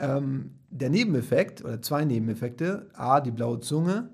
ähm, 0.00 0.52
der 0.70 0.90
Nebeneffekt 0.90 1.64
oder 1.64 1.82
zwei 1.82 2.04
Nebeneffekte. 2.04 2.88
A, 2.94 3.20
die 3.20 3.30
blaue 3.30 3.60
Zunge. 3.60 4.10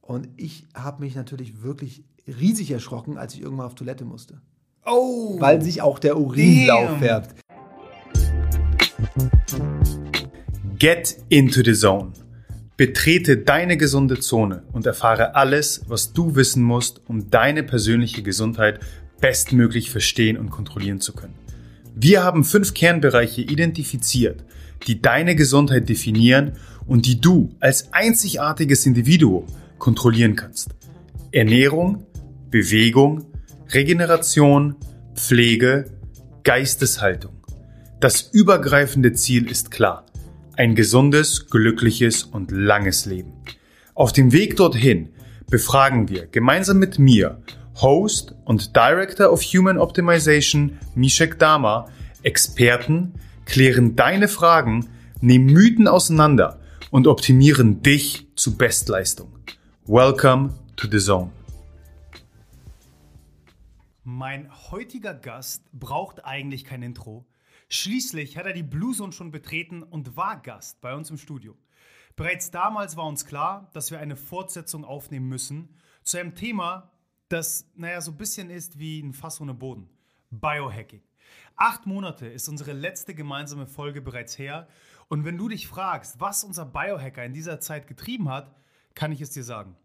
Und 0.00 0.28
ich 0.36 0.66
habe 0.74 1.02
mich 1.02 1.14
natürlich 1.14 1.62
wirklich 1.62 2.04
riesig 2.26 2.70
erschrocken, 2.70 3.18
als 3.18 3.34
ich 3.34 3.42
irgendwann 3.42 3.66
auf 3.66 3.74
Toilette 3.74 4.04
musste. 4.04 4.40
Oh! 4.84 5.36
Weil 5.38 5.62
sich 5.62 5.82
auch 5.82 5.98
der 5.98 6.18
Urin 6.18 6.64
blau 6.64 6.84
Damn. 6.84 6.98
färbt. 6.98 7.34
Get 10.78 11.16
into 11.28 11.62
the 11.64 11.74
zone. 11.74 12.12
Betrete 12.76 13.38
deine 13.38 13.76
gesunde 13.76 14.20
Zone 14.20 14.62
und 14.72 14.86
erfahre 14.86 15.34
alles, 15.34 15.82
was 15.88 16.12
du 16.12 16.36
wissen 16.36 16.62
musst, 16.62 17.00
um 17.08 17.28
deine 17.28 17.64
persönliche 17.64 18.22
Gesundheit 18.22 18.78
bestmöglich 19.20 19.90
verstehen 19.90 20.36
und 20.36 20.50
kontrollieren 20.50 21.00
zu 21.00 21.12
können. 21.12 21.34
Wir 21.96 22.22
haben 22.22 22.44
fünf 22.44 22.74
Kernbereiche 22.74 23.40
identifiziert, 23.40 24.44
die 24.86 25.02
deine 25.02 25.34
Gesundheit 25.36 25.88
definieren 25.88 26.52
und 26.86 27.06
die 27.06 27.20
du 27.20 27.50
als 27.60 27.92
einzigartiges 27.92 28.86
Individuum 28.86 29.46
kontrollieren 29.78 30.36
kannst. 30.36 30.74
Ernährung, 31.32 32.06
Bewegung, 32.50 33.26
Regeneration, 33.72 34.76
Pflege, 35.14 35.86
Geisteshaltung. 36.42 37.32
Das 38.00 38.22
übergreifende 38.32 39.12
Ziel 39.12 39.50
ist 39.50 39.70
klar. 39.70 40.06
Ein 40.56 40.74
gesundes, 40.74 41.48
glückliches 41.50 42.24
und 42.24 42.50
langes 42.50 43.04
Leben. 43.04 43.32
Auf 43.94 44.12
dem 44.12 44.32
Weg 44.32 44.56
dorthin 44.56 45.10
befragen 45.50 46.08
wir 46.08 46.26
gemeinsam 46.26 46.78
mit 46.78 46.98
mir, 46.98 47.42
Host 47.80 48.34
und 48.44 48.74
Director 48.74 49.32
of 49.32 49.42
Human 49.42 49.78
Optimization 49.78 50.78
Mishek 50.94 51.38
Dama, 51.38 51.88
Experten, 52.22 53.14
klären 53.48 53.96
deine 53.96 54.28
Fragen, 54.28 54.88
nehmen 55.20 55.46
Mythen 55.46 55.88
auseinander 55.88 56.60
und 56.90 57.06
optimieren 57.06 57.82
dich 57.82 58.28
zu 58.36 58.56
Bestleistung. 58.58 59.38
Welcome 59.86 60.54
to 60.76 60.86
the 60.86 60.98
Zone. 60.98 61.32
Mein 64.04 64.50
heutiger 64.70 65.14
Gast 65.14 65.64
braucht 65.72 66.26
eigentlich 66.26 66.64
kein 66.64 66.82
Intro. 66.82 67.26
Schließlich 67.70 68.36
hat 68.36 68.46
er 68.46 68.52
die 68.52 68.62
Blue 68.62 68.94
Zone 68.94 69.12
schon 69.12 69.30
betreten 69.30 69.82
und 69.82 70.16
war 70.16 70.40
Gast 70.42 70.80
bei 70.82 70.94
uns 70.94 71.10
im 71.10 71.16
Studio. 71.16 71.56
Bereits 72.16 72.50
damals 72.50 72.96
war 72.98 73.06
uns 73.06 73.24
klar, 73.24 73.70
dass 73.72 73.90
wir 73.90 73.98
eine 73.98 74.16
Fortsetzung 74.16 74.84
aufnehmen 74.84 75.28
müssen 75.28 75.70
zu 76.02 76.18
einem 76.18 76.34
Thema, 76.34 76.92
das, 77.28 77.66
naja, 77.76 78.00
so 78.02 78.10
ein 78.10 78.18
bisschen 78.18 78.50
ist 78.50 78.78
wie 78.78 79.00
ein 79.00 79.14
Fass 79.14 79.40
ohne 79.40 79.54
Boden. 79.54 79.88
Biohacking. 80.30 81.02
Acht 81.60 81.86
Monate 81.86 82.28
ist 82.28 82.48
unsere 82.48 82.72
letzte 82.72 83.16
gemeinsame 83.16 83.66
Folge 83.66 84.00
bereits 84.00 84.38
her. 84.38 84.68
Und 85.08 85.24
wenn 85.24 85.36
du 85.36 85.48
dich 85.48 85.66
fragst, 85.66 86.20
was 86.20 86.44
unser 86.44 86.64
Biohacker 86.64 87.24
in 87.24 87.32
dieser 87.32 87.58
Zeit 87.58 87.88
getrieben 87.88 88.28
hat, 88.28 88.54
kann 88.94 89.10
ich 89.10 89.20
es 89.20 89.30
dir 89.30 89.42
sagen. 89.42 89.76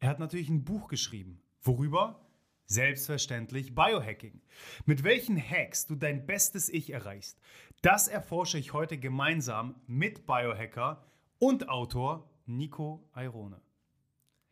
Er 0.00 0.08
hat 0.08 0.18
natürlich 0.18 0.48
ein 0.48 0.64
Buch 0.64 0.88
geschrieben. 0.88 1.42
Worüber? 1.60 2.26
Selbstverständlich 2.64 3.74
Biohacking. 3.74 4.40
Mit 4.86 5.04
welchen 5.04 5.36
Hacks 5.36 5.84
du 5.84 5.96
dein 5.96 6.24
bestes 6.24 6.70
Ich 6.70 6.88
erreichst, 6.88 7.38
das 7.82 8.08
erforsche 8.08 8.56
ich 8.56 8.72
heute 8.72 8.96
gemeinsam 8.96 9.74
mit 9.86 10.24
Biohacker 10.24 11.04
und 11.38 11.68
Autor 11.68 12.30
Nico 12.46 13.06
Airone. 13.14 13.60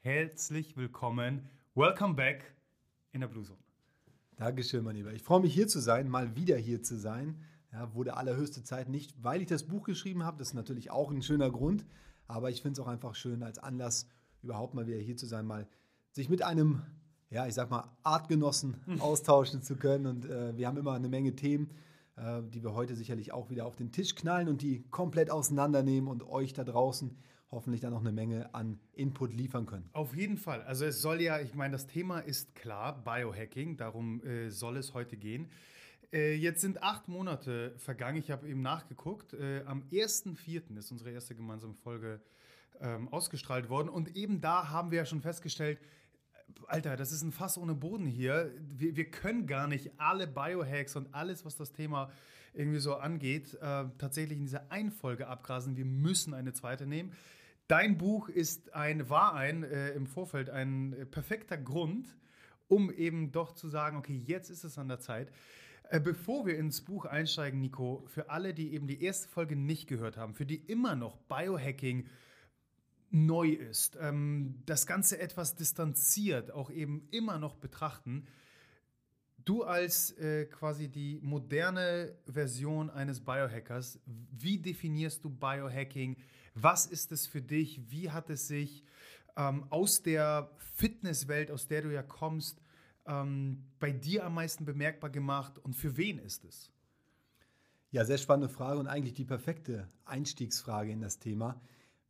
Herzlich 0.01 0.77
willkommen, 0.77 1.49
welcome 1.75 2.13
back 2.13 2.55
in 3.13 3.23
der 3.23 3.29
Blue 3.29 3.45
Zone. 3.45 3.70
Dankeschön, 4.41 4.83
mein 4.85 4.97
Lieber. 4.97 5.13
Ich 5.13 5.23
freue 5.23 5.41
mich 5.41 5.53
hier 5.53 5.69
zu 5.69 5.81
sein, 5.81 6.09
mal 6.09 6.35
wieder 6.35 6.57
hier 6.57 6.83
zu 6.83 6.97
sein. 6.97 7.37
Ja, 7.75 7.95
wurde 7.95 8.17
allerhöchste 8.17 8.65
Zeit 8.65 8.89
nicht, 8.89 9.13
weil 9.23 9.43
ich 9.43 9.49
das 9.49 9.65
Buch 9.65 9.83
geschrieben 9.83 10.25
habe. 10.25 10.39
Das 10.39 10.49
ist 10.49 10.55
natürlich 10.55 10.91
auch 10.91 11.11
ein 11.11 11.21
schöner 11.21 11.51
Grund. 11.51 11.85
Aber 12.27 12.49
ich 12.49 12.63
finde 12.63 12.81
es 12.81 12.87
auch 12.87 12.89
einfach 12.91 13.15
schön, 13.15 13.43
als 13.43 13.59
Anlass 13.59 14.07
überhaupt 14.43 14.73
mal 14.73 14.87
wieder 14.87 14.97
hier 14.97 15.19
zu 15.19 15.27
sein, 15.27 15.45
mal 15.45 15.69
sich 16.13 16.31
mit 16.31 16.41
einem, 16.43 16.81
ja, 17.29 17.47
ich 17.47 17.53
sag 17.53 17.71
mal, 17.71 17.95
Artgenossen 18.03 18.79
austauschen 19.01 19.61
zu 19.61 19.77
können. 19.77 20.07
Und 20.07 20.25
äh, 20.25 20.57
wir 20.57 20.69
haben 20.69 20.79
immer 20.79 20.95
eine 20.95 21.11
Menge 21.11 21.37
Themen, 21.37 21.73
äh, 22.17 22.41
die 22.43 22.65
wir 22.65 22.73
heute 22.73 22.97
sicherlich 22.97 23.33
auch 23.33 23.51
wieder 23.51 23.67
auf 23.67 23.77
den 23.77 23.93
Tisch 23.93 24.15
knallen 24.15 24.49
und 24.49 24.63
die 24.63 24.85
komplett 24.91 25.31
auseinandernehmen 25.31 26.09
und 26.09 26.27
euch 26.27 26.55
da 26.55 26.65
draußen 26.65 27.15
hoffentlich 27.51 27.81
dann 27.81 27.93
noch 27.93 28.01
eine 28.01 28.13
Menge 28.13 28.55
an 28.55 28.79
Input 28.93 29.35
liefern 29.35 29.67
können. 29.67 29.89
Auf 29.93 30.15
jeden 30.15 30.37
Fall. 30.37 30.63
Also 30.63 30.85
es 30.85 31.03
soll 31.03 31.21
ja, 31.21 31.41
ich 31.41 31.55
meine, 31.55 31.73
das 31.73 31.87
Thema 31.87 32.21
ist 32.21 32.55
klar, 32.55 33.03
Biohacking, 33.03 33.77
darum 33.77 34.23
äh, 34.25 34.51
soll 34.51 34.77
es 34.77 34.95
heute 34.95 35.17
gehen. 35.17 35.51
Äh, 36.13 36.35
jetzt 36.35 36.61
sind 36.61 36.83
acht 36.83 37.09
Monate 37.09 37.75
vergangen, 37.79 38.19
ich 38.19 38.31
habe 38.31 38.49
eben 38.49 38.63
nachgeguckt. 38.63 39.33
Äh, 39.35 39.63
am 39.65 39.83
1.4. 39.91 40.77
ist 40.77 40.91
unsere 40.91 41.11
erste 41.11 41.35
gemeinsame 41.35 41.75
Folge 41.75 42.21
ähm, 42.81 43.09
ausgestrahlt 43.09 43.69
worden 43.69 43.89
und 43.89 44.17
eben 44.17 44.41
da 44.41 44.71
haben 44.71 44.91
wir 44.91 44.99
ja 44.99 45.05
schon 45.05 45.21
festgestellt, 45.21 45.79
Alter, 46.67 46.97
das 46.97 47.13
ist 47.13 47.23
ein 47.23 47.33
Fass 47.33 47.59
ohne 47.59 47.75
Boden 47.75 48.07
hier. 48.07 48.53
Wir, 48.61 48.97
wir 48.97 49.11
können 49.11 49.47
gar 49.47 49.69
nicht 49.69 49.93
alle 49.99 50.27
Biohacks 50.27 50.97
und 50.97 51.15
alles, 51.15 51.45
was 51.45 51.57
das 51.57 51.73
Thema 51.73 52.11
irgendwie 52.55 52.81
so 52.81 52.97
angeht, 52.97 53.55
äh, 53.61 53.85
tatsächlich 53.99 54.39
in 54.39 54.45
dieser 54.45 54.71
einen 54.71 54.91
Folge 54.91 55.29
abgrasen. 55.29 55.77
Wir 55.77 55.85
müssen 55.85 56.35
eine 56.35 56.53
zweite 56.53 56.87
nehmen. 56.87 57.13
Dein 57.71 57.99
Buch 57.99 58.29
ist 58.29 58.75
ein, 58.75 59.09
war 59.11 59.35
ein 59.35 59.63
äh, 59.63 59.91
im 59.91 60.09
Vorfeld 60.09 60.51
ein 60.51 60.93
äh, 60.93 61.07
perfekter 61.07 61.57
Grund, 61.57 62.17
um 62.67 62.91
eben 62.91 63.31
doch 63.31 63.53
zu 63.53 63.69
sagen, 63.69 63.97
okay, 63.97 64.17
jetzt 64.27 64.51
ist 64.51 64.65
es 64.65 64.77
an 64.77 64.89
der 64.89 64.99
Zeit. 64.99 65.31
Äh, 65.89 66.01
Bevor 66.01 66.47
wir 66.47 66.59
ins 66.59 66.81
Buch 66.81 67.05
einsteigen, 67.05 67.61
Nico, 67.61 68.03
für 68.09 68.29
alle, 68.29 68.55
die 68.55 68.75
eben 68.75 68.89
die 68.89 69.01
erste 69.01 69.29
Folge 69.29 69.55
nicht 69.55 69.87
gehört 69.87 70.17
haben, 70.17 70.35
für 70.35 70.47
die 70.47 70.57
immer 70.57 70.97
noch 70.97 71.17
Biohacking 71.29 72.09
neu 73.11 73.51
ist, 73.51 73.97
ähm, 74.01 74.57
das 74.67 74.89
Ganze 74.89 75.21
etwas 75.21 75.55
distanziert, 75.55 76.51
auch 76.51 76.73
eben 76.73 77.07
immer 77.13 77.39
noch 77.39 77.55
betrachten. 77.55 78.27
Du 79.45 79.63
als 79.63 80.11
äh, 80.19 80.47
quasi 80.47 80.89
die 80.89 81.21
moderne 81.23 82.17
Version 82.27 82.91
eines 82.91 83.21
Biohackers, 83.21 84.01
wie 84.07 84.59
definierst 84.59 85.23
du 85.23 85.31
Biohacking? 85.31 86.17
Was 86.63 86.87
ist 86.87 87.13
es 87.13 87.27
für 87.27 87.43
dich? 87.43 87.81
Wie 87.91 88.11
hat 88.11 88.31
es 88.31 88.49
sich 88.49 88.85
ähm, 89.37 89.65
aus 89.71 90.03
der 90.03 90.51
Fitnesswelt, 90.75 91.51
aus 91.51 91.69
der 91.69 91.83
du 91.83 91.93
ja 91.93 92.03
kommst, 92.03 92.61
ähm, 93.07 93.65
bei 93.79 93.93
dir 93.93 94.25
am 94.25 94.35
meisten 94.35 94.65
bemerkbar 94.65 95.11
gemacht 95.11 95.59
und 95.59 95.75
für 95.75 95.97
wen 95.97 96.19
ist 96.19 96.45
es? 96.45 96.71
Ja, 97.93 98.05
sehr 98.05 98.19
spannende 98.19 98.49
Frage 98.49 98.79
und 98.79 98.87
eigentlich 98.87 99.15
die 99.15 99.25
perfekte 99.25 99.89
Einstiegsfrage 100.05 100.93
in 100.93 101.01
das 101.01 101.19
Thema. 101.19 101.61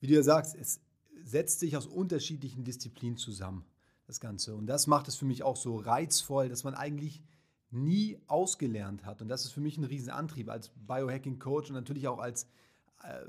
Wie 0.01 0.07
du 0.07 0.15
ja 0.15 0.23
sagst, 0.23 0.55
es 0.55 0.81
setzt 1.25 1.61
sich 1.61 1.77
aus 1.77 1.87
unterschiedlichen 1.87 2.65
Disziplinen 2.65 3.17
zusammen, 3.17 3.65
das 4.07 4.21
Ganze. 4.21 4.55
Und 4.55 4.67
das 4.67 4.87
macht 4.87 5.09
es 5.09 5.17
für 5.17 5.25
mich 5.25 5.43
auch 5.43 5.57
so 5.57 5.77
reizvoll, 5.77 6.49
dass 6.49 6.65
man 6.65 6.75
eigentlich 6.75 7.23
nie 7.71 8.19
ausgelernt 8.27 9.05
hat. 9.05 9.23
Und 9.23 9.29
das 9.29 9.45
ist 9.45 9.53
für 9.53 9.61
mich 9.61 9.79
ein 9.79 9.85
Riesenantrieb 9.85 10.51
als 10.51 10.71
Biohacking-Coach 10.87 11.71
und 11.71 11.77
natürlich 11.77 12.09
auch 12.09 12.19
als 12.19 12.47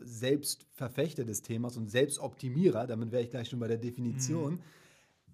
Selbstverfechter 0.02 1.24
des 1.24 1.42
Themas 1.42 1.78
und 1.78 1.90
Selbstoptimierer. 1.90 2.88
Damit 2.88 3.12
wäre 3.12 3.24
ich 3.24 3.30
gleich 3.30 3.50
schon 3.50 3.60
bei 3.60 3.68
der 3.68 3.78
Definition. 3.78 4.60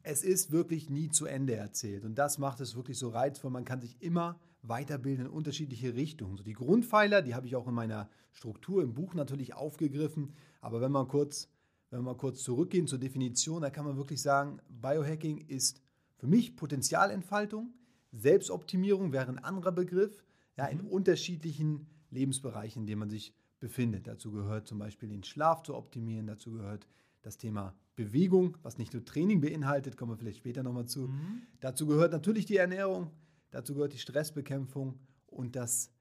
Es 0.03 0.24
ist 0.24 0.52
wirklich 0.52 0.90
nie 0.90 1.09
zu 1.09 1.25
Ende 1.25 1.56
erzählt. 1.56 2.06
Und 2.06 2.16
das 2.16 2.38
macht 2.38 2.62
es 2.62 2.76
wirklich 2.76 2.97
so 2.97 3.09
reizvoll. 3.09 3.52
Man 3.52 3.66
kann 3.66 3.81
sich 3.81 4.02
immer 4.02 4.40
weiterbilden 4.62 5.26
in 5.26 5.31
unterschiedliche 5.31 5.96
Richtungen. 5.96 6.38
So 6.38 6.44
die 6.44 6.53
Grundpfeiler, 6.53 7.22
die 7.22 7.36
habe 7.36 7.47
ich 7.47 7.56
auch 7.56 7.68
in 7.68 7.74
meiner 7.74 8.09
Struktur 8.31 8.84
im 8.84 8.94
Buch 8.94 9.14
natürlich 9.14 9.53
aufgegriffen. 9.53 10.34
Aber 10.62 10.81
wenn 10.81 10.92
man 10.92 11.08
kurz, 11.08 11.50
wenn 11.90 12.00
wir 12.00 12.03
mal 12.03 12.18
kurz 12.18 12.44
zurückgehen 12.44 12.88
zur 12.88 13.00
Definition, 13.00 13.62
da 13.62 13.70
kann 13.70 13.86
man 13.86 13.97
wirklich 13.97 14.22
sagen, 14.22 14.59
Biohacking 14.70 15.47
ist 15.47 15.81
für 16.18 16.28
mich 16.28 16.56
Potenzialentfaltung, 16.56 17.74
Selbstoptimierung 18.12 19.12
wäre 19.12 19.28
ein 19.28 19.40
anderer 19.40 19.72
Begriff, 19.72 20.24
ja, 20.58 20.66
in 20.66 20.81
unterschiedlichen 20.81 21.88
Lebensbereichen, 22.09 22.84
in 22.84 22.88
denen 22.88 23.00
man 23.00 23.09
sich 23.09 23.34
befindet. 23.59 24.07
Dazu 24.07 24.31
gehört 24.31 24.68
zum 24.68 24.79
Beispiel 24.79 25.09
den 25.09 25.23
Schlaf 25.23 25.64
zu 25.64 25.76
optimieren, 25.76 26.28
dazu 26.28 26.52
gehört 26.52 26.87
das 27.22 27.37
Thema 27.37 27.73
Bewegung, 27.96 28.58
was 28.61 28.78
nicht 28.78 28.93
nur 28.93 29.03
Training 29.03 29.41
beinhaltet, 29.41 29.97
kommen 29.97 30.11
wir 30.11 30.17
vielleicht 30.17 30.37
später 30.37 30.64
nochmal 30.64 30.85
zu. 30.85 31.09
Dazu 31.59 31.87
gehört 31.87 32.11
natürlich 32.11 32.46
die 32.46 32.58
Ernährung, 32.58 33.11
dazu 33.49 33.73
gehört 33.73 33.93
die 33.93 33.97
Stressbekämpfung 33.97 34.99
und 35.26 35.55
das 35.55 35.91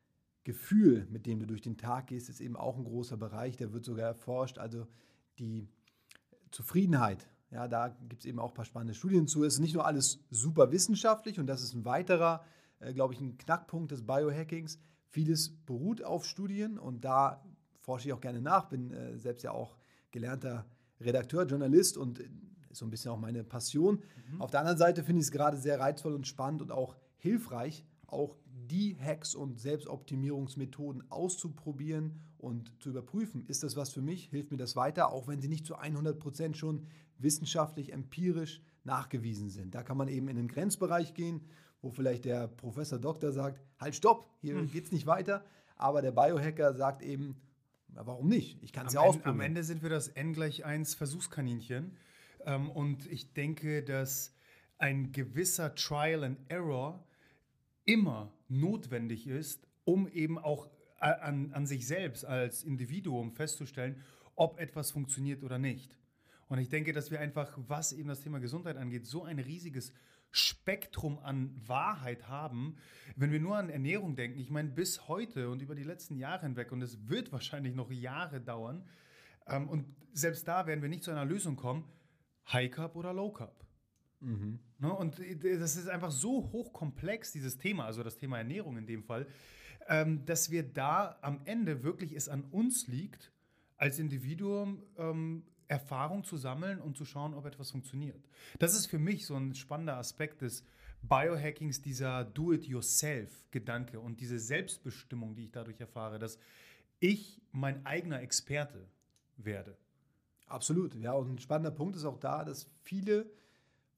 Gefühl, 0.45 1.07
mit 1.11 1.27
dem 1.27 1.41
du 1.41 1.47
durch 1.47 1.63
den 1.63 1.77
Tag 1.77 2.09
gehst, 2.09 2.29
ist 2.29 2.41
eben 2.41 2.55
auch 2.55 2.77
ein 2.77 2.85
großer 2.85 3.17
Bereich, 3.17 3.57
der 3.57 3.73
wird 3.73 3.85
sogar 3.85 4.07
erforscht. 4.07 4.59
Also 4.59 4.87
die 5.39 5.67
Zufriedenheit, 6.53 7.29
ja, 7.51 7.67
da 7.67 7.89
gibt 7.89 8.21
es 8.21 8.27
eben 8.27 8.39
auch 8.39 8.51
ein 8.51 8.55
paar 8.55 8.65
spannende 8.65 8.95
Studien 8.95 9.27
zu. 9.27 9.43
Es 9.43 9.55
ist 9.55 9.61
nicht 9.61 9.75
nur 9.75 9.87
alles 9.87 10.21
super 10.31 10.71
wissenschaftlich 10.71 11.41
und 11.41 11.47
das 11.47 11.63
ist 11.63 11.75
ein 11.75 11.85
weiterer, 11.85 12.45
äh, 12.79 12.93
glaube 12.93 13.15
ich, 13.15 13.21
ein 13.21 13.37
Knackpunkt 13.39 13.91
des 13.91 14.07
Biohackings. 14.07 14.79
Vieles 15.09 15.51
beruht 15.67 16.03
auf 16.03 16.27
Studien 16.27 16.79
und 16.79 17.05
da 17.05 17.45
forsche 17.81 18.09
ich 18.09 18.13
auch 18.13 18.21
gerne 18.21 18.41
nach, 18.41 18.69
bin 18.69 18.91
äh, 18.91 19.19
selbst 19.19 19.43
ja 19.43 19.53
auch 19.53 19.77
gelernter 20.11 20.67
Redakteur, 21.01 21.45
Journalist 21.45 21.97
und 21.97 22.21
äh, 22.21 22.29
ist 22.71 22.79
so 22.79 22.87
ein 22.87 22.91
bisschen 22.91 23.11
auch 23.13 23.19
meine 23.19 23.45
Passion. 23.45 24.03
Auf 24.39 24.51
der 24.51 24.61
anderen 24.61 24.79
Seite 24.79 25.03
finde 25.03 25.21
ich 25.21 25.27
es 25.27 25.33
gerade 25.33 25.57
sehr 25.57 25.81
reizvoll 25.81 26.15
und 26.15 26.27
spannend 26.27 26.63
und 26.63 26.73
auch 26.73 26.97
hilfreich, 27.17 27.85
auch 28.07 28.37
die 28.47 28.97
Hacks 28.99 29.35
und 29.35 29.61
Selbstoptimierungsmethoden 29.61 31.11
auszuprobieren 31.11 32.21
und 32.39 32.73
zu 32.81 32.91
überprüfen, 32.91 33.45
ist 33.47 33.63
das 33.63 33.77
was 33.77 33.91
für 33.91 34.03
mich, 34.03 34.29
hilft 34.29 34.51
mir 34.51 34.57
das 34.57 34.77
weiter, 34.77 35.13
auch 35.13 35.29
wenn 35.29 35.41
sie 35.41 35.49
nicht 35.49 35.67
zu 35.67 35.77
100 35.77 36.19
Prozent 36.19 36.57
schon 36.57 36.87
wissenschaftlich, 37.19 37.93
empirisch 37.93 38.61
nachgewiesen 38.85 39.49
sind. 39.49 39.75
Da 39.75 39.83
kann 39.83 39.97
man 39.97 40.09
eben 40.09 40.29
in 40.29 40.37
den 40.37 40.49
Grenzbereich 40.49 41.15
gehen, 41.15 41.41
wo 41.87 41.91
vielleicht 41.91 42.25
der 42.25 42.49
Professor 42.49 42.99
Doktor 42.99 43.31
sagt, 43.31 43.61
halt 43.79 43.95
stopp, 43.95 44.29
hier 44.41 44.57
hm. 44.57 44.71
geht 44.71 44.87
es 44.87 44.93
nicht 44.93 45.07
weiter, 45.07 45.45
aber 45.77 46.03
der 46.03 46.11
Biohacker 46.11 46.75
sagt 46.75 47.03
eben, 47.03 47.41
warum 47.89 48.29
nicht? 48.29 48.61
Ich 48.63 48.73
kann 48.73 48.89
es 48.89 48.95
ja 48.95 49.01
ausprobieren. 49.01 49.35
Am 49.35 49.41
Ende 49.41 49.63
sind 49.63 49.83
wir 49.83 49.91
das 49.91 50.09
N 50.09 50.33
gleich 50.33 50.65
1 50.65 50.95
Versuchskaninchen 50.97 51.97
ähm, 52.45 52.71
und 52.71 53.07
ich 53.07 53.35
denke, 53.35 53.85
dass 53.85 54.35
ein 54.79 55.13
gewisser 55.13 55.77
Trial 55.77 56.25
and 56.25 56.39
Error 56.49 57.05
immer 57.85 58.33
notwendig 58.49 59.29
ist, 59.29 59.69
um 59.85 60.09
eben 60.09 60.39
auch 60.39 60.67
äh, 61.01 61.05
an, 61.07 61.53
an 61.53 61.67
sich 61.67 61.87
selbst 61.87 62.25
als 62.25 62.65
Individuum 62.65 63.31
festzustellen, 63.33 64.03
ob 64.35 64.59
etwas 64.59 64.91
funktioniert 64.91 65.45
oder 65.45 65.59
nicht. 65.59 65.97
Und 66.49 66.59
ich 66.59 66.69
denke, 66.69 66.93
dass 66.93 67.13
wir 67.13 67.21
einfach, 67.21 67.57
was 67.69 67.93
eben 67.93 68.09
das 68.09 68.21
Thema 68.23 68.41
Gesundheit 68.41 68.77
angeht, 68.77 69.07
so 69.07 69.23
ein 69.23 69.39
riesiges 69.39 69.93
Spektrum 70.37 71.19
an 71.19 71.51
Wahrheit 71.67 72.29
haben, 72.29 72.77
wenn 73.17 73.33
wir 73.33 73.41
nur 73.41 73.57
an 73.57 73.71
Ernährung 73.71 74.17
denken. 74.17 74.39
Ich 74.39 74.51
meine, 74.51 74.69
bis 74.69 75.09
heute 75.09 75.51
und 75.51 75.63
über 75.63 75.75
die 75.75 75.83
letzten 75.83 76.17
Jahre 76.17 76.43
hinweg, 76.43 76.73
und 76.73 76.83
es 76.83 77.09
wird 77.09 77.33
wahrscheinlich 77.33 77.75
noch 77.75 77.91
Jahre 77.91 78.41
dauern, 78.41 78.85
ähm, 79.47 79.69
und 79.69 79.87
selbst 80.13 80.47
da 80.47 80.67
werden 80.67 80.83
wir 80.83 80.89
nicht 80.89 81.05
zu 81.05 81.11
einer 81.11 81.25
Lösung 81.25 81.57
kommen, 81.57 81.85
High 82.53 82.71
Carb 82.71 82.97
oder 82.97 83.13
Low 83.13 83.33
Carb. 83.33 83.65
Mhm. 84.21 84.59
Ne? 84.79 84.93
Und 84.93 85.19
das 85.19 85.77
ist 85.77 85.89
einfach 85.89 86.11
so 86.11 86.51
hochkomplex, 86.53 87.33
dieses 87.33 87.59
Thema, 87.59 87.87
also 87.87 88.03
das 88.03 88.17
Thema 88.17 88.39
Ernährung 88.39 88.77
in 88.77 88.87
dem 88.87 89.03
Fall, 89.03 89.27
ähm, 89.89 90.25
dass 90.27 90.51
wir 90.51 90.63
da 90.63 91.19
am 91.23 91.41
Ende 91.45 91.83
wirklich 91.83 92.13
es 92.13 92.29
an 92.29 92.45
uns 92.45 92.87
liegt, 92.89 93.33
als 93.77 93.99
Individuum 93.99 94.83
ähm, 94.97 95.45
Erfahrung 95.69 96.25
zu 96.25 96.37
sammeln 96.37 96.81
und 96.81 96.97
zu 96.97 97.05
schauen, 97.05 97.35
ob 97.35 97.47
etwas 97.47 97.71
funktioniert. 97.71 98.29
Das 98.59 98.75
ist 98.75 98.87
für 98.87 98.99
mich 98.99 99.27
so 99.27 99.35
ein 99.35 99.55
spannender 99.55 99.97
Aspekt 99.97 100.43
des 100.43 100.65
Biohackings, 101.03 101.83
dieser 101.83 102.25
Do-it-yourself-Gedanke 102.25 104.01
und 104.01 104.21
diese 104.21 104.39
Selbstbestimmung, 104.39 105.35
die 105.35 105.45
ich 105.45 105.53
dadurch 105.53 105.81
erfahre, 105.81 106.19
dass 106.19 106.39
ich 107.01 107.41
mein 107.53 107.85
eigener 107.85 108.21
Experte 108.23 108.89
werde. 109.37 109.77
Absolut, 110.47 110.95
ja. 110.95 111.13
Und 111.13 111.35
ein 111.35 111.39
spannender 111.39 111.71
Punkt 111.71 111.97
ist 111.97 112.05
auch 112.05 112.19
da, 112.19 112.45
dass 112.45 112.71
viele 112.83 113.31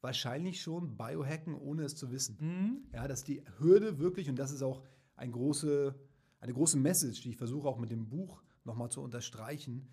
wahrscheinlich 0.00 0.62
schon 0.62 0.96
Biohacken, 0.96 1.54
ohne 1.54 1.82
es 1.82 1.96
zu 1.96 2.10
wissen. 2.10 2.36
Mhm. 2.40 2.82
Ja, 2.92 3.08
dass 3.08 3.24
die 3.24 3.42
Hürde 3.58 3.98
wirklich, 3.98 4.28
und 4.28 4.36
das 4.36 4.52
ist 4.52 4.62
auch 4.62 4.82
ein 5.16 5.32
große, 5.32 5.94
eine 6.40 6.52
große 6.52 6.78
Message, 6.78 7.22
die 7.22 7.30
ich 7.30 7.36
versuche 7.36 7.68
auch 7.68 7.78
mit 7.78 7.90
dem 7.90 8.08
Buch 8.08 8.42
nochmal 8.64 8.90
zu 8.90 9.02
unterstreichen, 9.02 9.88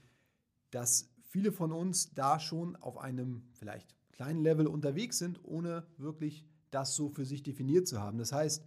dass 0.72 1.15
viele 1.36 1.52
von 1.52 1.74
uns 1.74 2.14
da 2.14 2.40
schon 2.40 2.78
auf 2.78 2.98
einem 2.98 3.44
vielleicht 3.52 3.94
kleinen 4.14 4.42
Level 4.42 4.68
unterwegs 4.68 5.18
sind, 5.18 5.44
ohne 5.44 5.86
wirklich 5.98 6.46
das 6.72 6.96
so 6.96 7.10
für 7.10 7.26
sich 7.26 7.44
definiert 7.44 7.90
zu 7.90 8.00
haben. 8.00 8.18
Das 8.18 8.32
heißt, 8.32 8.64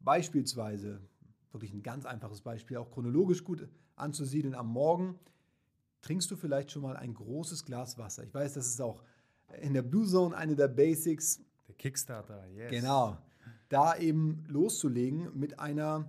beispielsweise, 0.00 1.02
wirklich 1.52 1.74
ein 1.74 1.82
ganz 1.82 2.06
einfaches 2.06 2.40
Beispiel, 2.40 2.78
auch 2.78 2.90
chronologisch 2.90 3.44
gut 3.44 3.68
anzusiedeln, 3.96 4.54
am 4.54 4.68
Morgen 4.68 5.18
trinkst 6.00 6.30
du 6.30 6.36
vielleicht 6.36 6.70
schon 6.70 6.80
mal 6.80 6.96
ein 6.96 7.12
großes 7.12 7.66
Glas 7.66 7.98
Wasser. 7.98 8.24
Ich 8.24 8.32
weiß, 8.32 8.54
das 8.54 8.66
ist 8.66 8.80
auch 8.80 9.02
in 9.60 9.74
der 9.74 9.82
Blue 9.82 10.06
Zone 10.06 10.34
eine 10.34 10.56
der 10.56 10.68
Basics. 10.68 11.42
Der 11.68 11.74
Kickstarter, 11.74 12.46
yes. 12.46 12.70
Genau. 12.70 13.18
Da 13.68 13.94
eben 13.98 14.42
loszulegen 14.48 15.38
mit 15.38 15.60
einer 15.60 16.08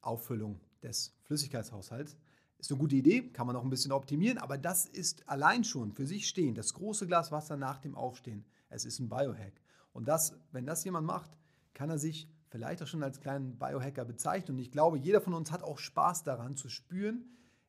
Auffüllung 0.00 0.58
des 0.82 1.14
Flüssigkeitshaushalts. 1.22 2.16
Ist 2.64 2.70
eine 2.70 2.80
gute 2.80 2.96
Idee, 2.96 3.28
kann 3.28 3.46
man 3.46 3.56
auch 3.56 3.62
ein 3.62 3.68
bisschen 3.68 3.92
optimieren, 3.92 4.38
aber 4.38 4.56
das 4.56 4.86
ist 4.86 5.28
allein 5.28 5.64
schon 5.64 5.92
für 5.92 6.06
sich 6.06 6.26
stehen, 6.26 6.54
das 6.54 6.72
große 6.72 7.06
Glas 7.06 7.30
Wasser 7.30 7.58
nach 7.58 7.78
dem 7.78 7.94
Aufstehen. 7.94 8.46
Es 8.70 8.86
ist 8.86 9.00
ein 9.00 9.10
Biohack. 9.10 9.60
Und 9.92 10.08
das, 10.08 10.34
wenn 10.50 10.64
das 10.64 10.82
jemand 10.82 11.06
macht, 11.06 11.36
kann 11.74 11.90
er 11.90 11.98
sich 11.98 12.26
vielleicht 12.48 12.82
auch 12.82 12.86
schon 12.86 13.02
als 13.02 13.20
kleinen 13.20 13.58
Biohacker 13.58 14.06
bezeichnen. 14.06 14.56
Und 14.56 14.62
ich 14.62 14.70
glaube, 14.70 14.96
jeder 14.96 15.20
von 15.20 15.34
uns 15.34 15.52
hat 15.52 15.62
auch 15.62 15.76
Spaß 15.78 16.22
daran 16.22 16.56
zu 16.56 16.70
spüren, 16.70 17.26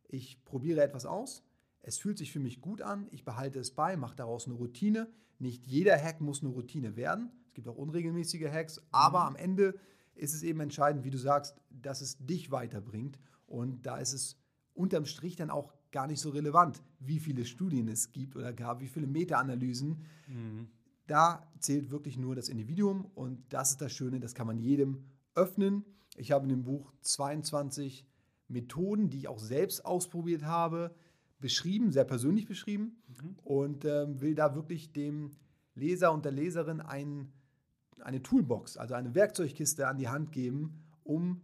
ich 0.07 0.41
probiere 0.45 0.81
etwas 0.81 1.05
aus, 1.05 1.43
es 1.81 1.97
fühlt 1.97 2.17
sich 2.17 2.31
für 2.31 2.39
mich 2.39 2.61
gut 2.61 2.81
an, 2.81 3.09
ich 3.11 3.25
behalte 3.25 3.59
es 3.59 3.71
bei, 3.71 3.97
mache 3.97 4.15
daraus 4.15 4.45
eine 4.45 4.55
Routine. 4.55 5.09
Nicht 5.39 5.67
jeder 5.67 6.01
Hack 6.01 6.21
muss 6.21 6.41
eine 6.41 6.53
Routine 6.53 6.95
werden. 6.95 7.33
Es 7.47 7.53
gibt 7.53 7.67
auch 7.67 7.75
unregelmäßige 7.75 8.47
Hacks, 8.49 8.81
aber 8.91 9.23
mhm. 9.23 9.27
am 9.27 9.35
Ende 9.35 9.75
ist 10.13 10.33
es 10.33 10.41
eben 10.41 10.61
entscheidend, 10.61 11.03
wie 11.03 11.11
du 11.11 11.17
sagst, 11.17 11.57
dass 11.69 11.99
es 11.99 12.17
dich 12.17 12.49
weiterbringt. 12.49 13.19
Und 13.45 13.85
da 13.85 13.97
ist 13.97 14.13
es 14.13 14.37
unterm 14.75 15.05
Strich 15.05 15.35
dann 15.35 15.49
auch 15.49 15.73
gar 15.91 16.07
nicht 16.07 16.19
so 16.19 16.29
relevant, 16.29 16.83
wie 16.99 17.19
viele 17.19 17.45
Studien 17.45 17.87
es 17.87 18.11
gibt 18.11 18.35
oder 18.35 18.53
gar 18.53 18.79
wie 18.81 18.87
viele 18.87 19.07
Meta-Analysen. 19.07 20.03
Mhm. 20.27 20.67
Da 21.07 21.47
zählt 21.59 21.91
wirklich 21.91 22.17
nur 22.17 22.35
das 22.35 22.49
Individuum 22.49 23.05
und 23.15 23.41
das 23.49 23.71
ist 23.71 23.81
das 23.81 23.93
Schöne, 23.93 24.19
das 24.19 24.35
kann 24.35 24.47
man 24.47 24.59
jedem 24.59 25.05
öffnen. 25.35 25.85
Ich 26.17 26.31
habe 26.31 26.43
in 26.43 26.49
dem 26.49 26.63
Buch 26.63 26.91
22 27.01 28.05
Methoden, 28.47 29.09
die 29.09 29.17
ich 29.17 29.27
auch 29.27 29.39
selbst 29.39 29.85
ausprobiert 29.85 30.43
habe, 30.43 30.93
beschrieben, 31.39 31.91
sehr 31.91 32.05
persönlich 32.05 32.45
beschrieben 32.45 32.97
mhm. 33.07 33.35
und 33.43 33.85
ähm, 33.85 34.21
will 34.21 34.35
da 34.35 34.55
wirklich 34.55 34.93
dem 34.93 35.31
Leser 35.75 36.11
und 36.11 36.25
der 36.25 36.31
Leserin 36.31 36.81
ein, 36.81 37.31
eine 38.01 38.21
Toolbox, 38.21 38.77
also 38.77 38.93
eine 38.93 39.13
Werkzeugkiste 39.13 39.87
an 39.87 39.97
die 39.97 40.07
Hand 40.07 40.31
geben, 40.31 40.83
um 41.03 41.41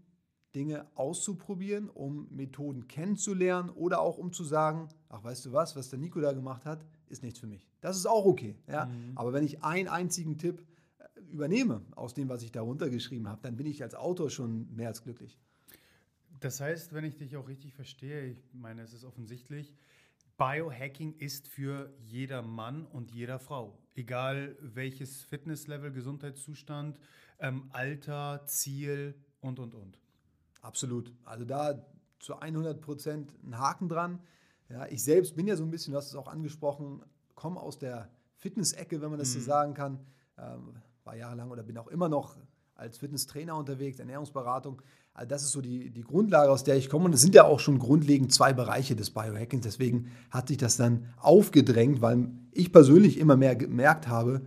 Dinge 0.55 0.85
auszuprobieren, 0.95 1.89
um 1.89 2.27
Methoden 2.29 2.87
kennenzulernen 2.87 3.69
oder 3.69 4.01
auch 4.01 4.17
um 4.17 4.33
zu 4.33 4.43
sagen, 4.43 4.89
ach 5.09 5.23
weißt 5.23 5.45
du 5.45 5.53
was, 5.53 5.75
was 5.75 5.89
der 5.89 5.99
Nico 5.99 6.19
da 6.19 6.33
gemacht 6.33 6.65
hat, 6.65 6.85
ist 7.07 7.23
nichts 7.23 7.39
für 7.39 7.47
mich. 7.47 7.67
Das 7.81 7.97
ist 7.97 8.05
auch 8.05 8.25
okay. 8.25 8.55
Ja? 8.67 8.85
Mhm. 8.85 9.11
Aber 9.15 9.33
wenn 9.33 9.43
ich 9.43 9.63
einen 9.63 9.87
einzigen 9.87 10.37
Tipp 10.37 10.63
äh, 10.97 11.19
übernehme 11.31 11.81
aus 11.95 12.13
dem, 12.13 12.29
was 12.29 12.43
ich 12.43 12.51
da 12.51 12.61
runtergeschrieben 12.61 13.27
habe, 13.27 13.41
dann 13.41 13.55
bin 13.55 13.65
ich 13.65 13.81
als 13.83 13.95
Autor 13.95 14.29
schon 14.29 14.73
mehr 14.75 14.89
als 14.89 15.03
glücklich. 15.03 15.39
Das 16.39 16.59
heißt, 16.59 16.93
wenn 16.93 17.03
ich 17.03 17.17
dich 17.17 17.37
auch 17.37 17.47
richtig 17.47 17.73
verstehe, 17.73 18.25
ich 18.25 18.53
meine, 18.53 18.81
es 18.81 18.93
ist 18.93 19.03
offensichtlich, 19.03 19.73
Biohacking 20.37 21.13
ist 21.19 21.47
für 21.47 21.93
jeder 21.99 22.41
Mann 22.41 22.87
und 22.87 23.11
jeder 23.11 23.37
Frau. 23.37 23.77
Egal 23.93 24.57
welches 24.59 25.21
Fitnesslevel, 25.21 25.91
Gesundheitszustand, 25.91 26.99
ähm, 27.37 27.69
Alter, 27.71 28.43
Ziel 28.47 29.13
und, 29.39 29.59
und, 29.59 29.75
und. 29.75 30.00
Absolut. 30.61 31.11
Also 31.25 31.45
da 31.45 31.85
zu 32.19 32.39
100 32.39 32.81
Prozent 32.81 33.33
ein 33.43 33.57
Haken 33.57 33.89
dran. 33.89 34.19
Ja, 34.69 34.85
ich 34.87 35.03
selbst 35.03 35.35
bin 35.35 35.47
ja 35.47 35.55
so 35.55 35.63
ein 35.63 35.71
bisschen, 35.71 35.91
du 35.91 35.97
hast 35.97 36.07
es 36.07 36.15
auch 36.15 36.27
angesprochen, 36.27 37.03
komme 37.35 37.59
aus 37.59 37.79
der 37.79 38.09
Fitness-Ecke, 38.35 39.01
wenn 39.01 39.09
man 39.09 39.19
das 39.19 39.29
mhm. 39.29 39.39
so 39.39 39.45
sagen 39.45 39.73
kann. 39.73 39.99
Ähm, 40.37 40.75
war 41.03 41.15
jahrelang 41.15 41.49
oder 41.51 41.63
bin 41.63 41.77
auch 41.77 41.87
immer 41.87 42.09
noch 42.09 42.37
als 42.75 42.97
Fitnesstrainer 42.97 43.55
unterwegs, 43.55 43.99
Ernährungsberatung. 43.99 44.81
Also 45.13 45.27
das 45.27 45.43
ist 45.43 45.51
so 45.51 45.61
die, 45.61 45.89
die 45.89 46.03
Grundlage, 46.03 46.51
aus 46.51 46.63
der 46.63 46.77
ich 46.77 46.89
komme. 46.89 47.05
Und 47.05 47.13
es 47.13 47.21
sind 47.21 47.35
ja 47.35 47.43
auch 47.43 47.59
schon 47.59 47.79
grundlegend 47.79 48.33
zwei 48.33 48.53
Bereiche 48.53 48.95
des 48.95 49.11
Biohackings. 49.11 49.63
Deswegen 49.63 50.11
hat 50.29 50.47
sich 50.47 50.57
das 50.57 50.77
dann 50.77 51.05
aufgedrängt, 51.17 52.01
weil 52.01 52.29
ich 52.51 52.71
persönlich 52.71 53.17
immer 53.17 53.35
mehr 53.35 53.55
gemerkt 53.55 54.07
habe, 54.07 54.41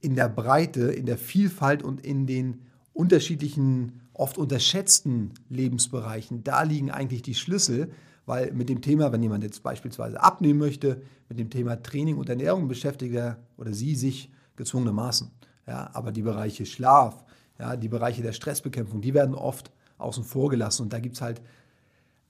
in 0.00 0.14
der 0.14 0.28
Breite, 0.28 0.92
in 0.92 1.06
der 1.06 1.18
Vielfalt 1.18 1.82
und 1.82 2.00
in 2.00 2.26
den 2.26 2.62
unterschiedlichen, 2.92 4.00
oft 4.18 4.36
unterschätzten 4.36 5.32
Lebensbereichen, 5.48 6.44
da 6.44 6.62
liegen 6.62 6.90
eigentlich 6.90 7.22
die 7.22 7.34
Schlüssel, 7.34 7.90
weil 8.26 8.52
mit 8.52 8.68
dem 8.68 8.82
Thema, 8.82 9.12
wenn 9.12 9.22
jemand 9.22 9.44
jetzt 9.44 9.62
beispielsweise 9.62 10.22
abnehmen 10.22 10.58
möchte, 10.58 11.00
mit 11.28 11.38
dem 11.38 11.50
Thema 11.50 11.82
Training 11.82 12.18
und 12.18 12.28
Ernährung 12.28 12.68
beschäftigt 12.68 13.14
er 13.14 13.38
oder 13.56 13.72
sie 13.72 13.94
sich 13.94 14.30
gezwungenermaßen. 14.56 15.30
Ja, 15.66 15.90
aber 15.94 16.12
die 16.12 16.22
Bereiche 16.22 16.66
Schlaf, 16.66 17.24
ja, 17.58 17.76
die 17.76 17.88
Bereiche 17.88 18.22
der 18.22 18.32
Stressbekämpfung, 18.32 19.00
die 19.00 19.14
werden 19.14 19.34
oft 19.34 19.70
außen 19.98 20.24
vor 20.24 20.50
gelassen. 20.50 20.82
Und 20.82 20.92
da 20.92 20.98
gibt 20.98 21.14
es 21.14 21.22
halt 21.22 21.40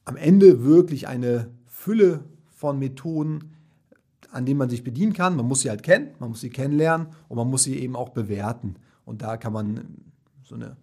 am 0.05 0.17
Ende 0.17 0.65
wirklich 0.65 1.09
eine 1.09 1.51
Fülle 1.67 2.25
von 2.51 2.79
Methoden, 2.79 3.55
an 4.31 4.45
denen 4.45 4.59
man 4.59 4.71
sich 4.71 4.85
bedienen 4.85 5.15
kann. 5.15 5.37
Man 5.37 5.47
muss 5.47 5.63
sie 5.63 5.71
halt 5.71 5.83
kennen, 5.83 6.11
man 6.19 6.31
muss 6.31 6.41
sie 6.41 6.51
kennenlernen 6.51 7.09
und 7.29 7.37
man 7.37 7.49
muss 7.49 7.65
sie 7.65 7.79
eben 7.79 7.97
auch 7.97 8.11
bewerten. 8.11 8.77
Und 9.05 9.23
da 9.23 9.37
kann 9.37 9.53
man 9.53 10.03
so 10.43 10.55
eine 10.55 10.77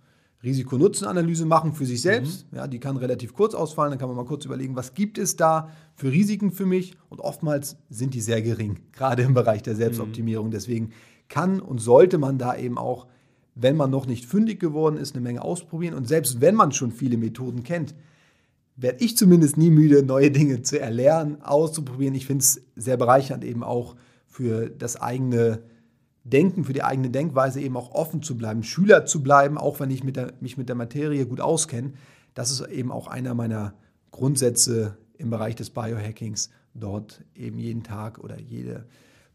Risiko-Nutzen-Analyse 0.45 1.45
machen 1.45 1.73
für 1.73 1.85
sich 1.85 2.01
selbst. 2.01 2.51
Mhm. 2.51 2.57
Ja, 2.57 2.67
die 2.67 2.79
kann 2.79 2.95
relativ 2.95 3.33
kurz 3.33 3.53
ausfallen. 3.53 3.91
Dann 3.91 3.99
kann 3.99 4.07
man 4.07 4.15
mal 4.15 4.25
kurz 4.25 4.45
überlegen, 4.45 4.75
was 4.75 4.93
gibt 4.93 5.17
es 5.17 5.35
da 5.35 5.69
für 5.95 6.11
Risiken 6.11 6.51
für 6.51 6.65
mich? 6.65 6.95
Und 7.09 7.19
oftmals 7.19 7.75
sind 7.89 8.13
die 8.13 8.21
sehr 8.21 8.41
gering, 8.41 8.79
gerade 8.93 9.23
im 9.23 9.33
Bereich 9.33 9.63
der 9.63 9.75
Selbstoptimierung. 9.75 10.47
Mhm. 10.47 10.51
Deswegen 10.51 10.91
kann 11.27 11.59
und 11.59 11.79
sollte 11.79 12.17
man 12.17 12.37
da 12.37 12.55
eben 12.55 12.77
auch 12.77 13.07
wenn 13.55 13.77
man 13.77 13.89
noch 13.89 14.05
nicht 14.05 14.25
fündig 14.25 14.59
geworden 14.59 14.97
ist, 14.97 15.15
eine 15.15 15.23
Menge 15.23 15.41
ausprobieren. 15.41 15.95
Und 15.95 16.07
selbst 16.07 16.41
wenn 16.41 16.55
man 16.55 16.73
schon 16.73 16.91
viele 16.91 17.17
Methoden 17.17 17.63
kennt, 17.63 17.95
werde 18.75 19.03
ich 19.03 19.17
zumindest 19.17 19.57
nie 19.57 19.69
müde, 19.69 20.03
neue 20.03 20.29
Dinge 20.31 20.61
zu 20.61 20.79
erlernen, 20.79 21.41
auszuprobieren. 21.41 22.13
Ich 22.15 22.25
finde 22.25 22.43
es 22.43 22.61
sehr 22.75 22.97
bereichernd, 22.97 23.45
eben 23.45 23.63
auch 23.63 23.95
für 24.27 24.69
das 24.69 25.01
eigene 25.01 25.63
Denken, 26.25 26.65
für 26.65 26.73
die 26.73 26.83
eigene 26.83 27.11
Denkweise 27.11 27.61
eben 27.61 27.77
auch 27.77 27.91
offen 27.91 28.23
zu 28.23 28.35
bleiben, 28.35 28.63
Schüler 28.63 29.05
zu 29.05 29.21
bleiben, 29.21 29.59
auch 29.59 29.79
wenn 29.79 29.91
ich 29.91 30.03
mit 30.03 30.15
der, 30.15 30.33
mich 30.41 30.57
mit 30.57 30.69
der 30.69 30.75
Materie 30.75 31.25
gut 31.27 31.39
auskenne. 31.39 31.93
Das 32.33 32.51
ist 32.51 32.61
eben 32.67 32.91
auch 32.91 33.07
einer 33.07 33.35
meiner 33.35 33.75
Grundsätze 34.09 34.97
im 35.17 35.29
Bereich 35.29 35.55
des 35.55 35.69
Biohackings 35.69 36.49
dort 36.73 37.23
eben 37.35 37.59
jeden 37.59 37.83
Tag 37.83 38.19
oder 38.19 38.39
jede 38.39 38.85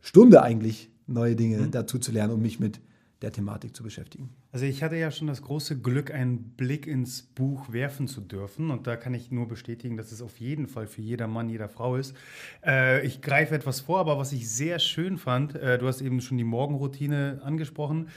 Stunde 0.01 0.43
eigentlich 0.43 0.91
neue 1.07 1.37
Dinge 1.37 1.59
mhm. 1.59 1.71
dazu 1.71 1.99
zu 1.99 2.11
lernen 2.13 2.35
und 2.35 2.43
mich 2.43 2.59
mit 2.59 2.81
der 3.23 3.33
Thematik 3.33 3.77
zu 3.77 3.83
beschäftigen. 3.83 4.31
Also 4.53 4.67
ich 4.67 4.83
hatte 4.83 4.97
ja 4.97 5.13
schon 5.13 5.29
das 5.29 5.43
große 5.43 5.79
Glück, 5.79 6.11
einen 6.13 6.43
Blick 6.57 6.89
ins 6.89 7.23
Buch 7.23 7.73
werfen 7.73 8.09
zu 8.09 8.21
dürfen 8.21 8.73
und 8.73 8.89
da 8.89 8.97
kann 8.97 9.15
ich 9.15 9.31
nur 9.31 9.47
bestätigen, 9.47 9.97
dass 9.97 10.11
es 10.11 10.23
auf 10.23 10.39
jeden 10.39 10.67
Fall 10.67 10.89
für 10.89 11.03
jeder 11.03 11.29
Mann, 11.29 11.49
jeder 11.49 11.69
Frau 11.69 11.95
ist. 11.95 12.17
Äh, 12.67 13.07
ich 13.07 13.23
greife 13.23 13.55
etwas 13.55 13.79
vor, 13.79 14.01
aber 14.01 14.19
was 14.19 14.33
ich 14.33 14.51
sehr 14.51 14.81
schön 14.81 15.19
fand, 15.19 15.55
äh, 15.55 15.79
du 15.79 15.87
hast 15.87 16.01
eben 16.01 16.21
schon 16.21 16.37
die 16.37 16.45
Morgenroutine 16.45 17.41
angesprochen. 17.45 18.09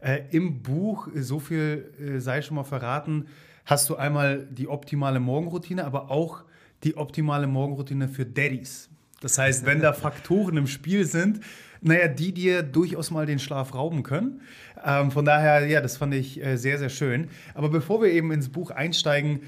Äh, 0.00 0.24
Im 0.30 0.62
Buch, 0.62 1.08
so 1.14 1.40
viel 1.40 1.90
äh, 1.98 2.20
sei 2.20 2.42
schon 2.42 2.56
mal 2.56 2.64
verraten, 2.64 3.24
hast 3.64 3.88
du 3.88 3.96
einmal 3.96 4.46
die 4.50 4.68
optimale 4.68 5.20
Morgenroutine, 5.20 5.86
aber 5.86 6.10
auch 6.10 6.44
die 6.84 6.98
optimale 6.98 7.46
Morgenroutine 7.46 8.08
für 8.08 8.26
Daddys. 8.26 8.90
Das 9.22 9.38
heißt, 9.38 9.64
wenn 9.64 9.80
da 9.80 9.92
Faktoren 9.94 10.58
im 10.58 10.66
Spiel 10.66 11.06
sind, 11.06 11.40
naja, 11.80 12.08
die 12.08 12.32
dir 12.32 12.62
durchaus 12.62 13.10
mal 13.10 13.26
den 13.26 13.38
Schlaf 13.38 13.74
rauben 13.74 14.02
können. 14.02 14.40
Ähm, 14.84 15.10
von 15.10 15.24
daher, 15.24 15.66
ja, 15.66 15.80
das 15.80 15.96
fand 15.96 16.14
ich 16.14 16.42
äh, 16.44 16.56
sehr, 16.56 16.78
sehr 16.78 16.88
schön. 16.88 17.28
Aber 17.54 17.68
bevor 17.68 18.02
wir 18.02 18.10
eben 18.10 18.32
ins 18.32 18.48
Buch 18.48 18.70
einsteigen, 18.70 19.40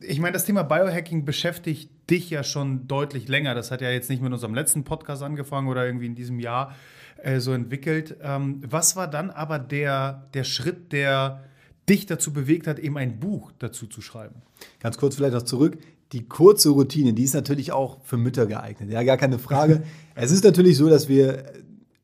ich 0.00 0.18
meine, 0.18 0.32
das 0.32 0.44
Thema 0.44 0.62
Biohacking 0.64 1.24
beschäftigt 1.24 1.90
dich 2.10 2.30
ja 2.30 2.42
schon 2.42 2.88
deutlich 2.88 3.28
länger. 3.28 3.54
Das 3.54 3.70
hat 3.70 3.80
ja 3.80 3.90
jetzt 3.90 4.10
nicht 4.10 4.22
mit 4.22 4.32
unserem 4.32 4.54
letzten 4.54 4.84
Podcast 4.84 5.22
angefangen 5.22 5.68
oder 5.68 5.86
irgendwie 5.86 6.06
in 6.06 6.14
diesem 6.14 6.40
Jahr 6.40 6.74
äh, 7.22 7.38
so 7.38 7.52
entwickelt. 7.52 8.16
Ähm, 8.22 8.60
was 8.66 8.96
war 8.96 9.08
dann 9.08 9.30
aber 9.30 9.58
der, 9.58 10.28
der 10.34 10.44
Schritt, 10.44 10.92
der 10.92 11.44
dich 11.88 12.06
dazu 12.06 12.32
bewegt 12.32 12.66
hat, 12.66 12.78
eben 12.78 12.96
ein 12.96 13.20
Buch 13.20 13.52
dazu 13.58 13.86
zu 13.86 14.00
schreiben? 14.00 14.42
Ganz 14.80 14.98
kurz 14.98 15.16
vielleicht 15.16 15.34
noch 15.34 15.42
zurück 15.42 15.78
die 16.12 16.28
kurze 16.28 16.68
Routine, 16.70 17.14
die 17.14 17.24
ist 17.24 17.34
natürlich 17.34 17.72
auch 17.72 17.98
für 18.04 18.18
Mütter 18.18 18.46
geeignet. 18.46 18.90
Ja, 18.90 19.02
gar 19.02 19.16
keine 19.16 19.38
Frage. 19.38 19.82
es 20.14 20.30
ist 20.30 20.44
natürlich 20.44 20.76
so, 20.76 20.88
dass 20.88 21.08
wir 21.08 21.44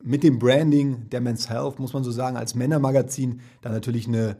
mit 0.01 0.23
dem 0.23 0.39
Branding 0.39 1.09
der 1.09 1.21
Men's 1.21 1.49
Health, 1.49 1.79
muss 1.79 1.93
man 1.93 2.03
so 2.03 2.11
sagen, 2.11 2.37
als 2.37 2.55
Männermagazin 2.55 3.41
da 3.61 3.69
natürlich 3.69 4.07
eine, 4.07 4.37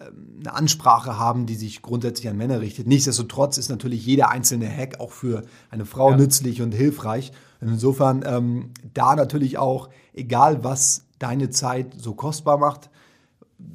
ähm, 0.00 0.40
eine 0.40 0.54
Ansprache 0.54 1.18
haben, 1.18 1.46
die 1.46 1.54
sich 1.54 1.82
grundsätzlich 1.82 2.28
an 2.28 2.36
Männer 2.36 2.60
richtet. 2.60 2.86
Nichtsdestotrotz 2.86 3.58
ist 3.58 3.68
natürlich 3.68 4.04
jeder 4.04 4.30
einzelne 4.30 4.68
Hack 4.68 4.98
auch 5.00 5.12
für 5.12 5.44
eine 5.70 5.86
Frau 5.86 6.10
ja. 6.10 6.16
nützlich 6.16 6.62
und 6.62 6.72
hilfreich. 6.72 7.32
Und 7.60 7.68
insofern 7.68 8.24
ähm, 8.26 8.70
da 8.94 9.14
natürlich 9.14 9.58
auch, 9.58 9.90
egal 10.12 10.64
was 10.64 11.04
deine 11.18 11.50
Zeit 11.50 11.94
so 11.96 12.14
kostbar 12.14 12.58
macht, 12.58 12.90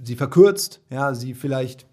sie 0.03 0.15
verkürzt, 0.15 0.81
ja, 0.89 1.13
sie 1.13 1.33
vielleicht 1.33 1.85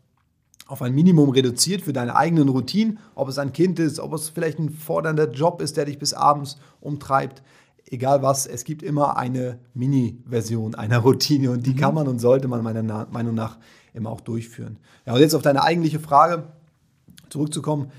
auf 0.67 0.81
ein 0.81 0.95
Minimum 0.95 1.29
reduziert 1.29 1.83
für 1.83 1.93
deine 1.93 2.17
eigenen 2.17 2.49
Routinen, 2.49 2.99
ob 3.15 3.29
es 3.29 3.39
ein 3.39 3.53
Kind 3.53 3.79
ist, 3.79 4.01
ob 4.01 4.15
es 4.15 4.31
vielleicht 4.31 4.59
ein 4.59 4.71
fordernder 4.71 5.31
Job 5.31 5.61
ist, 5.61 5.77
der 5.77 5.85
dich 5.85 5.99
bis 5.99 6.15
abends 6.15 6.57
umtreibt. 6.81 7.43
Egal 7.93 8.23
was, 8.23 8.47
es 8.47 8.65
gibt 8.65 8.83
immer 8.83 9.17
eine 9.17 9.59
Mini-Version 9.75 10.75
einer 10.75 10.99
Routine 10.99 11.51
und 11.51 11.67
die 11.67 11.75
mhm. 11.75 11.77
kann 11.77 11.95
man 11.95 12.09
und 12.09 12.19
sollte 12.19 12.49
man 12.49 12.63
meiner 12.63 12.83
Meinung 12.83 13.35
nach 13.35 13.59
immer 13.95 14.11
auch 14.11 14.21
durchführen. 14.21 14.79
Ja, 15.07 15.15
und 15.15 15.21
jetzt 15.21 15.35
auf 15.35 15.43
deine 15.43 15.63
eigentliche 15.63 16.01
Frage 16.01 16.45
zurückzukommen. 17.29 17.93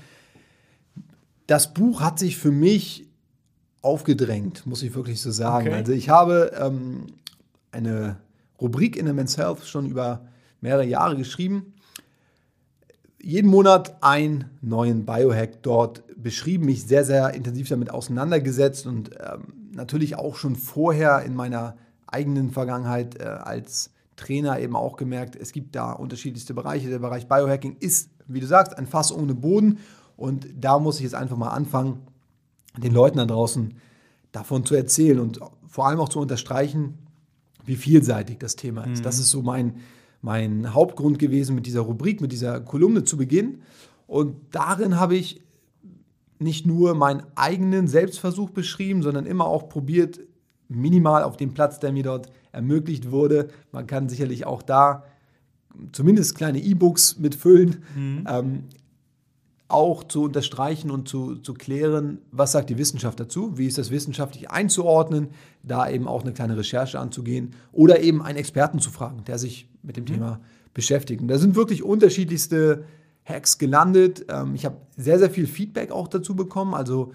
Das 1.46 1.72
Buch 1.72 2.00
hat 2.00 2.18
sich 2.18 2.36
für 2.36 2.50
mich 2.50 3.06
aufgedrängt, 3.82 4.66
muss 4.66 4.82
ich 4.82 4.94
wirklich 4.94 5.20
so 5.20 5.30
sagen. 5.30 5.68
Okay. 5.68 5.76
Also 5.76 5.92
ich 5.92 6.08
habe 6.08 6.52
ähm, 6.58 7.06
eine 7.70 8.16
Rubrik 8.60 8.96
in 8.96 9.04
der 9.04 9.14
Men's 9.14 9.38
Health 9.38 9.64
schon 9.64 9.86
über 9.86 10.26
mehrere 10.60 10.84
Jahre 10.84 11.16
geschrieben 11.16 11.74
jeden 13.24 13.50
Monat 13.50 14.02
einen 14.02 14.44
neuen 14.60 15.06
Biohack 15.06 15.62
dort 15.62 16.02
beschrieben, 16.22 16.66
mich 16.66 16.86
sehr, 16.86 17.04
sehr 17.04 17.32
intensiv 17.32 17.68
damit 17.68 17.90
auseinandergesetzt 17.90 18.86
und 18.86 19.10
ähm, 19.18 19.54
natürlich 19.74 20.16
auch 20.16 20.36
schon 20.36 20.56
vorher 20.56 21.22
in 21.22 21.34
meiner 21.34 21.76
eigenen 22.06 22.50
Vergangenheit 22.50 23.20
äh, 23.20 23.24
als 23.24 23.90
Trainer 24.16 24.60
eben 24.60 24.76
auch 24.76 24.96
gemerkt, 24.96 25.36
es 25.36 25.52
gibt 25.52 25.74
da 25.74 25.92
unterschiedlichste 25.92 26.54
Bereiche. 26.54 26.88
Der 26.88 27.00
Bereich 27.00 27.28
Biohacking 27.28 27.76
ist, 27.80 28.10
wie 28.26 28.40
du 28.40 28.46
sagst, 28.46 28.78
ein 28.78 28.86
Fass 28.86 29.12
ohne 29.12 29.34
Boden 29.34 29.78
und 30.16 30.46
da 30.56 30.78
muss 30.78 30.96
ich 30.96 31.02
jetzt 31.02 31.14
einfach 31.14 31.36
mal 31.36 31.48
anfangen, 31.48 32.02
den 32.76 32.92
Leuten 32.92 33.18
da 33.18 33.26
draußen 33.26 33.74
davon 34.32 34.64
zu 34.64 34.74
erzählen 34.74 35.18
und 35.18 35.40
vor 35.66 35.86
allem 35.86 36.00
auch 36.00 36.08
zu 36.08 36.20
unterstreichen, 36.20 36.98
wie 37.64 37.76
vielseitig 37.76 38.38
das 38.38 38.56
Thema 38.56 38.84
ist. 38.84 39.00
Mhm. 39.00 39.04
Das 39.04 39.18
ist 39.18 39.30
so 39.30 39.42
mein, 39.42 39.76
mein 40.20 40.74
Hauptgrund 40.74 41.18
gewesen, 41.18 41.54
mit 41.54 41.66
dieser 41.66 41.80
Rubrik, 41.80 42.20
mit 42.20 42.32
dieser 42.32 42.60
Kolumne 42.60 43.04
zu 43.04 43.16
beginnen. 43.16 43.62
Und 44.06 44.36
darin 44.50 44.98
habe 44.98 45.16
ich 45.16 45.40
nicht 46.38 46.66
nur 46.66 46.94
meinen 46.94 47.22
eigenen 47.34 47.88
Selbstversuch 47.88 48.50
beschrieben, 48.50 49.02
sondern 49.02 49.26
immer 49.26 49.46
auch 49.46 49.68
probiert, 49.68 50.20
minimal 50.68 51.22
auf 51.22 51.36
dem 51.36 51.54
Platz, 51.54 51.78
der 51.78 51.92
mir 51.92 52.02
dort 52.02 52.30
ermöglicht 52.52 53.10
wurde. 53.10 53.48
Man 53.72 53.86
kann 53.86 54.08
sicherlich 54.08 54.46
auch 54.46 54.62
da 54.62 55.04
zumindest 55.92 56.34
kleine 56.36 56.60
E-Books 56.60 57.18
mitfüllen. 57.18 57.82
Mhm. 57.96 58.26
Ähm, 58.28 58.64
auch 59.68 60.04
zu 60.04 60.22
unterstreichen 60.22 60.90
und 60.90 61.08
zu, 61.08 61.36
zu 61.36 61.54
klären, 61.54 62.18
was 62.30 62.52
sagt 62.52 62.70
die 62.70 62.78
Wissenschaft 62.78 63.18
dazu, 63.18 63.56
wie 63.56 63.66
ist 63.66 63.78
das 63.78 63.90
wissenschaftlich 63.90 64.50
einzuordnen, 64.50 65.28
da 65.62 65.88
eben 65.88 66.06
auch 66.06 66.22
eine 66.22 66.32
kleine 66.32 66.56
Recherche 66.56 67.00
anzugehen 67.00 67.54
oder 67.72 68.00
eben 68.00 68.22
einen 68.22 68.38
Experten 68.38 68.78
zu 68.78 68.90
fragen, 68.90 69.24
der 69.24 69.38
sich 69.38 69.68
mit 69.82 69.96
dem 69.96 70.04
mhm. 70.04 70.08
Thema 70.08 70.40
beschäftigt. 70.74 71.22
Und 71.22 71.28
da 71.28 71.38
sind 71.38 71.56
wirklich 71.56 71.82
unterschiedlichste 71.82 72.84
Hacks 73.24 73.58
gelandet. 73.58 74.26
Ähm, 74.28 74.54
ich 74.54 74.64
habe 74.64 74.76
sehr, 74.96 75.18
sehr 75.18 75.30
viel 75.30 75.46
Feedback 75.46 75.90
auch 75.90 76.08
dazu 76.08 76.36
bekommen. 76.36 76.74
Also 76.74 77.12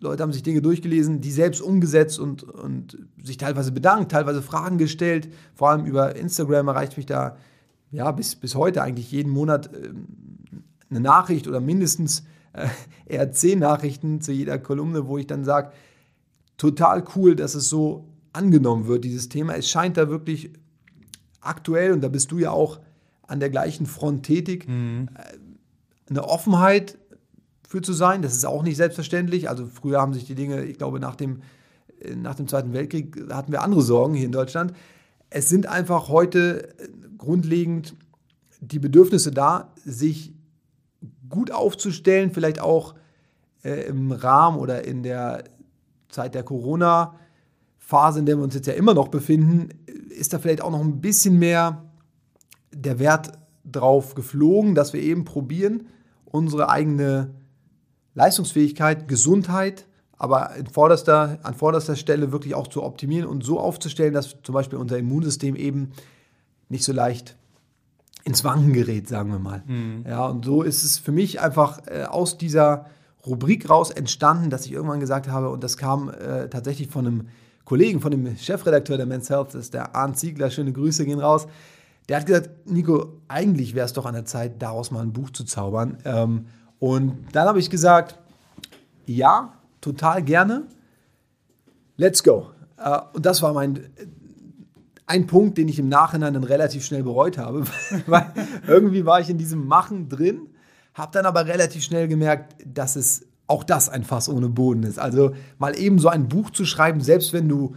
Leute 0.00 0.22
haben 0.22 0.32
sich 0.32 0.42
Dinge 0.42 0.62
durchgelesen, 0.62 1.20
die 1.20 1.30
selbst 1.30 1.60
umgesetzt 1.60 2.18
und, 2.18 2.42
und 2.42 2.98
sich 3.22 3.36
teilweise 3.36 3.72
bedankt, 3.72 4.12
teilweise 4.12 4.42
Fragen 4.42 4.78
gestellt. 4.78 5.28
Vor 5.54 5.70
allem 5.70 5.84
über 5.86 6.16
Instagram 6.16 6.68
erreicht 6.68 6.96
mich 6.96 7.06
da 7.06 7.36
ja 7.90 8.10
bis, 8.10 8.34
bis 8.34 8.54
heute 8.54 8.82
eigentlich 8.82 9.12
jeden 9.12 9.30
Monat 9.30 9.70
ähm, 9.74 10.06
eine 10.90 11.00
Nachricht 11.00 11.46
oder 11.46 11.60
mindestens 11.60 12.24
äh, 12.52 12.66
eher 13.06 13.32
zehn 13.32 13.60
Nachrichten 13.60 14.20
zu 14.20 14.32
jeder 14.32 14.58
Kolumne, 14.58 15.06
wo 15.06 15.18
ich 15.18 15.26
dann 15.26 15.44
sage, 15.44 15.72
total 16.56 17.04
cool, 17.16 17.34
dass 17.34 17.54
es 17.54 17.68
so 17.68 18.08
angenommen 18.32 18.86
wird, 18.86 19.04
dieses 19.04 19.28
Thema. 19.28 19.54
Es 19.54 19.68
scheint 19.68 19.96
da 19.96 20.08
wirklich 20.08 20.52
aktuell, 21.40 21.92
und 21.92 22.02
da 22.02 22.08
bist 22.08 22.30
du 22.30 22.38
ja 22.38 22.50
auch 22.50 22.80
an 23.32 23.40
der 23.40 23.50
gleichen 23.50 23.86
Front 23.86 24.24
tätig, 24.24 24.68
mhm. 24.68 25.08
Äh, 25.14 25.38
eine 26.10 26.28
Offenheit 26.28 26.98
für 27.66 27.80
zu 27.80 27.94
sein. 27.94 28.20
Das 28.20 28.34
ist 28.34 28.44
auch 28.44 28.62
nicht 28.62 28.76
selbstverständlich. 28.76 29.48
Also 29.48 29.66
früher 29.66 29.98
haben 29.98 30.12
sich 30.12 30.26
die 30.26 30.34
Dinge, 30.34 30.62
ich 30.64 30.76
glaube, 30.76 31.00
nach 31.00 31.16
dem, 31.16 31.40
äh, 32.00 32.14
nach 32.14 32.34
dem 32.34 32.46
Zweiten 32.46 32.74
Weltkrieg 32.74 33.32
hatten 33.32 33.50
wir 33.50 33.62
andere 33.62 33.80
Sorgen 33.80 34.14
hier 34.14 34.26
in 34.26 34.32
Deutschland. 34.32 34.74
Es 35.30 35.48
sind 35.48 35.66
einfach 35.66 36.08
heute 36.08 36.68
grundlegend 37.16 37.94
die 38.60 38.78
Bedürfnisse 38.78 39.30
da, 39.30 39.72
sich 39.84 40.34
gut 41.30 41.50
aufzustellen, 41.50 42.32
vielleicht 42.32 42.60
auch 42.60 42.94
äh, 43.64 43.86
im 43.86 44.12
Rahmen 44.12 44.58
oder 44.58 44.84
in 44.84 45.02
der 45.02 45.44
Zeit 46.10 46.34
der 46.34 46.42
Corona-Phase, 46.42 48.18
in 48.18 48.26
der 48.26 48.36
wir 48.36 48.44
uns 48.44 48.54
jetzt 48.54 48.66
ja 48.66 48.74
immer 48.74 48.92
noch 48.92 49.08
befinden, 49.08 49.70
ist 50.10 50.34
da 50.34 50.38
vielleicht 50.38 50.60
auch 50.60 50.70
noch 50.70 50.82
ein 50.82 51.00
bisschen 51.00 51.38
mehr 51.38 51.82
der 52.72 52.98
Wert 52.98 53.32
drauf 53.64 54.14
geflogen, 54.14 54.74
dass 54.74 54.92
wir 54.92 55.00
eben 55.00 55.24
probieren, 55.24 55.86
unsere 56.24 56.68
eigene 56.68 57.30
Leistungsfähigkeit, 58.14 59.08
Gesundheit, 59.08 59.86
aber 60.16 60.52
vorderster, 60.72 61.38
an 61.42 61.54
vorderster 61.54 61.96
Stelle 61.96 62.32
wirklich 62.32 62.54
auch 62.54 62.68
zu 62.68 62.82
optimieren 62.82 63.28
und 63.28 63.44
so 63.44 63.58
aufzustellen, 63.58 64.14
dass 64.14 64.36
zum 64.42 64.52
Beispiel 64.54 64.78
unser 64.78 64.98
Immunsystem 64.98 65.56
eben 65.56 65.92
nicht 66.68 66.84
so 66.84 66.92
leicht 66.92 67.36
ins 68.24 68.44
Wanken 68.44 68.72
gerät, 68.72 69.08
sagen 69.08 69.30
wir 69.32 69.38
mal. 69.38 69.62
Mhm. 69.66 70.04
Ja, 70.08 70.26
und 70.26 70.44
so 70.44 70.62
ist 70.62 70.84
es 70.84 70.98
für 70.98 71.12
mich 71.12 71.40
einfach 71.40 71.80
äh, 71.86 72.04
aus 72.04 72.38
dieser 72.38 72.86
Rubrik 73.26 73.68
raus 73.68 73.90
entstanden, 73.90 74.50
dass 74.50 74.66
ich 74.66 74.72
irgendwann 74.72 75.00
gesagt 75.00 75.28
habe, 75.28 75.50
und 75.50 75.62
das 75.62 75.76
kam 75.76 76.08
äh, 76.08 76.48
tatsächlich 76.48 76.88
von 76.88 77.06
einem 77.06 77.28
Kollegen, 77.64 78.00
von 78.00 78.10
dem 78.10 78.36
Chefredakteur 78.36 78.96
der 78.96 79.06
Men's 79.06 79.30
Health, 79.30 79.48
das 79.48 79.62
ist 79.62 79.74
der 79.74 79.94
Arndt 79.94 80.18
Ziegler, 80.18 80.50
schöne 80.50 80.72
Grüße 80.72 81.04
gehen 81.04 81.20
raus. 81.20 81.46
Der 82.08 82.18
hat 82.18 82.26
gesagt, 82.26 82.50
Nico, 82.66 83.20
eigentlich 83.28 83.74
wäre 83.74 83.86
es 83.86 83.92
doch 83.92 84.06
an 84.06 84.14
der 84.14 84.24
Zeit, 84.24 84.60
daraus 84.60 84.90
mal 84.90 85.02
ein 85.02 85.12
Buch 85.12 85.30
zu 85.30 85.44
zaubern. 85.44 85.98
Ähm, 86.04 86.46
und 86.78 87.26
dann 87.32 87.46
habe 87.46 87.58
ich 87.58 87.70
gesagt, 87.70 88.18
ja, 89.06 89.54
total 89.80 90.22
gerne. 90.22 90.64
Let's 91.96 92.22
go. 92.22 92.50
Äh, 92.76 92.98
und 93.12 93.24
das 93.24 93.42
war 93.42 93.52
mein 93.52 93.80
ein 95.06 95.26
Punkt, 95.26 95.58
den 95.58 95.68
ich 95.68 95.78
im 95.78 95.88
Nachhinein 95.88 96.34
dann 96.34 96.44
relativ 96.44 96.84
schnell 96.84 97.02
bereut 97.02 97.36
habe, 97.36 97.64
weil 98.06 98.32
irgendwie 98.66 99.04
war 99.04 99.20
ich 99.20 99.28
in 99.28 99.38
diesem 99.38 99.66
Machen 99.66 100.08
drin, 100.08 100.48
habe 100.94 101.12
dann 101.12 101.26
aber 101.26 101.46
relativ 101.46 101.82
schnell 101.82 102.08
gemerkt, 102.08 102.56
dass 102.64 102.96
es 102.96 103.26
auch 103.46 103.64
das 103.64 103.88
ein 103.88 104.04
Fass 104.04 104.28
ohne 104.28 104.48
Boden 104.48 104.84
ist. 104.84 104.98
Also 104.98 105.34
mal 105.58 105.78
eben 105.78 105.98
so 105.98 106.08
ein 106.08 106.28
Buch 106.28 106.50
zu 106.50 106.64
schreiben, 106.64 107.00
selbst 107.00 107.32
wenn 107.32 107.48
du 107.48 107.74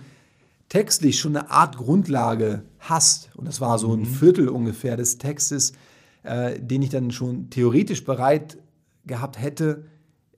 textlich 0.69 1.19
schon 1.19 1.35
eine 1.35 1.51
Art 1.51 1.77
Grundlage 1.77 2.63
hast, 2.79 3.29
und 3.35 3.47
das 3.47 3.61
war 3.61 3.77
so 3.79 3.93
ein 3.93 4.01
mhm. 4.01 4.05
Viertel 4.05 4.49
ungefähr 4.49 4.97
des 4.97 5.17
Textes, 5.17 5.73
äh, 6.23 6.59
den 6.59 6.81
ich 6.81 6.89
dann 6.89 7.11
schon 7.11 7.49
theoretisch 7.49 8.03
bereit 8.03 8.57
gehabt 9.05 9.41
hätte, 9.41 9.85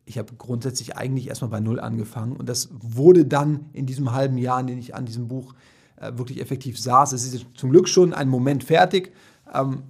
ich 0.08 0.18
habe 0.18 0.34
grundsätzlich 0.38 0.96
eigentlich 0.96 1.28
erstmal 1.28 1.52
bei 1.52 1.60
Null 1.60 1.82
angefangen. 1.82 2.38
Und 2.38 2.48
das 2.48 2.70
wurde 2.72 3.26
dann 3.26 3.66
in 3.74 3.86
diesem 3.86 4.14
halben 4.14 4.38
Jahr, 4.38 4.62
in 4.62 4.68
dem 4.68 4.80
ich 4.80 4.96
an 4.96 5.06
diesem 5.06 5.28
Buch 5.28 5.54
äh, 5.98 6.18
wirklich 6.18 6.40
effektiv 6.40 6.80
saß. 6.80 7.12
Es 7.12 7.32
ist 7.32 7.46
zum 7.56 7.72
Glück 7.72 7.90
schon 7.90 8.14
ein 8.14 8.30
Moment 8.30 8.64
fertig. 8.64 9.14
Ähm, 9.54 9.84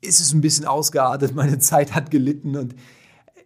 ist 0.00 0.20
es 0.20 0.32
ein 0.32 0.40
bisschen 0.40 0.66
ausgeartet, 0.66 1.34
meine 1.36 1.58
Zeit 1.58 1.94
hat 1.94 2.10
gelitten 2.10 2.56
und 2.56 2.74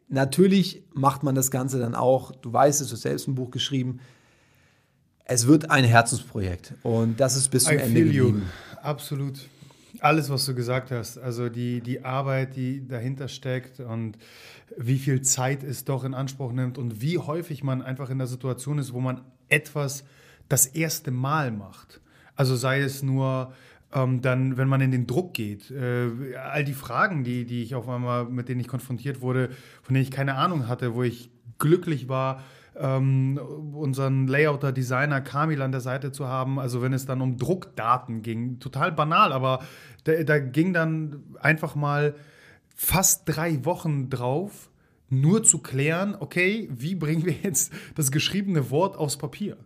natürlich 0.09 0.83
macht 0.95 1.23
man 1.23 1.35
das 1.35 1.51
Ganze 1.51 1.79
dann 1.79 1.95
auch, 1.95 2.33
du 2.33 2.53
weißt 2.53 2.81
es, 2.81 2.89
du 2.89 2.95
hast 2.95 3.03
selbst 3.03 3.29
ein 3.29 3.35
Buch 3.35 3.51
geschrieben, 3.51 4.01
es 5.29 5.47
wird 5.47 5.71
ein 5.71 5.85
Herzensprojekt 5.85 6.75
und 6.83 7.21
das 7.21 7.37
ist 7.37 7.49
bis 7.49 7.65
zum 7.65 7.75
I 7.75 7.81
Ende 7.81 8.03
geblieben. 8.03 8.39
You. 8.39 8.81
Absolut. 8.83 9.39
Alles, 10.01 10.31
was 10.31 10.47
du 10.47 10.55
gesagt 10.55 10.91
hast, 10.91 11.19
also 11.19 11.49
die, 11.49 11.81
die 11.81 12.05
Arbeit, 12.05 12.57
die 12.57 12.87
dahinter 12.87 13.29
steckt 13.29 13.81
und 13.81 14.17
wie 14.77 14.99
viel 14.99 15.23
Zeit 15.23 15.63
es 15.63 15.85
doch 15.85 16.05
in 16.05 16.15
Anspruch 16.15 16.53
nimmt 16.53 16.79
und 16.79 17.03
wie 17.03 17.19
häufig 17.19 17.63
man 17.63 17.83
einfach 17.83 18.11
in 18.11 18.19
der 18.19 18.27
Situation 18.27 18.79
ist, 18.79 18.93
wo 18.93 19.01
man 19.01 19.21
etwas 19.49 20.05
das 20.49 20.67
erste 20.67 21.11
Mal 21.11 21.51
macht. 21.51 22.01
Also 22.35 22.57
sei 22.57 22.81
es 22.81 23.03
nur 23.03 23.53
ähm, 23.93 24.23
dann, 24.23 24.57
wenn 24.57 24.69
man 24.69 24.81
in 24.81 24.93
den 24.93 25.07
Druck 25.07 25.35
geht, 25.35 25.71
äh, 25.71 26.37
all 26.37 26.65
die 26.65 26.75
Fragen, 26.75 27.25
die, 27.25 27.45
die 27.45 27.63
ich 27.63 27.75
auf 27.75 27.89
einmal, 27.89 28.25
mit 28.27 28.49
denen 28.49 28.61
ich 28.61 28.69
konfrontiert 28.69 29.21
wurde, 29.21 29.51
von 29.83 29.95
denen 29.95 30.05
ich 30.05 30.11
keine 30.11 30.37
Ahnung 30.37 30.69
hatte, 30.69 30.95
wo 30.95 31.03
ich 31.03 31.31
glücklich 31.59 32.09
war, 32.09 32.43
ähm, 32.81 33.39
unseren 33.75 34.27
Layouter, 34.27 34.73
Designer 34.73 35.21
Kamil 35.21 35.63
an 35.63 35.73
der 35.73 35.81
Seite 35.81 36.13
zu 36.13 36.27
haben. 36.27 36.59
Also 36.59 36.83
wenn 36.83 36.93
es 36.93 37.07
dann 37.07 37.21
um 37.21 37.37
Druckdaten 37.37 38.23
ging, 38.23 38.59
total 38.61 38.93
banal, 38.93 39.33
aber 39.33 39.61
da, 40.05 40.23
da 40.23 40.39
ging 40.39 40.73
dann 40.73 41.23
einfach 41.41 41.75
mal 41.75 42.15
fast 42.75 43.23
drei 43.27 43.65
Wochen 43.65 44.09
drauf, 44.09 44.71
nur 45.11 45.43
zu 45.43 45.59
klären, 45.59 46.17
okay, 46.19 46.69
wie 46.71 46.95
bringen 46.95 47.25
wir 47.25 47.35
jetzt 47.43 47.73
das 47.95 48.11
geschriebene 48.11 48.71
Wort 48.71 48.97
aufs 48.97 49.17
Papier? 49.17 49.57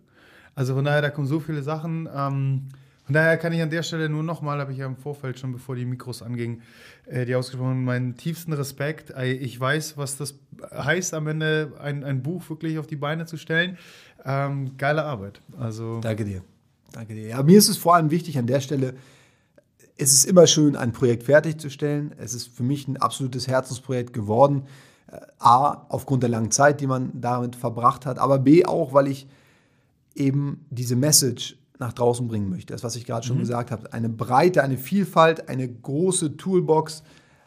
Also 0.55 0.75
von 0.75 0.85
daher, 0.85 1.01
da 1.01 1.09
kommen 1.09 1.27
so 1.27 1.39
viele 1.39 1.63
Sachen. 1.63 2.07
Ähm, 2.13 2.69
daher 3.13 3.37
kann 3.37 3.53
ich 3.53 3.61
an 3.61 3.69
der 3.69 3.83
Stelle 3.83 4.09
nur 4.09 4.23
nochmal, 4.23 4.59
habe 4.59 4.71
ich 4.71 4.79
ja 4.79 4.85
im 4.85 4.97
Vorfeld 4.97 5.39
schon, 5.39 5.51
bevor 5.51 5.75
die 5.75 5.85
Mikros 5.85 6.21
angingen, 6.21 6.61
äh, 7.05 7.25
die 7.25 7.35
ausgesprochen, 7.35 7.83
meinen 7.83 8.15
tiefsten 8.15 8.53
Respekt. 8.53 9.13
Ich 9.21 9.59
weiß, 9.59 9.97
was 9.97 10.17
das 10.17 10.35
heißt, 10.71 11.13
am 11.13 11.27
Ende 11.27 11.73
ein, 11.79 12.03
ein 12.03 12.23
Buch 12.23 12.49
wirklich 12.49 12.77
auf 12.77 12.87
die 12.87 12.95
Beine 12.95 13.25
zu 13.25 13.37
stellen. 13.37 13.77
Ähm, 14.25 14.77
geile 14.77 15.03
Arbeit. 15.03 15.41
Also 15.57 15.99
Danke 15.99 16.25
dir. 16.25 16.41
Danke 16.91 17.13
dir. 17.13 17.27
Ja, 17.27 17.43
mir 17.43 17.57
ist 17.57 17.69
es 17.69 17.77
vor 17.77 17.95
allem 17.95 18.11
wichtig 18.11 18.37
an 18.37 18.47
der 18.47 18.59
Stelle, 18.59 18.93
es 19.97 20.11
ist 20.11 20.25
immer 20.25 20.47
schön, 20.47 20.75
ein 20.75 20.91
Projekt 20.91 21.23
fertigzustellen. 21.23 22.13
Es 22.17 22.33
ist 22.33 22.47
für 22.47 22.63
mich 22.63 22.87
ein 22.87 22.97
absolutes 22.97 23.47
Herzensprojekt 23.47 24.13
geworden. 24.13 24.63
Äh, 25.11 25.19
A, 25.39 25.85
aufgrund 25.89 26.23
der 26.23 26.29
langen 26.29 26.51
Zeit, 26.51 26.81
die 26.81 26.87
man 26.87 27.11
damit 27.13 27.55
verbracht 27.55 28.05
hat, 28.05 28.19
aber 28.19 28.39
B, 28.39 28.65
auch, 28.65 28.93
weil 28.93 29.07
ich 29.07 29.27
eben 30.15 30.65
diese 30.69 30.95
Message 30.95 31.57
nach 31.83 31.93
draußen 31.93 32.27
bringen 32.27 32.49
möchte. 32.49 32.73
Das, 32.73 32.83
was 32.83 32.95
ich 32.95 33.05
gerade 33.05 33.25
schon 33.25 33.37
mhm. 33.37 33.41
gesagt 33.41 33.71
habe. 33.71 33.93
Eine 33.93 34.09
Breite, 34.09 34.63
eine 34.63 34.77
Vielfalt, 34.77 35.49
eine 35.49 35.67
große 35.67 36.37
Toolbox 36.37 37.03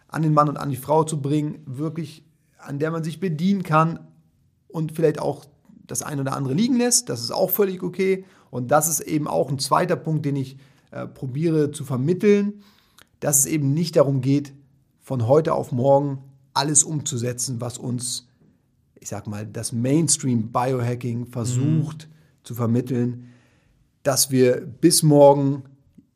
an 0.09 0.23
den 0.23 0.35
Mann 0.35 0.49
und 0.49 0.57
an 0.57 0.71
die 0.71 0.77
Frau 0.77 1.05
zu 1.05 1.21
bringen, 1.21 1.59
wirklich, 1.67 2.25
an 2.59 2.79
der 2.79 2.91
man 2.91 3.03
sich 3.03 3.19
bedienen 3.19 3.63
kann 3.63 3.99
und 4.69 4.93
vielleicht 4.93 5.19
auch 5.19 5.45
das 5.87 6.03
eine 6.03 6.21
oder 6.21 6.37
andere 6.37 6.55
liegen 6.55 6.77
lässt. 6.77 7.09
Das 7.09 7.21
ist 7.21 7.31
auch 7.31 7.51
völlig 7.51 7.83
okay. 7.83 8.25
Und 8.51 8.71
das 8.71 8.89
ist 8.89 9.01
eben 9.01 9.27
auch 9.27 9.51
ein 9.51 9.59
zweiter 9.59 9.97
Punkt, 9.97 10.25
den 10.25 10.37
ich 10.37 10.59
äh, 10.91 11.07
probiere 11.07 11.71
zu 11.73 11.85
vermitteln, 11.85 12.63
dass 13.21 13.41
es 13.41 13.47
eben 13.47 13.73
nicht 13.75 13.97
darum 13.97 14.21
geht, 14.21 14.53
von 15.01 15.27
heute 15.27 15.55
auf 15.55 15.73
morgen 15.73 16.19
alles 16.55 16.85
umzusetzen, 16.85 17.61
was 17.61 17.79
uns, 17.79 18.29
ich 18.99 19.09
sag 19.09 19.27
mal, 19.27 19.47
das 19.47 19.73
Mainstream 19.73 20.53
Biohacking 20.53 21.27
versucht 21.27 22.09
mhm. 22.09 22.45
zu 22.45 22.55
vermitteln, 22.55 23.29
dass 24.07 24.31
wir 24.31 24.61
bis 24.61 25.03
morgen 25.03 25.65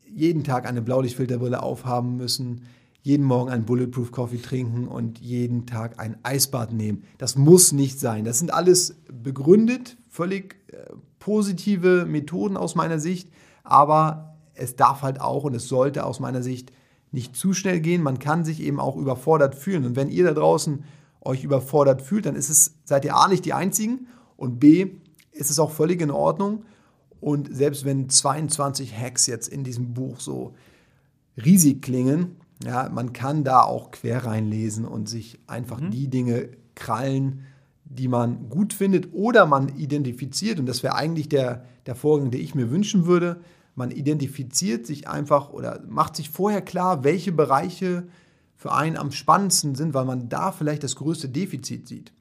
jeden 0.05 0.45
Tag 0.45 0.65
eine 0.65 0.81
Blaulichtfilterbrille 0.81 1.61
aufhaben 1.61 2.15
müssen, 2.15 2.61
jeden 3.01 3.25
Morgen 3.25 3.49
einen 3.49 3.65
Bulletproof 3.65 4.11
Coffee 4.11 4.41
trinken 4.41 4.87
und 4.87 5.19
jeden 5.19 5.65
Tag 5.65 5.99
ein 5.99 6.17
Eisbad 6.23 6.71
nehmen. 6.71 7.03
Das 7.17 7.35
muss 7.35 7.73
nicht 7.73 7.99
sein. 7.99 8.23
Das 8.23 8.39
sind 8.39 8.53
alles 8.53 8.95
begründet, 9.11 9.97
völlig 10.07 10.55
äh, 10.71 10.77
positive 11.19 12.05
Methoden 12.05 12.55
aus 12.55 12.75
meiner 12.75 12.99
Sicht, 12.99 13.29
aber 13.63 14.37
es 14.53 14.77
darf 14.77 15.01
halt 15.01 15.19
auch 15.19 15.43
und 15.43 15.55
es 15.55 15.67
sollte 15.67 16.05
aus 16.05 16.19
meiner 16.19 16.43
Sicht 16.43 16.71
nicht 17.11 17.35
zu 17.35 17.53
schnell 17.53 17.81
gehen. 17.81 18.03
Man 18.03 18.19
kann 18.19 18.45
sich 18.45 18.61
eben 18.61 18.79
auch 18.79 18.95
überfordert 18.95 19.55
fühlen. 19.55 19.85
Und 19.85 19.95
wenn 19.97 20.09
ihr 20.09 20.23
da 20.23 20.33
draußen 20.33 20.85
euch 21.19 21.43
überfordert 21.43 22.01
fühlt, 22.01 22.25
dann 22.25 22.35
ist 22.35 22.49
es, 22.49 22.75
seid 22.85 23.03
ihr 23.03 23.17
A 23.17 23.27
nicht 23.27 23.43
die 23.43 23.53
Einzigen 23.53 24.07
und 24.37 24.59
B 24.59 24.91
ist 25.31 25.49
es 25.49 25.59
auch 25.59 25.71
völlig 25.71 26.01
in 26.01 26.11
Ordnung. 26.11 26.63
Und 27.21 27.55
selbst 27.55 27.85
wenn 27.85 28.09
22 28.09 28.97
Hacks 28.97 29.27
jetzt 29.27 29.47
in 29.47 29.63
diesem 29.63 29.93
Buch 29.93 30.19
so 30.19 30.55
riesig 31.37 31.81
klingen, 31.81 32.35
ja, 32.65 32.89
man 32.89 33.13
kann 33.13 33.43
da 33.43 33.61
auch 33.61 33.91
quer 33.91 34.25
reinlesen 34.25 34.85
und 34.85 35.07
sich 35.07 35.39
einfach 35.47 35.79
mhm. 35.79 35.91
die 35.91 36.09
Dinge 36.09 36.49
krallen, 36.75 37.45
die 37.85 38.07
man 38.07 38.49
gut 38.49 38.73
findet 38.73 39.13
oder 39.13 39.45
man 39.45 39.69
identifiziert. 39.77 40.59
Und 40.59 40.65
das 40.65 40.83
wäre 40.83 40.95
eigentlich 40.95 41.29
der, 41.29 41.65
der 41.85 41.95
Vorgang, 41.95 42.31
den 42.31 42.41
ich 42.41 42.55
mir 42.55 42.71
wünschen 42.71 43.05
würde. 43.05 43.41
Man 43.75 43.91
identifiziert 43.91 44.85
sich 44.85 45.07
einfach 45.07 45.51
oder 45.51 45.81
macht 45.87 46.15
sich 46.15 46.29
vorher 46.29 46.61
klar, 46.61 47.03
welche 47.03 47.31
Bereiche 47.31 48.03
für 48.55 48.71
einen 48.71 48.97
am 48.97 49.11
spannendsten 49.11 49.75
sind, 49.75 49.93
weil 49.93 50.05
man 50.05 50.29
da 50.29 50.51
vielleicht 50.51 50.83
das 50.83 50.95
größte 50.95 51.29
Defizit 51.29 51.87
sieht. 51.87 52.13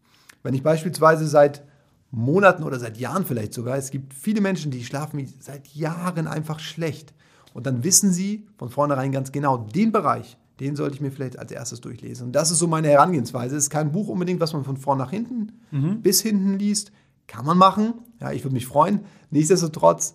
Wenn 0.42 0.54
ich 0.54 0.62
beispielsweise 0.62 1.26
seit 1.26 1.62
Monaten 2.10 2.64
oder 2.64 2.78
seit 2.78 2.98
Jahren 2.98 3.24
vielleicht 3.24 3.54
sogar. 3.54 3.76
Es 3.76 3.90
gibt 3.90 4.14
viele 4.14 4.40
Menschen, 4.40 4.70
die 4.70 4.84
schlafen 4.84 5.26
seit 5.38 5.68
Jahren 5.68 6.26
einfach 6.26 6.58
schlecht. 6.58 7.14
Und 7.54 7.66
dann 7.66 7.84
wissen 7.84 8.12
sie 8.12 8.46
von 8.56 8.68
vornherein 8.68 9.12
ganz 9.12 9.32
genau, 9.32 9.58
den 9.58 9.92
Bereich, 9.92 10.36
den 10.60 10.76
sollte 10.76 10.94
ich 10.96 11.00
mir 11.00 11.10
vielleicht 11.10 11.38
als 11.38 11.52
erstes 11.52 11.80
durchlesen. 11.80 12.26
Und 12.26 12.32
das 12.32 12.50
ist 12.50 12.58
so 12.58 12.66
meine 12.66 12.88
Herangehensweise. 12.88 13.56
Es 13.56 13.64
ist 13.64 13.70
kein 13.70 13.92
Buch 13.92 14.08
unbedingt, 14.08 14.40
was 14.40 14.52
man 14.52 14.64
von 14.64 14.76
vorn 14.76 14.98
nach 14.98 15.10
hinten 15.10 15.52
mhm. 15.70 16.02
bis 16.02 16.20
hinten 16.20 16.58
liest. 16.58 16.92
Kann 17.26 17.46
man 17.46 17.58
machen. 17.58 17.94
Ja, 18.20 18.32
ich 18.32 18.44
würde 18.44 18.54
mich 18.54 18.66
freuen. 18.66 19.00
Nichtsdestotrotz 19.30 20.14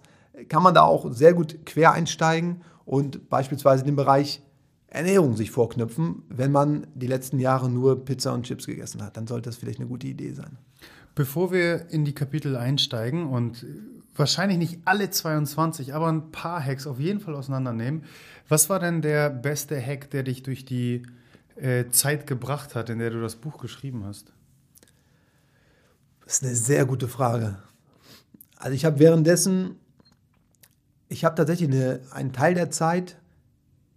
kann 0.49 0.63
man 0.63 0.73
da 0.73 0.83
auch 0.83 1.11
sehr 1.11 1.33
gut 1.33 1.65
quer 1.65 1.93
einsteigen 1.93 2.61
und 2.83 3.29
beispielsweise 3.29 3.83
den 3.83 3.95
Bereich 3.95 4.41
Ernährung 4.87 5.35
sich 5.35 5.51
vorknüpfen, 5.51 6.23
wenn 6.29 6.51
man 6.51 6.87
die 6.93 7.07
letzten 7.07 7.39
Jahre 7.39 7.69
nur 7.69 8.05
Pizza 8.05 8.33
und 8.33 8.43
Chips 8.43 8.65
gegessen 8.65 9.01
hat. 9.01 9.17
Dann 9.17 9.27
sollte 9.27 9.49
das 9.49 9.57
vielleicht 9.57 9.79
eine 9.79 9.89
gute 9.89 10.07
Idee 10.07 10.31
sein. 10.31 10.57
Bevor 11.15 11.51
wir 11.51 11.89
in 11.89 12.03
die 12.03 12.13
Kapitel 12.13 12.57
einsteigen 12.57 13.27
und 13.27 13.65
wahrscheinlich 14.15 14.57
nicht 14.57 14.79
alle 14.85 15.09
22, 15.09 15.93
aber 15.93 16.07
ein 16.07 16.31
paar 16.31 16.63
Hacks 16.63 16.87
auf 16.87 16.99
jeden 16.99 17.19
Fall 17.19 17.35
auseinandernehmen, 17.35 18.03
was 18.47 18.69
war 18.69 18.79
denn 18.79 19.01
der 19.01 19.29
beste 19.29 19.79
Hack, 19.81 20.09
der 20.11 20.23
dich 20.23 20.43
durch 20.43 20.65
die 20.65 21.03
äh, 21.55 21.85
Zeit 21.89 22.27
gebracht 22.27 22.75
hat, 22.75 22.89
in 22.89 22.99
der 22.99 23.09
du 23.09 23.21
das 23.21 23.37
Buch 23.37 23.59
geschrieben 23.59 24.03
hast? 24.05 24.33
Das 26.25 26.35
ist 26.35 26.43
eine 26.43 26.55
sehr 26.55 26.85
gute 26.85 27.07
Frage. 27.07 27.57
Also 28.57 28.73
ich 28.73 28.85
habe 28.85 28.99
währenddessen, 28.99 29.75
ich 31.07 31.23
habe 31.23 31.35
tatsächlich 31.35 31.69
eine, 31.69 32.01
einen 32.11 32.33
Teil 32.33 32.55
der 32.55 32.71
Zeit 32.71 33.17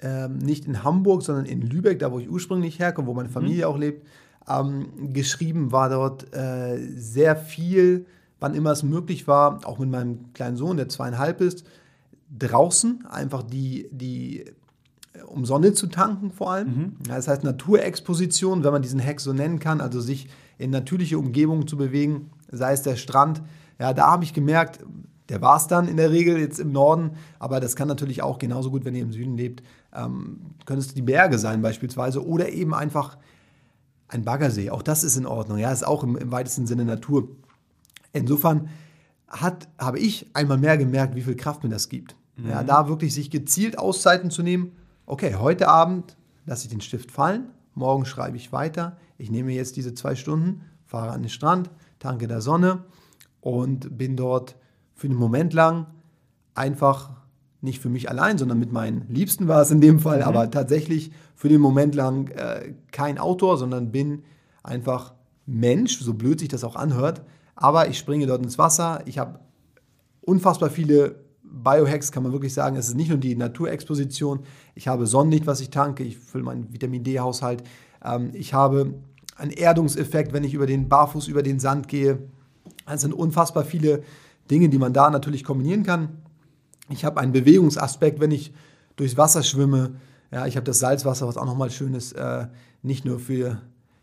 ähm, 0.01 0.39
nicht 0.39 0.67
in 0.67 0.85
Hamburg, 0.85 1.23
sondern 1.23 1.47
in 1.47 1.63
Lübeck, 1.63 1.99
da 1.99 2.13
wo 2.13 2.19
ich 2.19 2.29
ursprünglich 2.29 2.79
herkomme, 2.79 3.09
wo 3.09 3.15
meine 3.15 3.29
mhm. 3.29 3.33
Familie 3.33 3.67
mhm. 3.67 3.73
auch 3.73 3.79
lebt, 3.79 4.07
ähm, 4.49 5.13
geschrieben, 5.13 5.73
war 5.73 5.91
dort 5.91 6.35
äh, 6.35 6.79
sehr 6.97 7.37
viel, 7.37 8.07
wann 8.41 8.55
immer 8.55 8.73
es 8.73 8.83
möglich 8.83 9.27
war, 9.27 9.61
auch 9.65 9.79
mit 9.79 9.91
meinem 9.91 10.33
kleinen 10.33 10.57
Sohn, 10.57 10.77
der 10.77 10.89
zweieinhalb 10.89 11.41
ist, 11.41 11.65
draußen 12.37 13.07
einfach 13.07 13.43
die, 13.43 13.89
die 13.91 14.41
äh, 15.13 15.23
um 15.27 15.45
Sonne 15.45 15.73
zu 15.73 15.87
tanken 15.89 16.31
vor 16.31 16.53
allem. 16.53 16.69
Mhm. 16.69 16.97
Das 17.09 17.29
heißt 17.29 17.45
Naturexposition, 17.45 18.65
wenn 18.65 18.73
man 18.73 18.83
diesen 18.83 19.05
Hack 19.05 19.21
so 19.21 19.33
nennen 19.33 19.59
kann, 19.59 19.81
also 19.81 20.01
sich 20.01 20.29
in 20.59 20.71
natürliche 20.71 21.19
Umgebungen 21.19 21.67
zu 21.67 21.77
bewegen, 21.77 22.31
sei 22.51 22.73
es 22.73 22.83
der 22.83 22.97
Strand. 22.97 23.43
Ja, 23.79 23.93
da 23.93 24.11
habe 24.11 24.25
ich 24.25 24.35
gemerkt, 24.35 24.81
der 25.29 25.43
war 25.43 25.57
es 25.57 25.67
dann 25.67 25.89
in 25.89 25.97
der 25.97 26.11
Regel 26.11 26.39
jetzt 26.39 26.59
im 26.59 26.73
Norden, 26.73 27.11
aber 27.39 27.61
das 27.61 27.77
kann 27.77 27.87
natürlich 27.87 28.23
auch 28.23 28.39
genauso 28.39 28.71
gut, 28.71 28.85
wenn 28.85 28.95
ihr 28.95 29.03
im 29.03 29.13
Süden 29.13 29.37
lebt, 29.37 29.63
ähm, 29.95 30.41
können 30.65 30.81
es 30.81 30.95
die 30.95 31.03
Berge 31.03 31.39
sein 31.39 31.61
beispielsweise 31.63 32.27
oder 32.27 32.49
eben 32.49 32.75
einfach 32.75 33.19
ein 34.09 34.25
Baggersee, 34.25 34.71
auch 34.71 34.83
das 34.83 35.05
ist 35.05 35.17
in 35.17 35.27
Ordnung. 35.27 35.59
Ja, 35.59 35.71
ist 35.71 35.87
auch 35.87 36.03
im, 36.03 36.17
im 36.17 36.33
weitesten 36.33 36.67
Sinne 36.67 36.85
Natur. 36.85 37.29
Insofern 38.13 38.69
hat, 39.29 39.69
habe 39.79 39.99
ich 39.99 40.27
einmal 40.35 40.59
mehr 40.59 40.79
gemerkt, 40.79 41.15
wie 41.15 41.23
viel 41.23 41.37
Kraft 41.37 41.63
mir 41.63 41.71
das 41.71 41.89
gibt. 41.89 42.17
Mhm. 42.37 42.51
Ja, 42.51 42.63
da 42.63 42.89
wirklich 42.89 43.15
sich 43.15 43.31
gezielt 43.31 43.79
Auszeiten 43.79 44.31
zu 44.31 44.43
nehmen. 44.43 44.73
Okay, 45.07 45.35
heute 45.35 45.69
Abend 45.69 46.17
lasse 46.47 46.65
ich 46.65 46.71
den 46.71 46.81
Stift 46.81 47.11
fallen, 47.11 47.51
morgen 47.75 48.07
schreibe 48.07 48.37
ich 48.37 48.53
weiter. 48.53 48.97
Ich 49.19 49.31
nehme 49.31 49.53
jetzt 49.53 49.77
diese 49.77 49.95
zwei 49.95 50.15
Stunden, 50.15 50.63
fahre 50.87 51.11
an 51.11 51.23
den 51.23 51.29
Strand, 51.29 51.71
tanke 51.99 52.27
der 52.27 52.41
Sonne 52.41 52.85
und 53.41 53.99
bin 53.99 54.17
dort 54.17 54.57
für 54.95 55.07
einen 55.07 55.17
Moment 55.17 55.53
lang 55.53 55.87
einfach 56.55 57.11
nicht 57.61 57.81
für 57.81 57.89
mich 57.89 58.09
allein, 58.09 58.39
sondern 58.39 58.59
mit 58.59 58.73
meinen 58.73 59.07
Liebsten 59.09 59.49
war 59.49 59.61
es 59.61 59.71
in 59.71 59.81
dem 59.81 60.01
Fall, 60.01 60.19
mhm. 60.19 60.25
aber 60.25 60.51
tatsächlich 60.51 61.13
für 61.39 61.49
den 61.49 61.61
Moment 61.61 61.95
lang 61.95 62.27
äh, 62.33 62.75
kein 62.91 63.17
Autor, 63.17 63.59
sondern 63.59 63.93
bin 63.93 64.25
einfach 64.65 65.15
Mensch, 65.47 66.01
so 66.01 66.13
blöd 66.13 66.41
sich 66.41 66.49
das 66.49 66.65
auch 66.65 66.75
anhört, 66.75 67.23
aber 67.55 67.89
ich 67.89 67.97
springe 67.97 68.27
dort 68.27 68.43
ins 68.43 68.59
Wasser. 68.59 69.03
Ich 69.07 69.19
habe 69.19 69.39
unfassbar 70.21 70.69
viele 70.69 71.15
Biohacks, 71.45 72.11
kann 72.11 72.25
man 72.25 72.33
wirklich 72.33 72.53
sagen. 72.53 72.75
Es 72.75 72.89
ist 72.89 72.97
nicht 72.97 73.09
nur 73.09 73.19
die 73.19 73.37
Naturexposition. 73.37 74.41
Ich 74.75 74.89
habe 74.89 75.07
Sonnenlicht, 75.07 75.47
was 75.47 75.61
ich 75.61 75.71
tanke. 75.71 76.03
Ich 76.03 76.19
fülle 76.19 76.43
meinen 76.43 76.73
Vitamin 76.73 77.05
D-Haushalt. 77.05 77.63
Ähm, 78.05 78.33
ich 78.35 78.53
habe 78.53 78.95
einen 79.37 79.53
Erdungseffekt, 79.53 80.33
wenn 80.33 80.43
ich 80.43 80.55
über 80.55 80.67
den 80.67 80.89
Barfuß 80.89 81.29
über 81.29 81.45
den 81.45 81.61
Sand 81.61 81.87
gehe. 81.87 82.19
Es 82.85 83.03
sind 83.03 83.15
unfassbar 83.15 83.65
viele 83.65 84.03
Dinge, 84.51 84.71
die 84.71 84.79
man 84.79 84.93
da 84.93 85.09
natürlich 85.09 85.45
kombinieren 85.45 85.85
kann. 85.85 86.09
Ich 86.89 87.05
habe 87.05 87.21
einen 87.21 87.31
Bewegungsaspekt, 87.31 88.19
wenn 88.19 88.33
ich 88.33 88.53
durchs 88.97 89.17
Wasser 89.17 89.45
schwimme. 89.45 89.93
Ja, 90.31 90.47
ich 90.47 90.57
habe 90.57 90.65
das 90.65 90.79
Salzwasser, 90.79 91.27
was 91.27 91.37
auch 91.37 91.47
nochmal 91.47 91.71
schön 91.71 91.95
ist, 91.95 92.13
äh, 92.13 92.47
nicht 92.83 93.05
nur 93.05 93.19
für 93.19 93.61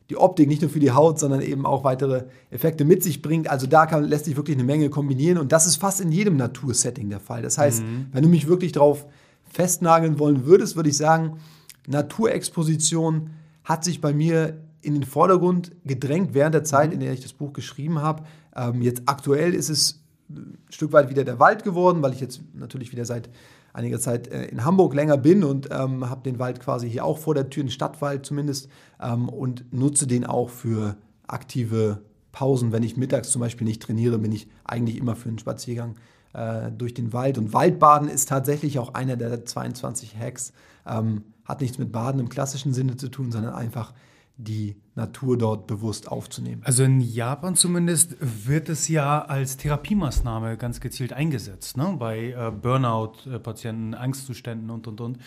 die 0.09 0.17
Optik, 0.17 0.47
nicht 0.47 0.61
nur 0.61 0.69
für 0.69 0.79
die 0.79 0.91
Haut, 0.91 1.19
sondern 1.19 1.41
eben 1.41 1.65
auch 1.65 1.83
weitere 1.83 2.25
Effekte 2.51 2.85
mit 2.85 3.03
sich 3.03 3.21
bringt. 3.21 3.49
Also 3.49 3.67
da 3.67 3.85
kann, 3.85 4.03
lässt 4.03 4.25
sich 4.25 4.35
wirklich 4.35 4.57
eine 4.57 4.63
Menge 4.63 4.89
kombinieren 4.89 5.37
und 5.37 5.51
das 5.51 5.65
ist 5.65 5.77
fast 5.77 6.01
in 6.01 6.11
jedem 6.11 6.37
Natursetting 6.37 7.09
der 7.09 7.19
Fall. 7.19 7.41
Das 7.41 7.57
heißt, 7.57 7.81
mhm. 7.81 8.07
wenn 8.11 8.23
du 8.23 8.29
mich 8.29 8.47
wirklich 8.47 8.71
darauf 8.71 9.05
festnageln 9.51 10.19
wollen 10.19 10.45
würdest, 10.45 10.75
würde 10.75 10.89
ich 10.89 10.97
sagen, 10.97 11.39
Naturexposition 11.87 13.31
hat 13.63 13.83
sich 13.83 14.01
bei 14.01 14.13
mir 14.13 14.61
in 14.81 14.93
den 14.93 15.03
Vordergrund 15.03 15.71
gedrängt 15.85 16.33
während 16.33 16.53
der 16.53 16.63
Zeit, 16.63 16.89
mhm. 16.89 16.93
in 16.95 16.99
der 16.99 17.13
ich 17.13 17.21
das 17.21 17.33
Buch 17.33 17.53
geschrieben 17.53 17.99
habe. 17.99 18.23
Ähm, 18.55 18.81
jetzt 18.81 19.03
aktuell 19.07 19.53
ist 19.53 19.69
es 19.69 20.03
ein 20.29 20.57
Stück 20.69 20.91
weit 20.91 21.09
wieder 21.09 21.23
der 21.23 21.39
Wald 21.39 21.63
geworden, 21.63 22.01
weil 22.01 22.13
ich 22.13 22.19
jetzt 22.19 22.41
natürlich 22.53 22.91
wieder 22.91 23.05
seit 23.05 23.29
einiger 23.75 23.99
Zeit 23.99 24.27
äh, 24.27 24.45
in 24.45 24.63
Hamburg 24.63 24.93
länger 24.93 25.17
bin 25.17 25.43
und 25.43 25.69
ähm, 25.71 26.09
habe 26.09 26.23
den 26.23 26.39
Wald 26.39 26.59
quasi 26.59 26.89
hier 26.89 27.05
auch 27.05 27.17
vor 27.17 27.35
der 27.35 27.49
Tür, 27.49 27.63
den 27.63 27.69
Stadtwald 27.69 28.25
zumindest, 28.25 28.69
ähm, 29.01 29.29
und 29.29 29.71
nutze 29.73 30.07
den 30.07 30.25
auch 30.25 30.49
für 30.49 30.95
aktive 31.27 32.01
Pausen. 32.31 32.71
Wenn 32.71 32.83
ich 32.83 32.97
mittags 32.97 33.29
zum 33.29 33.41
Beispiel 33.41 33.67
nicht 33.67 33.81
trainiere, 33.81 34.17
bin 34.17 34.31
ich 34.31 34.47
eigentlich 34.63 34.97
immer 34.97 35.15
für 35.15 35.29
einen 35.29 35.39
Spaziergang 35.39 35.95
äh, 36.33 36.71
durch 36.71 36.93
den 36.93 37.13
Wald. 37.13 37.37
Und 37.37 37.53
Waldbaden 37.53 38.07
ist 38.07 38.29
tatsächlich 38.29 38.79
auch 38.79 38.93
einer 38.93 39.17
der 39.17 39.45
22 39.45 40.17
Hacks. 40.17 40.53
Ähm, 40.87 41.23
hat 41.43 41.61
nichts 41.61 41.77
mit 41.77 41.91
Baden 41.91 42.19
im 42.19 42.29
klassischen 42.29 42.73
Sinne 42.73 42.95
zu 42.95 43.09
tun, 43.09 43.31
sondern 43.31 43.53
einfach 43.53 43.93
die 44.37 44.75
Natur 44.95 45.37
dort 45.37 45.67
bewusst 45.67 46.09
aufzunehmen. 46.09 46.61
Also 46.65 46.83
in 46.83 46.99
Japan 46.99 47.55
zumindest 47.55 48.15
wird 48.19 48.69
es 48.69 48.87
ja 48.87 49.23
als 49.23 49.57
Therapiemaßnahme 49.57 50.57
ganz 50.57 50.79
gezielt 50.79 51.13
eingesetzt, 51.13 51.77
ne? 51.77 51.95
bei 51.97 52.31
äh, 52.31 52.51
Burnout-Patienten, 52.51 53.93
Angstzuständen 53.93 54.69
und, 54.69 54.87
und, 54.87 55.01
und. 55.01 55.17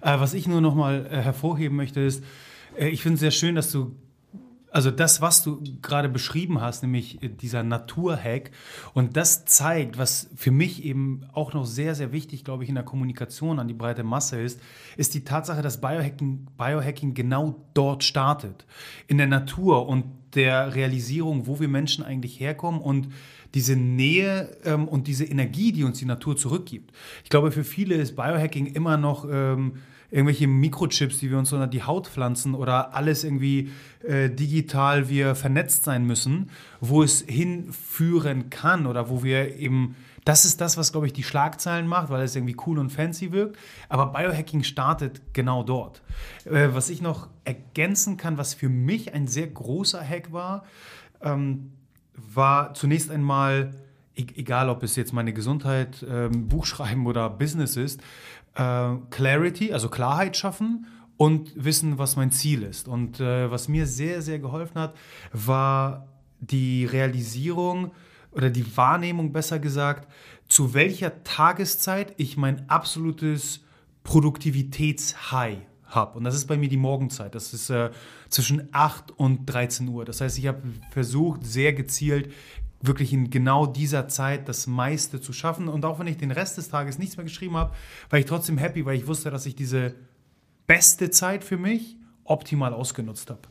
Äh, 0.00 0.18
was 0.20 0.34
ich 0.34 0.48
nur 0.48 0.60
noch 0.60 0.74
mal 0.74 1.06
äh, 1.06 1.20
hervorheben 1.22 1.76
möchte, 1.76 2.00
ist, 2.00 2.24
äh, 2.76 2.88
ich 2.88 3.02
finde 3.02 3.14
es 3.14 3.20
sehr 3.20 3.30
schön, 3.30 3.54
dass 3.54 3.70
du 3.70 3.94
also 4.76 4.90
das, 4.90 5.22
was 5.22 5.42
du 5.42 5.62
gerade 5.80 6.10
beschrieben 6.10 6.60
hast, 6.60 6.82
nämlich 6.82 7.22
äh, 7.22 7.30
dieser 7.30 7.62
Naturhack, 7.62 8.50
und 8.92 9.16
das 9.16 9.46
zeigt, 9.46 9.96
was 9.96 10.28
für 10.36 10.50
mich 10.50 10.84
eben 10.84 11.22
auch 11.32 11.54
noch 11.54 11.64
sehr, 11.64 11.94
sehr 11.94 12.12
wichtig, 12.12 12.44
glaube 12.44 12.62
ich, 12.62 12.68
in 12.68 12.74
der 12.74 12.84
Kommunikation 12.84 13.58
an 13.58 13.68
die 13.68 13.74
breite 13.74 14.04
Masse 14.04 14.38
ist, 14.38 14.60
ist 14.98 15.14
die 15.14 15.24
Tatsache, 15.24 15.62
dass 15.62 15.80
Biohacking, 15.80 16.48
Biohacking 16.58 17.14
genau 17.14 17.64
dort 17.72 18.04
startet, 18.04 18.66
in 19.06 19.16
der 19.16 19.28
Natur 19.28 19.88
und 19.88 20.04
der 20.34 20.74
Realisierung, 20.74 21.46
wo 21.46 21.58
wir 21.58 21.68
Menschen 21.68 22.04
eigentlich 22.04 22.38
herkommen 22.38 22.82
und 22.82 23.08
diese 23.54 23.76
Nähe 23.76 24.58
ähm, 24.64 24.88
und 24.88 25.06
diese 25.06 25.24
Energie, 25.24 25.72
die 25.72 25.84
uns 25.84 26.00
die 26.00 26.04
Natur 26.04 26.36
zurückgibt. 26.36 26.92
Ich 27.24 27.30
glaube, 27.30 27.50
für 27.50 27.64
viele 27.64 27.94
ist 27.94 28.14
Biohacking 28.14 28.66
immer 28.66 28.98
noch... 28.98 29.26
Ähm, 29.26 29.78
irgendwelche 30.10 30.46
Mikrochips, 30.46 31.18
die 31.18 31.30
wir 31.30 31.38
uns 31.38 31.52
unter 31.52 31.66
die 31.66 31.82
Haut 31.82 32.06
pflanzen 32.08 32.54
oder 32.54 32.94
alles 32.94 33.24
irgendwie 33.24 33.70
äh, 34.06 34.30
digital 34.30 35.08
wir 35.08 35.34
vernetzt 35.34 35.84
sein 35.84 36.04
müssen, 36.06 36.50
wo 36.80 37.02
es 37.02 37.22
hinführen 37.22 38.50
kann 38.50 38.86
oder 38.86 39.10
wo 39.10 39.22
wir 39.22 39.56
eben, 39.56 39.96
das 40.24 40.44
ist 40.44 40.60
das, 40.60 40.76
was, 40.76 40.92
glaube 40.92 41.06
ich, 41.06 41.12
die 41.12 41.22
Schlagzeilen 41.22 41.86
macht, 41.86 42.10
weil 42.10 42.22
es 42.22 42.36
irgendwie 42.36 42.56
cool 42.66 42.78
und 42.78 42.90
fancy 42.90 43.32
wirkt. 43.32 43.56
Aber 43.88 44.06
Biohacking 44.06 44.62
startet 44.62 45.20
genau 45.32 45.62
dort. 45.62 46.02
Äh, 46.44 46.68
was 46.72 46.90
ich 46.90 47.02
noch 47.02 47.28
ergänzen 47.44 48.16
kann, 48.16 48.38
was 48.38 48.54
für 48.54 48.68
mich 48.68 49.14
ein 49.14 49.26
sehr 49.26 49.46
großer 49.46 50.02
Hack 50.06 50.32
war, 50.32 50.64
ähm, 51.22 51.72
war 52.16 52.74
zunächst 52.74 53.10
einmal, 53.10 53.74
e-, 54.16 54.26
egal 54.36 54.68
ob 54.68 54.82
es 54.82 54.96
jetzt 54.96 55.12
meine 55.12 55.32
Gesundheit, 55.32 56.04
ähm, 56.08 56.48
Buchschreiben 56.48 57.06
oder 57.06 57.30
Business 57.30 57.76
ist, 57.76 58.00
äh, 58.56 58.96
Clarity, 59.10 59.72
also 59.72 59.88
Klarheit 59.88 60.36
schaffen 60.36 60.86
und 61.16 61.52
wissen, 61.56 61.98
was 61.98 62.16
mein 62.16 62.30
Ziel 62.30 62.62
ist. 62.62 62.88
Und 62.88 63.20
äh, 63.20 63.50
was 63.50 63.68
mir 63.68 63.86
sehr, 63.86 64.22
sehr 64.22 64.38
geholfen 64.38 64.80
hat, 64.80 64.94
war 65.32 66.08
die 66.40 66.84
Realisierung 66.84 67.92
oder 68.32 68.50
die 68.50 68.76
Wahrnehmung, 68.76 69.32
besser 69.32 69.58
gesagt, 69.58 70.10
zu 70.48 70.74
welcher 70.74 71.24
Tageszeit 71.24 72.14
ich 72.18 72.36
mein 72.36 72.68
absolutes 72.68 73.64
Produktivitätshigh 74.04 75.58
habe. 75.86 76.18
Und 76.18 76.24
das 76.24 76.34
ist 76.34 76.46
bei 76.46 76.56
mir 76.56 76.68
die 76.68 76.76
Morgenzeit. 76.76 77.34
Das 77.34 77.54
ist 77.54 77.70
äh, 77.70 77.90
zwischen 78.28 78.68
8 78.72 79.12
und 79.12 79.46
13 79.46 79.88
Uhr. 79.88 80.04
Das 80.04 80.20
heißt, 80.20 80.38
ich 80.38 80.46
habe 80.46 80.62
versucht, 80.90 81.44
sehr 81.44 81.72
gezielt 81.72 82.32
wirklich 82.80 83.12
in 83.12 83.30
genau 83.30 83.66
dieser 83.66 84.08
Zeit 84.08 84.48
das 84.48 84.66
meiste 84.66 85.20
zu 85.20 85.32
schaffen. 85.32 85.68
Und 85.68 85.84
auch 85.84 85.98
wenn 85.98 86.06
ich 86.06 86.18
den 86.18 86.30
Rest 86.30 86.58
des 86.58 86.68
Tages 86.68 86.98
nichts 86.98 87.16
mehr 87.16 87.24
geschrieben 87.24 87.56
habe, 87.56 87.74
war 88.10 88.18
ich 88.18 88.26
trotzdem 88.26 88.58
happy, 88.58 88.84
weil 88.84 88.96
ich 88.96 89.06
wusste, 89.06 89.30
dass 89.30 89.46
ich 89.46 89.56
diese 89.56 89.94
beste 90.66 91.10
Zeit 91.10 91.44
für 91.44 91.56
mich 91.56 91.96
optimal 92.24 92.74
ausgenutzt 92.74 93.30
habe. 93.30 93.42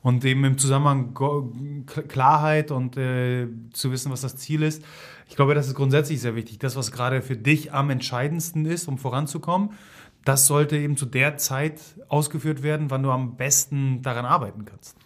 Und 0.00 0.24
eben 0.24 0.44
im 0.44 0.58
Zusammenhang 0.58 1.84
Klarheit 1.86 2.70
und 2.70 2.96
äh, 2.96 3.48
zu 3.72 3.90
wissen, 3.90 4.12
was 4.12 4.20
das 4.20 4.36
Ziel 4.36 4.62
ist. 4.62 4.84
Ich 5.28 5.34
glaube, 5.34 5.54
das 5.54 5.66
ist 5.66 5.74
grundsätzlich 5.74 6.20
sehr 6.20 6.36
wichtig. 6.36 6.58
Das, 6.60 6.76
was 6.76 6.92
gerade 6.92 7.20
für 7.20 7.36
dich 7.36 7.72
am 7.72 7.90
entscheidendsten 7.90 8.64
ist, 8.64 8.86
um 8.86 8.96
voranzukommen, 8.96 9.70
das 10.24 10.46
sollte 10.46 10.76
eben 10.76 10.96
zu 10.96 11.04
der 11.04 11.36
Zeit 11.36 11.80
ausgeführt 12.08 12.62
werden, 12.62 12.90
wann 12.90 13.02
du 13.02 13.10
am 13.10 13.36
besten 13.36 14.02
daran 14.02 14.24
arbeiten 14.24 14.64
kannst 14.64 14.96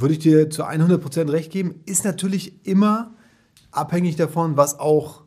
würde 0.00 0.14
ich 0.14 0.20
dir 0.20 0.50
zu 0.50 0.64
100% 0.64 1.30
recht 1.30 1.50
geben, 1.50 1.76
ist 1.86 2.04
natürlich 2.04 2.66
immer 2.66 3.14
abhängig 3.70 4.16
davon, 4.16 4.56
was 4.56 4.78
auch 4.78 5.22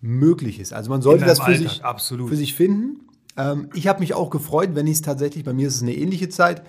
möglich 0.00 0.60
ist. 0.60 0.72
Also 0.72 0.90
man 0.90 1.02
sollte 1.02 1.24
das 1.24 1.40
für 1.40 1.54
sich, 1.54 1.82
für 2.06 2.36
sich 2.36 2.54
finden. 2.54 3.00
Ähm, 3.36 3.68
ich 3.74 3.86
habe 3.86 4.00
mich 4.00 4.14
auch 4.14 4.30
gefreut, 4.30 4.70
wenn 4.74 4.86
ich 4.86 4.94
es 4.94 5.02
tatsächlich, 5.02 5.44
bei 5.44 5.52
mir 5.52 5.68
ist 5.68 5.76
es 5.76 5.82
eine 5.82 5.94
ähnliche 5.94 6.28
Zeit, 6.28 6.62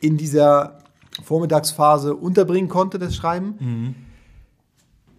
in 0.00 0.16
dieser 0.16 0.78
Vormittagsphase 1.24 2.14
unterbringen 2.14 2.68
konnte, 2.68 2.98
das 2.98 3.16
Schreiben. 3.16 3.54
Mhm. 3.58 3.94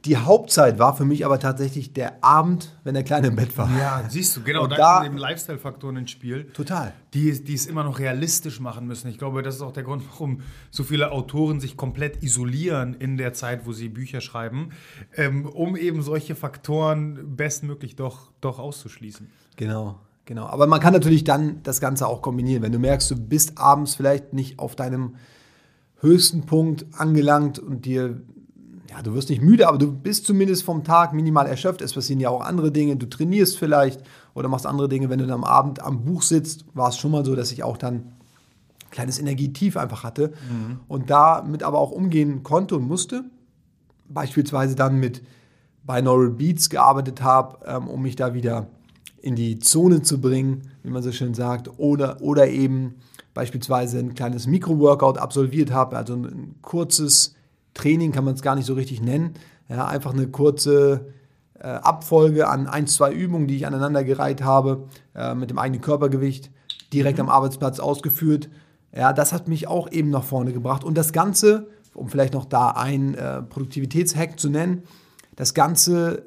Die 0.05 0.17
Hauptzeit 0.17 0.79
war 0.79 0.95
für 0.95 1.05
mich 1.05 1.25
aber 1.25 1.39
tatsächlich 1.39 1.93
der 1.93 2.23
Abend, 2.23 2.75
wenn 2.83 2.95
der 2.95 3.03
Kleine 3.03 3.27
im 3.27 3.35
Bett 3.35 3.55
war. 3.55 3.69
Ja, 3.77 4.03
siehst 4.09 4.35
du, 4.35 4.41
genau. 4.41 4.63
Und 4.63 4.71
da, 4.71 4.77
da 4.77 4.93
kommen 4.95 5.05
eben 5.05 5.17
Lifestyle-Faktoren 5.17 5.97
ins 5.97 6.09
Spiel. 6.09 6.45
Total. 6.53 6.93
Die, 7.13 7.43
die 7.43 7.53
es 7.53 7.67
immer 7.67 7.83
noch 7.83 7.99
realistisch 7.99 8.59
machen 8.59 8.87
müssen. 8.87 9.09
Ich 9.09 9.19
glaube, 9.19 9.43
das 9.43 9.55
ist 9.55 9.61
auch 9.61 9.73
der 9.73 9.83
Grund, 9.83 10.03
warum 10.09 10.41
so 10.71 10.83
viele 10.83 11.11
Autoren 11.11 11.59
sich 11.59 11.77
komplett 11.77 12.23
isolieren 12.23 12.95
in 12.95 13.17
der 13.17 13.33
Zeit, 13.33 13.67
wo 13.67 13.73
sie 13.73 13.89
Bücher 13.89 14.21
schreiben, 14.21 14.69
ähm, 15.15 15.45
um 15.45 15.75
eben 15.75 16.01
solche 16.01 16.33
Faktoren 16.33 17.35
bestmöglich 17.35 17.95
doch, 17.95 18.31
doch 18.41 18.57
auszuschließen. 18.57 19.29
Genau. 19.55 19.99
Genau, 20.25 20.45
aber 20.45 20.67
man 20.67 20.79
kann 20.79 20.93
natürlich 20.93 21.23
dann 21.23 21.61
das 21.63 21.81
Ganze 21.81 22.07
auch 22.07 22.21
kombinieren. 22.21 22.61
Wenn 22.63 22.71
du 22.71 22.79
merkst, 22.79 23.09
du 23.11 23.15
bist 23.17 23.57
abends 23.57 23.95
vielleicht 23.95 24.33
nicht 24.33 24.59
auf 24.59 24.75
deinem 24.75 25.15
höchsten 25.99 26.45
Punkt 26.45 26.85
angelangt 26.93 27.59
und 27.59 27.85
dir 27.85 28.21
ja, 28.91 29.01
du 29.01 29.13
wirst 29.13 29.29
nicht 29.29 29.41
müde, 29.41 29.69
aber 29.69 29.77
du 29.77 29.89
bist 29.89 30.25
zumindest 30.25 30.63
vom 30.63 30.83
Tag 30.83 31.13
minimal 31.13 31.47
erschöpft. 31.47 31.81
Es 31.81 31.93
passieren 31.93 32.19
ja 32.19 32.29
auch 32.29 32.41
andere 32.41 32.71
Dinge. 32.71 32.97
Du 32.97 33.07
trainierst 33.07 33.57
vielleicht 33.57 34.01
oder 34.33 34.49
machst 34.49 34.65
andere 34.65 34.89
Dinge. 34.89 35.09
Wenn 35.09 35.19
du 35.19 35.25
dann 35.25 35.35
am 35.35 35.43
Abend 35.45 35.81
am 35.81 36.03
Buch 36.03 36.21
sitzt, 36.23 36.65
war 36.73 36.89
es 36.89 36.97
schon 36.97 37.11
mal 37.11 37.23
so, 37.23 37.33
dass 37.33 37.53
ich 37.53 37.63
auch 37.63 37.77
dann 37.77 37.95
ein 37.95 38.13
kleines 38.91 39.17
Energietief 39.17 39.77
einfach 39.77 40.03
hatte 40.03 40.33
mhm. 40.49 40.81
und 40.89 41.09
damit 41.09 41.63
aber 41.63 41.79
auch 41.79 41.91
umgehen 41.91 42.43
konnte 42.43 42.75
und 42.75 42.85
musste. 42.85 43.23
Beispielsweise 44.09 44.75
dann 44.75 44.99
mit 44.99 45.21
Binaural 45.83 46.29
Beats 46.29 46.69
gearbeitet 46.69 47.21
habe, 47.21 47.59
ähm, 47.65 47.87
um 47.87 48.01
mich 48.01 48.17
da 48.17 48.33
wieder 48.33 48.67
in 49.21 49.37
die 49.37 49.59
Zone 49.59 50.01
zu 50.01 50.19
bringen, 50.19 50.63
wie 50.83 50.89
man 50.89 51.01
so 51.01 51.13
schön 51.13 51.33
sagt, 51.33 51.79
oder, 51.79 52.21
oder 52.21 52.49
eben 52.49 52.95
beispielsweise 53.33 53.99
ein 53.99 54.15
kleines 54.15 54.47
Mikro-Workout 54.47 55.17
absolviert 55.17 55.71
habe, 55.71 55.95
also 55.95 56.13
ein, 56.13 56.25
ein 56.25 56.55
kurzes 56.61 57.35
Training 57.73 58.11
kann 58.11 58.25
man 58.25 58.35
es 58.35 58.41
gar 58.41 58.55
nicht 58.55 58.65
so 58.65 58.73
richtig 58.73 59.01
nennen. 59.01 59.33
Ja, 59.69 59.87
einfach 59.87 60.13
eine 60.13 60.27
kurze 60.27 61.13
äh, 61.59 61.67
Abfolge 61.67 62.47
an 62.47 62.67
ein, 62.67 62.87
zwei 62.87 63.11
Übungen, 63.11 63.47
die 63.47 63.55
ich 63.55 63.67
aneinandergereiht 63.67 64.43
habe, 64.43 64.87
äh, 65.15 65.33
mit 65.35 65.49
dem 65.49 65.59
eigenen 65.59 65.81
Körpergewicht, 65.81 66.51
direkt 66.91 67.17
mhm. 67.17 67.25
am 67.25 67.29
Arbeitsplatz 67.29 67.79
ausgeführt. 67.79 68.49
Ja, 68.95 69.13
das 69.13 69.31
hat 69.31 69.47
mich 69.47 69.67
auch 69.67 69.89
eben 69.91 70.09
nach 70.09 70.23
vorne 70.23 70.51
gebracht. 70.51 70.83
Und 70.83 70.97
das 70.97 71.13
Ganze, 71.13 71.67
um 71.93 72.09
vielleicht 72.09 72.33
noch 72.33 72.45
da 72.45 72.71
ein 72.71 73.15
äh, 73.15 73.41
Produktivitätshack 73.43 74.39
zu 74.39 74.49
nennen, 74.49 74.83
das 75.35 75.53
Ganze 75.53 76.23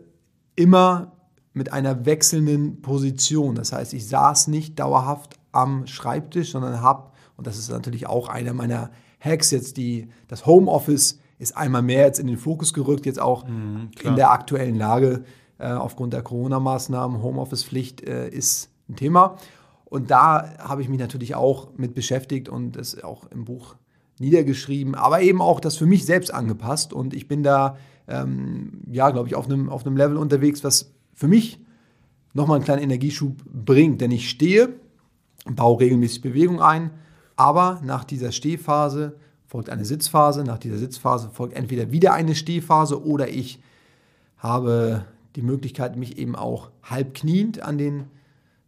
immer 0.56 1.12
mit 1.52 1.72
einer 1.72 2.06
wechselnden 2.06 2.80
Position. 2.80 3.54
Das 3.54 3.72
heißt, 3.72 3.92
ich 3.94 4.08
saß 4.08 4.48
nicht 4.48 4.78
dauerhaft 4.78 5.38
am 5.52 5.86
Schreibtisch, 5.86 6.52
sondern 6.52 6.80
habe, 6.80 7.10
und 7.36 7.46
das 7.46 7.58
ist 7.58 7.70
natürlich 7.70 8.06
auch 8.06 8.28
einer 8.28 8.54
meiner 8.54 8.90
Hacks. 9.20 9.50
Jetzt 9.50 9.76
die, 9.76 10.08
das 10.28 10.46
Homeoffice 10.46 11.20
ist 11.44 11.56
einmal 11.56 11.82
mehr 11.82 12.06
jetzt 12.06 12.18
in 12.18 12.26
den 12.26 12.38
Fokus 12.38 12.72
gerückt, 12.72 13.04
jetzt 13.04 13.20
auch 13.20 13.46
mhm, 13.46 13.90
in 14.02 14.16
der 14.16 14.32
aktuellen 14.32 14.76
Lage 14.76 15.24
äh, 15.58 15.70
aufgrund 15.70 16.14
der 16.14 16.22
Corona-Maßnahmen. 16.22 17.22
Homeoffice-Pflicht 17.22 18.02
äh, 18.02 18.28
ist 18.30 18.70
ein 18.88 18.96
Thema. 18.96 19.36
Und 19.84 20.10
da 20.10 20.54
habe 20.58 20.80
ich 20.80 20.88
mich 20.88 20.98
natürlich 20.98 21.34
auch 21.34 21.68
mit 21.76 21.94
beschäftigt 21.94 22.48
und 22.48 22.76
es 22.76 23.04
auch 23.04 23.26
im 23.30 23.44
Buch 23.44 23.76
niedergeschrieben, 24.18 24.94
aber 24.94 25.20
eben 25.20 25.42
auch 25.42 25.60
das 25.60 25.76
für 25.76 25.86
mich 25.86 26.06
selbst 26.06 26.32
angepasst. 26.32 26.92
Und 26.92 27.12
ich 27.14 27.28
bin 27.28 27.42
da, 27.42 27.76
ähm, 28.08 28.80
ja, 28.90 29.10
glaube 29.10 29.28
ich, 29.28 29.34
auf 29.34 29.44
einem, 29.44 29.68
auf 29.68 29.86
einem 29.86 29.96
Level 29.96 30.16
unterwegs, 30.16 30.64
was 30.64 30.94
für 31.12 31.28
mich 31.28 31.60
nochmal 32.32 32.56
einen 32.56 32.64
kleinen 32.64 32.82
Energieschub 32.82 33.36
bringt. 33.44 34.00
Denn 34.00 34.10
ich 34.10 34.30
stehe, 34.30 34.70
baue 35.44 35.80
regelmäßig 35.80 36.22
Bewegung 36.22 36.62
ein, 36.62 36.90
aber 37.36 37.80
nach 37.84 38.04
dieser 38.04 38.32
Stehphase 38.32 39.16
folgt 39.54 39.70
eine 39.70 39.84
Sitzphase, 39.84 40.42
nach 40.42 40.58
dieser 40.58 40.78
Sitzphase 40.78 41.30
folgt 41.32 41.56
entweder 41.56 41.92
wieder 41.92 42.12
eine 42.12 42.34
Stehphase 42.34 43.06
oder 43.06 43.28
ich 43.28 43.62
habe 44.36 45.04
die 45.36 45.42
Möglichkeit, 45.42 45.96
mich 45.96 46.18
eben 46.18 46.34
auch 46.34 46.72
halb 46.82 47.14
kniend 47.14 47.62
an 47.62 47.78
den 47.78 48.06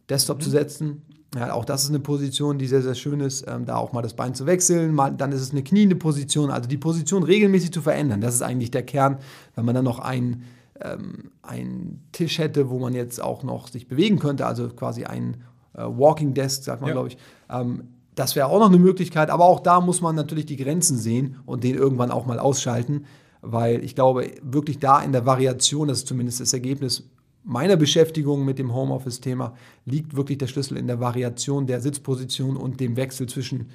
Desktop 0.09 0.37
mhm. 0.37 0.43
zu 0.43 0.49
setzen. 0.49 1.01
Ja, 1.35 1.51
auch 1.51 1.65
das 1.65 1.83
ist 1.83 1.89
eine 1.89 1.99
Position, 1.99 2.57
die 2.57 2.67
sehr, 2.67 2.81
sehr 2.81 2.95
schön 2.95 3.19
ist, 3.19 3.45
ähm, 3.49 3.65
da 3.65 3.75
auch 3.75 3.91
mal 3.91 4.01
das 4.01 4.13
Bein 4.13 4.33
zu 4.33 4.45
wechseln. 4.45 4.95
Mal, 4.95 5.11
dann 5.11 5.33
ist 5.33 5.41
es 5.41 5.51
eine 5.51 5.61
kniende 5.61 5.97
Position, 5.97 6.51
also 6.51 6.69
die 6.69 6.77
Position 6.77 7.23
regelmäßig 7.23 7.73
zu 7.73 7.81
verändern. 7.81 8.21
Das 8.21 8.33
ist 8.33 8.41
eigentlich 8.41 8.71
der 8.71 8.83
Kern, 8.83 9.17
wenn 9.55 9.65
man 9.65 9.75
dann 9.75 9.83
noch 9.83 9.99
einen, 9.99 10.43
ähm, 10.79 11.31
einen 11.41 12.07
Tisch 12.13 12.39
hätte, 12.39 12.69
wo 12.69 12.79
man 12.79 12.93
jetzt 12.93 13.21
auch 13.21 13.43
noch 13.43 13.67
sich 13.67 13.89
bewegen 13.89 14.19
könnte, 14.19 14.45
also 14.45 14.69
quasi 14.69 15.03
ein 15.03 15.43
äh, 15.73 15.81
Walking 15.81 16.33
Desk, 16.33 16.63
sagt 16.63 16.79
man, 16.79 16.87
ja. 16.87 16.93
glaube 16.93 17.09
ich. 17.09 17.17
Ähm, 17.49 17.89
das 18.17 18.35
wäre 18.35 18.47
auch 18.47 18.59
noch 18.59 18.69
eine 18.69 18.79
Möglichkeit, 18.79 19.29
aber 19.29 19.45
auch 19.45 19.59
da 19.59 19.79
muss 19.79 20.01
man 20.01 20.15
natürlich 20.15 20.47
die 20.47 20.57
Grenzen 20.57 20.97
sehen 20.97 21.37
und 21.45 21.63
den 21.63 21.75
irgendwann 21.75 22.11
auch 22.11 22.25
mal 22.25 22.39
ausschalten, 22.39 23.05
weil 23.41 23.83
ich 23.83 23.93
glaube, 23.93 24.31
wirklich 24.41 24.79
da 24.79 25.01
in 25.01 25.11
der 25.11 25.25
Variation, 25.25 25.87
das 25.87 25.99
ist 25.99 26.07
zumindest 26.07 26.39
das 26.39 26.51
Ergebnis 26.51 27.09
meiner 27.43 27.77
Beschäftigung 27.77 28.43
mit 28.43 28.57
dem 28.59 28.73
Homeoffice-Thema, 28.73 29.55
liegt 29.85 30.15
wirklich 30.15 30.39
der 30.39 30.47
Schlüssel 30.47 30.77
in 30.77 30.87
der 30.87 30.99
Variation 30.99 31.67
der 31.67 31.79
Sitzposition 31.79 32.57
und 32.57 32.79
dem 32.79 32.97
Wechsel 32.97 33.29
zwischen 33.29 33.69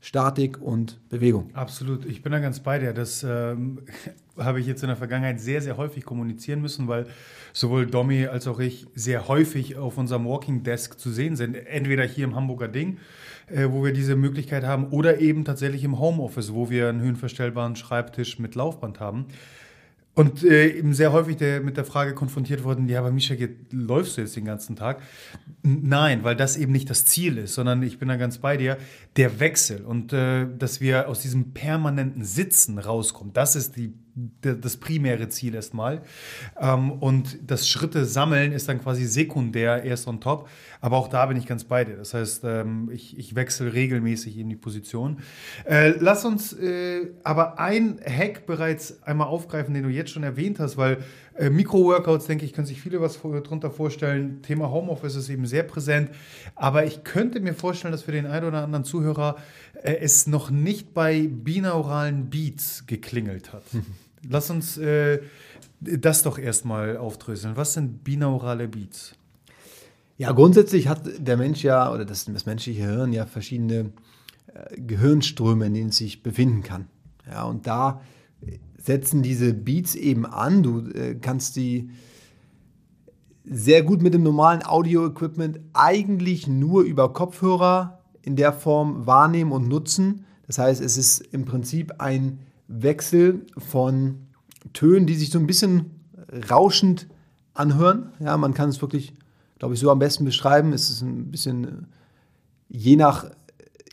Statik 0.00 0.60
und 0.60 0.98
Bewegung. 1.08 1.50
Absolut, 1.54 2.04
ich 2.06 2.22
bin 2.22 2.32
da 2.32 2.40
ganz 2.40 2.58
bei 2.58 2.80
dir. 2.80 2.92
Das 2.92 3.22
ähm, 3.22 3.82
habe 4.36 4.58
ich 4.58 4.66
jetzt 4.66 4.82
in 4.82 4.88
der 4.88 4.96
Vergangenheit 4.96 5.38
sehr, 5.38 5.60
sehr 5.60 5.76
häufig 5.76 6.04
kommunizieren 6.04 6.60
müssen, 6.60 6.88
weil 6.88 7.06
sowohl 7.52 7.86
Domi 7.86 8.26
als 8.26 8.48
auch 8.48 8.58
ich 8.58 8.86
sehr 8.96 9.28
häufig 9.28 9.76
auf 9.76 9.98
unserem 9.98 10.24
Walking 10.24 10.64
Desk 10.64 10.98
zu 10.98 11.12
sehen 11.12 11.36
sind. 11.36 11.54
Entweder 11.54 12.04
hier 12.04 12.24
im 12.24 12.34
Hamburger 12.34 12.66
Ding, 12.66 12.98
äh, 13.52 13.70
wo 13.70 13.84
wir 13.84 13.92
diese 13.92 14.16
Möglichkeit 14.16 14.64
haben, 14.64 14.88
oder 14.88 15.20
eben 15.20 15.44
tatsächlich 15.44 15.84
im 15.84 15.98
Homeoffice, 15.98 16.52
wo 16.52 16.70
wir 16.70 16.88
einen 16.88 17.00
höhenverstellbaren 17.00 17.76
Schreibtisch 17.76 18.38
mit 18.38 18.54
Laufband 18.54 19.00
haben. 19.00 19.26
Und 20.14 20.44
äh, 20.44 20.68
eben 20.68 20.92
sehr 20.92 21.12
häufig 21.12 21.38
der, 21.38 21.62
mit 21.62 21.78
der 21.78 21.86
Frage 21.86 22.14
konfrontiert 22.14 22.64
worden, 22.64 22.86
ja, 22.86 22.98
aber 22.98 23.10
Mischa, 23.10 23.34
läufst 23.70 24.18
du 24.18 24.20
jetzt 24.20 24.36
den 24.36 24.44
ganzen 24.44 24.76
Tag? 24.76 25.00
Nein, 25.62 26.22
weil 26.22 26.36
das 26.36 26.58
eben 26.58 26.70
nicht 26.70 26.90
das 26.90 27.06
Ziel 27.06 27.38
ist, 27.38 27.54
sondern 27.54 27.82
ich 27.82 27.98
bin 27.98 28.08
da 28.08 28.16
ganz 28.16 28.36
bei 28.36 28.58
dir, 28.58 28.76
der 29.16 29.40
Wechsel 29.40 29.82
und 29.86 30.12
äh, 30.12 30.46
dass 30.58 30.82
wir 30.82 31.08
aus 31.08 31.20
diesem 31.20 31.52
permanenten 31.52 32.24
Sitzen 32.24 32.78
rauskommen, 32.78 33.32
das 33.32 33.56
ist 33.56 33.76
die 33.76 33.94
das 34.14 34.76
primäre 34.76 35.28
Ziel 35.28 35.54
erstmal. 35.54 36.02
Ähm, 36.60 36.92
und 36.92 37.38
das 37.46 37.68
Schritte 37.68 38.04
sammeln 38.04 38.52
ist 38.52 38.68
dann 38.68 38.80
quasi 38.80 39.06
sekundär 39.06 39.84
erst 39.84 40.06
on 40.06 40.20
top. 40.20 40.48
Aber 40.80 40.96
auch 40.96 41.08
da 41.08 41.26
bin 41.26 41.36
ich 41.36 41.46
ganz 41.46 41.64
bei 41.64 41.84
dir. 41.84 41.96
Das 41.96 42.12
heißt, 42.12 42.42
ähm, 42.44 42.90
ich, 42.92 43.16
ich 43.18 43.34
wechsle 43.34 43.72
regelmäßig 43.72 44.36
in 44.36 44.48
die 44.48 44.56
Position. 44.56 45.20
Äh, 45.64 45.94
lass 45.98 46.24
uns 46.24 46.52
äh, 46.52 47.12
aber 47.24 47.58
ein 47.58 48.00
Hack 48.04 48.46
bereits 48.46 49.02
einmal 49.02 49.28
aufgreifen, 49.28 49.72
den 49.74 49.84
du 49.84 49.88
jetzt 49.88 50.10
schon 50.10 50.24
erwähnt 50.24 50.58
hast, 50.58 50.76
weil 50.76 50.98
äh, 51.34 51.48
Mikro-Workouts, 51.48 52.26
denke 52.26 52.44
ich, 52.44 52.52
können 52.52 52.66
sich 52.66 52.82
viele 52.82 53.00
was 53.00 53.18
darunter 53.22 53.70
vorstellen. 53.70 54.42
Thema 54.42 54.70
Homeoffice 54.70 55.16
ist 55.16 55.30
eben 55.30 55.46
sehr 55.46 55.62
präsent. 55.62 56.10
Aber 56.54 56.84
ich 56.84 57.04
könnte 57.04 57.40
mir 57.40 57.54
vorstellen, 57.54 57.92
dass 57.92 58.02
für 58.02 58.12
den 58.12 58.26
einen 58.26 58.46
oder 58.46 58.62
anderen 58.62 58.84
Zuhörer 58.84 59.36
es 59.82 60.26
noch 60.26 60.50
nicht 60.50 60.92
bei 60.94 61.28
binauralen 61.28 62.28
Beats 62.28 62.86
geklingelt 62.86 63.52
hat. 63.52 63.64
Lass 64.28 64.50
uns 64.50 64.78
äh, 64.78 65.20
das 65.80 66.22
doch 66.22 66.38
erstmal 66.38 66.96
aufdröseln. 66.96 67.56
Was 67.56 67.74
sind 67.74 68.04
binaurale 68.04 68.68
Beats? 68.68 69.14
Ja, 70.18 70.32
grundsätzlich 70.32 70.88
hat 70.88 71.02
der 71.18 71.36
Mensch 71.36 71.64
ja, 71.64 71.92
oder 71.92 72.04
das, 72.04 72.26
das 72.26 72.46
menschliche 72.46 72.82
Hirn 72.82 73.12
ja 73.12 73.26
verschiedene 73.26 73.92
äh, 74.46 74.80
Gehirnströme, 74.80 75.66
in 75.66 75.74
denen 75.74 75.88
es 75.88 75.96
sich 75.96 76.22
befinden 76.22 76.62
kann. 76.62 76.86
Ja, 77.28 77.44
und 77.44 77.66
da 77.66 78.00
setzen 78.78 79.22
diese 79.22 79.54
Beats 79.54 79.94
eben 79.94 80.26
an. 80.26 80.62
Du 80.62 80.88
äh, 80.90 81.14
kannst 81.14 81.56
die 81.56 81.90
sehr 83.44 83.82
gut 83.82 84.02
mit 84.02 84.14
dem 84.14 84.22
normalen 84.22 84.64
Audio-Equipment 84.64 85.60
eigentlich 85.72 86.46
nur 86.46 86.82
über 86.82 87.12
Kopfhörer 87.12 87.98
in 88.22 88.36
der 88.36 88.52
Form 88.52 89.06
wahrnehmen 89.06 89.52
und 89.52 89.68
nutzen. 89.68 90.24
Das 90.46 90.58
heißt, 90.58 90.80
es 90.80 90.96
ist 90.96 91.20
im 91.20 91.44
Prinzip 91.44 91.94
ein 91.98 92.38
Wechsel 92.72 93.46
von 93.58 94.26
Tönen, 94.72 95.06
die 95.06 95.14
sich 95.14 95.30
so 95.30 95.38
ein 95.38 95.46
bisschen 95.46 95.90
rauschend 96.50 97.08
anhören. 97.54 98.12
Ja, 98.20 98.36
man 98.36 98.54
kann 98.54 98.70
es 98.70 98.80
wirklich, 98.80 99.14
glaube 99.58 99.74
ich, 99.74 99.80
so 99.80 99.90
am 99.90 99.98
besten 99.98 100.24
beschreiben. 100.24 100.72
Es 100.72 100.88
ist 100.88 101.02
ein 101.02 101.30
bisschen 101.30 101.86
je 102.68 102.96
nach, 102.96 103.26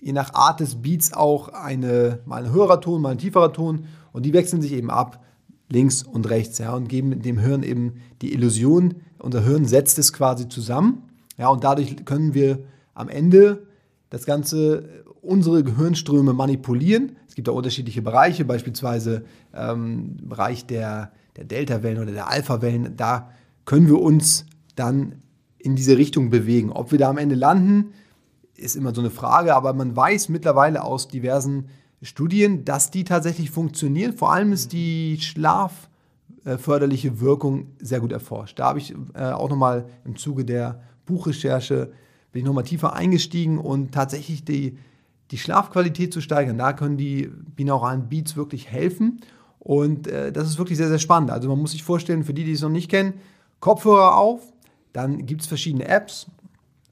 je 0.02 0.14
nach 0.14 0.34
Art 0.34 0.62
des 0.62 0.82
Beats 0.82 1.14
auch 1.14 1.50
eine, 1.50 2.20
mal 2.26 2.46
ein 2.46 2.52
höherer 2.52 2.80
Ton, 2.80 3.02
mal 3.02 3.12
ein 3.12 3.18
tieferer 3.18 3.52
Ton. 3.52 3.86
Und 4.14 4.26
die 4.26 4.34
wechseln 4.34 4.62
sich 4.62 4.72
eben 4.72 4.90
ab, 4.90 5.24
links 5.68 6.04
und 6.04 6.30
rechts, 6.30 6.58
ja, 6.58 6.74
und 6.74 6.88
geben 6.88 7.22
dem 7.22 7.38
Hirn 7.38 7.64
eben 7.64 7.96
die 8.22 8.34
Illusion, 8.34 8.96
unser 9.20 9.44
Hirn 9.44 9.66
setzt 9.66 10.00
es 10.00 10.14
quasi 10.14 10.50
zusammen. 10.50 11.04
Ja, 11.38 11.50
und 11.50 11.64
dadurch 11.64 12.06
können 12.06 12.34
wir 12.34 12.60
am 12.94 13.08
Ende 13.08 13.68
das 14.10 14.26
Ganze, 14.26 15.04
unsere 15.22 15.64
Gehirnströme 15.64 16.34
manipulieren 16.34 17.18
gibt 17.40 17.48
da 17.48 17.54
unterschiedliche 17.54 18.02
Bereiche, 18.02 18.44
beispielsweise 18.44 19.24
ähm, 19.54 20.18
Bereich 20.22 20.66
der, 20.66 21.14
der 21.38 21.46
Delta-Wellen 21.46 22.00
oder 22.00 22.12
der 22.12 22.30
Alpha-Wellen. 22.30 22.98
Da 22.98 23.30
können 23.64 23.88
wir 23.88 24.02
uns 24.02 24.46
dann 24.76 25.22
in 25.58 25.78
diese 25.78 25.98
Richtung 25.98 26.32
bewegen. 26.32 26.70
Ob 26.70 26.92
wir 26.92 27.00
da 27.00 27.10
am 27.10 27.18
Ende 27.18 27.36
landen, 27.36 27.94
ist 28.58 28.76
immer 28.76 28.94
so 28.94 29.00
eine 29.00 29.10
Frage, 29.10 29.56
aber 29.56 29.72
man 29.72 29.96
weiß 29.96 30.28
mittlerweile 30.28 30.84
aus 30.84 31.08
diversen 31.08 31.70
Studien, 32.02 32.66
dass 32.66 32.92
die 32.92 33.06
tatsächlich 33.06 33.52
funktionieren. 33.52 34.12
Vor 34.12 34.34
allem 34.34 34.52
ist 34.52 34.74
die 34.74 35.18
schlafförderliche 35.22 37.22
Wirkung 37.22 37.68
sehr 37.80 38.02
gut 38.02 38.12
erforscht. 38.12 38.60
Da 38.60 38.66
habe 38.66 38.80
ich 38.80 38.94
äh, 39.14 39.32
auch 39.32 39.50
nochmal 39.50 39.86
im 40.04 40.18
Zuge 40.18 40.44
der 40.44 40.82
Buchrecherche 41.06 41.94
bin 42.34 42.42
ich 42.42 42.46
nochmal 42.46 42.66
tiefer 42.66 42.94
eingestiegen 42.94 43.60
und 43.60 43.94
tatsächlich 43.94 44.44
die 44.44 44.78
die 45.32 45.38
Schlafqualität 45.38 46.14
zu 46.14 46.22
steigern. 46.22 46.58
Da 46.58 46.74
können 46.74 46.98
die 46.98 47.30
binauralen 47.56 48.10
Beats 48.10 48.36
wirklich 48.36 48.70
helfen. 48.70 49.22
Und 49.60 50.08
äh, 50.08 50.32
das 50.32 50.48
ist 50.48 50.58
wirklich 50.58 50.78
sehr, 50.78 50.88
sehr 50.88 51.00
spannend. 51.00 51.32
Also 51.32 51.50
man 51.50 51.60
muss 51.60 51.72
sich 51.72 51.84
vorstellen, 51.84 52.24
für 52.24 52.34
die, 52.34 52.44
die 52.44 52.54
es 52.54 52.62
noch 52.62 52.70
nicht 52.70 52.90
kennen, 52.90 53.14
Kopfhörer 53.60 54.18
auf, 54.18 54.42
dann 54.94 55.26
gibt 55.26 55.42
es 55.42 55.48
verschiedene 55.48 55.88
Apps, 55.88 56.28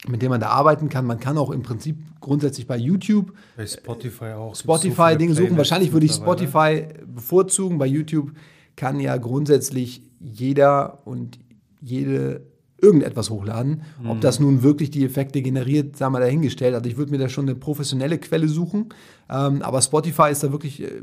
mit 0.07 0.21
denen 0.21 0.31
man 0.31 0.41
da 0.41 0.49
arbeiten 0.49 0.89
kann. 0.89 1.05
Man 1.05 1.19
kann 1.19 1.37
auch 1.37 1.49
im 1.49 1.63
Prinzip 1.63 1.97
grundsätzlich 2.19 2.67
bei 2.67 2.77
YouTube, 2.77 3.33
bei 3.55 3.65
Spotify 3.65 4.33
auch, 4.33 4.55
Spotify-Dinge 4.55 5.33
so 5.33 5.43
suchen. 5.43 5.57
Wahrscheinlich 5.57 5.91
würde 5.91 6.05
ich 6.05 6.11
Spotify 6.11 6.87
bevorzugen. 7.07 7.77
Bei 7.77 7.87
YouTube 7.87 8.31
kann 8.75 8.99
ja 8.99 9.17
grundsätzlich 9.17 10.03
jeder 10.19 11.05
und 11.05 11.39
jede 11.81 12.41
irgendetwas 12.79 13.29
hochladen. 13.29 13.81
Mhm. 14.01 14.09
Ob 14.09 14.21
das 14.21 14.39
nun 14.39 14.63
wirklich 14.63 14.91
die 14.91 15.03
Effekte 15.03 15.41
generiert, 15.41 15.97
sei 15.97 16.09
mal 16.09 16.19
dahingestellt. 16.19 16.75
Also 16.75 16.89
ich 16.89 16.97
würde 16.97 17.11
mir 17.11 17.17
da 17.17 17.29
schon 17.29 17.45
eine 17.45 17.55
professionelle 17.55 18.17
Quelle 18.17 18.47
suchen. 18.47 18.89
Ähm, 19.29 19.61
aber 19.61 19.81
Spotify 19.81 20.31
ist 20.31 20.43
da 20.43 20.51
wirklich, 20.51 20.83
äh, 20.83 21.01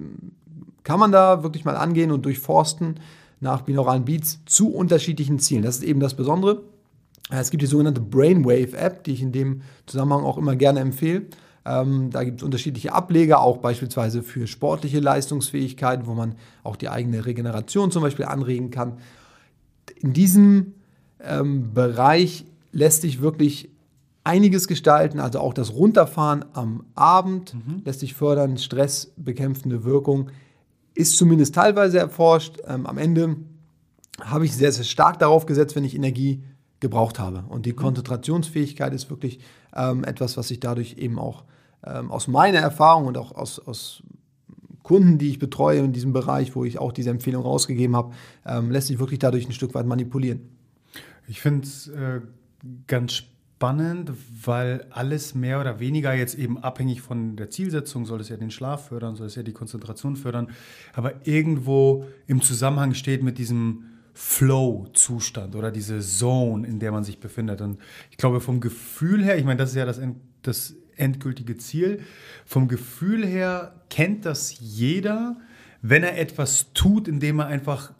kann 0.82 1.00
man 1.00 1.12
da 1.12 1.42
wirklich 1.42 1.64
mal 1.64 1.76
angehen 1.76 2.12
und 2.12 2.24
durchforsten 2.24 3.00
nach 3.40 3.62
binauralen 3.62 4.04
Beats 4.04 4.40
zu 4.46 4.72
unterschiedlichen 4.72 5.38
Zielen. 5.38 5.62
Das 5.62 5.76
ist 5.76 5.84
eben 5.84 6.00
das 6.00 6.14
Besondere. 6.14 6.62
Äh, 7.30 7.40
es 7.40 7.50
gibt 7.50 7.62
die 7.62 7.66
sogenannte 7.66 8.00
Brainwave 8.00 8.76
App, 8.76 9.04
die 9.04 9.12
ich 9.12 9.22
in 9.22 9.32
dem 9.32 9.62
Zusammenhang 9.86 10.24
auch 10.24 10.38
immer 10.38 10.56
gerne 10.56 10.80
empfehle. 10.80 11.22
Ähm, 11.66 12.10
da 12.10 12.24
gibt 12.24 12.40
es 12.40 12.44
unterschiedliche 12.44 12.92
Ableger, 12.92 13.40
auch 13.40 13.58
beispielsweise 13.58 14.22
für 14.22 14.46
sportliche 14.46 15.00
Leistungsfähigkeiten, 15.00 16.06
wo 16.06 16.14
man 16.14 16.34
auch 16.62 16.76
die 16.76 16.90
eigene 16.90 17.24
Regeneration 17.24 17.90
zum 17.90 18.02
Beispiel 18.02 18.26
anregen 18.26 18.70
kann. 18.70 18.98
In 19.96 20.12
diesem 20.12 20.74
ähm, 21.26 21.72
Bereich 21.74 22.44
lässt 22.72 23.02
sich 23.02 23.20
wirklich 23.20 23.70
einiges 24.24 24.68
gestalten, 24.68 25.20
also 25.20 25.40
auch 25.40 25.54
das 25.54 25.72
Runterfahren 25.72 26.44
am 26.54 26.84
Abend 26.94 27.54
mhm. 27.54 27.82
lässt 27.84 28.00
sich 28.00 28.14
fördern, 28.14 28.56
stressbekämpfende 28.56 29.84
Wirkung 29.84 30.30
ist 30.94 31.16
zumindest 31.16 31.54
teilweise 31.54 31.98
erforscht. 31.98 32.58
Ähm, 32.66 32.86
am 32.86 32.98
Ende 32.98 33.36
habe 34.20 34.44
ich 34.44 34.54
sehr, 34.54 34.72
sehr 34.72 34.84
stark 34.84 35.18
darauf 35.18 35.44
gesetzt, 35.46 35.74
wenn 35.76 35.84
ich 35.84 35.94
Energie 35.94 36.42
gebraucht 36.80 37.18
habe. 37.18 37.44
Und 37.48 37.66
die 37.66 37.72
mhm. 37.72 37.76
Konzentrationsfähigkeit 37.76 38.94
ist 38.94 39.10
wirklich 39.10 39.40
ähm, 39.74 40.04
etwas, 40.04 40.36
was 40.36 40.50
ich 40.50 40.60
dadurch 40.60 40.96
eben 40.98 41.18
auch 41.18 41.44
ähm, 41.84 42.10
aus 42.10 42.28
meiner 42.28 42.60
Erfahrung 42.60 43.06
und 43.06 43.18
auch 43.18 43.32
aus, 43.32 43.58
aus 43.58 44.02
Kunden, 44.82 45.18
die 45.18 45.30
ich 45.30 45.38
betreue 45.38 45.80
in 45.80 45.92
diesem 45.92 46.12
Bereich, 46.12 46.54
wo 46.54 46.64
ich 46.64 46.78
auch 46.78 46.92
diese 46.92 47.10
Empfehlung 47.10 47.42
rausgegeben 47.42 47.96
habe, 47.96 48.12
ähm, 48.46 48.70
lässt 48.70 48.88
sich 48.88 48.98
wirklich 48.98 49.18
dadurch 49.18 49.46
ein 49.46 49.52
Stück 49.52 49.74
weit 49.74 49.86
manipulieren. 49.86 50.53
Ich 51.26 51.40
finde 51.40 51.66
es 51.66 51.88
äh, 51.88 52.20
ganz 52.86 53.12
spannend, 53.14 54.12
weil 54.44 54.86
alles 54.90 55.34
mehr 55.34 55.60
oder 55.60 55.80
weniger 55.80 56.12
jetzt 56.12 56.34
eben 56.34 56.58
abhängig 56.58 57.00
von 57.00 57.36
der 57.36 57.50
Zielsetzung, 57.50 58.04
soll 58.04 58.20
es 58.20 58.28
ja 58.28 58.36
den 58.36 58.50
Schlaf 58.50 58.88
fördern, 58.88 59.16
soll 59.16 59.26
es 59.26 59.36
ja 59.36 59.42
die 59.42 59.52
Konzentration 59.52 60.16
fördern, 60.16 60.48
aber 60.92 61.26
irgendwo 61.26 62.06
im 62.26 62.42
Zusammenhang 62.42 62.94
steht 62.94 63.22
mit 63.22 63.38
diesem 63.38 63.84
Flow-Zustand 64.12 65.56
oder 65.56 65.70
diese 65.70 66.00
Zone, 66.00 66.66
in 66.66 66.78
der 66.78 66.92
man 66.92 67.04
sich 67.04 67.18
befindet. 67.18 67.60
Und 67.60 67.78
ich 68.10 68.16
glaube, 68.16 68.40
vom 68.40 68.60
Gefühl 68.60 69.24
her, 69.24 69.38
ich 69.38 69.44
meine, 69.44 69.58
das 69.58 69.70
ist 69.70 69.76
ja 69.76 69.86
das, 69.86 70.00
das 70.42 70.74
endgültige 70.96 71.56
Ziel, 71.56 72.00
vom 72.44 72.68
Gefühl 72.68 73.26
her 73.26 73.74
kennt 73.90 74.24
das 74.24 74.58
jeder, 74.60 75.36
wenn 75.82 76.02
er 76.02 76.18
etwas 76.18 76.72
tut, 76.74 77.08
indem 77.08 77.40
er 77.40 77.46
einfach 77.46 77.92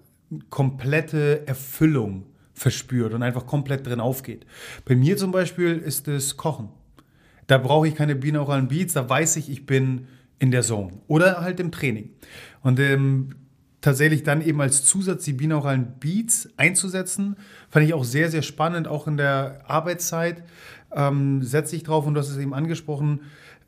komplette 0.51 1.47
Erfüllung 1.47 2.27
verspürt 2.55 3.13
und 3.13 3.23
einfach 3.23 3.47
komplett 3.47 3.87
drin 3.87 4.01
aufgeht. 4.01 4.47
Bei 4.85 4.95
mir 4.95 5.17
zum 5.17 5.33
Beispiel 5.33 5.77
ist 5.77 6.09
es 6.09 6.37
Kochen. 6.37 6.69
Da 7.47 7.59
brauche 7.59 7.87
ich 7.87 7.95
keine 7.95 8.15
binauralen 8.15 8.69
Beats, 8.69 8.95
da 8.95 9.09
weiß 9.09 9.37
ich, 9.37 9.51
ich 9.51 9.67
bin 9.67 10.07
in 10.39 10.51
der 10.51 10.63
Zone 10.63 10.93
oder 11.09 11.41
halt 11.43 11.61
im 11.61 11.73
Training. 11.73 12.11
Und 12.63 12.81
ähm, 12.81 13.35
tatsächlich 13.81 14.23
dann 14.23 14.41
eben 14.41 14.61
als 14.61 14.85
Zusatz 14.85 15.25
die 15.25 15.35
binauralen 15.35 15.99
Beats 16.01 16.49
einzusetzen, 16.57 17.37
fand 17.69 17.85
ich 17.87 17.93
auch 17.93 18.05
sehr, 18.05 18.31
sehr 18.31 18.43
spannend, 18.43 18.89
auch 18.89 19.07
in 19.07 19.19
der 19.19 19.61
Arbeitszeit 19.67 20.43
ähm, 20.93 21.43
setze 21.43 21.77
ich 21.77 21.83
drauf 21.83 22.07
und 22.07 22.15
du 22.15 22.21
hast 22.21 22.31
es 22.31 22.39
eben 22.39 22.55
angesprochen, 22.55 23.21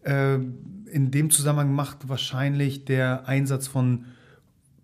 äh, 0.05 0.37
in 0.37 1.11
dem 1.11 1.31
Zusammenhang 1.31 1.73
macht 1.75 2.09
wahrscheinlich 2.09 2.85
der 2.85 3.29
Einsatz 3.29 3.67
von 3.67 4.07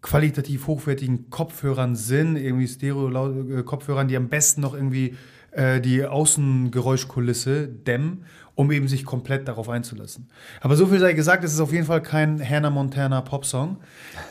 qualitativ 0.03 0.67
hochwertigen 0.67 1.31
Kopfhörern 1.31 1.95
Sinn, 1.95 2.37
irgendwie 2.37 2.67
Stereo-Kopfhörern, 2.67 4.09
die 4.09 4.17
am 4.17 4.29
besten 4.29 4.61
noch 4.61 4.75
irgendwie 4.75 5.17
äh, 5.53 5.81
die 5.81 6.05
Außengeräuschkulisse 6.05 7.69
dämmen, 7.69 8.25
um 8.55 8.71
eben 8.73 8.89
sich 8.89 9.05
komplett 9.05 9.49
darauf 9.49 9.69
einzulassen. 9.69 10.29
Aber 10.61 10.77
so 10.77 10.87
viel 10.87 10.99
sei 10.99 11.13
gesagt, 11.13 11.45
es 11.45 11.55
ist 11.55 11.61
auf 11.61 11.73
jeden 11.73 11.87
Fall 11.87 12.03
kein 12.03 12.47
Hannah 12.47 12.71
Montana 12.71 13.21
Popsong, 13.21 13.79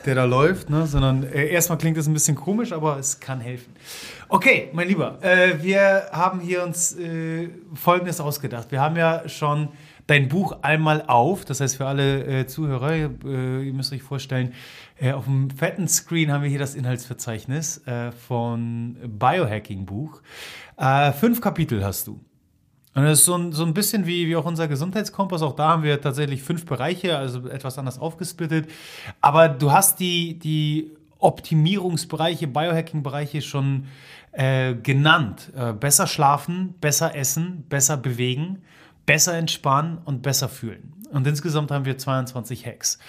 der 0.06 0.16
da 0.16 0.26
läuft, 0.26 0.70
ne? 0.70 0.86
sondern 0.86 1.24
äh, 1.24 1.48
erstmal 1.48 1.78
klingt 1.78 1.98
es 1.98 2.08
ein 2.08 2.14
bisschen 2.14 2.36
komisch, 2.36 2.74
aber 2.74 3.00
es 3.00 3.20
kann 3.20 3.40
helfen. 3.40 3.74
Okay, 4.28 4.70
mein 4.74 4.88
Lieber, 4.88 5.20
äh, 5.22 5.62
wir 5.62 6.10
haben 6.12 6.40
hier 6.42 6.64
uns 6.64 6.98
äh, 6.98 7.50
Folgendes 7.74 8.20
ausgedacht. 8.20 8.72
Wir 8.72 8.82
haben 8.82 8.98
ja 8.98 9.28
schon 9.28 9.70
dein 10.08 10.28
Buch 10.28 10.58
einmal 10.62 11.04
auf. 11.08 11.46
Das 11.46 11.62
heißt, 11.62 11.78
für 11.78 11.86
alle 11.86 12.26
äh, 12.26 12.46
Zuhörer, 12.46 12.92
äh, 12.92 13.08
ihr 13.64 13.74
müsst 13.74 13.94
euch 13.94 14.04
vorstellen, 14.04 14.54
äh, 15.02 15.14
auf 15.14 15.26
dem 15.26 15.50
fetten 15.50 15.88
Screen 15.88 16.32
haben 16.32 16.44
wir 16.44 16.50
hier 16.50 16.60
das 16.60 16.76
Inhaltsverzeichnis 16.76 17.86
äh, 17.88 18.12
von 18.12 18.98
Biohacking-Buch. 19.04 20.22
Äh, 20.78 21.12
fünf 21.12 21.42
Kapitel 21.42 21.84
hast 21.84 22.08
du. 22.08 22.20
Und 22.94 23.04
das 23.04 23.20
ist 23.20 23.26
so 23.26 23.36
ein, 23.36 23.52
so 23.52 23.66
ein 23.66 23.74
bisschen 23.74 24.06
wie, 24.06 24.28
wie 24.28 24.36
auch 24.36 24.46
unser 24.46 24.68
Gesundheitskompass. 24.68 25.42
Auch 25.42 25.56
da 25.56 25.70
haben 25.70 25.84
wir 25.84 26.00
tatsächlich 26.00 26.44
fünf 26.44 26.66
Bereiche, 26.66 27.18
also 27.18 27.48
etwas 27.48 27.78
anders 27.80 27.98
aufgesplittet. 27.98 28.70
Aber 29.22 29.50
du 29.50 29.72
hast 29.72 30.00
die, 30.00 30.38
die 30.38 30.92
Optimierungsbereiche, 31.18 32.48
Biohacking-Bereiche 32.48 33.42
schon 33.42 33.88
äh, 34.34 34.76
genannt. 34.76 35.52
Äh, 35.56 35.74
besser 35.74 36.06
schlafen, 36.06 36.76
besser 36.80 37.16
essen, 37.16 37.64
besser 37.70 37.98
bewegen, 37.98 38.62
besser 39.06 39.38
entspannen 39.38 39.98
und 40.06 40.22
besser 40.22 40.50
fühlen. 40.50 40.94
Und 41.12 41.28
insgesamt 41.28 41.72
haben 41.72 41.86
wir 41.86 41.98
22 41.98 42.66
Hacks. 42.66 43.00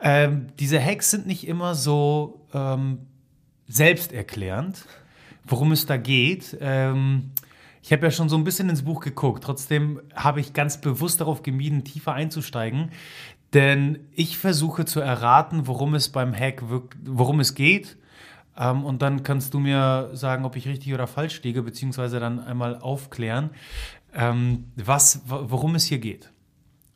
Ähm, 0.00 0.48
diese 0.58 0.82
Hacks 0.82 1.10
sind 1.10 1.26
nicht 1.26 1.46
immer 1.46 1.74
so 1.74 2.46
ähm, 2.52 2.98
selbsterklärend, 3.68 4.84
worum 5.44 5.72
es 5.72 5.86
da 5.86 5.96
geht. 5.96 6.56
Ähm, 6.60 7.30
ich 7.82 7.92
habe 7.92 8.06
ja 8.06 8.10
schon 8.10 8.28
so 8.28 8.36
ein 8.36 8.44
bisschen 8.44 8.68
ins 8.70 8.82
Buch 8.82 9.00
geguckt. 9.00 9.44
Trotzdem 9.44 10.00
habe 10.14 10.40
ich 10.40 10.52
ganz 10.52 10.80
bewusst 10.80 11.20
darauf 11.20 11.42
gemieden, 11.42 11.84
tiefer 11.84 12.14
einzusteigen. 12.14 12.90
Denn 13.52 14.00
ich 14.12 14.36
versuche 14.36 14.84
zu 14.84 15.00
erraten, 15.00 15.66
worum 15.68 15.94
es 15.94 16.08
beim 16.08 16.34
Hack 16.34 16.64
worum 17.04 17.40
es 17.40 17.54
geht. 17.54 17.96
Ähm, 18.56 18.84
und 18.84 19.02
dann 19.02 19.22
kannst 19.22 19.54
du 19.54 19.60
mir 19.60 20.10
sagen, 20.14 20.44
ob 20.44 20.56
ich 20.56 20.66
richtig 20.66 20.92
oder 20.94 21.06
falsch 21.06 21.42
liege, 21.42 21.62
beziehungsweise 21.62 22.20
dann 22.20 22.40
einmal 22.40 22.78
aufklären, 22.78 23.50
ähm, 24.14 24.64
was, 24.76 25.22
worum 25.26 25.74
es 25.74 25.84
hier 25.84 25.98
geht. 25.98 26.30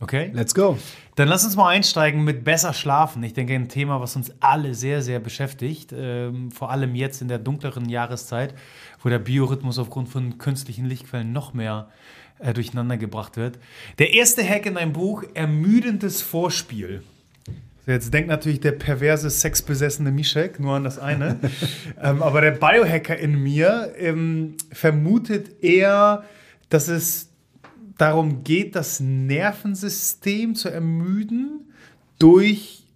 Okay? 0.00 0.30
Let's 0.32 0.54
go. 0.54 0.78
Dann 1.16 1.26
lass 1.26 1.44
uns 1.44 1.56
mal 1.56 1.68
einsteigen 1.68 2.22
mit 2.22 2.44
besser 2.44 2.72
schlafen. 2.72 3.22
Ich 3.24 3.32
denke, 3.32 3.54
ein 3.54 3.68
Thema, 3.68 4.00
was 4.00 4.14
uns 4.14 4.32
alle 4.38 4.74
sehr, 4.74 5.02
sehr 5.02 5.18
beschäftigt. 5.18 5.92
Ähm, 5.92 6.52
vor 6.52 6.70
allem 6.70 6.94
jetzt 6.94 7.20
in 7.20 7.28
der 7.28 7.38
dunkleren 7.38 7.88
Jahreszeit, 7.88 8.54
wo 9.02 9.08
der 9.08 9.18
Biorhythmus 9.18 9.78
aufgrund 9.78 10.08
von 10.08 10.38
künstlichen 10.38 10.84
Lichtquellen 10.84 11.32
noch 11.32 11.52
mehr 11.52 11.88
äh, 12.38 12.52
durcheinander 12.52 12.96
gebracht 12.96 13.36
wird. 13.36 13.58
Der 13.98 14.14
erste 14.14 14.48
Hack 14.48 14.66
in 14.66 14.74
deinem 14.74 14.92
Buch, 14.92 15.24
ermüdendes 15.34 16.22
Vorspiel. 16.22 17.02
Jetzt 17.84 18.12
denkt 18.12 18.28
natürlich 18.28 18.60
der 18.60 18.72
perverse, 18.72 19.30
sexbesessene 19.30 20.12
Mischek 20.12 20.60
nur 20.60 20.74
an 20.74 20.84
das 20.84 20.98
eine. 20.98 21.40
ähm, 22.02 22.22
aber 22.22 22.42
der 22.42 22.52
Biohacker 22.52 23.16
in 23.16 23.42
mir 23.42 23.94
ähm, 23.96 24.56
vermutet 24.70 25.64
eher, 25.64 26.22
dass 26.68 26.88
es 26.88 27.30
darum 27.96 28.44
geht, 28.44 28.76
das 28.76 29.00
Nervensystem 29.00 30.54
zu 30.54 30.68
ermüden 30.68 31.72
durch 32.18 32.86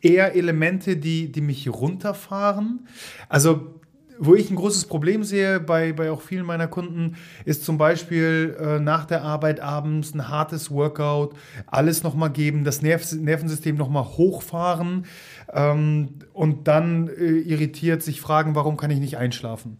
eher 0.00 0.34
Elemente, 0.34 0.96
die, 0.96 1.30
die 1.30 1.40
mich 1.40 1.68
runterfahren. 1.68 2.86
Also 3.28 3.80
wo 4.24 4.36
ich 4.36 4.50
ein 4.50 4.56
großes 4.56 4.86
Problem 4.86 5.24
sehe 5.24 5.58
bei, 5.58 5.92
bei 5.92 6.10
auch 6.10 6.20
vielen 6.20 6.46
meiner 6.46 6.68
Kunden, 6.68 7.16
ist 7.44 7.64
zum 7.64 7.76
Beispiel 7.76 8.56
äh, 8.60 8.78
nach 8.78 9.04
der 9.04 9.22
Arbeit 9.22 9.58
abends 9.58 10.14
ein 10.14 10.28
hartes 10.28 10.70
Workout, 10.70 11.34
alles 11.66 12.04
nochmal 12.04 12.30
geben, 12.30 12.62
das 12.62 12.82
Nerv 12.82 13.10
Nervensystem 13.12 13.76
nochmal 13.76 14.04
hochfahren 14.04 15.06
ähm, 15.52 16.10
und 16.32 16.68
dann 16.68 17.08
äh, 17.08 17.12
irritiert 17.12 18.02
sich 18.02 18.20
fragen, 18.20 18.54
warum 18.54 18.76
kann 18.76 18.92
ich 18.92 19.00
nicht 19.00 19.16
einschlafen. 19.16 19.78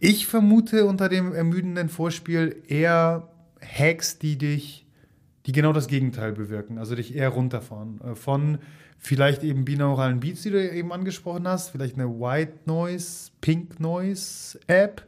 Ich 0.00 0.26
vermute 0.26 0.86
unter 0.86 1.08
dem 1.08 1.34
ermüdenden 1.34 1.88
Vorspiel 1.88 2.62
eher 2.68 3.28
Hacks, 3.60 4.18
die 4.18 4.38
dich, 4.38 4.86
die 5.46 5.52
genau 5.52 5.72
das 5.72 5.88
Gegenteil 5.88 6.32
bewirken, 6.32 6.78
also 6.78 6.94
dich 6.94 7.14
eher 7.14 7.30
runterfahren. 7.30 8.00
Äh, 8.00 8.14
von 8.14 8.58
vielleicht 8.98 9.42
eben 9.42 9.64
binauralen 9.64 10.20
Beats, 10.20 10.42
die 10.42 10.50
du 10.50 10.72
eben 10.72 10.92
angesprochen 10.92 11.48
hast, 11.48 11.70
vielleicht 11.70 11.94
eine 11.94 12.08
White 12.08 12.54
Noise, 12.66 13.30
Pink 13.40 13.80
Noise 13.80 14.58
App, 14.66 15.06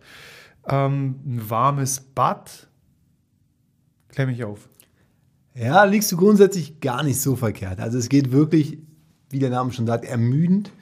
ähm, 0.69 1.21
ein 1.25 1.51
warmes 1.51 2.01
Bad. 2.01 2.69
Klär 4.09 4.27
mich 4.27 4.43
auf. 4.45 4.69
Ja, 5.55 5.85
liegst 5.85 6.11
du 6.11 6.17
grundsätzlich 6.17 6.81
gar 6.81 7.03
nicht 7.03 7.21
so 7.21 7.37
verkehrt. 7.37 7.81
Also 7.81 7.99
es 7.99 8.09
geht 8.09 8.33
wirklich, 8.33 8.79
wie 9.31 9.39
der 9.39 9.51
Name 9.51 9.73
schon 9.73 9.87
sagt, 9.87 10.05
ermüdend. 10.05 10.73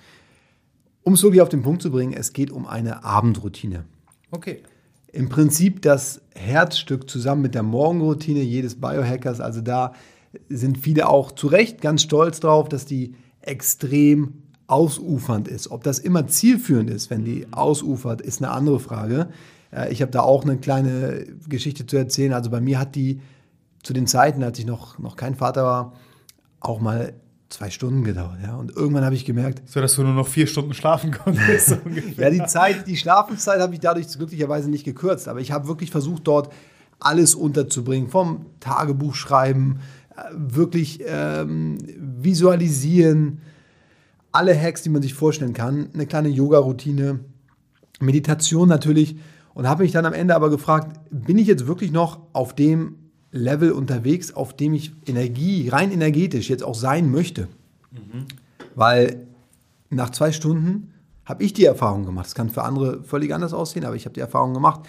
Um 1.03 1.14
es 1.14 1.23
wirklich 1.23 1.40
auf 1.40 1.49
den 1.49 1.62
Punkt 1.62 1.83
zu 1.83 1.90
bringen, 1.90 2.12
es 2.12 2.33
geht 2.33 2.51
um 2.51 2.66
eine 2.66 3.05
Abendroutine. 3.05 3.85
Okay. 4.30 4.62
Im 5.12 5.28
Prinzip 5.28 5.82
das 5.82 6.20
Herzstück 6.34 7.08
zusammen 7.08 7.42
mit 7.42 7.54
der 7.54 7.62
Morgenroutine 7.62 8.40
jedes 8.40 8.78
Biohackers. 8.80 9.40
Also 9.40 9.60
da 9.60 9.94
sind 10.48 10.78
viele 10.78 11.08
auch 11.08 11.32
zu 11.32 11.46
Recht 11.46 11.80
ganz 11.80 12.02
stolz 12.02 12.40
drauf, 12.40 12.68
dass 12.68 12.84
die 12.84 13.14
extrem 13.40 14.42
ausufernd 14.66 15.48
ist. 15.48 15.70
Ob 15.70 15.82
das 15.82 15.98
immer 15.98 16.26
zielführend 16.26 16.90
ist, 16.90 17.08
wenn 17.10 17.24
die 17.24 17.46
ausufert, 17.50 18.20
ist 18.20 18.42
eine 18.42 18.52
andere 18.52 18.80
Frage. 18.80 19.30
Äh, 19.72 19.90
ich 19.92 20.02
habe 20.02 20.12
da 20.12 20.20
auch 20.20 20.44
eine 20.44 20.58
kleine 20.58 21.24
Geschichte 21.48 21.86
zu 21.86 21.96
erzählen. 21.96 22.34
Also 22.34 22.50
bei 22.50 22.60
mir 22.60 22.78
hat 22.78 22.94
die 22.94 23.20
zu 23.82 23.92
den 23.94 24.06
Zeiten, 24.06 24.42
als 24.42 24.58
ich 24.58 24.66
noch, 24.66 24.98
noch 24.98 25.16
kein 25.16 25.35
Vater 25.35 25.64
war, 25.64 25.92
auch 26.60 26.81
mal 26.81 27.14
zwei 27.49 27.71
Stunden 27.71 28.05
gedauert. 28.05 28.38
Ja. 28.42 28.57
Und 28.57 28.77
irgendwann 28.77 29.05
habe 29.05 29.15
ich 29.15 29.25
gemerkt. 29.25 29.63
So, 29.69 29.81
dass 29.81 29.94
du 29.94 30.03
nur 30.03 30.13
noch 30.13 30.29
vier 30.29 30.46
Stunden 30.46 30.75
schlafen 30.75 31.13
konntest. 31.13 31.79
ja, 32.17 32.31
die 32.31 32.44
Zeit, 32.44 32.87
die 32.87 32.96
Schlafenszeit 32.96 33.61
habe 33.61 33.75
ich 33.75 33.81
dadurch 33.81 34.09
glücklicherweise 34.09 34.71
nicht 34.71 34.85
gekürzt. 34.85 35.29
Aber 35.29 35.40
ich 35.40 35.53
habe 35.53 35.69
wirklich 35.69 35.90
versucht, 35.90 36.27
dort 36.27 36.53
alles 37.01 37.35
unterzubringen. 37.35 38.09
Vom 38.09 38.46
Tagebuch 38.61 39.15
schreiben, 39.15 39.81
äh, 40.17 40.23
wirklich 40.35 41.01
ähm, 41.07 41.79
visualisieren, 41.96 43.40
alle 44.31 44.59
Hacks, 44.59 44.83
die 44.83 44.90
man 44.90 45.03
sich 45.03 45.15
vorstellen 45.15 45.55
kann, 45.55 45.88
eine 45.94 46.07
kleine 46.07 46.29
Yoga-Routine, 46.29 47.21
Meditation 48.01 48.69
natürlich. 48.69 49.17
Und 49.55 49.67
habe 49.67 49.83
mich 49.83 49.92
dann 49.92 50.07
am 50.07 50.13
Ende 50.13 50.37
aber 50.37 50.51
gefragt, 50.51 51.01
bin 51.11 51.38
ich 51.38 51.49
jetzt 51.49 51.67
wirklich 51.67 51.90
noch 51.90 52.21
auf 52.33 52.55
dem 52.55 53.08
Level 53.31 53.72
unterwegs, 53.72 54.33
auf 54.33 54.56
dem 54.56 54.74
ich 54.74 54.92
Energie, 55.06 55.68
rein 55.68 55.92
energetisch 55.92 56.48
jetzt 56.48 56.62
auch 56.62 56.74
sein 56.74 57.10
möchte. 57.10 57.48
Mhm. 57.90 58.26
Weil 58.74 59.26
nach 59.90 60.10
zwei 60.10 60.33
Stunden 60.33 60.94
habe 61.24 61.44
ich 61.44 61.52
die 61.52 61.64
Erfahrung 61.64 62.06
gemacht, 62.06 62.26
das 62.26 62.35
kann 62.35 62.48
für 62.48 62.62
andere 62.62 63.02
völlig 63.02 63.35
anders 63.35 63.52
aussehen, 63.52 63.85
aber 63.85 63.96
ich 63.96 64.06
habe 64.06 64.14
die 64.14 64.20
Erfahrung 64.20 64.54
gemacht, 64.54 64.81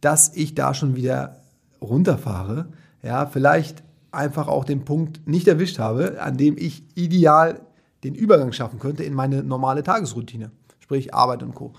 dass 0.00 0.34
ich 0.34 0.54
da 0.54 0.74
schon 0.74 0.96
wieder 0.96 1.40
runterfahre. 1.80 2.66
Ja, 3.02 3.26
vielleicht 3.26 3.82
einfach 4.10 4.48
auch 4.48 4.64
den 4.64 4.84
Punkt 4.84 5.26
nicht 5.26 5.46
erwischt 5.46 5.78
habe, 5.78 6.20
an 6.20 6.36
dem 6.36 6.56
ich 6.58 6.82
ideal 6.96 7.60
den 8.02 8.14
Übergang 8.14 8.52
schaffen 8.52 8.78
könnte 8.78 9.04
in 9.04 9.14
meine 9.14 9.42
normale 9.42 9.82
Tagesroutine, 9.82 10.50
sprich 10.80 11.14
Arbeit 11.14 11.42
und 11.42 11.54
Co. 11.54 11.72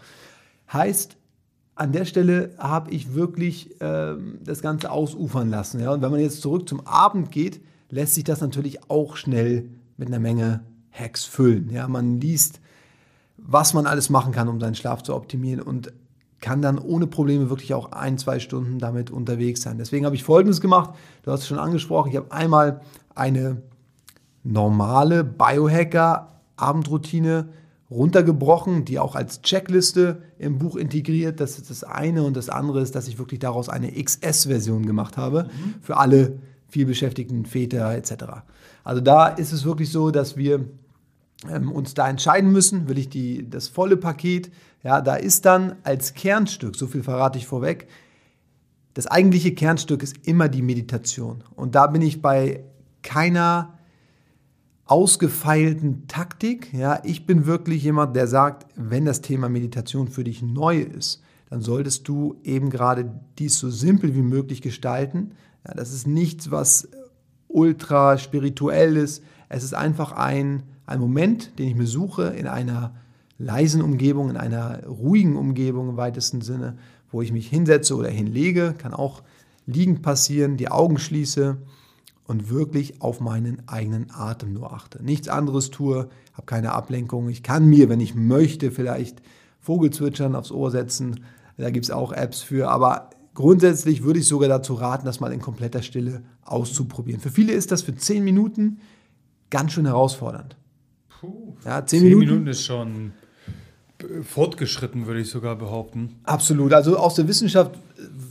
Heißt, 0.71 1.17
an 1.75 1.91
der 1.91 2.05
Stelle 2.05 2.55
habe 2.57 2.89
ich 2.91 3.13
wirklich 3.13 3.75
ähm, 3.81 4.39
das 4.43 4.61
Ganze 4.61 4.89
ausufern 4.91 5.49
lassen. 5.49 5.81
Ja? 5.81 5.91
Und 5.91 6.01
wenn 6.01 6.11
man 6.11 6.21
jetzt 6.21 6.41
zurück 6.41 6.69
zum 6.69 6.87
Abend 6.87 7.31
geht, 7.31 7.59
lässt 7.89 8.15
sich 8.15 8.23
das 8.23 8.41
natürlich 8.41 8.89
auch 8.89 9.17
schnell 9.17 9.69
mit 9.97 10.07
einer 10.07 10.19
Menge 10.19 10.63
Hacks 10.91 11.25
füllen. 11.25 11.69
Ja? 11.69 11.89
Man 11.89 12.21
liest, 12.21 12.61
was 13.37 13.73
man 13.73 13.87
alles 13.87 14.09
machen 14.09 14.31
kann, 14.31 14.47
um 14.47 14.61
seinen 14.61 14.75
Schlaf 14.75 15.03
zu 15.03 15.13
optimieren 15.13 15.61
und 15.61 15.91
kann 16.39 16.61
dann 16.61 16.79
ohne 16.79 17.07
Probleme 17.07 17.49
wirklich 17.49 17.73
auch 17.73 17.91
ein, 17.91 18.17
zwei 18.17 18.39
Stunden 18.39 18.79
damit 18.79 19.11
unterwegs 19.11 19.61
sein. 19.61 19.77
Deswegen 19.77 20.05
habe 20.05 20.15
ich 20.15 20.23
Folgendes 20.23 20.61
gemacht. 20.61 20.91
Du 21.23 21.31
hast 21.31 21.41
es 21.41 21.47
schon 21.47 21.59
angesprochen. 21.59 22.11
Ich 22.11 22.17
habe 22.17 22.31
einmal 22.31 22.79
eine 23.15 23.61
normale 24.43 25.23
Biohacker-Abendroutine 25.23 27.49
runtergebrochen, 27.91 28.85
die 28.85 28.99
auch 28.99 29.15
als 29.15 29.41
Checkliste 29.41 30.23
im 30.39 30.57
Buch 30.57 30.75
integriert. 30.75 31.39
Das 31.39 31.57
ist 31.57 31.69
das 31.69 31.83
eine. 31.83 32.23
Und 32.23 32.35
das 32.35 32.49
andere 32.49 32.81
ist, 32.81 32.95
dass 32.95 33.07
ich 33.07 33.19
wirklich 33.19 33.39
daraus 33.39 33.69
eine 33.69 33.91
XS-Version 33.91 34.85
gemacht 34.85 35.17
habe 35.17 35.43
mhm. 35.43 35.75
für 35.81 35.97
alle 35.97 36.39
vielbeschäftigten 36.67 37.45
Väter 37.45 37.95
etc. 37.95 38.13
Also 38.83 39.01
da 39.01 39.27
ist 39.27 39.51
es 39.51 39.65
wirklich 39.65 39.91
so, 39.91 40.11
dass 40.11 40.35
wir 40.35 40.65
ähm, 41.49 41.71
uns 41.71 41.93
da 41.93 42.09
entscheiden 42.09 42.51
müssen, 42.51 42.89
will 42.89 42.97
ich 42.97 43.09
die, 43.09 43.49
das 43.49 43.67
volle 43.67 43.97
Paket. 43.97 44.51
Ja, 44.83 45.01
da 45.01 45.15
ist 45.15 45.45
dann 45.45 45.75
als 45.83 46.13
Kernstück, 46.13 46.75
so 46.75 46.87
viel 46.87 47.03
verrate 47.03 47.37
ich 47.37 47.45
vorweg, 47.45 47.87
das 48.93 49.07
eigentliche 49.07 49.53
Kernstück 49.53 50.03
ist 50.03 50.25
immer 50.25 50.47
die 50.47 50.61
Meditation. 50.61 51.43
Und 51.55 51.75
da 51.75 51.87
bin 51.87 52.01
ich 52.01 52.21
bei 52.21 52.63
keiner 53.03 53.74
ausgefeilten 54.85 56.07
Taktik. 56.07 56.73
Ja, 56.73 56.99
ich 57.03 57.25
bin 57.25 57.45
wirklich 57.45 57.83
jemand, 57.83 58.15
der 58.15 58.27
sagt, 58.27 58.67
wenn 58.75 59.05
das 59.05 59.21
Thema 59.21 59.49
Meditation 59.49 60.07
für 60.07 60.23
dich 60.23 60.41
neu 60.41 60.79
ist, 60.79 61.21
dann 61.49 61.61
solltest 61.61 62.07
du 62.07 62.35
eben 62.43 62.69
gerade 62.69 63.11
dies 63.39 63.57
so 63.57 63.69
simpel 63.69 64.15
wie 64.15 64.21
möglich 64.21 64.61
gestalten. 64.61 65.31
Ja, 65.67 65.73
das 65.73 65.91
ist 65.91 66.07
nichts, 66.07 66.51
was 66.51 66.89
ultra 67.47 68.17
spirituell 68.17 68.97
ist. 68.97 69.23
Es 69.49 69.63
ist 69.63 69.73
einfach 69.73 70.11
ein, 70.11 70.63
ein 70.85 70.99
Moment, 70.99 71.57
den 71.57 71.67
ich 71.67 71.75
mir 71.75 71.87
suche 71.87 72.23
in 72.23 72.47
einer 72.47 72.93
leisen 73.37 73.81
Umgebung, 73.81 74.29
in 74.29 74.37
einer 74.37 74.85
ruhigen 74.85 75.35
Umgebung 75.35 75.89
im 75.89 75.97
weitesten 75.97 76.41
Sinne, 76.41 76.77
wo 77.11 77.21
ich 77.21 77.31
mich 77.31 77.47
hinsetze 77.47 77.95
oder 77.95 78.09
hinlege, 78.09 78.75
kann 78.77 78.93
auch 78.93 79.23
liegend 79.65 80.01
passieren, 80.01 80.57
die 80.57 80.69
Augen 80.69 80.97
schließe 80.97 81.57
und 82.27 82.49
wirklich 82.49 83.01
auf 83.01 83.19
meinen 83.19 83.67
eigenen 83.67 84.07
Atem 84.11 84.53
nur 84.53 84.73
achte. 84.73 85.03
Nichts 85.03 85.27
anderes 85.27 85.69
tue, 85.69 86.09
habe 86.33 86.45
keine 86.45 86.73
Ablenkung. 86.73 87.29
Ich 87.29 87.43
kann 87.43 87.67
mir, 87.67 87.89
wenn 87.89 87.99
ich 87.99 88.15
möchte, 88.15 88.71
vielleicht 88.71 89.21
Vogelzwitschern 89.59 90.35
aufs 90.35 90.51
Ohr 90.51 90.71
setzen. 90.71 91.25
Da 91.57 91.69
gibt 91.69 91.85
es 91.85 91.91
auch 91.91 92.11
Apps 92.11 92.41
für. 92.41 92.69
Aber 92.69 93.09
grundsätzlich 93.33 94.03
würde 94.03 94.19
ich 94.19 94.27
sogar 94.27 94.49
dazu 94.49 94.73
raten, 94.73 95.05
das 95.05 95.19
mal 95.19 95.31
in 95.31 95.41
kompletter 95.41 95.81
Stille 95.81 96.23
auszuprobieren. 96.43 97.21
Für 97.21 97.29
viele 97.31 97.53
ist 97.53 97.71
das 97.71 97.83
für 97.83 97.95
zehn 97.95 98.23
Minuten 98.23 98.79
ganz 99.49 99.73
schön 99.73 99.85
herausfordernd. 99.85 100.57
Puh, 101.07 101.55
ja, 101.63 101.85
zehn, 101.85 102.01
zehn 102.01 102.09
Minuten, 102.09 102.29
Minuten 102.29 102.47
ist 102.47 102.63
schon 102.63 103.11
fortgeschritten, 104.23 105.07
würde 105.07 105.21
ich 105.21 105.29
sogar 105.29 105.55
behaupten. 105.55 106.15
Absolut. 106.23 106.73
Also 106.73 106.97
aus 106.97 107.15
der 107.15 107.27
Wissenschaft 107.27 107.79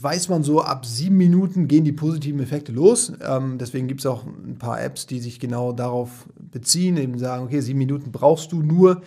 weiß 0.01 0.29
man 0.29 0.43
so, 0.43 0.61
ab 0.61 0.85
sieben 0.85 1.17
Minuten 1.17 1.67
gehen 1.67 1.83
die 1.83 1.91
positiven 1.91 2.39
Effekte 2.39 2.71
los. 2.71 3.13
Ähm, 3.21 3.57
deswegen 3.57 3.87
gibt 3.87 4.01
es 4.01 4.05
auch 4.05 4.25
ein 4.25 4.57
paar 4.57 4.81
Apps, 4.81 5.07
die 5.07 5.19
sich 5.19 5.39
genau 5.39 5.71
darauf 5.71 6.25
beziehen, 6.51 6.97
eben 6.97 7.17
sagen, 7.17 7.45
okay, 7.45 7.61
sieben 7.61 7.79
Minuten 7.79 8.11
brauchst 8.11 8.51
du 8.51 8.61
nur. 8.61 9.01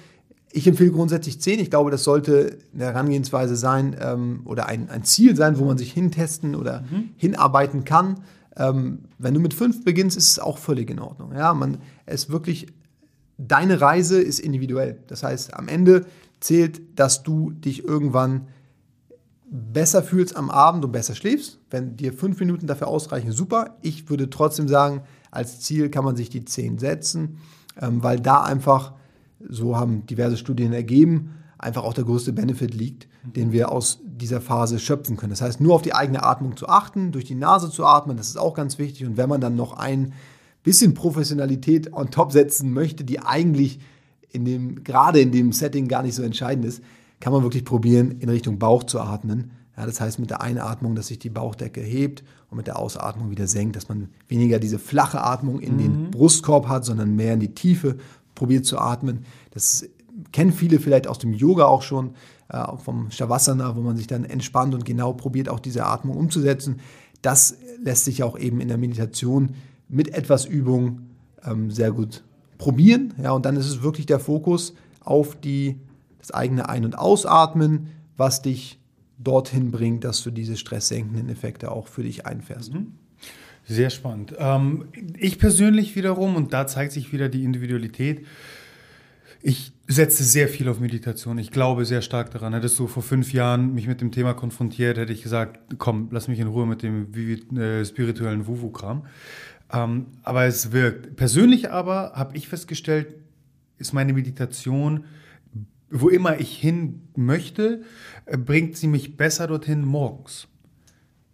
Ich 0.51 0.67
empfehle 0.67 0.91
grundsätzlich 0.91 1.41
zehn. 1.41 1.61
Ich 1.61 1.71
glaube, 1.71 1.91
das 1.91 2.05
sollte 2.05 2.59
eine 2.75 2.85
Herangehensweise 2.85 3.55
sein 3.55 3.97
ähm, 4.01 4.41
oder 4.45 4.67
ein, 4.67 4.89
ein 4.91 5.05
Ziel 5.05 5.37
sein, 5.37 5.59
wo 5.59 5.65
man 5.65 5.79
sich 5.79 5.93
hintesten 5.93 6.55
oder 6.55 6.83
mhm. 6.91 7.11
hinarbeiten 7.17 7.85
kann. 7.85 8.21
Ähm, 8.57 9.01
wenn 9.19 9.35
du 9.35 9.41
mit 9.41 9.55
fünf 9.55 9.85
beginnst, 9.85 10.17
ist 10.17 10.31
es 10.31 10.39
auch 10.39 10.59
völlig 10.59 10.91
in 10.91 10.99
Ordnung. 10.99 11.33
Ja, 11.35 11.55
man 11.55 11.79
ist 12.07 12.31
wirklich, 12.31 12.67
deine 13.37 13.81
Reise 13.81 14.21
ist 14.21 14.41
individuell. 14.41 14.99
Das 15.07 15.23
heißt, 15.23 15.55
am 15.55 15.69
Ende 15.69 16.07
zählt, 16.41 16.81
dass 16.99 17.23
du 17.23 17.51
dich 17.51 17.85
irgendwann 17.85 18.49
besser 19.51 20.03
fühlst 20.03 20.37
am 20.37 20.51
Abend 20.51 20.85
und 20.85 20.93
besser 20.93 21.15
schläfst. 21.15 21.59
Wenn 21.71 21.97
dir 21.97 22.13
fünf 22.13 22.39
Minuten 22.41 22.67
dafür 22.67 22.89
ausreichen, 22.89 23.33
super. 23.33 23.77
Ich 23.83 24.09
würde 24.11 24.31
trotzdem 24.31 24.69
sagen, 24.69 25.03
als 25.31 25.61
Ziel 25.61 25.89
kann 25.91 26.05
man 26.05 26.17
sich 26.17 26.29
die 26.29 26.45
zehn 26.45 26.79
setzen, 26.79 27.39
ähm, 27.81 28.03
weil 28.03 28.21
da 28.21 28.43
einfach, 28.43 28.95
so 29.49 29.77
haben 29.77 30.07
diverse 30.07 30.37
Studien 30.37 30.73
ergeben, 30.73 31.31
einfach 31.59 31.85
auch 31.85 31.95
der 31.95 32.05
größte 32.05 32.33
Benefit 32.33 32.75
liegt, 32.75 33.09
den 33.25 33.53
wir 33.53 33.73
aus 33.73 34.01
dieser 34.05 34.41
Phase 34.41 34.79
schöpfen 34.79 35.17
können. 35.17 35.31
Das 35.31 35.43
heißt, 35.43 35.61
nur 35.61 35.75
auf 35.75 35.83
die 35.83 35.95
eigene 35.95 36.23
Atmung 36.23 36.57
zu 36.57 36.69
achten, 36.69 37.13
durch 37.13 37.25
die 37.25 37.35
Nase 37.35 37.71
zu 37.71 37.85
atmen, 37.85 38.17
das 38.17 38.29
ist 38.29 38.39
auch 38.39 38.55
ganz 38.55 38.79
wichtig. 38.79 39.07
Und 39.07 39.17
wenn 39.17 39.29
man 39.29 39.41
dann 39.41 39.57
noch 39.57 39.73
ein 39.73 40.13
bisschen 40.63 40.95
Professionalität 40.95 41.93
on 41.93 42.11
top 42.11 42.33
setzen 42.33 42.73
möchte, 42.73 43.05
die 43.05 43.21
eigentlich 43.21 43.81
in 44.31 44.45
dem, 44.45 44.85
gerade 44.85 45.21
in 45.21 45.33
dem 45.33 45.53
Setting 45.53 45.89
gar 45.89 46.03
nicht 46.03 46.15
so 46.15 46.23
entscheidend 46.23 46.65
ist, 46.65 46.83
kann 47.21 47.33
man 47.33 47.43
wirklich 47.43 47.65
probieren, 47.65 48.13
in 48.21 48.29
Richtung 48.29 48.59
Bauch 48.59 48.85
zu 48.85 49.01
atmen. 49.01 49.51
Ja, 49.77 49.87
das 49.87 50.01
heißt 50.01 50.19
mit 50.19 50.31
der 50.31 50.41
Einatmung, 50.41 50.95
dass 50.95 51.09
sich 51.09 51.19
die 51.19 51.31
Bauchdecke 51.31 51.81
hebt 51.81 52.25
und 52.51 52.57
mit 52.57 52.67
der 52.67 52.79
Ausatmung 52.79 53.31
wieder 53.31 53.47
senkt, 53.47 53.77
dass 53.77 53.89
man 53.89 54.09
weniger 54.27 54.59
diese 54.59 54.79
flache 54.79 55.23
Atmung 55.23 55.61
in 55.61 55.75
mhm. 55.75 55.79
den 55.79 56.11
Brustkorb 56.11 56.69
hat, 56.69 56.85
sondern 56.85 57.15
mehr 57.15 57.35
in 57.35 57.41
die 57.41 57.55
Tiefe 57.55 57.97
probiert 58.35 58.67
zu 58.67 58.79
atmen. 58.79 59.25
Das 59.53 59.89
kennen 60.33 60.53
viele 60.53 60.81
vielleicht 60.81 61.07
aus 61.07 61.19
dem 61.19 61.33
Yoga 61.33 61.67
auch 61.67 61.83
schon, 61.83 62.11
äh, 62.49 62.65
vom 62.79 63.11
Shavasana, 63.11 63.77
wo 63.77 63.81
man 63.81 63.97
sich 63.97 64.07
dann 64.07 64.25
entspannt 64.25 64.75
und 64.75 64.85
genau 64.85 65.13
probiert, 65.13 65.49
auch 65.49 65.61
diese 65.61 65.87
Atmung 65.87 66.17
umzusetzen. 66.17 66.81
Das 67.23 67.57
lässt 67.83 68.05
sich 68.05 68.23
auch 68.23 68.39
eben 68.39 68.61
in 68.61 68.69
der 68.69 68.79
Meditation 68.79 69.55
mit 69.89 70.15
etwas 70.15 70.45
Übung 70.45 71.03
ähm, 71.45 71.71
sehr 71.71 71.93
gut 71.93 72.25
probieren. 72.59 73.15
Ja, 73.23 73.33
und 73.33 73.47
dann 73.47 73.57
ist 73.57 73.67
es 73.67 73.83
wirklich 73.83 74.07
der 74.07 74.21
Fokus 74.21 74.75
auf 75.01 75.41
die, 75.41 75.77
das 76.19 76.33
eigene 76.33 76.69
Ein- 76.69 76.85
und 76.85 76.99
Ausatmen, 76.99 77.89
was 78.17 78.43
dich 78.43 78.79
dorthin 79.19 79.71
bringt, 79.71 80.05
dass 80.05 80.23
du 80.23 80.31
diese 80.31 80.57
stresssenkenden 80.57 81.29
Effekte 81.29 81.73
auch 81.73 81.89
für 81.89 82.03
dich 82.03 82.27
einfährst. 82.27 82.75
Mhm. 82.75 82.93
Sehr 83.67 83.91
spannend. 83.91 84.35
Ähm, 84.39 84.87
ich 85.19 85.39
persönlich 85.39 85.95
wiederum, 85.95 86.37
und 86.37 86.53
da 86.53 86.67
zeigt 86.67 86.93
sich 86.93 87.13
wieder 87.13 87.29
die 87.29 87.45
Individualität, 87.45 88.25
ich 89.41 89.73
setze 89.87 90.25
sehr 90.25 90.49
viel 90.49 90.69
auf 90.69 90.81
Meditation. 90.81 91.39
Ich 91.39 91.51
glaube 91.51 91.85
sehr 91.85 92.03
stark 92.03 92.31
daran. 92.33 92.55
Hättest 92.55 92.79
du 92.79 92.87
vor 92.89 93.03
fünf 93.03 93.33
Jahren 93.33 93.73
mich 93.75 93.87
mit 93.87 94.01
dem 94.01 94.11
Thema 94.11 94.35
konfrontiert, 94.35 94.99
hätte 94.99 95.13
ich 95.13 95.23
gesagt, 95.23 95.61
komm, 95.79 96.09
lass 96.11 96.29
mich 96.29 96.41
in 96.41 96.49
Ruhe 96.49 96.67
mit 96.67 96.83
dem 96.83 97.13
äh, 97.57 97.85
spirituellen 97.85 98.47
Wuvu-Kram. 98.47 99.07
Ähm, 99.73 100.07
aber 100.23 100.45
es 100.45 100.73
wirkt. 100.73 101.17
Persönlich 101.17 101.71
aber 101.71 102.13
habe 102.15 102.37
ich 102.37 102.49
festgestellt, 102.49 103.15
ist 103.79 103.93
meine 103.93 104.13
Meditation, 104.13 105.05
wo 105.91 106.09
immer 106.09 106.39
ich 106.39 106.57
hin 106.57 107.03
möchte, 107.17 107.83
äh, 108.27 108.37
bringt 108.37 108.77
sie 108.77 108.89
mich 108.89 109.17
besser 109.17 109.47
dorthin 109.47 109.85
morgens. 109.85 110.49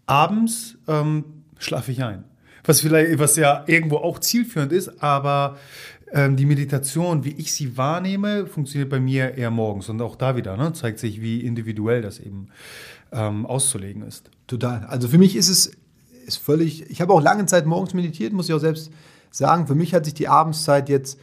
Abends 0.06 0.76
ähm, 0.86 1.24
schlafe 1.58 1.92
ich 1.92 2.02
ein. 2.02 2.24
Was, 2.64 2.80
vielleicht, 2.80 3.18
was 3.18 3.36
ja 3.36 3.64
irgendwo 3.66 3.96
auch 3.96 4.18
zielführend 4.18 4.72
ist, 4.72 5.02
aber 5.02 5.58
ähm, 6.12 6.36
die 6.36 6.46
Meditation, 6.46 7.24
wie 7.24 7.32
ich 7.32 7.52
sie 7.52 7.76
wahrnehme, 7.76 8.46
funktioniert 8.46 8.90
bei 8.90 9.00
mir 9.00 9.34
eher 9.34 9.50
morgens. 9.50 9.88
Und 9.88 10.00
auch 10.00 10.16
da 10.16 10.36
wieder 10.36 10.56
ne, 10.56 10.72
zeigt 10.72 10.98
sich, 10.98 11.20
wie 11.20 11.40
individuell 11.40 12.02
das 12.02 12.18
eben 12.20 12.48
ähm, 13.12 13.44
auszulegen 13.46 14.02
ist. 14.02 14.30
Total. 14.46 14.84
Also 14.86 15.08
für 15.08 15.18
mich 15.18 15.36
ist 15.36 15.48
es 15.48 15.72
ist 16.24 16.36
völlig. 16.36 16.90
Ich 16.90 17.00
habe 17.00 17.12
auch 17.12 17.22
lange 17.22 17.46
Zeit 17.46 17.66
morgens 17.66 17.94
meditiert, 17.94 18.32
muss 18.32 18.48
ich 18.48 18.54
auch 18.54 18.60
selbst 18.60 18.90
sagen. 19.30 19.66
Für 19.66 19.74
mich 19.74 19.94
hat 19.94 20.04
sich 20.04 20.14
die 20.14 20.28
Abendszeit 20.28 20.88
jetzt 20.88 21.18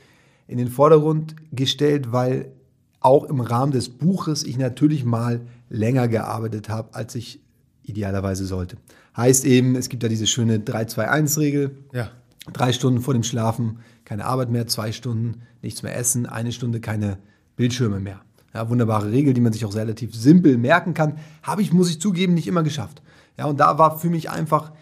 in 0.48 0.58
den 0.58 0.68
Vordergrund 0.68 1.36
gestellt, 1.52 2.12
weil 2.12 2.52
auch 3.00 3.24
im 3.26 3.40
Rahmen 3.40 3.72
des 3.72 3.90
Buches 3.90 4.44
ich 4.44 4.58
natürlich 4.58 5.06
mal 5.06 5.42
länger 5.70 6.08
gearbeitet 6.08 6.70
habe, 6.70 6.94
als 6.94 7.16
ich 7.16 7.42
idealerweise 7.84 8.46
sollte. 8.46 8.78
Heißt 9.18 9.46
eben, 9.46 9.76
es 9.76 9.90
gibt 9.90 10.04
ja 10.04 10.10
diese 10.10 10.28
schöne 10.28 10.60
3-2-1-Regel. 10.60 11.72
Ja. 11.94 12.12
Drei 12.54 12.74
Stunden 12.74 13.02
vor 13.02 13.14
dem 13.14 13.24
Schlafen 13.24 13.80
keine 14.06 14.26
Arbeit 14.26 14.50
mehr, 14.50 14.68
zwei 14.68 14.92
Stunden 14.92 15.42
nichts 15.62 15.84
mehr 15.84 15.96
essen, 15.96 16.26
eine 16.26 16.52
Stunde 16.52 16.80
keine 16.80 17.18
Bildschirme 17.56 18.00
mehr. 18.00 18.22
Ja, 18.54 18.70
wunderbare 18.70 19.12
Regel, 19.12 19.34
die 19.34 19.42
man 19.42 19.54
sich 19.54 19.64
auch 19.64 19.76
relativ 19.76 20.14
simpel 20.14 20.58
merken 20.58 20.94
kann. 20.94 21.18
Habe 21.44 21.62
ich, 21.62 21.72
muss 21.72 21.90
ich 21.90 22.02
zugeben, 22.02 22.34
nicht 22.34 22.48
immer 22.48 22.64
geschafft. 22.64 23.02
Ja, 23.38 23.46
und 23.46 23.60
da 23.60 23.78
war 23.78 23.98
für 23.98 24.10
mich 24.10 24.30
einfach 24.30 24.74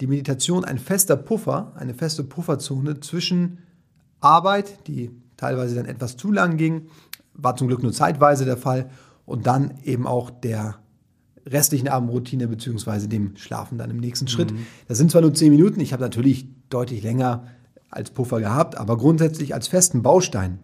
die 0.00 0.06
Meditation 0.06 0.64
ein 0.64 0.78
fester 0.78 1.16
Puffer, 1.16 1.72
eine 1.76 1.94
feste 1.94 2.24
Pufferzone 2.24 3.00
zwischen 3.00 3.58
Arbeit, 4.20 4.86
die 4.86 5.10
teilweise 5.36 5.74
dann 5.74 5.86
etwas 5.86 6.16
zu 6.16 6.32
lang 6.32 6.56
ging, 6.56 6.88
war 7.34 7.56
zum 7.56 7.68
Glück 7.68 7.82
nur 7.82 7.92
zeitweise 7.92 8.44
der 8.44 8.56
Fall, 8.56 8.90
und 9.26 9.46
dann 9.46 9.74
eben 9.82 10.06
auch 10.06 10.30
der 10.30 10.76
restlichen 11.44 11.88
Abendroutine 11.88 12.48
bzw. 12.48 13.08
dem 13.08 13.36
Schlafen 13.36 13.76
dann 13.76 13.90
im 13.90 13.98
nächsten 13.98 14.28
Schritt. 14.28 14.52
Mhm. 14.52 14.66
Das 14.88 14.98
sind 14.98 15.10
zwar 15.10 15.20
nur 15.20 15.34
zehn 15.34 15.50
Minuten, 15.50 15.80
ich 15.80 15.92
habe 15.92 16.02
natürlich 16.02 16.46
deutlich 16.70 17.02
länger 17.02 17.44
als 17.90 18.10
Puffer 18.10 18.40
gehabt, 18.40 18.78
aber 18.78 18.96
grundsätzlich 18.96 19.54
als 19.54 19.68
festen 19.68 20.02
Baustein 20.02 20.60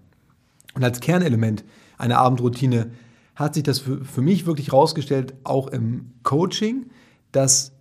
Und 0.74 0.84
als 0.84 1.00
Kernelement 1.00 1.64
einer 1.98 2.18
Abendroutine 2.18 2.90
hat 3.34 3.54
sich 3.54 3.62
das 3.62 3.78
für, 3.78 4.04
für 4.04 4.22
mich 4.22 4.46
wirklich 4.46 4.68
herausgestellt, 4.68 5.34
auch 5.44 5.68
im 5.68 6.12
Coaching, 6.22 6.86
dass 7.30 7.71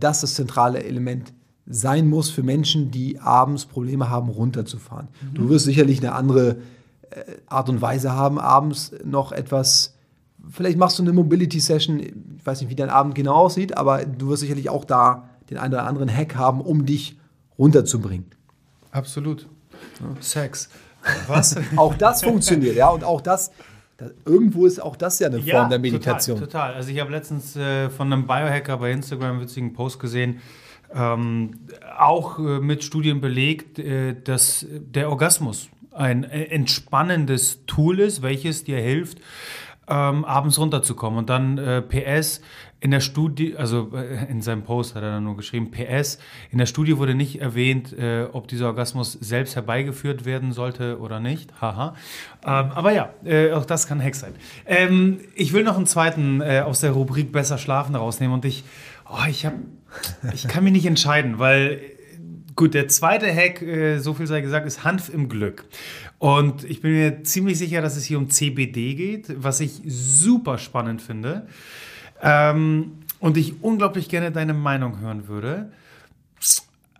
das 0.00 0.20
das 0.20 0.34
zentrale 0.34 0.82
Element 0.82 1.32
sein 1.66 2.08
muss 2.08 2.30
für 2.30 2.42
Menschen, 2.42 2.90
die 2.90 3.18
abends 3.18 3.66
Probleme 3.66 4.08
haben, 4.08 4.28
runterzufahren. 4.28 5.08
Mhm. 5.20 5.34
Du 5.34 5.48
wirst 5.48 5.64
sicherlich 5.64 5.98
eine 5.98 6.12
andere 6.12 6.58
äh, 7.10 7.24
Art 7.46 7.68
und 7.68 7.80
Weise 7.80 8.12
haben, 8.12 8.38
abends 8.38 8.92
noch 9.04 9.32
etwas, 9.32 9.94
vielleicht 10.48 10.78
machst 10.78 10.98
du 10.98 11.02
eine 11.02 11.12
Mobility-Session, 11.12 12.00
ich 12.00 12.14
weiß 12.44 12.60
nicht, 12.60 12.70
wie 12.70 12.76
dein 12.76 12.90
Abend 12.90 13.14
genau 13.14 13.34
aussieht, 13.34 13.76
aber 13.76 14.04
du 14.04 14.28
wirst 14.28 14.40
sicherlich 14.40 14.70
auch 14.70 14.84
da 14.84 15.28
den 15.50 15.58
einen 15.58 15.74
oder 15.74 15.86
anderen 15.86 16.14
Hack 16.14 16.36
haben, 16.36 16.60
um 16.60 16.86
dich 16.86 17.18
runterzubringen. 17.58 18.26
Absolut. 18.92 19.48
Ja. 20.00 20.20
Sex. 20.20 20.68
Was? 21.26 21.56
auch 21.76 21.94
das 21.94 22.22
funktioniert, 22.22 22.76
ja, 22.76 22.88
und 22.88 23.04
auch 23.04 23.20
das 23.20 23.50
das, 23.96 24.12
irgendwo 24.24 24.66
ist 24.66 24.80
auch 24.80 24.96
das 24.96 25.18
ja 25.18 25.28
eine 25.28 25.38
ja, 25.38 25.58
Form 25.58 25.70
der 25.70 25.78
Meditation. 25.78 26.38
Total, 26.38 26.68
total. 26.68 26.74
Also 26.74 26.90
ich 26.90 27.00
habe 27.00 27.10
letztens 27.10 27.56
äh, 27.56 27.88
von 27.88 28.12
einem 28.12 28.26
Biohacker 28.26 28.76
bei 28.76 28.92
Instagram 28.92 29.32
einen 29.32 29.40
witzigen 29.40 29.72
Post 29.72 30.00
gesehen, 30.00 30.40
ähm, 30.94 31.52
auch 31.98 32.38
äh, 32.38 32.60
mit 32.60 32.84
Studien 32.84 33.20
belegt, 33.20 33.78
äh, 33.78 34.14
dass 34.22 34.66
der 34.70 35.08
Orgasmus 35.10 35.68
ein 35.92 36.24
äh, 36.24 36.44
entspannendes 36.44 37.64
Tool 37.66 38.00
ist, 38.00 38.22
welches 38.22 38.64
dir 38.64 38.78
hilft, 38.78 39.18
ähm, 39.88 40.24
abends 40.24 40.58
runterzukommen. 40.58 41.18
Und 41.18 41.30
dann 41.30 41.58
äh, 41.58 41.80
PS, 41.80 42.40
in 42.80 42.90
der 42.90 43.00
Studie, 43.00 43.56
also 43.56 43.90
äh, 43.94 44.30
in 44.30 44.42
seinem 44.42 44.62
Post 44.62 44.94
hat 44.94 45.02
er 45.02 45.12
dann 45.12 45.24
nur 45.24 45.36
geschrieben, 45.36 45.70
PS, 45.70 46.18
in 46.50 46.58
der 46.58 46.66
Studie 46.66 46.98
wurde 46.98 47.14
nicht 47.14 47.40
erwähnt, 47.40 47.92
äh, 47.92 48.26
ob 48.32 48.48
dieser 48.48 48.66
Orgasmus 48.66 49.12
selbst 49.12 49.56
herbeigeführt 49.56 50.24
werden 50.24 50.52
sollte 50.52 50.98
oder 51.00 51.18
nicht. 51.18 51.60
Haha. 51.60 51.94
Ähm, 52.44 52.50
aber 52.50 52.92
ja, 52.92 53.10
äh, 53.24 53.52
auch 53.52 53.64
das 53.64 53.86
kann 53.86 54.02
Hack 54.02 54.14
sein. 54.14 54.34
Ähm, 54.66 55.20
ich 55.34 55.52
will 55.52 55.64
noch 55.64 55.76
einen 55.76 55.86
zweiten 55.86 56.40
äh, 56.40 56.62
aus 56.64 56.80
der 56.80 56.92
Rubrik 56.92 57.32
Besser 57.32 57.58
schlafen 57.58 57.94
rausnehmen 57.94 58.34
und 58.34 58.44
ich, 58.44 58.64
oh, 59.10 59.26
ich, 59.28 59.46
hab, 59.46 59.54
ich 60.34 60.46
kann 60.46 60.62
mich 60.62 60.72
nicht 60.72 60.86
entscheiden, 60.86 61.38
weil 61.38 61.80
gut, 62.56 62.74
der 62.74 62.88
zweite 62.88 63.32
Hack, 63.32 63.62
äh, 63.62 63.98
so 63.98 64.12
viel 64.12 64.26
sei 64.26 64.42
gesagt, 64.42 64.66
ist 64.66 64.84
Hanf 64.84 65.08
im 65.08 65.28
Glück. 65.28 65.64
Und 66.18 66.64
ich 66.64 66.80
bin 66.80 66.92
mir 66.92 67.22
ziemlich 67.22 67.58
sicher, 67.58 67.82
dass 67.82 67.96
es 67.96 68.04
hier 68.04 68.18
um 68.18 68.30
CBD 68.30 68.94
geht, 68.94 69.26
was 69.36 69.60
ich 69.60 69.82
super 69.86 70.58
spannend 70.58 71.02
finde. 71.02 71.46
Ähm, 72.22 72.98
und 73.20 73.36
ich 73.36 73.62
unglaublich 73.62 74.08
gerne 74.08 74.30
deine 74.32 74.54
Meinung 74.54 75.00
hören 75.00 75.28
würde. 75.28 75.72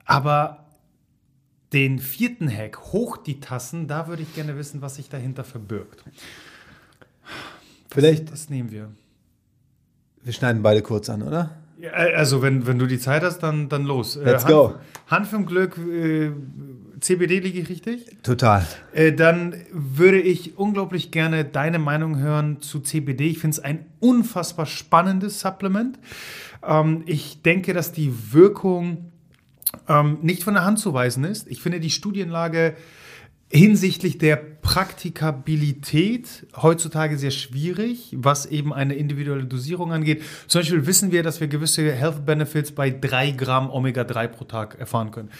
Aber 0.04 0.64
den 1.72 1.98
vierten 1.98 2.48
Hack, 2.50 2.78
hoch 2.92 3.16
die 3.16 3.40
Tassen, 3.40 3.88
da 3.88 4.08
würde 4.08 4.22
ich 4.22 4.34
gerne 4.34 4.56
wissen, 4.56 4.82
was 4.82 4.96
sich 4.96 5.08
dahinter 5.08 5.44
verbirgt. 5.44 6.04
Vielleicht. 7.90 8.30
Das 8.30 8.50
nehmen 8.50 8.70
wir. 8.70 8.90
Wir 10.22 10.32
schneiden 10.32 10.62
beide 10.62 10.82
kurz 10.82 11.08
an, 11.08 11.22
oder? 11.22 11.56
Ja, 11.78 11.90
äh, 11.90 12.14
also, 12.14 12.42
wenn, 12.42 12.66
wenn 12.66 12.78
du 12.78 12.86
die 12.86 12.98
Zeit 12.98 13.22
hast, 13.22 13.40
dann, 13.40 13.68
dann 13.68 13.84
los. 13.84 14.16
Äh, 14.16 14.24
Let's 14.24 14.44
Hanf, 14.44 14.52
go. 14.52 14.74
Hanf 15.08 15.32
im 15.32 15.46
Glück, 15.46 15.76
äh, 15.78 16.32
CBD 17.00 17.40
liege 17.40 17.60
ich 17.60 17.68
richtig? 17.68 18.22
Total. 18.22 18.66
Äh, 18.92 19.12
dann 19.12 19.54
würde 19.70 20.20
ich 20.20 20.56
unglaublich 20.58 21.10
gerne 21.10 21.44
deine 21.44 21.78
Meinung 21.78 22.18
hören 22.18 22.60
zu 22.60 22.80
CBD. 22.80 23.28
Ich 23.28 23.38
finde 23.38 23.56
es 23.56 23.60
ein 23.60 23.86
unfassbar 24.00 24.66
spannendes 24.66 25.40
Supplement. 25.40 25.98
Ähm, 26.66 27.02
ich 27.06 27.42
denke, 27.42 27.74
dass 27.74 27.92
die 27.92 28.32
Wirkung 28.32 29.12
ähm, 29.88 30.18
nicht 30.22 30.42
von 30.42 30.54
der 30.54 30.64
Hand 30.64 30.78
zu 30.78 30.94
weisen 30.94 31.24
ist. 31.24 31.48
Ich 31.48 31.60
finde 31.60 31.80
die 31.80 31.90
Studienlage 31.90 32.74
hinsichtlich 33.50 34.18
der 34.18 34.36
Praktikabilität 34.66 36.44
heutzutage 36.56 37.16
sehr 37.18 37.30
schwierig, 37.30 38.12
was 38.18 38.46
eben 38.46 38.74
eine 38.74 38.94
individuelle 38.94 39.44
Dosierung 39.44 39.92
angeht. 39.92 40.24
Zum 40.48 40.60
Beispiel 40.60 40.86
wissen 40.86 41.12
wir, 41.12 41.22
dass 41.22 41.40
wir 41.40 41.46
gewisse 41.46 41.92
Health 41.92 42.26
Benefits 42.26 42.72
bei 42.72 42.90
3 42.90 43.30
Gramm 43.30 43.70
Omega-3 43.70 44.26
pro 44.26 44.44
Tag 44.44 44.76
erfahren 44.80 45.12
können. 45.12 45.30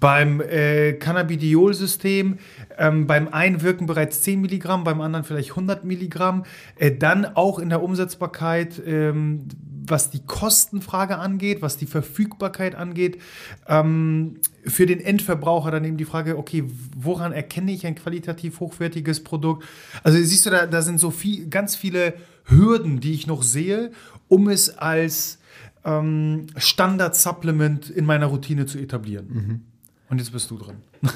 Beim 0.00 0.40
äh, 0.40 0.94
Cannabidiol-System, 0.94 2.38
ähm, 2.78 3.06
beim 3.06 3.28
einen 3.28 3.60
wirken 3.60 3.84
bereits 3.84 4.22
10 4.22 4.40
Milligramm, 4.40 4.82
beim 4.82 5.02
anderen 5.02 5.26
vielleicht 5.26 5.50
100 5.50 5.84
Milligramm. 5.84 6.44
Äh, 6.76 6.92
dann 6.92 7.26
auch 7.26 7.58
in 7.58 7.68
der 7.68 7.82
Umsetzbarkeit, 7.82 8.80
ähm, 8.86 9.46
was 9.90 10.10
die 10.10 10.24
Kostenfrage 10.24 11.18
angeht, 11.18 11.62
was 11.62 11.76
die 11.76 11.86
Verfügbarkeit 11.86 12.74
angeht. 12.74 13.20
Ähm, 13.68 14.36
für 14.64 14.86
den 14.86 15.00
Endverbraucher 15.00 15.70
dann 15.70 15.84
eben 15.84 15.96
die 15.96 16.04
Frage, 16.04 16.36
okay, 16.36 16.64
woran 16.96 17.32
erkenne 17.32 17.72
ich 17.72 17.86
ein 17.86 17.94
qualitativ 17.94 18.54
hochwertiges 18.70 19.22
Produkt? 19.22 19.64
Also 20.02 20.18
siehst 20.18 20.46
du, 20.46 20.50
da, 20.50 20.66
da 20.66 20.82
sind 20.82 20.98
so 20.98 21.10
viel, 21.10 21.48
ganz 21.48 21.76
viele 21.76 22.14
Hürden, 22.44 23.00
die 23.00 23.12
ich 23.12 23.26
noch 23.26 23.42
sehe, 23.42 23.92
um 24.28 24.48
es 24.48 24.76
als 24.76 25.38
ähm, 25.84 26.46
Standard-Supplement 26.56 27.90
in 27.90 28.04
meiner 28.04 28.26
Routine 28.26 28.66
zu 28.66 28.78
etablieren. 28.78 29.26
Mhm. 29.28 29.60
Und 30.08 30.18
jetzt 30.18 30.32
bist 30.32 30.50
du 30.50 30.58
dran. 30.58 30.76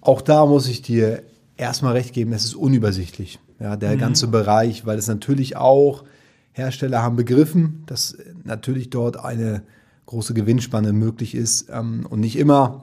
Auch 0.00 0.20
da 0.20 0.46
muss 0.46 0.68
ich 0.68 0.82
dir 0.82 1.22
erstmal 1.56 1.92
recht 1.92 2.12
geben, 2.12 2.32
es 2.32 2.44
ist 2.44 2.54
unübersichtlich. 2.54 3.38
Ja, 3.60 3.76
der 3.76 3.94
mhm. 3.94 3.98
ganze 3.98 4.28
Bereich, 4.28 4.84
weil 4.84 4.98
es 4.98 5.06
natürlich 5.06 5.56
auch 5.56 6.04
Hersteller 6.52 7.02
haben 7.02 7.16
begriffen, 7.16 7.84
dass 7.86 8.16
natürlich 8.42 8.90
dort 8.90 9.16
eine 9.16 9.62
große 10.06 10.34
Gewinnspanne 10.34 10.92
möglich 10.92 11.34
ist. 11.34 11.68
Ähm, 11.70 12.06
und 12.08 12.20
nicht 12.20 12.36
immer 12.36 12.82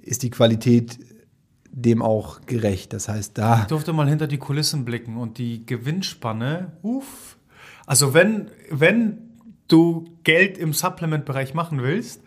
ist 0.00 0.22
die 0.22 0.30
Qualität 0.30 0.98
dem 1.72 2.02
auch 2.02 2.40
gerecht. 2.46 2.92
Das 2.92 3.08
heißt, 3.08 3.36
da. 3.36 3.62
Ich 3.62 3.66
durfte 3.66 3.92
mal 3.92 4.08
hinter 4.08 4.26
die 4.26 4.38
Kulissen 4.38 4.84
blicken 4.84 5.16
und 5.16 5.38
die 5.38 5.66
Gewinnspanne, 5.66 6.72
uff. 6.82 7.36
Also, 7.86 8.14
wenn, 8.14 8.50
wenn 8.70 9.18
du 9.68 10.04
Geld 10.22 10.56
im 10.56 10.72
Supplement-Bereich 10.72 11.54
machen 11.54 11.82
willst, 11.82 12.22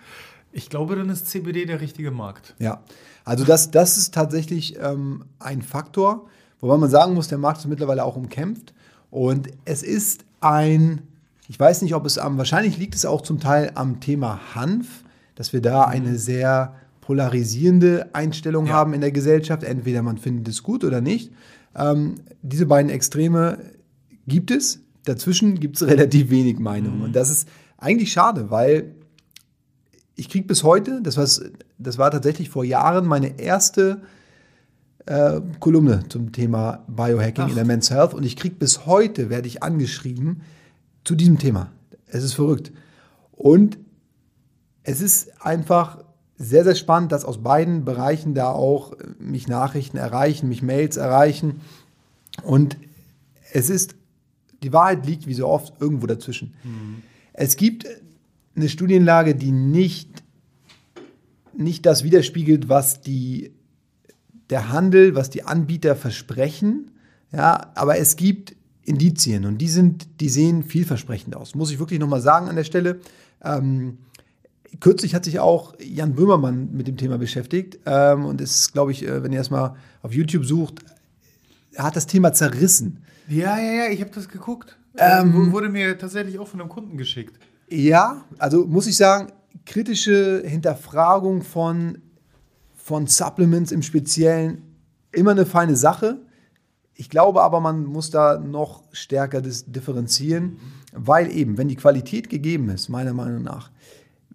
ich 0.52 0.70
glaube, 0.70 0.96
dann 0.96 1.10
ist 1.10 1.28
CBD 1.28 1.66
der 1.66 1.82
richtige 1.82 2.12
Markt. 2.12 2.56
Ja, 2.60 2.82
also 3.24 3.46
das, 3.46 3.72
das 3.72 3.98
ist 3.98 4.14
tatsächlich 4.14 4.78
ähm, 4.80 5.26
ein 5.40 5.62
Faktor, 5.62 6.28
wobei 6.60 6.78
man 6.78 6.90
sagen 6.90 7.14
muss, 7.14 7.28
der 7.28 7.38
Markt 7.38 7.60
ist 7.60 7.68
mittlerweile 7.68 8.04
auch 8.04 8.16
umkämpft. 8.16 8.74
Und 9.12 9.50
es 9.66 9.84
ist 9.84 10.26
ein 10.42 11.02
ich 11.48 11.60
weiß 11.60 11.82
nicht, 11.84 11.94
ob 11.94 12.06
es 12.06 12.18
am, 12.18 12.38
wahrscheinlich 12.38 12.78
liegt 12.78 12.96
es 12.96 13.06
auch 13.06 13.22
zum 13.22 13.40
Teil 13.40 13.72
am 13.76 14.00
Thema 14.00 14.40
Hanf, 14.56 15.04
dass 15.36 15.54
wir 15.54 15.62
da 15.62 15.84
eine 15.84 16.12
mhm. 16.12 16.18
sehr 16.18 16.76
polarisierende 17.06 18.10
Einstellung 18.14 18.66
ja. 18.66 18.74
haben 18.74 18.94
in 18.94 19.02
der 19.02 19.12
Gesellschaft. 19.12 19.64
Entweder 19.64 20.02
man 20.02 20.18
findet 20.18 20.48
es 20.48 20.64
gut 20.64 20.84
oder 20.84 21.02
nicht. 21.02 21.32
Ähm, 21.76 22.16
diese 22.42 22.66
beiden 22.66 22.90
Extreme 22.90 23.60
gibt 24.28 24.50
es. 24.50 24.80
Dazwischen 25.04 25.60
gibt 25.60 25.76
es 25.76 25.88
relativ 25.88 26.32
wenig 26.32 26.58
Meinungen. 26.58 26.98
Mhm. 26.98 27.04
Und 27.06 27.16
das 27.16 27.30
ist 27.30 27.48
eigentlich 27.78 28.12
schade, 28.12 28.50
weil 28.50 28.96
ich 30.16 30.30
kriege 30.30 30.48
bis 30.48 30.64
heute, 30.64 31.02
das, 31.04 31.16
was, 31.18 31.44
das 31.78 32.00
war 32.00 32.10
tatsächlich 32.10 32.50
vor 32.50 32.64
Jahren 32.64 33.06
meine 33.06 33.40
erste 33.40 34.02
äh, 35.06 35.42
Kolumne 35.60 36.06
zum 36.10 36.32
Thema 36.32 36.86
Biohacking 36.88 37.44
Ach. 37.46 37.50
in 37.50 37.56
der 37.56 37.66
Men's 37.66 37.92
Health. 37.92 38.16
Und 38.16 38.24
ich 38.24 38.36
kriege 38.36 38.56
bis 38.56 38.88
heute, 38.88 39.30
werde 39.30 39.48
ich 39.48 39.62
angeschrieben, 39.62 40.42
zu 41.04 41.14
diesem 41.14 41.38
Thema. 41.38 41.72
Es 42.08 42.24
ist 42.24 42.34
verrückt. 42.34 42.72
Und 43.32 43.78
es 44.82 45.02
ist 45.02 45.40
einfach 45.46 46.00
sehr, 46.38 46.64
sehr 46.64 46.76
spannend, 46.76 47.12
dass 47.12 47.26
aus 47.26 47.42
beiden 47.42 47.86
Bereichen 47.86 48.34
da 48.34 48.50
auch 48.50 48.94
äh, 48.94 49.08
mich 49.20 49.48
Nachrichten 49.48 49.98
erreichen, 49.98 50.50
mich 50.50 50.62
Mails 50.62 50.98
erreichen. 50.98 51.62
Und 52.44 52.78
es 53.54 53.70
ist, 53.70 53.96
die 54.64 54.74
Wahrheit 54.74 55.06
liegt 55.06 55.28
wie 55.28 55.34
so 55.34 55.48
oft 55.48 55.74
irgendwo 55.80 56.08
dazwischen. 56.08 56.54
Mhm. 56.64 57.04
Es 57.34 57.56
gibt 57.56 57.86
eine 58.56 58.70
Studienlage, 58.70 59.36
die 59.36 59.52
nicht, 59.52 60.24
nicht 61.56 61.86
das 61.86 62.04
widerspiegelt, 62.04 62.70
was 62.70 63.02
die, 63.02 63.52
der 64.50 64.72
Handel, 64.72 65.16
was 65.16 65.30
die 65.30 65.44
Anbieter 65.44 65.96
versprechen. 65.96 66.92
Ja, 67.32 67.72
aber 67.76 67.98
es 67.98 68.16
gibt 68.16 68.56
Indizien 68.84 69.46
und 69.46 69.58
die 69.58 69.68
sind, 69.68 70.08
die 70.22 70.30
sehen 70.30 70.64
vielversprechend 70.64 71.36
aus. 71.36 71.56
Muss 71.56 71.72
ich 71.72 71.80
wirklich 71.80 72.00
nochmal 72.00 72.22
sagen 72.22 72.50
an 72.50 72.56
der 72.56 72.64
Stelle. 72.64 73.00
Ähm, 73.44 73.98
kürzlich 74.80 75.16
hat 75.16 75.26
sich 75.26 75.40
auch 75.40 75.76
Jan 75.80 76.14
Böhmermann 76.14 76.70
mit 76.74 76.88
dem 76.88 76.98
Thema 76.98 77.18
beschäftigt 77.18 77.80
ähm, 77.86 78.26
und 78.26 78.42
ist, 78.42 78.74
glaube 78.74 78.92
ich, 78.92 79.08
äh, 79.08 79.24
wenn 79.24 79.32
ihr 79.32 79.38
erstmal 79.38 79.76
auf 80.02 80.14
YouTube 80.14 80.46
sucht, 80.46 80.80
er 81.74 81.86
hat 81.86 81.96
das 81.96 82.08
Thema 82.08 82.34
zerrissen. 82.34 83.04
Ja, 83.28 83.58
ja, 83.58 83.74
ja, 83.74 83.92
ich 83.92 84.02
habe 84.02 84.12
das 84.14 84.30
geguckt. 84.30 84.78
Ähm, 84.98 85.52
wurde 85.52 85.70
mir 85.70 85.98
tatsächlich 85.98 86.40
auch 86.40 86.48
von 86.48 86.62
einem 86.62 86.70
Kunden 86.70 86.98
geschickt. 86.98 87.38
Ja, 87.68 88.24
also 88.38 88.66
muss 88.66 88.88
ich 88.88 88.96
sagen, 88.96 89.32
kritische 89.66 90.44
Hinterfragung 90.46 91.42
von, 91.42 91.98
von 92.76 93.08
Supplements 93.08 93.72
im 93.72 93.82
Speziellen 93.82 94.62
immer 95.12 95.32
eine 95.32 95.46
feine 95.46 95.76
Sache. 95.76 96.20
Ich 96.94 97.10
glaube 97.10 97.42
aber, 97.42 97.60
man 97.60 97.84
muss 97.84 98.10
da 98.10 98.40
noch 98.40 98.84
stärker 98.94 99.42
differenzieren, 99.42 100.58
weil 100.94 101.30
eben, 101.30 101.58
wenn 101.58 101.68
die 101.68 101.76
Qualität 101.76 102.30
gegeben 102.30 102.70
ist, 102.70 102.88
meiner 102.88 103.14
Meinung 103.14 103.44
nach, 103.44 103.70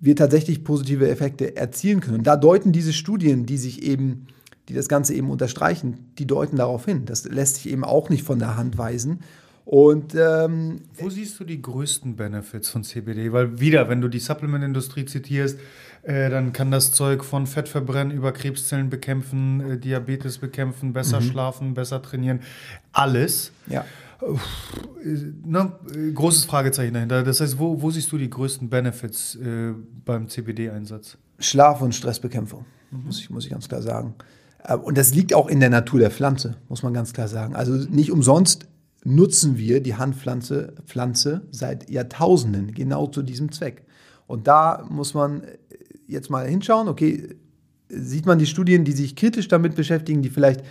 wir 0.01 0.17
tatsächlich 0.17 0.65
positive 0.65 1.09
Effekte 1.09 1.57
erzielen 1.57 2.01
können. 2.01 2.19
Und 2.19 2.27
da 2.27 2.37
deuten 2.37 2.73
diese 2.73 2.93
Studien, 2.93 3.47
die 3.47 3.59
sich 3.59 3.83
eben 3.83 4.27
die 4.71 4.75
das 4.75 4.89
Ganze 4.89 5.15
eben 5.15 5.31
unterstreichen, 5.31 6.13
die 6.19 6.29
deuten 6.29 6.57
darauf 6.57 6.85
hin. 6.85 7.05
Das 7.05 7.25
lässt 7.25 7.57
sich 7.57 7.73
eben 7.73 7.85
auch 7.85 8.09
nicht 8.09 8.23
von 8.23 8.39
der 8.39 8.57
Hand 8.57 8.79
weisen. 8.79 9.19
Und 9.65 10.15
ähm, 10.15 10.83
wo 10.97 11.11
siehst 11.11 11.39
du 11.41 11.45
die 11.45 11.61
größten 11.61 12.15
Benefits 12.15 12.71
von 12.71 12.85
CBD? 12.85 13.33
Weil 13.33 13.59
wieder, 13.61 13.89
wenn 13.89 14.01
du 14.01 14.07
die 14.07 14.21
Supplement-Industrie 14.21 15.07
zitierst, 15.07 15.59
äh, 16.03 16.31
dann 16.31 16.53
kann 16.53 16.71
das 16.71 16.93
Zeug 16.93 17.25
von 17.25 17.49
Fett 17.49 17.69
verbrennen 17.69 18.17
über 18.17 18.33
Krebszellen 18.33 18.91
bekämpfen, 18.91 19.73
äh, 19.73 19.79
Diabetes 19.79 20.39
bekämpfen, 20.39 20.93
besser 20.93 21.21
mhm. 21.21 21.25
schlafen, 21.25 21.75
besser 21.75 22.01
trainieren, 22.01 22.41
alles. 22.93 23.53
Ja. 23.67 23.85
Ne, 25.03 25.73
großes 26.15 26.45
Fragezeichen 26.45 26.93
dahinter. 26.95 27.23
Das 27.23 27.41
heißt, 27.41 27.59
wo, 27.59 27.81
wo 27.81 27.91
siehst 27.91 28.13
du 28.13 28.19
die 28.19 28.29
größten 28.29 28.69
Benefits 28.69 29.37
äh, 29.37 29.73
beim 30.05 30.29
CBD-Einsatz? 30.29 31.17
Schlaf- 31.39 31.81
und 31.81 31.95
Stressbekämpfung, 31.95 32.67
mhm. 32.91 33.05
muss, 33.07 33.19
ich, 33.21 33.31
muss 33.31 33.45
ich 33.45 33.51
ganz 33.51 33.69
klar 33.69 33.83
sagen. 33.83 34.15
Äh, 34.65 34.77
und 34.77 34.99
das 34.99 35.15
liegt 35.15 35.35
auch 35.35 35.49
in 35.49 35.61
der 35.61 35.71
Natur 35.71 36.01
der 36.01 36.11
Pflanze, 36.11 36.57
muss 36.69 36.83
man 36.83 36.93
ganz 36.93 37.13
klar 37.13 37.29
sagen. 37.29 37.57
Also 37.57 37.73
nicht 37.73 38.13
umsonst 38.13 38.67
nutzen 39.05 39.57
wir 39.57 39.83
die 39.83 39.95
Handpflanze 39.95 40.75
Pflanze 40.85 41.43
seit 41.51 41.89
Jahrtausenden 41.89 42.73
genau 42.73 43.07
zu 43.07 43.23
diesem 43.23 43.51
Zweck. 43.53 43.87
Und 44.27 44.47
da 44.47 44.87
muss 44.89 45.15
man 45.15 45.43
jetzt 46.07 46.29
mal 46.29 46.47
hinschauen, 46.47 46.89
okay, 46.89 47.37
sieht 47.89 48.27
man 48.27 48.39
die 48.39 48.47
Studien, 48.47 48.85
die 48.85 48.93
sich 48.93 49.17
kritisch 49.17 49.49
damit 49.49 49.75
beschäftigen, 49.75 50.23
die 50.23 50.29
vielleicht 50.29 50.63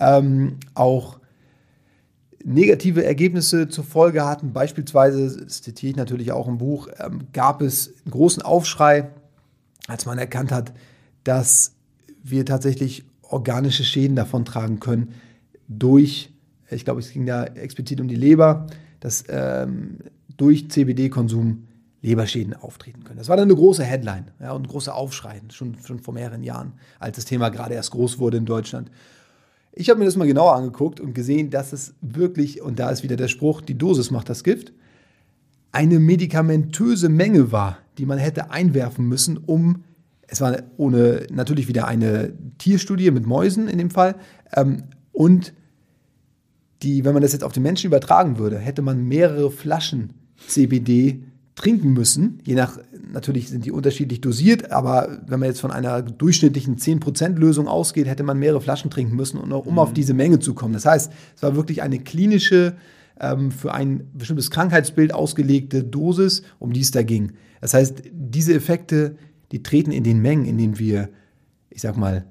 ähm, 0.00 0.56
auch 0.74 1.20
negative 2.44 3.04
Ergebnisse 3.04 3.68
zur 3.68 3.84
Folge 3.84 4.24
hatten. 4.24 4.52
Beispielsweise, 4.52 5.44
das 5.44 5.62
zitiere 5.62 5.90
ich 5.90 5.96
natürlich 5.96 6.32
auch 6.32 6.46
im 6.46 6.58
Buch, 6.58 6.88
ähm, 6.98 7.22
gab 7.32 7.62
es 7.62 7.94
einen 8.04 8.12
großen 8.12 8.42
Aufschrei, 8.42 9.10
als 9.88 10.06
man 10.06 10.18
erkannt 10.18 10.52
hat, 10.52 10.72
dass 11.24 11.72
wir 12.22 12.44
tatsächlich 12.46 13.04
organische 13.22 13.84
Schäden 13.84 14.16
davon 14.16 14.44
tragen 14.44 14.78
können 14.78 15.14
durch, 15.68 16.30
ich 16.70 16.84
glaube, 16.84 17.00
es 17.00 17.10
ging 17.10 17.26
da 17.26 17.44
explizit 17.44 18.00
um 18.00 18.08
die 18.08 18.16
Leber, 18.16 18.66
dass 19.00 19.24
ähm, 19.28 19.98
durch 20.36 20.70
CBD-Konsum 20.70 21.64
Leberschäden 22.02 22.54
auftreten 22.54 23.04
können. 23.04 23.18
Das 23.18 23.28
war 23.28 23.36
dann 23.36 23.48
eine 23.48 23.56
große 23.56 23.82
Headline 23.82 24.30
ja, 24.38 24.52
und 24.52 24.64
ein 24.64 24.68
großer 24.68 24.94
Aufschrei, 24.94 25.40
schon, 25.50 25.76
schon 25.82 26.00
vor 26.00 26.12
mehreren 26.12 26.42
Jahren, 26.42 26.74
als 26.98 27.16
das 27.16 27.24
Thema 27.24 27.48
gerade 27.48 27.74
erst 27.74 27.92
groß 27.92 28.18
wurde 28.18 28.36
in 28.36 28.44
Deutschland. 28.44 28.90
Ich 29.76 29.90
habe 29.90 29.98
mir 29.98 30.06
das 30.06 30.16
mal 30.16 30.26
genauer 30.26 30.54
angeguckt 30.54 31.00
und 31.00 31.14
gesehen, 31.14 31.50
dass 31.50 31.72
es 31.72 31.94
wirklich, 32.00 32.62
und 32.62 32.78
da 32.78 32.90
ist 32.90 33.02
wieder 33.02 33.16
der 33.16 33.28
Spruch, 33.28 33.60
die 33.60 33.76
Dosis 33.76 34.10
macht 34.10 34.28
das 34.28 34.44
Gift, 34.44 34.72
eine 35.72 35.98
medikamentöse 35.98 37.08
Menge 37.08 37.50
war, 37.50 37.78
die 37.98 38.06
man 38.06 38.18
hätte 38.18 38.50
einwerfen 38.50 39.06
müssen, 39.06 39.36
um, 39.36 39.82
es 40.28 40.40
war 40.40 40.56
ohne, 40.76 41.26
natürlich 41.30 41.66
wieder 41.66 41.88
eine 41.88 42.32
Tierstudie 42.58 43.10
mit 43.10 43.26
Mäusen 43.26 43.68
in 43.68 43.78
dem 43.78 43.90
Fall, 43.90 44.14
ähm, 44.54 44.84
und 45.12 45.52
die, 46.82 47.04
wenn 47.04 47.14
man 47.14 47.22
das 47.22 47.32
jetzt 47.32 47.44
auf 47.44 47.52
den 47.52 47.62
Menschen 47.62 47.88
übertragen 47.88 48.38
würde, 48.38 48.58
hätte 48.58 48.82
man 48.82 49.08
mehrere 49.08 49.50
Flaschen 49.50 50.12
CBD 50.46 51.24
trinken 51.54 51.92
müssen, 51.92 52.40
je 52.44 52.54
nach 52.54 52.78
natürlich 53.12 53.48
sind 53.48 53.64
die 53.64 53.70
unterschiedlich 53.70 54.20
dosiert, 54.20 54.72
aber 54.72 55.20
wenn 55.26 55.38
man 55.38 55.48
jetzt 55.48 55.60
von 55.60 55.70
einer 55.70 56.02
durchschnittlichen 56.02 56.76
10% 56.76 57.36
Lösung 57.36 57.68
ausgeht, 57.68 58.06
hätte 58.06 58.24
man 58.24 58.38
mehrere 58.38 58.60
Flaschen 58.60 58.90
trinken 58.90 59.14
müssen, 59.14 59.38
um 59.38 59.48
mhm. 59.48 59.78
auf 59.78 59.92
diese 59.92 60.14
Menge 60.14 60.40
zu 60.40 60.54
kommen. 60.54 60.74
Das 60.74 60.84
heißt, 60.84 61.12
es 61.36 61.42
war 61.42 61.54
wirklich 61.54 61.82
eine 61.82 62.00
klinische, 62.00 62.74
ähm, 63.20 63.52
für 63.52 63.72
ein 63.72 64.10
bestimmtes 64.14 64.50
Krankheitsbild 64.50 65.14
ausgelegte 65.14 65.84
Dosis, 65.84 66.42
um 66.58 66.72
die 66.72 66.80
es 66.80 66.90
da 66.90 67.02
ging. 67.02 67.32
Das 67.60 67.72
heißt, 67.72 68.02
diese 68.12 68.52
Effekte, 68.52 69.16
die 69.52 69.62
treten 69.62 69.92
in 69.92 70.02
den 70.02 70.20
Mengen, 70.20 70.46
in 70.46 70.58
denen 70.58 70.78
wir, 70.78 71.08
ich 71.70 71.82
sag 71.82 71.96
mal, 71.96 72.26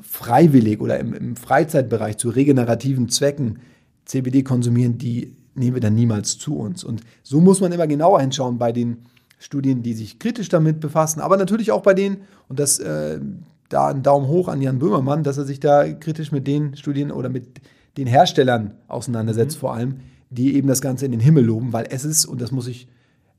freiwillig 0.00 0.80
oder 0.80 0.98
im, 0.98 1.12
im 1.12 1.36
Freizeitbereich 1.36 2.16
zu 2.16 2.30
regenerativen 2.30 3.10
Zwecken 3.10 3.58
CBD 4.06 4.42
konsumieren, 4.42 4.98
die 4.98 5.36
nehmen 5.54 5.74
wir 5.74 5.80
dann 5.80 5.94
niemals 5.94 6.38
zu 6.38 6.56
uns. 6.56 6.84
Und 6.84 7.02
so 7.22 7.40
muss 7.40 7.60
man 7.60 7.72
immer 7.72 7.86
genauer 7.86 8.20
hinschauen 8.20 8.58
bei 8.58 8.72
den 8.72 8.98
Studien, 9.38 9.82
die 9.82 9.94
sich 9.94 10.18
kritisch 10.18 10.48
damit 10.48 10.80
befassen, 10.80 11.20
aber 11.20 11.36
natürlich 11.36 11.70
auch 11.70 11.82
bei 11.82 11.94
denen, 11.94 12.18
und 12.48 12.58
das 12.58 12.78
äh, 12.78 13.20
da 13.68 13.88
ein 13.88 14.02
Daumen 14.02 14.28
hoch 14.28 14.48
an 14.48 14.62
Jan 14.62 14.78
Böhmermann, 14.78 15.22
dass 15.24 15.38
er 15.38 15.44
sich 15.44 15.60
da 15.60 15.92
kritisch 15.92 16.32
mit 16.32 16.46
den 16.46 16.76
Studien 16.76 17.10
oder 17.10 17.28
mit 17.28 17.60
den 17.96 18.06
Herstellern 18.06 18.74
auseinandersetzt, 18.88 19.56
mhm. 19.56 19.60
vor 19.60 19.74
allem, 19.74 19.96
die 20.30 20.56
eben 20.56 20.68
das 20.68 20.80
Ganze 20.80 21.06
in 21.06 21.12
den 21.12 21.20
Himmel 21.20 21.44
loben, 21.44 21.72
weil 21.72 21.86
es 21.90 22.04
ist, 22.04 22.26
und 22.26 22.40
das 22.40 22.50
muss 22.50 22.66
ich 22.66 22.88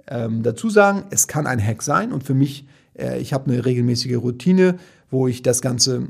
ähm, 0.07 0.43
dazu 0.43 0.69
sagen, 0.69 1.03
es 1.09 1.27
kann 1.27 1.47
ein 1.47 1.63
Hack 1.63 1.81
sein 1.81 2.11
und 2.11 2.23
für 2.23 2.33
mich, 2.33 2.67
äh, 2.97 3.19
ich 3.19 3.33
habe 3.33 3.51
eine 3.51 3.65
regelmäßige 3.65 4.17
Routine, 4.17 4.75
wo 5.09 5.27
ich 5.27 5.41
das 5.41 5.61
Ganze 5.61 6.07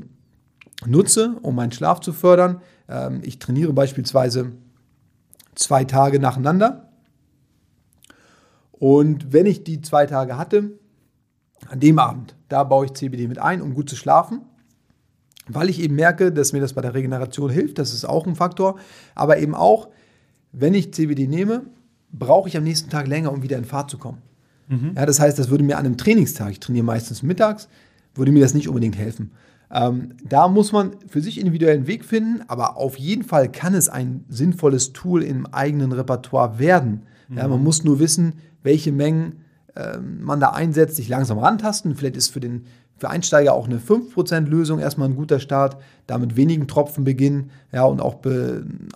nutze, 0.84 1.36
um 1.42 1.54
meinen 1.54 1.72
Schlaf 1.72 2.00
zu 2.00 2.12
fördern. 2.12 2.60
Ähm, 2.88 3.20
ich 3.22 3.38
trainiere 3.38 3.72
beispielsweise 3.72 4.52
zwei 5.56 5.84
Tage 5.84 6.20
nacheinander 6.20 6.86
und 8.78 9.32
wenn 9.32 9.46
ich 9.46 9.64
die 9.64 9.80
zwei 9.80 10.06
Tage 10.06 10.36
hatte, 10.36 10.72
an 11.68 11.80
dem 11.80 11.98
Abend, 11.98 12.36
da 12.48 12.62
baue 12.64 12.86
ich 12.86 12.92
CBD 12.92 13.26
mit 13.26 13.38
ein, 13.38 13.62
um 13.62 13.74
gut 13.74 13.88
zu 13.88 13.96
schlafen, 13.96 14.42
weil 15.48 15.70
ich 15.70 15.80
eben 15.80 15.94
merke, 15.94 16.32
dass 16.32 16.52
mir 16.52 16.60
das 16.60 16.74
bei 16.74 16.82
der 16.82 16.94
Regeneration 16.94 17.50
hilft. 17.50 17.78
Das 17.78 17.94
ist 17.94 18.04
auch 18.04 18.26
ein 18.26 18.34
Faktor. 18.34 18.78
Aber 19.14 19.38
eben 19.38 19.54
auch, 19.54 19.88
wenn 20.52 20.74
ich 20.74 20.92
CBD 20.92 21.26
nehme, 21.26 21.62
brauche 22.12 22.48
ich 22.48 22.56
am 22.56 22.64
nächsten 22.64 22.90
Tag 22.90 23.06
länger, 23.06 23.32
um 23.32 23.42
wieder 23.42 23.56
in 23.56 23.64
Fahrt 23.64 23.90
zu 23.90 23.98
kommen. 23.98 24.22
Mhm. 24.68 24.92
Ja, 24.96 25.06
das 25.06 25.20
heißt, 25.20 25.38
das 25.38 25.48
würde 25.48 25.64
mir 25.64 25.78
an 25.78 25.86
einem 25.86 25.96
Trainingstag, 25.96 26.50
ich 26.50 26.60
trainiere 26.60 26.84
meistens 26.84 27.22
mittags, 27.22 27.68
würde 28.14 28.32
mir 28.32 28.42
das 28.42 28.54
nicht 28.54 28.68
unbedingt 28.68 28.96
helfen. 28.96 29.32
Ähm, 29.70 30.14
da 30.24 30.48
muss 30.48 30.72
man 30.72 30.92
für 31.08 31.20
sich 31.20 31.38
individuellen 31.38 31.86
Weg 31.86 32.04
finden, 32.04 32.42
aber 32.48 32.76
auf 32.76 32.96
jeden 32.98 33.24
Fall 33.24 33.50
kann 33.50 33.74
es 33.74 33.88
ein 33.88 34.24
sinnvolles 34.28 34.92
Tool 34.92 35.22
im 35.22 35.46
eigenen 35.46 35.92
Repertoire 35.92 36.58
werden. 36.58 37.02
Mhm. 37.28 37.38
Ja, 37.38 37.48
man 37.48 37.62
muss 37.62 37.82
nur 37.82 37.98
wissen, 37.98 38.34
welche 38.62 38.92
Mengen 38.92 39.40
äh, 39.74 39.98
man 39.98 40.40
da 40.40 40.50
einsetzt, 40.50 40.96
sich 40.96 41.08
langsam 41.08 41.38
rantasten. 41.38 41.96
Vielleicht 41.96 42.16
ist 42.16 42.28
für 42.28 42.40
den 42.40 42.64
für 42.98 43.10
Einsteiger 43.10 43.52
auch 43.52 43.66
eine 43.66 43.78
5% 43.78 44.46
Lösung 44.46 44.78
erstmal 44.78 45.08
ein 45.08 45.16
guter 45.16 45.38
Start, 45.38 45.76
da 46.06 46.16
mit 46.18 46.36
wenigen 46.36 46.66
Tropfen 46.66 47.04
beginnen 47.04 47.50
ja, 47.72 47.84
und 47.84 48.00
auch 48.00 48.20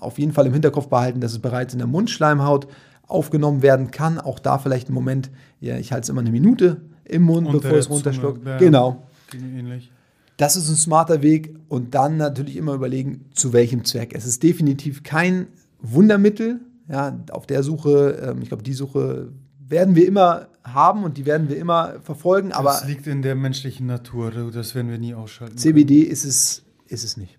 auf 0.00 0.18
jeden 0.18 0.32
Fall 0.32 0.46
im 0.46 0.52
Hinterkopf 0.52 0.88
behalten, 0.88 1.20
dass 1.20 1.32
es 1.32 1.38
bereits 1.38 1.74
in 1.74 1.80
der 1.80 1.88
Mundschleimhaut 1.88 2.66
aufgenommen 3.06 3.62
werden 3.62 3.90
kann. 3.90 4.18
Auch 4.18 4.38
da 4.38 4.58
vielleicht 4.58 4.88
ein 4.88 4.94
Moment, 4.94 5.30
ja, 5.60 5.76
ich 5.76 5.92
halte 5.92 6.04
es 6.04 6.08
immer 6.08 6.22
eine 6.22 6.30
Minute 6.30 6.80
im 7.04 7.22
Mund, 7.22 7.46
und 7.46 7.60
bevor 7.60 7.76
es 7.76 7.90
runterschluckt. 7.90 8.46
Ja, 8.46 8.56
genau. 8.56 9.02
Ähnlich. 9.34 9.92
Das 10.41 10.57
ist 10.57 10.70
ein 10.70 10.76
smarter 10.76 11.20
Weg 11.20 11.55
und 11.68 11.95
dann 11.95 12.16
natürlich 12.16 12.57
immer 12.57 12.72
überlegen, 12.72 13.26
zu 13.34 13.53
welchem 13.53 13.84
Zweck. 13.84 14.14
Es 14.14 14.24
ist 14.24 14.43
definitiv 14.43 15.03
kein 15.03 15.49
Wundermittel. 15.80 16.61
Ja, 16.88 17.20
auf 17.30 17.47
der 17.47 17.62
Suche, 17.62 18.18
ähm, 18.22 18.41
ich 18.41 18.49
glaube, 18.49 18.62
die 18.62 18.72
Suche 18.72 19.32
werden 19.59 19.97
wir 19.97 20.09
immer 20.09 20.49
haben 20.64 21.05
und 21.05 21.18
die 21.18 21.26
werden 21.26 21.51
wir 21.51 21.59
immer 21.59 22.01
verfolgen. 22.03 22.53
Aber 22.53 22.70
das 22.70 22.86
liegt 22.86 23.07
in 23.07 23.20
der 23.20 23.34
menschlichen 23.34 23.86
Natur, 23.86 24.30
das 24.51 24.74
werden 24.74 24.91
wir 24.91 24.99
nie 24.99 25.12
ausschalten. 25.12 25.59
CBD 25.59 26.01
ist 26.01 26.24
es, 26.24 26.62
ist 26.86 27.05
es 27.05 27.18
nicht. 27.18 27.38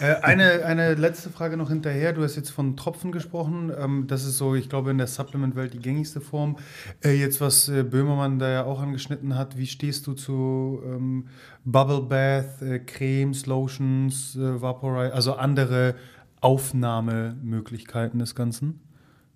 Äh, 0.00 0.14
eine, 0.22 0.64
eine 0.64 0.94
letzte 0.94 1.30
Frage 1.30 1.56
noch 1.56 1.68
hinterher. 1.68 2.12
Du 2.12 2.22
hast 2.22 2.36
jetzt 2.36 2.50
von 2.50 2.76
Tropfen 2.76 3.12
gesprochen. 3.12 3.72
Ähm, 3.76 4.06
das 4.06 4.24
ist 4.24 4.38
so, 4.38 4.54
ich 4.54 4.68
glaube, 4.68 4.90
in 4.90 4.98
der 4.98 5.06
Supplement-Welt 5.06 5.74
die 5.74 5.78
gängigste 5.78 6.20
Form. 6.20 6.56
Äh, 7.02 7.12
jetzt, 7.12 7.40
was 7.40 7.68
äh, 7.68 7.82
Böhmermann 7.82 8.38
da 8.38 8.48
ja 8.48 8.64
auch 8.64 8.80
angeschnitten 8.80 9.36
hat, 9.36 9.56
wie 9.56 9.66
stehst 9.66 10.06
du 10.06 10.12
zu 10.12 10.80
ähm, 10.84 11.28
Bubble 11.64 12.02
Bath, 12.02 12.86
Cremes, 12.86 13.46
Lotions, 13.46 14.36
äh, 14.36 14.60
Vaporize, 14.60 15.14
also 15.14 15.34
andere 15.34 15.94
Aufnahmemöglichkeiten 16.40 18.18
des 18.18 18.34
Ganzen? 18.34 18.80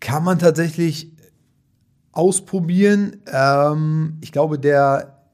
Kann 0.01 0.25
man 0.25 0.39
tatsächlich 0.39 1.13
ausprobieren. 2.13 3.17
Ähm, 3.27 4.19
ich 4.21 4.33
glaube, 4.33 4.59
der, 4.59 5.25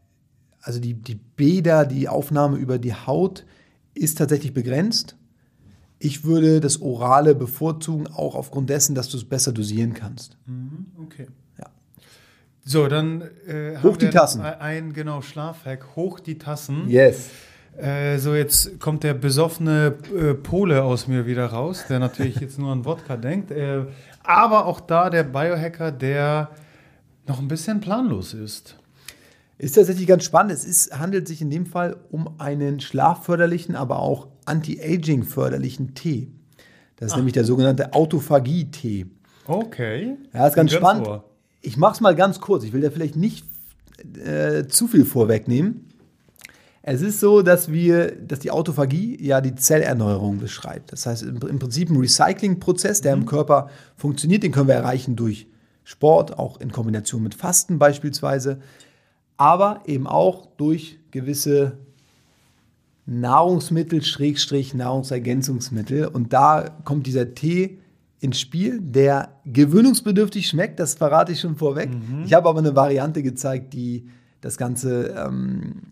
also 0.62 0.80
die, 0.80 0.94
die 0.94 1.16
Bäder, 1.16 1.84
die 1.84 2.08
Aufnahme 2.08 2.56
über 2.56 2.78
die 2.78 2.94
Haut 2.94 3.44
ist 3.98 4.18
tatsächlich 4.18 4.54
begrenzt. 4.54 5.16
Ich 5.98 6.24
würde 6.24 6.60
das 6.60 6.80
Orale 6.80 7.34
bevorzugen, 7.34 8.06
auch 8.06 8.34
aufgrund 8.34 8.70
dessen, 8.70 8.94
dass 8.94 9.08
du 9.08 9.16
es 9.16 9.24
besser 9.24 9.52
dosieren 9.52 9.94
kannst. 9.94 10.36
Mhm, 10.46 10.86
okay. 11.02 11.26
Ja. 11.58 11.66
So, 12.64 12.86
dann 12.86 13.22
äh, 13.46 13.76
hoch 13.82 13.96
die 13.96 14.10
Tassen. 14.10 14.42
Ein, 14.42 14.92
genau 14.92 15.22
Schlafhack. 15.22 15.96
Hoch 15.96 16.20
die 16.20 16.38
Tassen. 16.38 16.88
Yes. 16.88 17.30
Äh, 17.76 18.18
so, 18.18 18.34
jetzt 18.34 18.80
kommt 18.80 19.04
der 19.04 19.14
besoffene 19.14 19.94
äh, 20.16 20.34
Pole 20.34 20.82
aus 20.82 21.08
mir 21.08 21.26
wieder 21.26 21.46
raus, 21.46 21.84
der 21.88 21.98
natürlich 21.98 22.36
jetzt 22.40 22.58
nur 22.58 22.72
an 22.72 22.84
Wodka 22.84 23.16
denkt. 23.16 23.50
Äh, 23.50 23.86
aber 24.22 24.66
auch 24.66 24.80
da 24.80 25.10
der 25.10 25.24
Biohacker, 25.24 25.90
der 25.90 26.50
noch 27.26 27.38
ein 27.38 27.48
bisschen 27.48 27.80
planlos 27.80 28.34
ist. 28.34 28.77
Ist 29.58 29.74
tatsächlich 29.74 30.06
ganz 30.06 30.24
spannend. 30.24 30.52
Es 30.52 30.64
ist, 30.64 30.96
handelt 30.98 31.26
sich 31.26 31.42
in 31.42 31.50
dem 31.50 31.66
Fall 31.66 31.96
um 32.10 32.38
einen 32.38 32.78
schlafförderlichen, 32.78 33.74
aber 33.74 33.98
auch 33.98 34.28
anti-aging-förderlichen 34.44 35.94
Tee. 35.94 36.28
Das 36.96 37.08
ist 37.08 37.12
Ach. 37.12 37.16
nämlich 37.16 37.34
der 37.34 37.44
sogenannte 37.44 37.92
Autophagie-Tee. 37.92 39.06
Okay. 39.46 40.16
Ja, 40.32 40.46
ist 40.46 40.54
ganz 40.54 40.72
spannend. 40.72 41.06
Vor. 41.06 41.24
Ich 41.60 41.76
mache 41.76 41.94
es 41.94 42.00
mal 42.00 42.14
ganz 42.14 42.40
kurz. 42.40 42.62
Ich 42.62 42.72
will 42.72 42.82
da 42.82 42.90
vielleicht 42.90 43.16
nicht 43.16 43.44
äh, 44.24 44.66
zu 44.66 44.86
viel 44.86 45.04
vorwegnehmen. 45.04 45.86
Es 46.82 47.02
ist 47.02 47.18
so, 47.20 47.42
dass 47.42 47.70
wir, 47.70 48.12
dass 48.12 48.38
die 48.38 48.50
Autophagie 48.50 49.18
ja 49.20 49.40
die 49.40 49.54
Zellerneuerung 49.54 50.38
beschreibt. 50.38 50.92
Das 50.92 51.04
heißt 51.04 51.22
im, 51.22 51.36
im 51.36 51.58
Prinzip 51.58 51.90
ein 51.90 51.96
Recyclingprozess, 51.96 53.00
der 53.00 53.12
im 53.12 53.26
Körper 53.26 53.68
funktioniert, 53.96 54.42
den 54.42 54.52
können 54.52 54.68
wir 54.68 54.76
erreichen 54.76 55.16
durch 55.16 55.48
Sport, 55.84 56.38
auch 56.38 56.60
in 56.60 56.70
Kombination 56.70 57.22
mit 57.22 57.34
Fasten 57.34 57.78
beispielsweise, 57.78 58.60
aber 59.38 59.82
eben 59.86 60.06
auch 60.06 60.46
durch 60.58 60.98
gewisse 61.10 61.78
Nahrungsmittel, 63.06 64.02
Schrägstrich 64.02 64.74
Nahrungsergänzungsmittel. 64.74 66.06
Und 66.06 66.34
da 66.34 66.68
kommt 66.84 67.06
dieser 67.06 67.34
Tee 67.34 67.78
ins 68.20 68.38
Spiel, 68.38 68.80
der 68.80 69.30
gewöhnungsbedürftig 69.46 70.46
schmeckt, 70.46 70.78
das 70.80 70.94
verrate 70.94 71.32
ich 71.32 71.40
schon 71.40 71.56
vorweg. 71.56 71.88
Ich 72.26 72.34
habe 72.34 72.48
aber 72.48 72.58
eine 72.58 72.76
Variante 72.76 73.22
gezeigt, 73.22 73.72
die 73.72 74.08
das 74.40 74.58
Ganze 74.58 75.14
ähm, 75.16 75.82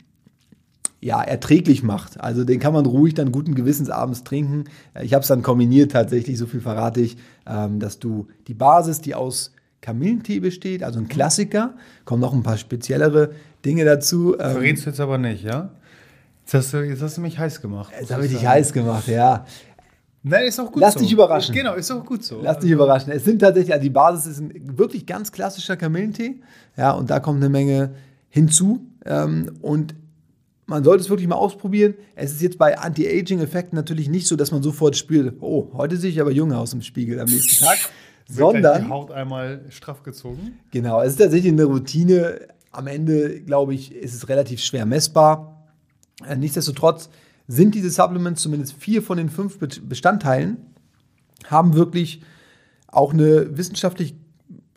ja, 1.00 1.22
erträglich 1.22 1.82
macht. 1.82 2.20
Also 2.20 2.44
den 2.44 2.58
kann 2.58 2.72
man 2.72 2.84
ruhig 2.84 3.14
dann 3.14 3.30
guten 3.30 3.54
Gewissens 3.54 3.90
abends 3.90 4.24
trinken. 4.24 4.64
Ich 5.00 5.14
habe 5.14 5.22
es 5.22 5.28
dann 5.28 5.42
kombiniert 5.42 5.92
tatsächlich, 5.92 6.36
so 6.36 6.46
viel 6.46 6.60
verrate 6.60 7.00
ich, 7.00 7.16
ähm, 7.46 7.78
dass 7.78 7.98
du 7.98 8.26
die 8.48 8.54
Basis, 8.54 9.00
die 9.00 9.14
aus 9.14 9.52
Kamillentee 9.80 10.40
besteht, 10.40 10.82
also 10.82 10.98
ein 10.98 11.08
Klassiker, 11.08 11.74
kommen 12.04 12.20
noch 12.20 12.32
ein 12.32 12.42
paar 12.42 12.56
speziellere 12.56 13.30
Dinge 13.64 13.84
dazu. 13.84 14.34
Ähm, 14.34 14.52
Verrätst 14.52 14.86
du 14.86 14.90
jetzt 14.90 15.00
aber 15.00 15.18
nicht, 15.18 15.44
ja? 15.44 15.70
Jetzt 16.42 16.54
hast 16.54 16.74
du, 16.74 16.78
jetzt 16.78 17.02
hast 17.02 17.16
du 17.16 17.20
mich 17.20 17.38
heiß 17.38 17.60
gemacht. 17.60 17.92
Jetzt 17.98 18.12
habe 18.12 18.26
ich 18.26 18.32
dich 18.32 18.46
heiß 18.46 18.72
gemacht, 18.72 19.08
ja. 19.08 19.44
Nein, 20.22 20.46
ist 20.46 20.58
auch 20.58 20.72
gut 20.72 20.80
Lass 20.80 20.94
so. 20.94 21.00
dich 21.00 21.12
überraschen. 21.12 21.54
Genau, 21.54 21.74
ist 21.74 21.90
auch 21.90 22.04
gut 22.04 22.24
so. 22.24 22.40
Lass 22.42 22.58
dich 22.58 22.70
überraschen. 22.70 23.12
Es 23.12 23.24
sind 23.24 23.38
tatsächlich, 23.38 23.72
also 23.72 23.82
die 23.82 23.90
Basis 23.90 24.26
ist 24.26 24.40
ein 24.40 24.76
wirklich 24.76 25.06
ganz 25.06 25.30
klassischer 25.30 25.76
Kamillentee. 25.76 26.40
Ja, 26.76 26.92
und 26.92 27.10
da 27.10 27.20
kommt 27.20 27.38
eine 27.38 27.48
Menge 27.48 27.94
hinzu. 28.28 28.80
Ähm, 29.04 29.52
und 29.62 29.94
man 30.66 30.82
sollte 30.82 31.02
es 31.02 31.10
wirklich 31.10 31.28
mal 31.28 31.36
ausprobieren. 31.36 31.94
Es 32.16 32.32
ist 32.32 32.42
jetzt 32.42 32.58
bei 32.58 32.76
Anti-Aging-Effekten 32.76 33.76
natürlich 33.76 34.08
nicht 34.08 34.26
so, 34.26 34.34
dass 34.34 34.50
man 34.50 34.64
sofort 34.64 34.96
spürt, 34.96 35.34
oh, 35.40 35.70
heute 35.74 35.96
sehe 35.96 36.10
ich 36.10 36.20
aber 36.20 36.32
jung 36.32 36.52
aus 36.52 36.72
im 36.72 36.82
Spiegel 36.82 37.20
am 37.20 37.28
nächsten 37.28 37.64
Tag. 37.64 37.78
Gleich 38.26 38.36
die 38.36 38.40
sondern, 38.40 38.88
Haut 38.88 39.10
einmal 39.12 39.60
straff 39.68 40.02
gezogen. 40.02 40.58
genau, 40.70 41.00
es 41.00 41.12
ist 41.12 41.18
tatsächlich 41.18 41.52
eine 41.52 41.64
Routine. 41.64 42.40
Am 42.72 42.88
Ende, 42.88 43.40
glaube 43.40 43.72
ich, 43.74 43.94
ist 43.94 44.14
es 44.14 44.28
relativ 44.28 44.60
schwer 44.60 44.84
messbar. 44.84 45.66
Äh, 46.28 46.36
Nichtsdestotrotz 46.36 47.08
sind 47.48 47.74
diese 47.74 47.90
Supplements, 47.90 48.42
zumindest 48.42 48.74
vier 48.74 49.02
von 49.02 49.16
den 49.16 49.30
fünf 49.30 49.58
Be- 49.58 49.68
Bestandteilen, 49.68 50.56
haben 51.46 51.74
wirklich 51.74 52.22
auch 52.88 53.12
eine 53.12 53.56
wissenschaftlich 53.56 54.16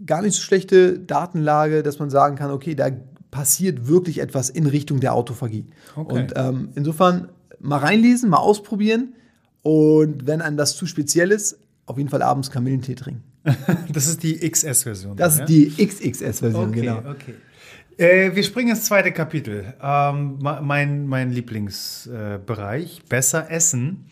gar 0.06 0.22
nicht 0.22 0.36
so 0.36 0.42
schlechte 0.42 1.00
Datenlage, 1.00 1.84
dass 1.84 2.00
man 2.00 2.10
sagen 2.10 2.36
kann, 2.36 2.52
okay, 2.52 2.76
da 2.76 2.90
passiert 3.32 3.88
wirklich 3.88 4.20
etwas 4.20 4.50
in 4.50 4.66
Richtung 4.66 5.00
der 5.00 5.14
Autophagie. 5.14 5.66
Okay. 5.96 6.14
Und 6.22 6.34
ähm, 6.36 6.70
insofern 6.76 7.30
mal 7.60 7.78
reinlesen, 7.78 8.30
mal 8.30 8.38
ausprobieren 8.38 9.14
und 9.62 10.26
wenn 10.26 10.42
einem 10.42 10.56
das 10.58 10.78
zu 10.78 10.86
speziell 10.86 11.32
ist, 11.32 11.60
auf 11.86 11.98
jeden 11.98 12.10
Fall 12.10 12.22
abends 12.22 12.50
Kamillentee 12.52 12.96
trinken. 12.96 13.24
Das 13.94 14.08
ist 14.08 14.24
die 14.24 14.38
XS-Version. 14.50 15.16
Das 15.16 15.38
ja? 15.38 15.44
ist 15.44 15.50
die 15.50 15.70
XXS-Version, 15.70 16.70
Okay, 16.70 16.82
genau. 16.82 16.98
okay. 17.10 17.36
Äh, 17.98 18.36
wir 18.36 18.44
springen 18.44 18.70
ins 18.70 18.86
zweite 18.86 19.12
Kapitel. 19.12 19.74
Ähm, 19.82 20.40
mein 20.40 21.06
mein 21.08 21.32
Lieblingsbereich, 21.32 22.36
äh, 22.36 22.40
Bereich, 22.46 23.02
besser 23.10 23.52
essen. 23.52 24.06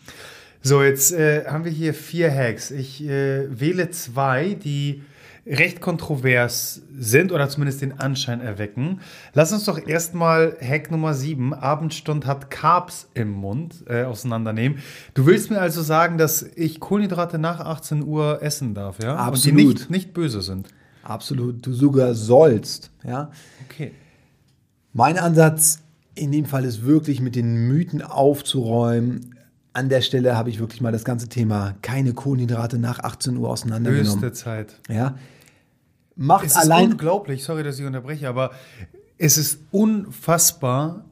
So, 0.60 0.82
jetzt 0.82 1.12
äh, 1.12 1.46
haben 1.46 1.64
wir 1.64 1.72
hier 1.72 1.94
vier 1.94 2.30
Hacks. 2.30 2.70
Ich 2.70 3.02
äh, 3.02 3.46
wähle 3.48 3.90
zwei, 3.90 4.54
die 4.54 5.02
recht 5.48 5.80
kontrovers 5.80 6.82
sind 6.96 7.32
oder 7.32 7.48
zumindest 7.48 7.80
den 7.80 7.98
Anschein 7.98 8.40
erwecken. 8.40 9.00
Lass 9.32 9.52
uns 9.52 9.64
doch 9.64 9.78
erstmal 9.78 10.56
Hack 10.60 10.90
Nummer 10.90 11.14
7, 11.14 11.54
Abendstund 11.54 12.26
hat 12.26 12.50
Carbs 12.50 13.08
im 13.14 13.30
Mund, 13.30 13.84
äh, 13.88 14.04
auseinandernehmen. 14.04 14.78
Du 15.14 15.26
willst 15.26 15.50
mir 15.50 15.60
also 15.60 15.80
sagen, 15.82 16.18
dass 16.18 16.42
ich 16.42 16.80
Kohlenhydrate 16.80 17.38
nach 17.38 17.60
18 17.60 18.04
Uhr 18.04 18.42
essen 18.42 18.74
darf, 18.74 19.02
ja? 19.02 19.12
Und 19.12 19.18
Absolut. 19.18 19.58
die 19.58 19.64
nicht, 19.64 19.90
nicht 19.90 20.14
böse 20.14 20.42
sind. 20.42 20.68
Absolut, 21.02 21.66
du 21.66 21.72
sogar 21.72 22.14
sollst. 22.14 22.90
Ja? 23.02 23.30
Okay. 23.66 23.92
Mein 24.92 25.16
Ansatz 25.16 25.80
in 26.14 26.32
dem 26.32 26.44
Fall 26.44 26.64
ist 26.64 26.84
wirklich 26.84 27.20
mit 27.20 27.36
den 27.36 27.68
Mythen 27.68 28.02
aufzuräumen. 28.02 29.34
An 29.72 29.88
der 29.88 30.00
Stelle 30.02 30.36
habe 30.36 30.50
ich 30.50 30.58
wirklich 30.58 30.80
mal 30.80 30.92
das 30.92 31.04
ganze 31.04 31.28
Thema 31.28 31.76
keine 31.80 32.12
Kohlenhydrate 32.12 32.78
nach 32.78 32.98
18 32.98 33.36
Uhr 33.36 33.48
auseinandergenommen. 33.48 34.20
Höchste 34.20 34.32
Zeit. 34.32 34.80
Ja. 34.88 35.14
Macht 36.20 36.46
Es 36.46 36.52
ist 36.52 36.58
allein 36.58 36.90
unglaublich, 36.90 37.44
sorry, 37.44 37.62
dass 37.62 37.78
ich 37.78 37.86
unterbreche, 37.86 38.28
aber 38.28 38.50
es 39.18 39.38
ist 39.38 39.60
unfassbar, 39.70 41.04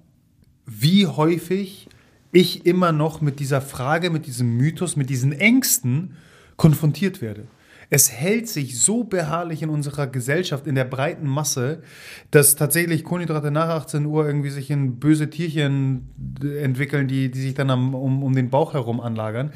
wie 0.67 1.07
häufig 1.07 1.89
ich 2.33 2.67
immer 2.67 2.91
noch 2.91 3.21
mit 3.21 3.39
dieser 3.39 3.61
Frage, 3.61 4.11
mit 4.11 4.27
diesem 4.27 4.57
Mythos, 4.57 4.97
mit 4.97 5.09
diesen 5.09 5.31
Ängsten 5.31 6.17
konfrontiert 6.57 7.23
werde. 7.23 7.47
Es 7.89 8.11
hält 8.11 8.49
sich 8.49 8.81
so 8.81 9.05
beharrlich 9.05 9.63
in 9.63 9.71
unserer 9.71 10.09
Gesellschaft, 10.09 10.67
in 10.67 10.75
der 10.75 10.85
breiten 10.85 11.29
Masse, 11.29 11.85
dass 12.33 12.57
tatsächlich 12.57 13.05
Kohlenhydrate 13.05 13.53
nach 13.53 13.69
18 13.69 14.07
Uhr 14.07 14.27
irgendwie 14.27 14.51
sich 14.51 14.73
in 14.73 14.99
böse 14.99 15.31
Tierchen 15.31 16.09
entwickeln, 16.43 17.07
die, 17.07 17.31
die 17.31 17.41
sich 17.41 17.55
dann 17.55 17.71
am, 17.71 17.95
um, 17.95 18.25
um 18.25 18.35
den 18.35 18.51
Bauch 18.51 18.75
herum 18.75 19.01
anlagern. 19.01 19.53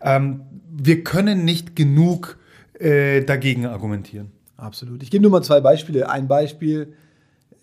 Ähm, 0.00 0.40
wir 0.68 1.04
können 1.04 1.44
nicht 1.44 1.76
genug 1.76 2.36
äh, 2.80 3.22
dagegen 3.22 3.66
argumentieren. 3.66 4.32
Absolut. 4.58 5.04
Ich 5.04 5.10
gebe 5.10 5.22
nur 5.22 5.30
mal 5.30 5.42
zwei 5.42 5.60
Beispiele. 5.60 6.10
Ein 6.10 6.26
Beispiel, 6.26 6.92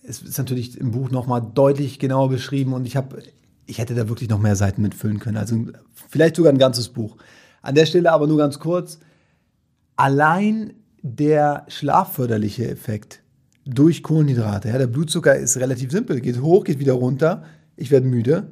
es 0.01 0.21
ist 0.21 0.37
natürlich 0.37 0.79
im 0.79 0.91
Buch 0.91 1.11
nochmal 1.11 1.45
deutlich 1.53 1.99
genauer 1.99 2.29
beschrieben 2.29 2.73
und 2.73 2.87
ich 2.87 2.95
habe, 2.95 3.21
ich 3.65 3.79
hätte 3.79 3.95
da 3.95 4.07
wirklich 4.07 4.29
noch 4.29 4.39
mehr 4.39 4.55
Seiten 4.55 4.81
mitfüllen 4.81 5.19
können. 5.19 5.35
Also 5.35 5.65
vielleicht 6.09 6.37
sogar 6.37 6.53
ein 6.53 6.57
ganzes 6.57 6.87
Buch. 6.87 7.17
An 7.61 7.75
der 7.75 7.85
Stelle 7.85 8.13
aber 8.13 8.27
nur 8.27 8.37
ganz 8.37 8.59
kurz. 8.59 8.99
Allein 9.97 10.73
der 11.01 11.65
schlafförderliche 11.67 12.69
Effekt 12.69 13.21
durch 13.65 14.01
Kohlenhydrate, 14.01 14.69
ja, 14.69 14.77
der 14.77 14.87
Blutzucker 14.87 15.35
ist 15.35 15.57
relativ 15.57 15.91
simpel, 15.91 16.21
geht 16.21 16.41
hoch, 16.41 16.63
geht 16.63 16.79
wieder 16.79 16.93
runter, 16.93 17.43
ich 17.75 17.91
werde 17.91 18.07
müde. 18.07 18.47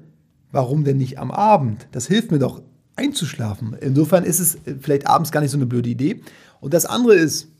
Warum 0.51 0.83
denn 0.83 0.97
nicht 0.97 1.17
am 1.17 1.31
Abend? 1.31 1.87
Das 1.91 2.07
hilft 2.07 2.31
mir 2.31 2.39
doch 2.39 2.61
einzuschlafen. 2.95 3.75
Insofern 3.79 4.23
ist 4.23 4.39
es 4.39 4.57
vielleicht 4.81 5.07
abends 5.07 5.31
gar 5.31 5.41
nicht 5.41 5.51
so 5.51 5.57
eine 5.57 5.65
blöde 5.65 5.89
Idee. 5.89 6.21
Und 6.59 6.73
das 6.73 6.85
andere 6.85 7.15
ist, 7.15 7.52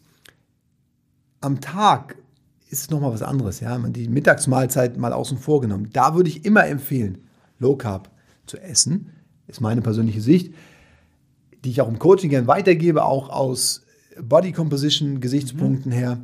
am 1.44 1.62
Tag 1.62 2.16
ist 2.70 2.82
es 2.82 2.89
nochmal 2.89 3.14
was 3.14 3.22
anderes. 3.22 3.60
Ja? 3.60 3.78
Die 3.78 4.08
Mittagsmahlzeit 4.08 4.98
mal 4.98 5.14
außen 5.14 5.38
vor 5.38 5.62
genommen. 5.62 5.89
Da 5.94 6.16
würde 6.16 6.30
ich 6.30 6.46
immer 6.46 6.66
empfehlen, 6.66 7.20
Low 7.60 7.76
Carb 7.76 8.10
zu 8.46 8.58
essen. 8.58 9.12
Ist 9.48 9.62
meine 9.62 9.82
persönliche 9.82 10.22
Sicht, 10.22 10.54
die 11.64 11.70
ich 11.70 11.82
auch 11.82 11.89
im 11.89 12.00
Coaching 12.00 12.30
gerne 12.30 12.48
weitergebe, 12.48 13.04
auch 13.04 13.30
aus 13.30 13.86
Body 14.22 14.52
Composition 14.54 15.20
Gesichtspunkten 15.20 15.91
her. 15.91 16.24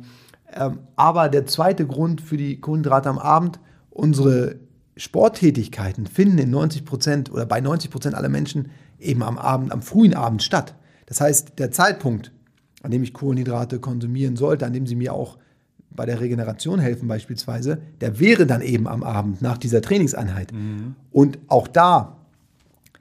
Ähm, 0.52 0.78
aber 0.96 1.28
der 1.28 1.46
zweite 1.46 1.86
Grund 1.86 2.20
für 2.20 2.36
die 2.36 2.60
Kohlenhydrate 2.60 3.08
am 3.08 3.18
Abend, 3.18 3.60
unsere 3.90 4.56
Sporttätigkeiten 4.96 6.06
finden 6.06 6.38
in 6.38 6.50
90 6.50 6.84
Prozent 6.84 7.30
oder 7.30 7.46
bei 7.46 7.60
90 7.60 7.90
Prozent 7.90 8.14
aller 8.14 8.28
Menschen 8.28 8.70
eben 8.98 9.22
am 9.22 9.38
Abend, 9.38 9.70
am 9.70 9.82
frühen 9.82 10.14
Abend 10.14 10.42
statt. 10.42 10.74
Das 11.06 11.20
heißt, 11.20 11.58
der 11.58 11.70
Zeitpunkt, 11.70 12.32
an 12.82 12.90
dem 12.90 13.02
ich 13.02 13.12
Kohlenhydrate 13.12 13.78
konsumieren 13.78 14.36
sollte, 14.36 14.66
an 14.66 14.72
dem 14.72 14.86
sie 14.86 14.96
mir 14.96 15.12
auch 15.12 15.38
bei 15.90 16.06
der 16.06 16.20
Regeneration 16.20 16.78
helfen 16.78 17.08
beispielsweise, 17.08 17.82
der 18.00 18.20
wäre 18.20 18.46
dann 18.46 18.62
eben 18.62 18.86
am 18.86 19.02
Abend 19.02 19.42
nach 19.42 19.58
dieser 19.58 19.82
Trainingseinheit. 19.82 20.52
Und 21.10 21.38
auch 21.48 21.66
da 21.68 22.18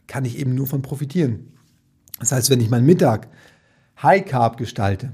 kann 0.07 0.25
ich 0.25 0.39
eben 0.39 0.55
nur 0.55 0.67
von 0.67 0.81
profitieren. 0.81 1.51
Das 2.19 2.31
heißt, 2.31 2.49
wenn 2.49 2.59
ich 2.59 2.69
meinen 2.69 2.85
Mittag 2.85 3.27
High 4.01 4.25
Carb 4.25 4.57
gestalte 4.57 5.11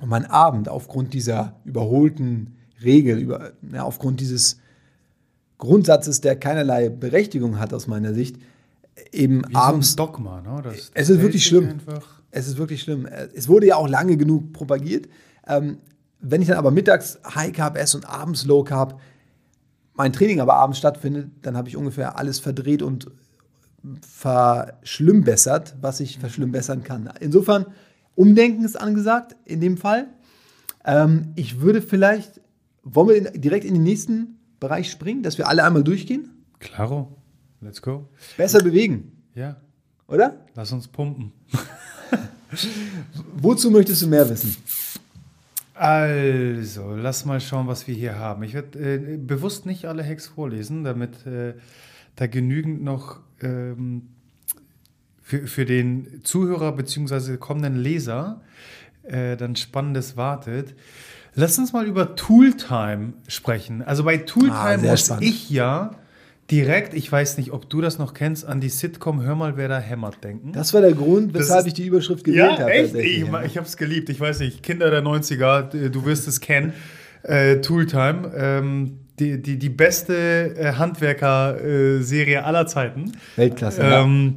und 0.00 0.08
meinen 0.08 0.26
Abend 0.26 0.68
aufgrund 0.68 1.14
dieser 1.14 1.56
überholten 1.64 2.56
Regel, 2.82 3.18
über, 3.18 3.52
ja, 3.72 3.84
aufgrund 3.84 4.20
dieses 4.20 4.58
Grundsatzes, 5.58 6.20
der 6.20 6.36
keinerlei 6.36 6.88
Berechtigung 6.88 7.58
hat 7.58 7.72
aus 7.72 7.86
meiner 7.86 8.14
Sicht, 8.14 8.36
eben 9.12 9.42
Wie 9.48 9.54
abends 9.54 9.92
so 9.92 10.02
ein 10.02 10.06
Dogma, 10.06 10.40
ne? 10.40 10.60
Das, 10.62 10.90
Es 10.94 11.10
ist 11.10 11.20
wirklich 11.20 11.46
schlimm. 11.46 11.68
Einfach. 11.68 12.19
Es 12.30 12.46
ist 12.48 12.58
wirklich 12.58 12.80
schlimm. 12.82 13.06
Äh, 13.06 13.28
Es 13.34 13.48
wurde 13.48 13.66
ja 13.66 13.76
auch 13.76 13.88
lange 13.88 14.16
genug 14.16 14.52
propagiert. 14.52 15.08
Ähm, 15.46 15.78
wenn 16.20 16.42
ich 16.42 16.48
dann 16.48 16.58
aber 16.58 16.70
mittags 16.70 17.18
High 17.34 17.52
Carb 17.52 17.76
esse 17.78 17.96
und 17.96 18.04
abends 18.06 18.44
Low 18.44 18.62
Carb, 18.64 19.00
mein 19.94 20.12
Training 20.12 20.40
aber 20.40 20.54
abends 20.54 20.78
stattfindet, 20.78 21.30
dann 21.42 21.56
habe 21.56 21.68
ich 21.68 21.76
ungefähr 21.76 22.16
alles 22.18 22.38
verdreht 22.38 22.82
und 22.82 23.10
verschlimmbessert, 24.02 25.76
was 25.80 26.00
ich 26.00 26.18
verschlimmbessern 26.18 26.82
kann. 26.84 27.10
Insofern, 27.20 27.66
Umdenken 28.14 28.64
ist 28.64 28.78
angesagt 28.78 29.36
in 29.46 29.60
dem 29.60 29.76
Fall. 29.78 30.08
Ähm, 30.84 31.32
ich 31.36 31.60
würde 31.60 31.80
vielleicht, 31.80 32.40
wollen 32.82 33.08
wir 33.08 33.16
in, 33.34 33.40
direkt 33.40 33.64
in 33.64 33.74
den 33.74 33.82
nächsten 33.82 34.38
Bereich 34.58 34.90
springen, 34.90 35.22
dass 35.22 35.38
wir 35.38 35.48
alle 35.48 35.64
einmal 35.64 35.84
durchgehen? 35.84 36.44
Klaro, 36.58 37.16
let's 37.62 37.80
go. 37.80 38.08
Besser 38.36 38.62
bewegen, 38.62 39.12
Ja, 39.34 39.56
oder? 40.06 40.44
lass 40.54 40.72
uns 40.72 40.88
pumpen. 40.88 41.32
Wozu 43.36 43.70
möchtest 43.70 44.02
du 44.02 44.08
mehr 44.08 44.28
wissen? 44.28 44.56
Also, 45.74 46.94
lass 46.94 47.24
mal 47.24 47.40
schauen, 47.40 47.66
was 47.66 47.86
wir 47.86 47.94
hier 47.94 48.18
haben. 48.18 48.42
Ich 48.42 48.52
werde 48.54 48.78
äh, 48.96 49.16
bewusst 49.16 49.64
nicht 49.64 49.86
alle 49.86 50.04
Hacks 50.06 50.26
vorlesen, 50.26 50.84
damit 50.84 51.26
äh, 51.26 51.54
da 52.16 52.26
genügend 52.26 52.82
noch 52.82 53.20
ähm, 53.40 54.08
für, 55.22 55.46
für 55.46 55.64
den 55.64 56.20
Zuhörer 56.22 56.72
bzw. 56.72 57.38
kommenden 57.38 57.76
Leser 57.76 58.42
äh, 59.04 59.36
dann 59.38 59.56
Spannendes 59.56 60.16
wartet. 60.18 60.74
Lass 61.34 61.58
uns 61.58 61.72
mal 61.72 61.86
über 61.86 62.14
Tooltime 62.16 63.14
sprechen. 63.28 63.80
Also 63.82 64.04
bei 64.04 64.18
Tooltime 64.18 64.52
Ah, 64.54 64.76
muss 64.76 65.06
spannend. 65.06 65.24
ich 65.24 65.48
ja 65.48 65.92
direkt, 66.50 66.94
ich 66.94 67.10
weiß 67.10 67.38
nicht, 67.38 67.52
ob 67.52 67.68
du 67.70 67.80
das 67.80 67.98
noch 67.98 68.14
kennst, 68.14 68.44
an 68.46 68.60
die 68.60 68.68
Sitcom 68.68 69.22
Hör 69.22 69.34
mal, 69.34 69.56
wer 69.56 69.68
da 69.68 69.78
hämmert 69.78 70.22
denken. 70.24 70.52
Das 70.52 70.72
war 70.74 70.80
der 70.80 70.92
Grund, 70.92 71.32
weshalb 71.34 71.60
ist- 71.60 71.66
ich 71.68 71.74
die 71.74 71.86
Überschrift 71.86 72.24
gewählt 72.24 72.58
habe. 72.58 72.70
echt? 72.72 72.94
Ich, 72.94 73.18
ja. 73.26 73.42
ich 73.44 73.56
habe 73.56 73.66
es 73.66 73.76
geliebt. 73.76 74.08
Ich 74.08 74.18
weiß 74.20 74.40
nicht, 74.40 74.62
Kinder 74.62 74.90
der 74.90 75.02
90er, 75.02 75.62
d- 75.70 75.88
du 75.90 76.04
wirst 76.04 76.26
es 76.28 76.40
kennen. 76.40 76.72
Äh, 77.22 77.56
Tooltime, 77.60 78.32
ähm, 78.34 78.98
die, 79.18 79.40
die, 79.42 79.58
die 79.58 79.68
beste 79.68 80.54
äh, 80.56 80.72
Handwerker-Serie 80.72 82.44
aller 82.44 82.66
Zeiten. 82.66 83.12
Weltklasse. 83.36 83.82
ja. 83.82 84.02
Ähm, 84.02 84.34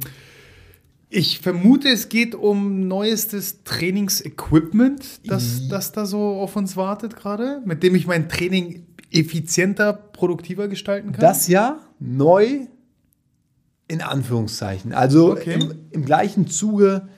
ich 1.10 1.38
vermute, 1.38 1.88
es 1.88 2.08
geht 2.08 2.34
um 2.34 2.88
neuestes 2.88 3.62
Trainingsequipment, 3.62 5.20
das, 5.30 5.68
das 5.68 5.92
da 5.92 6.06
so 6.06 6.18
auf 6.18 6.56
uns 6.56 6.76
wartet 6.76 7.14
gerade, 7.16 7.60
mit 7.64 7.82
dem 7.84 7.94
ich 7.94 8.06
mein 8.08 8.28
Training 8.28 8.84
effizienter, 9.12 9.92
produktiver 9.92 10.66
gestalten 10.66 11.12
kann. 11.12 11.20
Das 11.20 11.46
ja 11.46 11.78
neu 11.98 12.66
in 13.88 14.00
Anführungszeichen. 14.00 14.92
Also 14.94 15.32
Okay. 15.32 15.54
im, 15.54 15.74
im 15.90 16.04
gleichen 16.04 16.46
Zuge 16.48 17.08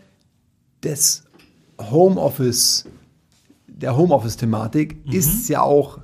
des 0.82 1.24
Homeoffice, 1.80 2.86
der 3.66 3.96
Homeoffice-Thematik 3.96 5.06
Mhm. 5.06 5.12
ist 5.12 5.32
es 5.34 5.48
ja 5.48 5.62
auch 5.62 6.00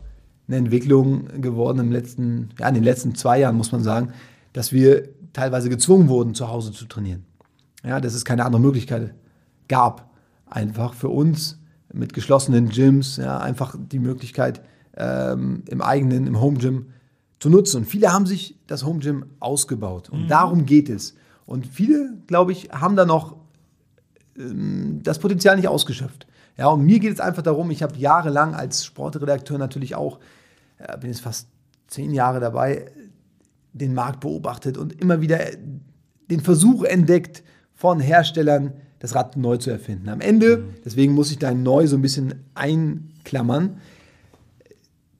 eine 0.49 0.57
Entwicklung 0.57 1.41
geworden 1.41 1.79
im 1.79 1.93
letzten, 1.93 2.51
ja, 2.59 2.69
in 2.69 2.75
den 2.75 2.85
letzten 2.85 3.15
zwei 3.15 3.41
Jahren, 3.41 3.57
muss 3.57 3.73
man 3.73 3.83
sagen, 3.83 4.13
dass 4.53 4.73
wir 4.73 5.09
teilweise 5.33 5.69
gezwungen 5.71 6.09
wurden, 6.09 6.35
zu 6.35 6.49
Hause 6.49 6.73
zu 6.73 6.85
trainieren. 6.87 7.25
Ja, 7.85 8.01
dass 8.01 8.15
es 8.15 8.25
keine 8.25 8.45
andere 8.45 8.61
Möglichkeit 8.61 9.15
gab. 9.69 10.11
Einfach 10.47 10.93
für 10.95 11.09
uns 11.09 11.59
mit 11.93 12.13
geschlossenen 12.13 12.69
Gyms, 12.69 13.17
ja, 13.17 13.39
einfach 13.39 13.75
die 13.79 13.99
Möglichkeit, 13.99 14.61
ähm, 14.97 15.63
im 15.69 15.81
eigenen, 15.81 16.27
im 16.27 16.41
Home 16.41 16.59
Gym 16.59 16.87
zu 17.43 17.51
nutzen. 17.51 17.79
Und 17.79 17.87
viele 17.87 18.13
haben 18.13 18.25
sich 18.25 18.57
das 18.69 18.85
Home 18.85 19.01
Gym 19.01 19.27
ausgebaut. 19.41 20.09
Und 20.11 20.29
darum 20.29 20.65
geht 20.65 20.89
es. 20.89 21.17
Und 21.45 21.67
viele, 21.67 22.17
glaube 22.29 22.53
ich, 22.53 22.71
haben 22.71 22.95
da 22.95 23.05
noch 23.05 23.37
ähm, 24.39 25.01
das 25.03 25.19
Potenzial 25.19 25.57
nicht 25.57 25.67
ausgeschöpft. 25.67 26.29
Ja, 26.57 26.69
und 26.69 26.85
mir 26.85 27.01
geht 27.01 27.13
es 27.13 27.19
einfach 27.19 27.43
darum, 27.43 27.73
ich 27.73 27.83
habe 27.83 27.97
jahrelang 27.97 28.55
als 28.55 28.85
Sportredakteur 28.85 29.59
natürlich 29.59 29.97
auch, 29.97 30.21
äh, 30.79 30.97
bin 30.99 31.11
jetzt 31.11 31.23
fast 31.23 31.49
zehn 31.89 32.15
Jahre 32.15 32.39
dabei, 32.39 32.93
den 33.73 33.93
Markt 33.93 34.21
beobachtet 34.21 34.79
und 34.79 35.01
immer 35.01 35.21
wieder 35.21 35.41
den 36.31 36.43
Versuch 36.43 36.85
entdeckt 36.85 37.43
von 37.75 37.99
Herstellern, 37.99 38.75
das 39.01 39.17
Rad 39.17 39.37
neu 39.37 39.57
zu 39.57 39.71
erfinden. 39.71 40.09
Am 40.11 40.21
Ende, 40.21 40.63
deswegen 40.85 41.13
muss 41.13 41.33
ich 41.33 41.41
da 41.41 41.53
neu 41.53 41.89
so 41.89 41.97
ein 41.97 42.03
bisschen 42.03 42.45
einklammern, 42.55 43.79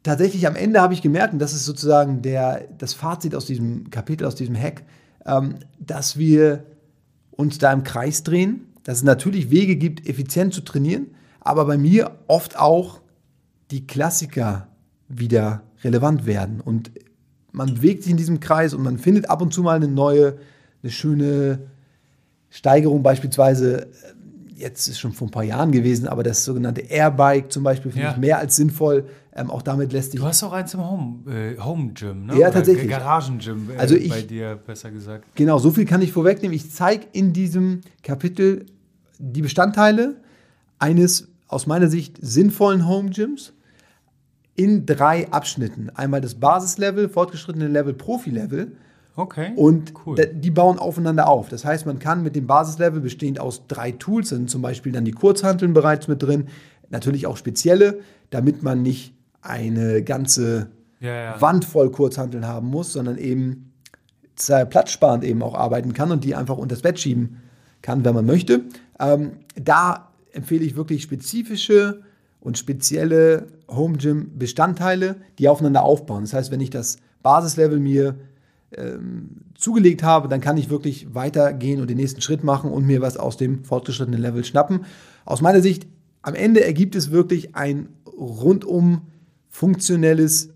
tatsächlich 0.03 0.47
am 0.47 0.57
Ende 0.57 0.81
habe 0.81 0.95
ich 0.95 1.03
gemerkt, 1.03 1.33
und 1.33 1.39
das 1.39 1.53
ist 1.53 1.65
sozusagen 1.65 2.23
der, 2.23 2.69
das 2.79 2.95
Fazit 2.95 3.35
aus 3.35 3.47
diesem 3.47 3.91
Kapitel, 3.91 4.27
aus 4.27 4.35
diesem 4.35 4.57
Hack, 4.57 4.83
ähm, 5.27 5.57
dass 5.79 6.17
wir 6.17 6.65
uns 7.31 7.59
da 7.59 7.73
im 7.73 7.83
Kreis 7.83 8.23
drehen, 8.23 8.67
dass 8.85 8.99
es 8.99 9.05
natürlich 9.05 9.51
Wege 9.51 9.77
gibt, 9.77 10.09
effizient 10.09 10.55
zu 10.55 10.63
trainieren, 10.63 11.07
aber 11.41 11.65
bei 11.65 11.79
mir 11.79 12.19
oft 12.27 12.59
auch 12.59 13.01
die 13.71 13.87
Klassiker 13.87 14.69
wieder 15.09 15.63
relevant 15.83 16.27
werden. 16.27 16.61
Und 16.61 16.91
man 17.53 17.75
bewegt 17.75 18.03
sich 18.03 18.13
in 18.13 18.17
diesem 18.17 18.41
Kreis 18.41 18.75
und 18.75 18.83
man 18.83 18.99
findet 18.99 19.31
ab 19.31 19.43
und 19.43 19.53
zu 19.53 19.63
mal 19.63 19.77
eine 19.77 19.89
neue, 19.89 20.39
eine 20.83 20.93
schöne 20.93 21.71
Steigerung, 22.51 23.03
beispielsweise, 23.03 23.89
jetzt 24.63 24.87
ist 24.89 24.99
schon 24.99 25.13
vor 25.13 25.29
ein 25.29 25.31
paar 25.31 25.43
Jahren 25.45 25.73
gewesen, 25.73 26.09
aber 26.09 26.23
das 26.23 26.45
sogenannte 26.45 26.81
Airbike 26.83 27.53
zum 27.53 27.63
Beispiel 27.65 27.91
finde 27.93 28.07
Ja. 28.07 28.13
ich 28.13 28.17
mehr 28.19 28.39
als 28.39 28.57
sinnvoll. 28.57 29.05
Ähm, 29.35 29.51
auch 29.51 29.63
damit 29.63 29.93
lässt 29.93 30.13
sich 30.13 30.21
Du 30.21 30.27
hast 30.27 30.43
auch 30.43 30.53
eins 30.53 30.73
im 30.75 30.81
Home, 30.89 31.31
äh, 31.31 31.59
Home 31.59 31.93
Gym, 31.95 32.27
ne? 32.27 32.33
Ja, 32.35 32.49
Oder 32.49 32.53
tatsächlich. 32.53 32.89
Garagen-Gym, 32.89 33.71
äh, 33.75 33.79
Also 33.79 33.95
ich- 33.97 34.09
bei 34.11 34.23
dir 34.23 34.57
besser 34.67 34.91
gesagt. 34.91 35.25
Genau, 35.35 35.59
so 35.59 35.71
viel 35.71 35.85
kann 35.85 36.01
ich 36.03 36.13
vorwegnehmen. 36.13 36.55
Ich 36.55 36.71
zeige 36.71 37.07
in 37.13 37.33
diesem 37.33 37.81
Kapitel 38.03 38.67
die 39.19 39.43
Bestandteile 39.43 40.17
eines 40.79 41.29
aus 41.49 41.67
meiner 41.67 41.89
Sicht 41.89 42.19
sinnvollen 42.21 42.87
Home 42.89 43.11
Gyms 43.11 43.53
in 44.55 44.85
drei 44.87 45.31
Abschnitten. 45.31 45.91
Einmal 45.95 46.21
das 46.21 46.35
Basislevel, 46.35 47.09
fortgeschrittene 47.09 47.69
Level, 47.69 47.95
Profi-Level 47.95 48.73
Okay. 49.15 49.53
und 49.57 49.93
Cool. 50.07 50.17
die 50.33 50.51
bauen 50.51 50.79
aufeinander 50.79 51.29
auf. 51.29 51.49
Das 51.49 51.65
heißt, 51.65 51.85
man 51.85 51.99
kann 51.99 52.23
mit 52.23 52.35
dem 52.35 52.47
Basislevel 52.47 53.01
bestehend 53.01 53.39
aus 53.39 53.67
drei 53.69 53.93
Tools, 53.93 54.31
sind 54.31 54.49
zum 54.49 54.63
Beispiel 54.63 54.93
dann 54.93 55.05
die 55.05 55.13
Kurzhanteln 55.13 55.75
bereits 55.75 56.09
mit 56.09 56.23
drin, 56.23 56.49
natürlich 56.89 57.27
auch 57.27 57.37
spezielle, 57.37 58.01
damit 58.31 58.63
man 58.63 58.83
nicht 58.83 59.15
eine 59.43 60.03
ganze 60.03 60.69
ja, 61.01 61.15
ja. 61.15 61.41
Wand 61.41 61.65
voll 61.65 61.91
Kurzhanteln 61.91 62.47
haben 62.47 62.69
muss, 62.69 62.93
sondern 62.93 63.19
eben 63.19 63.73
platzsparend 64.37 65.25
eben 65.25 65.43
auch 65.43 65.55
arbeiten 65.55 65.93
kann 65.93 66.11
und 66.11 66.25
die 66.25 66.35
einfach 66.35 66.57
unter 66.57 66.75
das 66.75 66.83
Bett 66.83 66.99
schieben 66.99 67.43
kann, 67.83 68.05
wenn 68.05 68.15
man 68.15 68.25
möchte. 68.25 68.63
Ähm, 68.99 69.33
da 69.57 70.09
empfehle 70.33 70.65
ich 70.65 70.75
wirklich 70.77 71.03
spezifische 71.03 72.03
und 72.41 72.57
spezielle 72.59 73.47
Home 73.69 73.99
Gym 73.99 74.39
Bestandteile, 74.39 75.17
die 75.39 75.49
aufeinander 75.49 75.83
aufbauen. 75.83 76.23
Das 76.23 76.33
heißt, 76.33 76.51
wenn 76.51 76.61
ich 76.61 76.71
das 76.71 76.97
Basislevel 77.23 77.79
mir 77.79 78.17
ähm, 78.77 79.43
zugelegt 79.55 80.03
habe, 80.03 80.29
dann 80.29 80.41
kann 80.41 80.57
ich 80.57 80.71
wirklich 80.71 81.15
weitergehen 81.15 81.81
und 81.81 81.89
den 81.89 81.97
nächsten 81.97 82.21
Schritt 82.21 82.45
machen 82.45 82.71
und 82.71 82.87
mir 82.87 83.01
was 83.01 83.17
aus 83.17 83.37
dem 83.37 83.65
fortgeschrittenen 83.65 84.21
Level 84.21 84.45
schnappen. 84.45 84.85
Aus 85.25 85.41
meiner 85.41 85.61
Sicht, 85.61 85.87
am 86.23 86.35
Ende 86.35 86.65
ergibt 86.65 86.95
es 86.95 87.11
wirklich 87.11 87.55
ein 87.55 87.89
rundum 88.07 89.03
funktionelles 89.49 90.51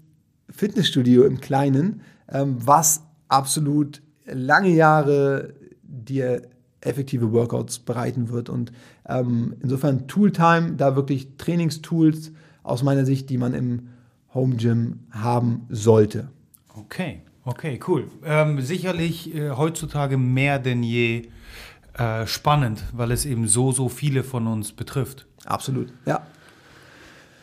Fitnessstudio 0.51 1.25
im 1.25 1.41
Kleinen, 1.41 2.01
ähm, 2.33 2.57
was 2.59 3.03
absolut 3.29 4.03
lange 4.25 4.71
Jahre 4.71 5.55
dir 5.83 6.43
effektive 6.81 7.33
Workouts 7.33 7.81
bereiten 7.81 8.29
wird. 8.31 8.49
Und 8.49 8.73
ähm, 9.09 9.55
insofern 9.61 10.07
Tooltime, 10.07 10.73
da 10.77 10.97
wirklich 10.97 11.29
Trainingstools 11.37 12.33
aus 12.63 12.83
meiner 12.83 13.05
Sicht, 13.05 13.29
die 13.31 13.39
man 13.39 13.55
im 13.55 13.89
Home 14.35 14.57
Gym 14.57 15.01
haben 15.11 15.67
sollte. 15.69 16.29
Okay, 16.75 17.23
okay, 17.47 17.81
cool. 17.89 18.09
Ähm, 18.25 18.61
sicherlich 18.61 19.35
äh, 19.35 19.51
heutzutage 19.51 20.19
mehr 20.19 20.59
denn 20.59 20.83
je 20.83 21.29
äh, 21.95 22.27
spannend, 22.27 22.85
weil 22.93 23.11
es 23.11 23.25
eben 23.25 23.49
so, 23.49 23.73
so 23.73 23.89
viele 23.89 24.23
von 24.23 24.47
uns 24.47 24.73
betrifft. 24.73 25.27
Absolut. 25.47 25.89
Ja. 26.05 26.27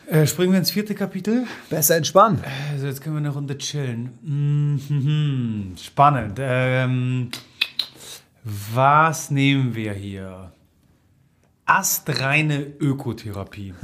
Äh, 0.06 0.26
springen 0.26 0.52
wir 0.52 0.58
ins 0.58 0.70
vierte 0.70 0.94
Kapitel. 0.94 1.46
Besser 1.70 1.96
entspannen. 1.96 2.40
Also 2.70 2.86
jetzt 2.86 3.00
können 3.00 3.16
wir 3.16 3.20
eine 3.20 3.30
Runde 3.30 3.56
chillen. 3.58 4.10
Mhm. 4.22 5.76
Spannend. 5.76 6.38
Ähm, 6.40 7.30
was 8.44 9.30
nehmen 9.30 9.74
wir 9.74 9.94
hier? 9.94 10.52
Astreine 11.64 12.60
Ökotherapie. 12.78 13.74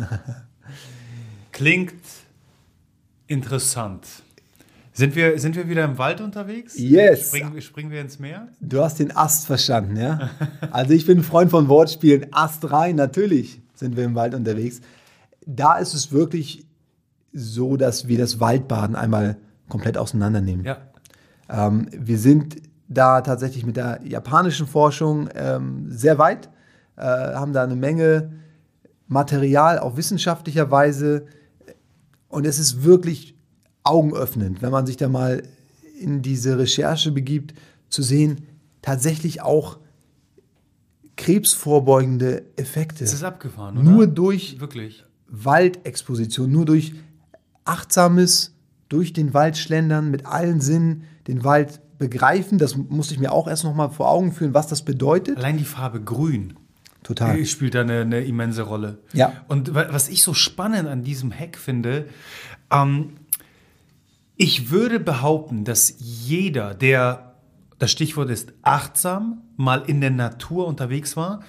Klingt 1.53 1.95
interessant. 3.27 4.07
Sind 5.01 5.17
wir, 5.17 5.39
sind 5.39 5.57
wir 5.57 5.67
wieder 5.67 5.83
im 5.87 5.97
Wald 5.97 6.21
unterwegs? 6.21 6.79
Yes. 6.79 7.29
Springen, 7.29 7.59
springen 7.63 7.91
wir 7.91 8.03
ins 8.03 8.19
Meer? 8.19 8.49
Du 8.61 8.83
hast 8.83 8.99
den 8.99 9.17
Ast 9.17 9.47
verstanden, 9.47 9.97
ja? 9.97 10.29
Also 10.71 10.93
ich 10.93 11.07
bin 11.07 11.21
ein 11.21 11.25
Freund 11.25 11.51
von 11.51 11.69
Wortspielen. 11.69 12.27
Ast 12.33 12.71
rein, 12.71 12.97
natürlich 12.97 13.63
sind 13.75 13.97
wir 13.97 14.05
im 14.05 14.15
Wald 14.15 14.35
unterwegs. 14.35 14.83
Da 15.47 15.79
ist 15.79 15.95
es 15.95 16.13
wirklich 16.13 16.67
so, 17.33 17.79
dass 17.79 18.09
wir 18.09 18.19
das 18.19 18.41
Waldbaden 18.41 18.95
einmal 18.95 19.39
komplett 19.71 19.97
auseinandernehmen. 19.97 20.67
Ja. 20.67 20.77
Ähm, 21.49 21.89
wir 21.93 22.19
sind 22.19 22.57
da 22.87 23.23
tatsächlich 23.23 23.65
mit 23.65 23.79
der 23.79 24.01
japanischen 24.05 24.67
Forschung 24.67 25.31
ähm, 25.35 25.87
sehr 25.89 26.19
weit, 26.19 26.51
äh, 26.97 27.01
haben 27.05 27.55
da 27.55 27.65
eine 27.65 27.77
Menge 27.77 28.33
Material 29.09 29.79
auf 29.79 29.97
wissenschaftlicher 29.97 30.71
Weise 30.71 31.25
und 32.29 32.47
es 32.47 32.59
ist 32.59 32.85
wirklich 32.85 33.40
augenöffnend, 33.83 34.63
wenn 34.63 34.71
man 34.71 34.87
sich 34.87 34.97
da 34.97 35.09
mal 35.09 35.43
in 35.99 36.23
diese 36.23 36.59
Recherche 36.59 37.13
begibt, 37.13 37.55
zu 37.89 38.03
sehen, 38.03 38.43
tatsächlich 38.83 39.43
auch 39.43 39.79
krebsvorbeugende 41.17 42.45
Effekte. 42.57 43.05
Es 43.05 43.13
ist 43.13 43.23
abgefahren, 43.25 43.77
oder? 43.79 43.91
Nur 43.91 44.07
durch 44.07 44.59
Wirklich. 44.61 45.05
Waldexposition, 45.29 46.51
nur 46.51 46.65
durch 46.65 46.95
achtsames, 47.65 48.55
durch 48.89 49.13
den 49.13 49.35
Wald 49.35 49.57
schlendern, 49.57 50.11
mit 50.11 50.27
allen 50.27 50.61
Sinnen 50.61 51.05
den 51.27 51.45
Wald 51.45 51.81
begreifen. 51.99 52.59
Das 52.59 52.77
musste 52.77 53.15
ich 53.15 53.21
mir 53.21 53.33
auch 53.33 53.47
erst 53.47 53.65
noch 53.65 53.75
mal 53.75 53.91
vor 53.91 54.09
Augen 54.11 54.33
führen, 54.33 54.55
was 54.55 54.67
das 54.67 54.83
bedeutet. 54.85 55.37
Allein 55.37 55.59
die 55.59 55.65
Farbe 55.65 56.01
grün. 56.01 56.55
Total. 57.03 57.39
äh, 57.39 57.45
spielt 57.47 57.75
da 57.75 57.81
eine, 57.83 58.01
eine 58.01 58.21
immense 58.25 58.63
Rolle. 58.63 58.99
Ja. 59.13 59.33
Und 59.49 59.75
wa- 59.75 59.89
was 59.91 60.09
ich 60.09 60.23
so 60.23 60.35
spannend 60.35 60.89
an 60.89 61.03
diesem 61.03 61.33
Hack 61.33 61.57
finde, 61.59 62.07
ähm, 62.71 63.15
ich 64.41 64.71
würde 64.71 64.99
behaupten, 65.01 65.65
dass 65.65 65.97
jeder, 65.99 66.73
der, 66.73 67.35
das 67.79 67.93
Stichwort 67.93 68.31
ist 68.31 68.55
achtsam, 68.63 69.43
mal 69.59 69.83
in 69.87 70.01
der 70.01 70.09
Natur 70.09 70.67
unterwegs 70.67 71.15
war, 71.15 71.41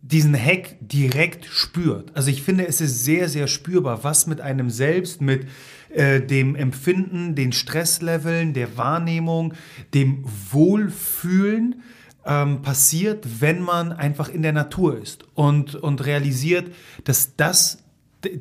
diesen 0.00 0.36
Hack 0.36 0.76
direkt 0.80 1.46
spürt. 1.46 2.14
Also 2.14 2.30
ich 2.30 2.42
finde, 2.42 2.68
es 2.68 2.80
ist 2.80 3.04
sehr, 3.04 3.28
sehr 3.28 3.48
spürbar, 3.48 4.04
was 4.04 4.28
mit 4.28 4.40
einem 4.40 4.70
selbst, 4.70 5.20
mit 5.20 5.48
äh, 5.88 6.20
dem 6.20 6.54
Empfinden, 6.54 7.34
den 7.34 7.50
Stressleveln, 7.50 8.54
der 8.54 8.76
Wahrnehmung, 8.76 9.52
dem 9.94 10.24
Wohlfühlen 10.52 11.82
ähm, 12.24 12.62
passiert, 12.62 13.40
wenn 13.40 13.62
man 13.62 13.92
einfach 13.92 14.28
in 14.28 14.42
der 14.42 14.52
Natur 14.52 14.96
ist 14.96 15.24
und, 15.34 15.74
und 15.74 16.06
realisiert, 16.06 16.72
dass 17.02 17.34
das, 17.34 17.82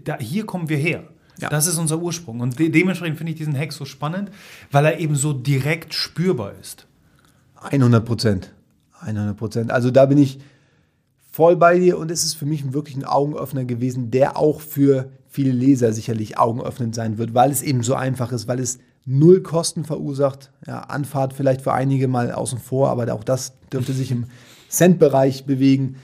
da, 0.03 0.19
hier 0.19 0.45
kommen 0.45 0.69
wir 0.69 0.77
her. 0.77 1.09
Ja. 1.39 1.49
Das 1.49 1.67
ist 1.67 1.77
unser 1.77 1.99
Ursprung. 1.99 2.39
Und 2.39 2.59
de 2.59 2.69
dementsprechend 2.69 3.17
finde 3.17 3.31
ich 3.31 3.37
diesen 3.37 3.57
Hack 3.57 3.73
so 3.73 3.85
spannend, 3.85 4.31
weil 4.71 4.85
er 4.85 4.99
eben 4.99 5.15
so 5.15 5.33
direkt 5.33 5.93
spürbar 5.93 6.53
ist. 6.59 6.87
100 7.55 8.05
Prozent. 8.05 8.53
100 9.01 9.37
Prozent. 9.37 9.71
Also 9.71 9.91
da 9.91 10.05
bin 10.05 10.17
ich 10.17 10.39
voll 11.31 11.55
bei 11.55 11.77
dir 11.77 11.97
und 11.97 12.09
es 12.09 12.23
ist 12.23 12.33
für 12.33 12.45
mich 12.45 12.73
wirklich 12.73 12.95
ein 12.95 13.05
Augenöffner 13.05 13.65
gewesen, 13.65 14.09
der 14.09 14.37
auch 14.37 14.61
für 14.61 15.11
viele 15.27 15.51
Leser 15.51 15.93
sicherlich 15.93 16.37
augenöffnend 16.39 16.95
sein 16.95 17.17
wird, 17.17 17.33
weil 17.33 17.51
es 17.51 17.61
eben 17.61 17.83
so 17.83 17.93
einfach 17.93 18.31
ist, 18.31 18.47
weil 18.47 18.59
es 18.59 18.79
null 19.05 19.41
Kosten 19.41 19.85
verursacht. 19.85 20.51
Ja, 20.65 20.79
Anfahrt 20.81 21.33
vielleicht 21.33 21.61
für 21.61 21.73
einige 21.73 22.07
mal 22.07 22.31
außen 22.31 22.57
vor, 22.59 22.89
aber 22.89 23.13
auch 23.13 23.23
das 23.23 23.53
dürfte 23.71 23.93
sich 23.93 24.11
im 24.11 24.25
Cent-Bereich 24.69 25.45
bewegen. 25.45 25.97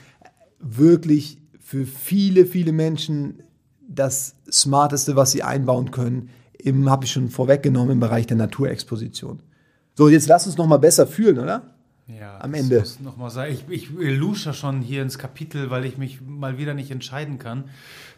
Wirklich 0.60 1.40
für 1.60 1.86
viele, 1.86 2.46
viele 2.46 2.72
Menschen 2.72 3.42
das 3.96 4.36
Smarteste, 4.52 5.16
was 5.16 5.32
sie 5.32 5.44
einbauen 5.44 5.91
können, 5.91 6.30
im, 6.58 6.89
habe 6.89 7.06
ich 7.06 7.12
schon 7.12 7.30
vorweggenommen, 7.30 7.91
im 7.91 8.00
Bereich 8.00 8.28
der 8.28 8.38
Naturexposition. 8.38 9.41
So, 9.96 10.10
jetzt 10.10 10.28
lass 10.28 10.48
uns 10.48 10.58
noch 10.58 10.68
mal 10.68 10.78
besser 10.78 11.06
fühlen, 11.06 11.39
oder? 11.39 11.74
Ja, 12.08 12.39
Am 12.41 12.52
das 12.52 12.62
Ende. 12.62 12.80
muss 12.80 13.00
Noch 13.00 13.18
mal 13.18 13.30
sagen. 13.30 13.54
Ich, 13.54 13.66
ich 13.70 13.89
lusche 13.91 14.54
schon 14.54 14.82
hier 14.82 15.02
ins 15.02 15.18
Kapitel, 15.18 15.70
weil 15.70 15.86
ich 15.86 15.98
mich 15.98 16.20
mal 16.22 16.58
wieder 16.58 16.74
nicht 16.74 16.91
entscheiden 16.91 17.39
kann 17.39 17.66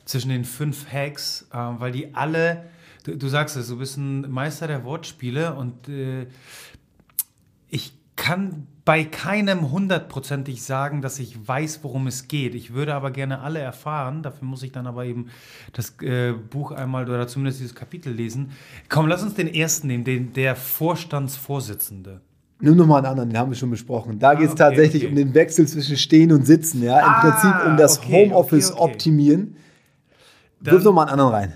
zwischen 0.06 0.30
den 0.30 0.46
fünf 0.46 0.92
Hacks, 0.92 1.48
äh, 1.52 1.58
weil 1.58 1.92
die 1.92 2.16
alle, 2.16 2.66
du, 3.04 3.18
du 3.18 3.28
sagst 3.28 3.58
es, 3.58 3.68
du 3.68 3.78
bist 3.78 3.98
ein 3.98 4.30
Meister 4.30 4.68
der 4.68 4.84
Wortspiele 4.84 5.54
und 5.56 5.88
äh, 5.90 6.28
ich 7.70 7.94
kann 8.16 8.68
bei 8.86 9.04
keinem 9.04 9.72
hundertprozentig 9.72 10.64
sagen, 10.64 11.02
dass 11.02 11.18
ich 11.20 11.48
weiß, 11.48 11.80
worum 11.82 12.06
es 12.06 12.28
geht. 12.28 12.54
Ich 12.54 12.74
würde 12.74 12.94
aber 12.94 13.10
gerne 13.12 13.40
alle 13.42 13.60
erfahren. 13.60 14.22
Dafür 14.22 14.48
muss 14.48 14.62
ich 14.62 14.72
dann 14.72 14.86
aber 14.86 15.06
eben 15.06 15.30
das 15.74 15.96
äh, 16.02 16.34
Buch 16.34 16.72
einmal 16.72 17.10
oder 17.10 17.28
zumindest 17.28 17.60
dieses 17.60 17.74
Kapitel 17.74 18.14
lesen. 18.14 18.52
Komm, 18.88 19.08
lass 19.08 19.24
uns 19.24 19.34
den 19.34 19.52
ersten 19.52 19.88
nehmen, 19.88 20.04
den, 20.04 20.34
der 20.34 20.56
Vorstandsvorsitzende. 20.56 22.22
Nimm 22.60 22.78
noch 22.78 22.86
mal 22.86 22.98
einen 22.98 23.08
anderen, 23.08 23.30
den 23.30 23.38
haben 23.38 23.52
wir 23.52 23.58
schon 23.58 23.72
besprochen. 23.72 24.20
Da 24.20 24.34
geht 24.34 24.46
es 24.46 24.52
okay, 24.52 24.60
tatsächlich 24.60 25.04
okay. 25.04 25.10
um 25.10 25.16
den 25.16 25.34
Wechsel 25.34 25.68
zwischen 25.68 25.98
Stehen 25.98 26.32
und 26.32 26.46
Sitzen. 26.46 26.84
Ja? 26.84 27.00
Im 27.00 27.06
Ah, 27.06 27.22
Prinzip 27.22 27.68
um 27.68 27.78
das 27.78 28.00
okay, 28.00 28.30
Homeoffice 28.30 28.72
optimieren. 28.72 29.58
Wirf 30.62 30.84
noch 30.84 30.94
mal 30.94 31.02
einen 31.04 31.20
anderen 31.20 31.32
rein. 31.32 31.54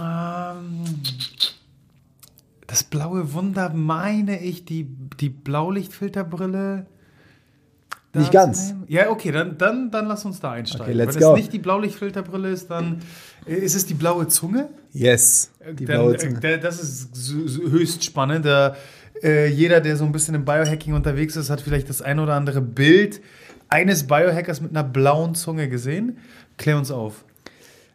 Ähm, 0.00 0.47
Das 2.68 2.84
blaue 2.84 3.32
Wunder 3.32 3.70
meine 3.70 4.40
ich, 4.42 4.66
die, 4.66 4.86
die 5.20 5.30
Blaulichtfilterbrille. 5.30 6.86
Nicht 8.12 8.30
ganz. 8.30 8.74
Ja, 8.88 9.10
okay, 9.10 9.32
dann, 9.32 9.56
dann, 9.56 9.90
dann 9.90 10.06
lass 10.06 10.24
uns 10.26 10.38
da 10.40 10.52
einsteigen. 10.52 10.86
Okay, 10.86 10.92
let's 10.92 11.14
Wenn 11.14 11.22
go. 11.22 11.32
es 11.32 11.38
nicht 11.38 11.52
die 11.52 11.58
Blaulichtfilterbrille 11.58 12.50
ist, 12.50 12.70
dann 12.70 13.00
äh, 13.46 13.54
ist 13.54 13.74
es 13.74 13.86
die 13.86 13.94
blaue 13.94 14.28
Zunge. 14.28 14.68
Yes. 14.92 15.50
Die 15.78 15.86
Dann, 15.86 15.96
blaue 15.96 16.14
äh, 16.14 16.18
Zunge. 16.18 16.58
Das 16.58 16.78
ist 16.82 17.32
höchst 17.32 18.04
spannend. 18.04 18.44
Da, 18.44 18.76
äh, 19.22 19.48
jeder, 19.48 19.80
der 19.80 19.96
so 19.96 20.04
ein 20.04 20.12
bisschen 20.12 20.34
im 20.34 20.44
Biohacking 20.44 20.92
unterwegs 20.92 21.36
ist, 21.36 21.48
hat 21.48 21.62
vielleicht 21.62 21.88
das 21.88 22.02
ein 22.02 22.18
oder 22.18 22.34
andere 22.34 22.60
Bild 22.60 23.22
eines 23.68 24.06
Biohackers 24.06 24.60
mit 24.60 24.72
einer 24.72 24.84
blauen 24.84 25.34
Zunge 25.34 25.70
gesehen. 25.70 26.18
Klär 26.58 26.76
uns 26.76 26.90
auf. 26.90 27.24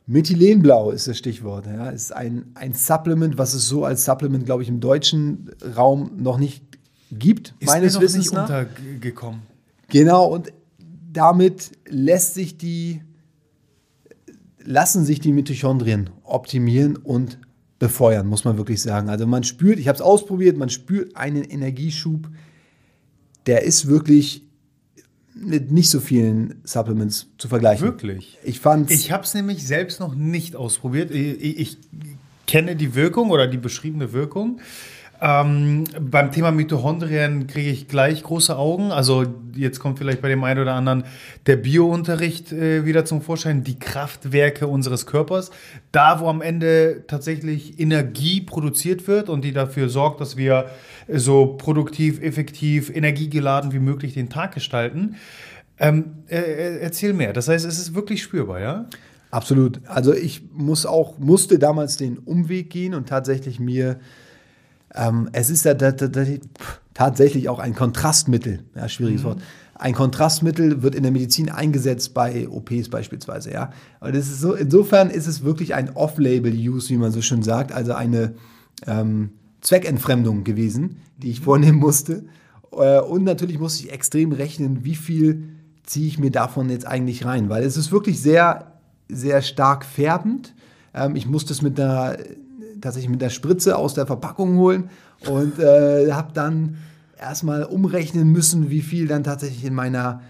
Methylenblau 0.05 0.91
ist 0.91 1.07
das 1.07 1.17
Stichwort. 1.17 1.65
Ja. 1.65 1.91
Es 1.91 2.03
ist 2.05 2.11
ein, 2.11 2.51
ein 2.55 2.73
Supplement, 2.73 3.37
was 3.37 3.53
es 3.53 3.67
so 3.67 3.85
als 3.85 4.03
Supplement, 4.05 4.45
glaube 4.45 4.63
ich, 4.63 4.69
im 4.69 4.79
deutschen 4.79 5.49
Raum 5.75 6.11
noch 6.17 6.37
nicht 6.37 6.63
gibt, 7.11 7.53
Ist 7.59 7.67
meines 7.67 7.93
mir 7.93 7.97
noch 7.99 8.03
Wissens 8.03 8.25
nicht 8.25 8.33
nach. 8.33 8.49
untergekommen. 8.49 9.41
Genau, 9.89 10.25
und 10.25 10.51
damit 11.11 11.71
lässt 11.87 12.33
sich 12.33 12.57
die, 12.57 13.01
lassen 14.63 15.05
sich 15.05 15.19
die 15.19 15.31
Mitochondrien 15.31 16.09
optimieren 16.23 16.97
und 16.97 17.37
befeuern, 17.79 18.27
muss 18.27 18.45
man 18.45 18.57
wirklich 18.57 18.81
sagen. 18.81 19.09
Also 19.09 19.27
man 19.27 19.43
spürt, 19.43 19.79
ich 19.79 19.87
habe 19.87 19.95
es 19.95 20.01
ausprobiert, 20.01 20.57
man 20.57 20.69
spürt 20.69 21.15
einen 21.15 21.43
Energieschub, 21.43 22.29
der 23.45 23.63
ist 23.63 23.87
wirklich 23.87 24.43
mit 25.36 25.71
nicht 25.71 25.89
so 25.89 25.99
vielen 25.99 26.61
Supplements 26.63 27.27
zu 27.38 27.47
vergleichen. 27.47 27.86
Wirklich? 27.86 28.38
Ich 28.43 28.59
fand 28.59 28.91
Ich 28.91 29.11
habe 29.11 29.23
es 29.23 29.34
nämlich 29.34 29.65
selbst 29.65 29.99
noch 29.99 30.15
nicht 30.15 30.55
ausprobiert. 30.55 31.11
Ich, 31.11 31.59
ich 31.59 31.77
kenne 32.47 32.75
die 32.75 32.95
Wirkung 32.95 33.31
oder 33.31 33.47
die 33.47 33.57
beschriebene 33.57 34.13
Wirkung. 34.13 34.59
Ähm, 35.26 35.86
beim 36.01 36.34
Thema 36.34 36.51
Mitochondrien 36.51 37.47
kriege 37.47 37.69
ich 37.69 37.88
gleich 37.88 38.24
große 38.24 38.57
Augen. 38.57 38.91
Also 38.91 39.24
jetzt 39.55 39.80
kommt 39.80 39.97
vielleicht 39.97 40.21
bei 40.21 40.28
dem 40.28 40.43
einen 40.43 40.59
oder 40.59 40.74
anderen 40.74 41.05
der 41.45 41.55
Biounterricht 41.55 42.51
äh, 42.51 42.84
wieder 42.84 43.05
zum 43.05 43.21
Vorschein, 43.21 43.63
die 43.63 43.80
Kraftwerke 43.80 44.67
unseres 44.67 45.05
Körpers. 45.05 45.49
Da, 45.93 46.19
wo 46.19 46.28
am 46.28 46.41
Ende 46.41 47.05
tatsächlich 47.07 47.80
Energie 47.80 48.41
produziert 48.41 49.07
wird 49.07 49.30
und 49.30 49.45
die 49.45 49.53
dafür 49.53 49.88
sorgt, 49.88 50.19
dass 50.19 50.36
wir 50.36 50.65
so 51.07 51.55
produktiv, 51.55 52.21
effektiv, 52.21 52.93
energiegeladen 52.93 53.71
wie 53.71 53.80
möglich 53.80 54.13
den 54.13 54.30
Tag 54.30 54.53
gestalten. 54.53 55.15
Ähm, 55.80 56.24
äh, 56.28 56.36
äh, 56.36 56.80
erzähl 56.80 57.13
mehr. 57.13 57.32
Das 57.32 57.47
heißt, 57.47 57.65
es 57.65 57.80
ist 57.80 57.95
wirklich 57.95 58.21
spürbar, 58.21 58.59
ja? 58.59 58.89
Absolut. 59.32 59.80
Also 59.86 60.13
ich 60.13 60.41
muss 60.51 60.86
auch, 60.86 61.17
musste 61.17 61.59
damals 61.59 61.95
den 61.95 62.17
Umweg 62.17 62.69
gehen 62.69 62.93
und 62.93 63.07
tatsächlich 63.07 63.61
mir, 63.61 64.01
ähm, 64.95 65.29
es 65.31 65.49
ist 65.49 65.65
ja 65.65 65.73
tatsächlich 66.93 67.49
auch 67.49 67.59
ein 67.59 67.75
Kontrastmittel, 67.75 68.63
ja, 68.75 68.87
schwieriges 68.87 69.23
Wort. 69.23 69.41
Ein 69.75 69.95
Kontrastmittel 69.95 70.83
wird 70.83 70.95
in 70.95 71.03
der 71.03 71.11
Medizin 71.11 71.49
eingesetzt 71.49 72.13
bei 72.13 72.47
OPs 72.47 72.89
beispielsweise, 72.89 73.51
ja. 73.51 73.71
Und 73.99 74.15
das 74.15 74.27
ist 74.27 74.39
so, 74.39 74.53
insofern 74.53 75.09
ist 75.09 75.27
es 75.27 75.43
wirklich 75.43 75.73
ein 75.73 75.89
Off-Label-Use, 75.95 76.89
wie 76.89 76.97
man 76.97 77.11
so 77.11 77.21
schön 77.21 77.41
sagt, 77.41 77.71
also 77.71 77.93
eine 77.93 78.35
ähm, 78.85 79.31
Zweckentfremdung 79.61 80.43
gewesen, 80.43 80.97
die 81.17 81.31
ich 81.31 81.41
vornehmen 81.41 81.79
musste. 81.79 82.25
Äh, 82.71 82.99
und 82.99 83.23
natürlich 83.23 83.59
musste 83.59 83.85
ich 83.85 83.91
extrem 83.91 84.31
rechnen, 84.31 84.85
wie 84.85 84.95
viel 84.95 85.49
ziehe 85.83 86.07
ich 86.07 86.19
mir 86.19 86.31
davon 86.31 86.69
jetzt 86.69 86.87
eigentlich 86.87 87.25
rein, 87.25 87.49
weil 87.49 87.63
es 87.63 87.75
ist 87.75 87.91
wirklich 87.91 88.21
sehr, 88.21 88.79
sehr 89.09 89.41
stark 89.41 89.85
färbend. 89.85 90.53
Ähm, 90.93 91.15
ich 91.15 91.25
musste 91.25 91.51
es 91.51 91.61
mit 91.61 91.79
einer, 91.79 92.17
tatsächlich 92.84 93.09
mit 93.09 93.21
der 93.21 93.29
Spritze 93.29 93.77
aus 93.77 93.93
der 93.93 94.05
Verpackung 94.05 94.57
holen 94.57 94.89
und 95.27 95.59
äh, 95.59 96.11
habe 96.11 96.34
dann 96.34 96.77
erstmal 97.17 97.63
umrechnen 97.63 98.29
müssen, 98.31 98.69
wie 98.69 98.81
viel 98.81 99.07
dann 99.07 99.23
tatsächlich 99.23 99.63
in 99.63 99.73
meiner, 99.73 100.21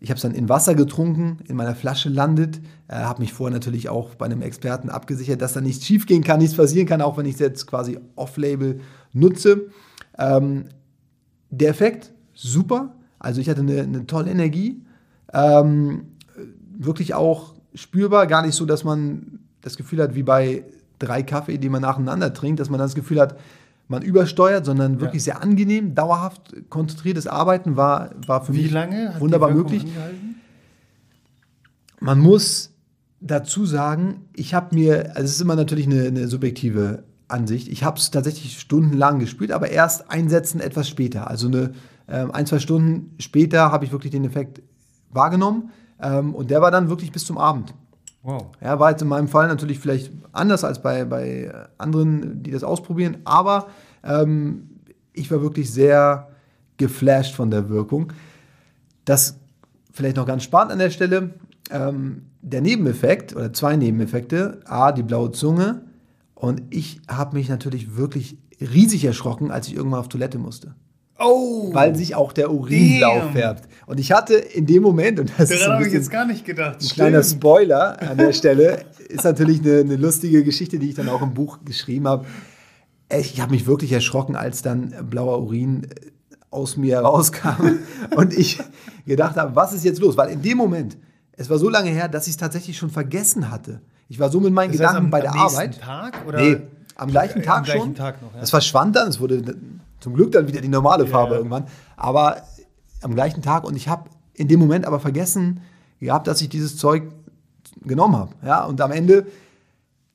ich 0.00 0.10
habe 0.10 0.16
es 0.16 0.22
dann 0.22 0.34
in 0.34 0.48
Wasser 0.48 0.74
getrunken, 0.74 1.38
in 1.48 1.56
meiner 1.56 1.74
Flasche 1.74 2.08
landet. 2.08 2.60
Äh, 2.88 2.96
habe 2.96 3.22
mich 3.22 3.32
vorher 3.32 3.52
natürlich 3.52 3.88
auch 3.88 4.14
bei 4.14 4.26
einem 4.26 4.42
Experten 4.42 4.90
abgesichert, 4.90 5.40
dass 5.40 5.54
da 5.54 5.60
nichts 5.60 5.86
schief 5.86 6.06
gehen 6.06 6.22
kann, 6.22 6.38
nichts 6.38 6.56
passieren 6.56 6.86
kann, 6.86 7.00
auch 7.00 7.16
wenn 7.16 7.26
ich 7.26 7.34
es 7.34 7.40
jetzt 7.40 7.66
quasi 7.66 7.98
off-label 8.14 8.80
nutze. 9.12 9.68
Ähm, 10.18 10.66
der 11.50 11.70
Effekt, 11.70 12.12
super. 12.34 12.94
Also 13.18 13.40
ich 13.40 13.48
hatte 13.48 13.60
eine, 13.60 13.80
eine 13.80 14.06
tolle 14.06 14.30
Energie. 14.30 14.82
Ähm, 15.32 16.08
wirklich 16.78 17.14
auch 17.14 17.54
spürbar. 17.74 18.26
Gar 18.26 18.44
nicht 18.44 18.54
so, 18.54 18.66
dass 18.66 18.84
man 18.84 19.38
das 19.62 19.76
Gefühl 19.76 20.02
hat, 20.02 20.14
wie 20.14 20.22
bei 20.22 20.64
drei 21.02 21.22
Kaffee, 21.22 21.58
die 21.58 21.68
man 21.68 21.82
nacheinander 21.82 22.32
trinkt, 22.32 22.60
dass 22.60 22.70
man 22.70 22.78
das 22.78 22.94
Gefühl 22.94 23.20
hat, 23.20 23.36
man 23.88 24.02
übersteuert, 24.02 24.64
sondern 24.64 25.00
wirklich 25.00 25.24
sehr 25.24 25.42
angenehm, 25.42 25.94
dauerhaft 25.94 26.54
konzentriertes 26.70 27.26
Arbeiten 27.26 27.76
war, 27.76 28.10
war 28.26 28.44
für 28.44 28.54
Wie 28.54 28.62
mich 28.62 28.74
wunderbar 29.18 29.50
möglich. 29.50 29.82
angehalten? 29.82 30.36
Man 32.00 32.18
muss 32.18 32.72
dazu 33.20 33.66
sagen, 33.66 34.22
ich 34.34 34.54
habe 34.54 34.74
mir, 34.74 35.10
also 35.14 35.24
es 35.24 35.32
ist 35.32 35.40
immer 35.40 35.56
natürlich 35.56 35.86
eine, 35.86 36.06
eine 36.06 36.26
subjektive 36.26 37.04
Ansicht, 37.28 37.68
ich 37.68 37.84
habe 37.84 37.98
es 37.98 38.10
tatsächlich 38.10 38.58
stundenlang 38.58 39.18
gespielt, 39.18 39.52
aber 39.52 39.70
erst 39.70 40.10
einsetzen 40.10 40.60
etwas 40.60 40.88
später. 40.88 41.28
Also 41.28 41.46
eine, 41.48 41.72
ähm, 42.08 42.30
ein, 42.32 42.46
zwei 42.46 42.58
Stunden 42.58 43.14
später 43.18 43.70
habe 43.70 43.84
ich 43.84 43.92
wirklich 43.92 44.10
den 44.10 44.24
Effekt 44.24 44.62
wahrgenommen 45.10 45.70
ähm, 46.00 46.34
und 46.34 46.50
der 46.50 46.60
war 46.60 46.70
dann 46.70 46.88
wirklich 46.88 47.12
bis 47.12 47.24
zum 47.24 47.38
Abend. 47.38 47.74
Wow. 48.22 48.52
Ja, 48.60 48.78
war 48.78 48.90
jetzt 48.90 49.02
in 49.02 49.08
meinem 49.08 49.28
Fall 49.28 49.48
natürlich 49.48 49.78
vielleicht 49.78 50.12
anders 50.32 50.64
als 50.64 50.80
bei, 50.80 51.04
bei 51.04 51.52
anderen, 51.78 52.42
die 52.42 52.50
das 52.52 52.62
ausprobieren, 52.62 53.18
aber 53.24 53.68
ähm, 54.04 54.70
ich 55.12 55.30
war 55.30 55.42
wirklich 55.42 55.72
sehr 55.72 56.28
geflasht 56.76 57.34
von 57.34 57.50
der 57.50 57.68
Wirkung. 57.68 58.12
das 59.04 59.38
vielleicht 59.92 60.16
noch 60.16 60.26
ganz 60.26 60.42
spannend 60.42 60.72
an 60.72 60.78
der 60.78 60.90
Stelle. 60.90 61.34
Ähm, 61.70 62.22
der 62.40 62.60
Nebeneffekt 62.60 63.36
oder 63.36 63.52
zwei 63.52 63.76
Nebeneffekte. 63.76 64.60
A, 64.64 64.92
die 64.92 65.02
blaue 65.02 65.32
Zunge. 65.32 65.82
Und 66.34 66.62
ich 66.70 67.00
habe 67.08 67.36
mich 67.36 67.48
natürlich 67.48 67.96
wirklich 67.96 68.38
riesig 68.60 69.04
erschrocken, 69.04 69.50
als 69.50 69.68
ich 69.68 69.76
irgendwann 69.76 70.00
auf 70.00 70.08
Toilette 70.08 70.38
musste. 70.38 70.74
Oh! 71.24 71.70
Weil 71.72 71.94
sich 71.96 72.14
auch 72.14 72.32
der 72.32 72.50
Urin 72.52 72.98
blau 72.98 73.18
Damn. 73.20 73.32
fährt. 73.32 73.62
Und 73.86 73.98
ich 74.00 74.12
hatte 74.12 74.34
in 74.34 74.66
dem 74.66 74.82
Moment, 74.82 75.20
und 75.20 75.30
das 75.38 75.48
Daran 75.50 75.74
habe 75.74 75.86
ich 75.86 75.92
jetzt 75.92 76.10
gar 76.10 76.24
nicht 76.26 76.44
gedacht. 76.44 76.78
ein 76.80 76.88
kleiner 76.88 77.22
Stimmt. 77.22 77.40
Spoiler 77.42 78.00
an 78.02 78.16
der 78.18 78.32
Stelle, 78.32 78.84
ist 79.08 79.24
natürlich 79.24 79.60
eine, 79.60 79.80
eine 79.80 79.96
lustige 79.96 80.42
Geschichte, 80.44 80.78
die 80.78 80.88
ich 80.90 80.94
dann 80.94 81.08
auch 81.08 81.22
im 81.22 81.34
Buch 81.34 81.58
geschrieben 81.64 82.08
habe. 82.08 82.24
Ich 83.10 83.40
habe 83.40 83.50
mich 83.52 83.66
wirklich 83.66 83.92
erschrocken, 83.92 84.36
als 84.36 84.62
dann 84.62 84.94
blauer 85.10 85.42
Urin 85.42 85.84
äh, 85.84 85.88
aus 86.50 86.76
mir 86.76 86.98
rauskam 87.00 87.78
und 88.16 88.32
ich 88.32 88.58
gedacht 89.06 89.36
habe, 89.36 89.54
was 89.56 89.72
ist 89.72 89.84
jetzt 89.84 90.00
los? 90.00 90.16
Weil 90.16 90.30
in 90.30 90.40
dem 90.42 90.56
Moment, 90.56 90.96
es 91.32 91.50
war 91.50 91.58
so 91.58 91.68
lange 91.68 91.90
her, 91.90 92.08
dass 92.08 92.26
ich 92.26 92.32
es 92.32 92.36
tatsächlich 92.38 92.76
schon 92.78 92.90
vergessen 92.90 93.50
hatte. 93.50 93.80
Ich 94.08 94.18
war 94.18 94.30
so 94.30 94.40
mit 94.40 94.52
meinen 94.52 94.72
Das 94.72 94.80
heißt, 94.80 94.90
Gedanken 94.90 95.04
am- 95.06 95.10
bei 95.10 95.20
der 95.20 95.32
am 95.32 95.38
Arbeit. 95.40 95.80
Tag? 95.80 96.18
Oder? 96.26 96.40
Nee, 96.40 96.56
am 96.96 97.10
gleichen 97.10 97.40
Äh, 97.40 97.44
Tag 97.44 97.56
am 97.58 97.64
gleichen 97.64 97.80
schon. 97.80 97.94
Tag 97.94 98.22
noch, 98.22 98.32
ja. 98.34 98.40
Das 98.40 98.50
verschwand 98.50 98.96
dann, 98.96 99.08
es 99.08 99.18
wurde 99.20 99.42
zum 100.02 100.14
Glück 100.14 100.32
dann 100.32 100.48
wieder 100.48 100.60
die 100.60 100.68
normale 100.68 101.06
Farbe 101.06 101.32
ja. 101.32 101.38
irgendwann. 101.38 101.66
Aber 101.96 102.42
am 103.00 103.14
gleichen 103.14 103.42
Tag 103.42 103.64
und 103.64 103.76
ich 103.76 103.88
habe 103.88 104.10
in 104.34 104.48
dem 104.48 104.60
Moment 104.60 104.86
aber 104.86 105.00
vergessen 105.00 105.60
gehabt, 106.00 106.26
dass 106.26 106.40
ich 106.40 106.48
dieses 106.48 106.76
Zeug 106.76 107.04
genommen 107.82 108.16
habe. 108.16 108.34
Ja, 108.44 108.64
und 108.64 108.80
am 108.80 108.92
Ende 108.92 109.26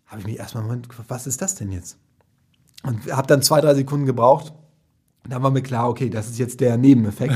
habe 0.06 0.22
ich 0.22 0.28
mich 0.28 0.38
erstmal 0.38 0.64
gefragt, 0.82 1.10
was 1.10 1.28
ist 1.28 1.42
das 1.42 1.56
denn 1.56 1.72
jetzt? 1.72 1.98
Und 2.84 3.12
habe 3.12 3.28
dann 3.28 3.42
zwei, 3.42 3.62
drei 3.62 3.74
Sekunden 3.74 4.06
gebraucht. 4.06 4.54
Und 5.24 5.34
dann 5.34 5.44
war 5.44 5.52
mir 5.52 5.62
klar, 5.62 5.90
okay, 5.90 6.10
das 6.10 6.30
ist 6.30 6.40
jetzt 6.40 6.60
der 6.60 6.78
Nebeneffekt. 6.78 7.36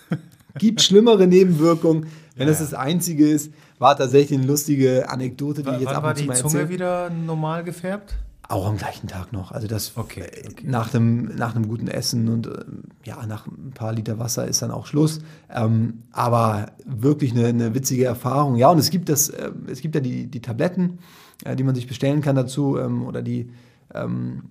Gibt 0.58 0.80
schlimmere 0.80 1.26
Nebenwirkungen. 1.26 2.06
Wenn 2.34 2.46
das 2.48 2.58
das 2.58 2.74
Einzige 2.74 3.28
ist, 3.28 3.52
war 3.78 3.96
tatsächlich 3.96 4.38
eine 4.38 4.46
lustige 4.46 5.08
Anekdote, 5.08 5.62
die 5.62 5.70
ich 5.70 5.80
jetzt 5.80 5.88
ab 5.88 6.02
war 6.02 6.10
und 6.10 6.16
zu 6.16 6.22
die 6.22 6.28
mal 6.28 6.36
Zunge 6.36 6.54
erzähle. 6.54 6.68
wieder 6.68 7.10
normal 7.10 7.64
gefärbt? 7.64 8.14
Auch 8.48 8.66
am 8.66 8.76
gleichen 8.76 9.08
Tag 9.08 9.32
noch. 9.32 9.50
Also 9.50 9.66
das 9.66 9.96
Okay, 9.96 10.20
äh, 10.20 10.48
okay. 10.48 10.66
Nach, 10.66 10.94
einem, 10.94 11.34
nach 11.36 11.56
einem 11.56 11.66
guten 11.66 11.88
Essen 11.88 12.28
und 12.28 12.46
ähm, 12.46 12.84
ja, 13.04 13.24
nach 13.26 13.46
ein 13.46 13.72
paar 13.74 13.92
Liter 13.92 14.18
Wasser 14.18 14.46
ist 14.46 14.62
dann 14.62 14.70
auch 14.70 14.86
Schluss. 14.86 15.20
Ähm, 15.50 16.04
aber 16.12 16.72
wirklich 16.84 17.32
eine, 17.32 17.46
eine 17.46 17.74
witzige 17.74 18.04
Erfahrung. 18.04 18.56
Ja, 18.56 18.70
und 18.70 18.78
es 18.78 18.90
gibt 18.90 19.08
das, 19.08 19.30
äh, 19.30 19.50
es 19.68 19.80
gibt 19.80 19.96
ja 19.96 20.00
die, 20.00 20.28
die 20.28 20.40
Tabletten, 20.40 20.98
äh, 21.44 21.56
die 21.56 21.64
man 21.64 21.74
sich 21.74 21.88
bestellen 21.88 22.20
kann 22.20 22.36
dazu, 22.36 22.78
ähm, 22.78 23.04
oder 23.04 23.22
die 23.22 23.50
ähm, 23.94 24.42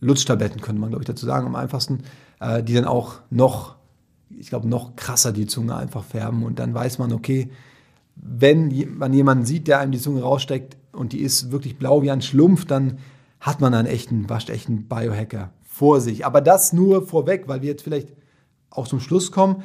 Lutschtabletten, 0.00 0.60
könnte 0.60 0.80
man, 0.80 0.90
glaube 0.90 1.04
ich, 1.04 1.06
dazu 1.06 1.24
sagen, 1.24 1.46
am 1.46 1.54
einfachsten, 1.54 2.00
äh, 2.40 2.62
die 2.62 2.74
dann 2.74 2.86
auch 2.86 3.20
noch, 3.30 3.76
ich 4.30 4.48
glaube, 4.48 4.68
noch 4.68 4.96
krasser 4.96 5.32
die 5.32 5.46
Zunge 5.46 5.76
einfach 5.76 6.02
färben. 6.02 6.42
Und 6.42 6.58
dann 6.58 6.74
weiß 6.74 6.98
man, 6.98 7.12
okay, 7.12 7.50
wenn 8.16 8.96
man 8.98 9.12
jemanden 9.12 9.44
sieht, 9.44 9.68
der 9.68 9.78
einem 9.78 9.92
die 9.92 10.00
Zunge 10.00 10.22
raussteckt 10.22 10.76
und 10.90 11.12
die 11.12 11.20
ist 11.20 11.52
wirklich 11.52 11.78
blau 11.78 12.02
wie 12.02 12.10
ein 12.10 12.20
Schlumpf, 12.20 12.64
dann 12.64 12.98
hat 13.42 13.60
man 13.60 13.74
einen 13.74 13.88
echten, 13.88 14.30
waschechten 14.30 14.88
Biohacker 14.88 15.52
vor 15.64 16.00
sich. 16.00 16.24
Aber 16.24 16.40
das 16.40 16.72
nur 16.72 17.06
vorweg, 17.06 17.48
weil 17.48 17.60
wir 17.60 17.68
jetzt 17.68 17.82
vielleicht 17.82 18.08
auch 18.70 18.86
zum 18.86 19.00
Schluss 19.00 19.32
kommen. 19.32 19.64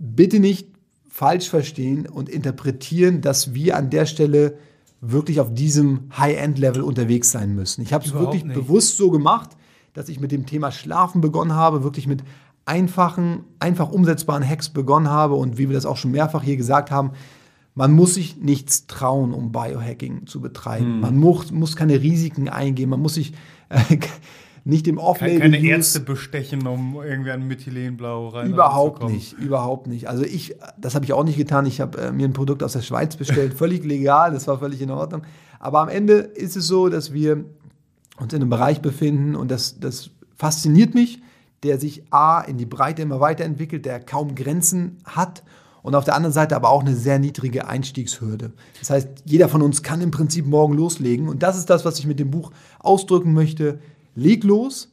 Bitte 0.00 0.40
nicht 0.40 0.68
falsch 1.08 1.48
verstehen 1.48 2.08
und 2.08 2.28
interpretieren, 2.28 3.20
dass 3.20 3.54
wir 3.54 3.76
an 3.76 3.90
der 3.90 4.06
Stelle 4.06 4.58
wirklich 5.00 5.38
auf 5.40 5.54
diesem 5.54 6.10
High-End-Level 6.18 6.82
unterwegs 6.82 7.30
sein 7.30 7.54
müssen. 7.54 7.80
Ich 7.80 7.92
habe 7.92 8.04
es 8.04 8.12
wirklich 8.12 8.44
nicht. 8.44 8.54
bewusst 8.54 8.96
so 8.96 9.10
gemacht, 9.10 9.50
dass 9.92 10.08
ich 10.08 10.18
mit 10.18 10.32
dem 10.32 10.44
Thema 10.44 10.72
Schlafen 10.72 11.20
begonnen 11.20 11.54
habe, 11.54 11.84
wirklich 11.84 12.08
mit 12.08 12.24
einfachen, 12.64 13.44
einfach 13.60 13.90
umsetzbaren 13.90 14.46
Hacks 14.46 14.68
begonnen 14.68 15.08
habe 15.08 15.36
und 15.36 15.58
wie 15.58 15.68
wir 15.68 15.74
das 15.74 15.86
auch 15.86 15.96
schon 15.96 16.10
mehrfach 16.10 16.42
hier 16.42 16.56
gesagt 16.56 16.90
haben, 16.90 17.12
man 17.74 17.92
muss 17.92 18.14
sich 18.14 18.36
nichts 18.36 18.86
trauen, 18.86 19.32
um 19.32 19.52
Biohacking 19.52 20.26
zu 20.26 20.40
betreiben. 20.40 20.84
Hm. 20.94 21.00
Man 21.00 21.16
muss, 21.16 21.50
muss 21.50 21.76
keine 21.76 22.00
Risiken 22.00 22.48
eingehen, 22.48 22.90
man 22.90 23.00
muss 23.00 23.14
sich 23.14 23.32
äh, 23.68 23.78
nicht 24.64 24.86
im 24.88 24.96
Keine, 24.96 25.08
Off-Label 25.08 25.40
keine 25.40 25.58
Use- 25.58 25.66
Ärzte 25.66 26.00
bestechen, 26.00 26.66
um 26.66 27.00
irgendwie 27.02 27.30
ein 27.30 27.46
Methylenblau 27.46 28.28
rein 28.28 28.50
Überhaupt 28.50 29.08
nicht, 29.08 29.32
überhaupt 29.34 29.86
nicht. 29.86 30.08
Also 30.08 30.24
ich, 30.24 30.56
das 30.78 30.94
habe 30.94 31.04
ich 31.04 31.12
auch 31.12 31.24
nicht 31.24 31.38
getan. 31.38 31.64
Ich 31.66 31.80
habe 31.80 31.98
äh, 31.98 32.12
mir 32.12 32.26
ein 32.28 32.32
Produkt 32.32 32.62
aus 32.62 32.72
der 32.72 32.82
Schweiz 32.82 33.16
bestellt, 33.16 33.54
völlig 33.58 33.84
legal, 33.84 34.32
das 34.32 34.46
war 34.46 34.58
völlig 34.58 34.82
in 34.82 34.90
Ordnung. 34.90 35.22
Aber 35.58 35.80
am 35.80 35.88
Ende 35.88 36.14
ist 36.14 36.56
es 36.56 36.66
so, 36.66 36.88
dass 36.88 37.12
wir 37.12 37.44
uns 38.18 38.32
in 38.32 38.40
einem 38.40 38.50
Bereich 38.50 38.80
befinden 38.82 39.34
und 39.34 39.50
das, 39.50 39.80
das 39.80 40.10
fasziniert 40.36 40.94
mich, 40.94 41.22
der 41.62 41.78
sich 41.78 42.02
A 42.10 42.40
in 42.40 42.56
die 42.58 42.66
Breite 42.66 43.02
immer 43.02 43.20
weiterentwickelt, 43.20 43.84
der 43.84 44.00
kaum 44.00 44.34
Grenzen 44.34 44.98
hat 45.04 45.42
und 45.82 45.94
auf 45.94 46.04
der 46.04 46.14
anderen 46.14 46.32
Seite 46.32 46.56
aber 46.56 46.70
auch 46.70 46.82
eine 46.82 46.94
sehr 46.94 47.18
niedrige 47.18 47.66
Einstiegshürde. 47.66 48.52
Das 48.78 48.90
heißt, 48.90 49.08
jeder 49.24 49.48
von 49.48 49.62
uns 49.62 49.82
kann 49.82 50.00
im 50.00 50.10
Prinzip 50.10 50.46
morgen 50.46 50.74
loslegen 50.74 51.28
und 51.28 51.42
das 51.42 51.56
ist 51.56 51.70
das, 51.70 51.84
was 51.84 51.98
ich 51.98 52.06
mit 52.06 52.18
dem 52.18 52.30
Buch 52.30 52.52
ausdrücken 52.78 53.32
möchte. 53.32 53.78
Leg 54.14 54.44
los, 54.44 54.92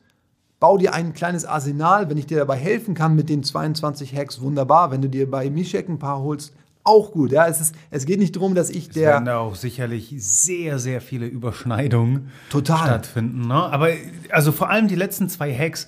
bau 0.60 0.78
dir 0.78 0.94
ein 0.94 1.14
kleines 1.14 1.46
Arsenal. 1.46 2.10
Wenn 2.10 2.18
ich 2.18 2.26
dir 2.26 2.38
dabei 2.38 2.58
helfen 2.58 2.94
kann 2.94 3.16
mit 3.16 3.30
den 3.30 3.44
22 3.44 4.16
Hacks, 4.16 4.42
wunderbar. 4.42 4.92
Wenn 4.92 5.02
du 5.02 5.10
dir 5.10 5.30
bei 5.30 5.50
Mishek 5.50 5.90
ein 5.90 6.00
paar 6.00 6.22
holst, 6.22 6.54
auch 6.88 7.12
gut. 7.12 7.34
Ja, 7.34 7.48
es, 7.48 7.60
ist, 7.60 7.76
es 7.92 8.06
geht 8.06 8.20
nicht 8.20 8.36
darum, 8.36 8.56
dass 8.56 8.70
ich 8.70 8.90
Es 8.90 8.96
werden 8.96 9.26
der 9.26 9.34
da 9.34 9.40
auch 9.40 9.56
sicherlich 9.56 10.14
sehr, 10.18 10.80
sehr 10.80 11.02
viele 11.02 11.26
Überschneidungen 11.26 12.32
Total. 12.50 12.80
stattfinden. 12.80 13.48
Ne? 13.48 13.56
Aber 13.56 13.90
also 14.30 14.54
vor 14.54 14.70
allem 14.70 14.88
die 14.88 14.96
letzten 14.96 15.28
zwei 15.28 15.54
Hacks 15.54 15.88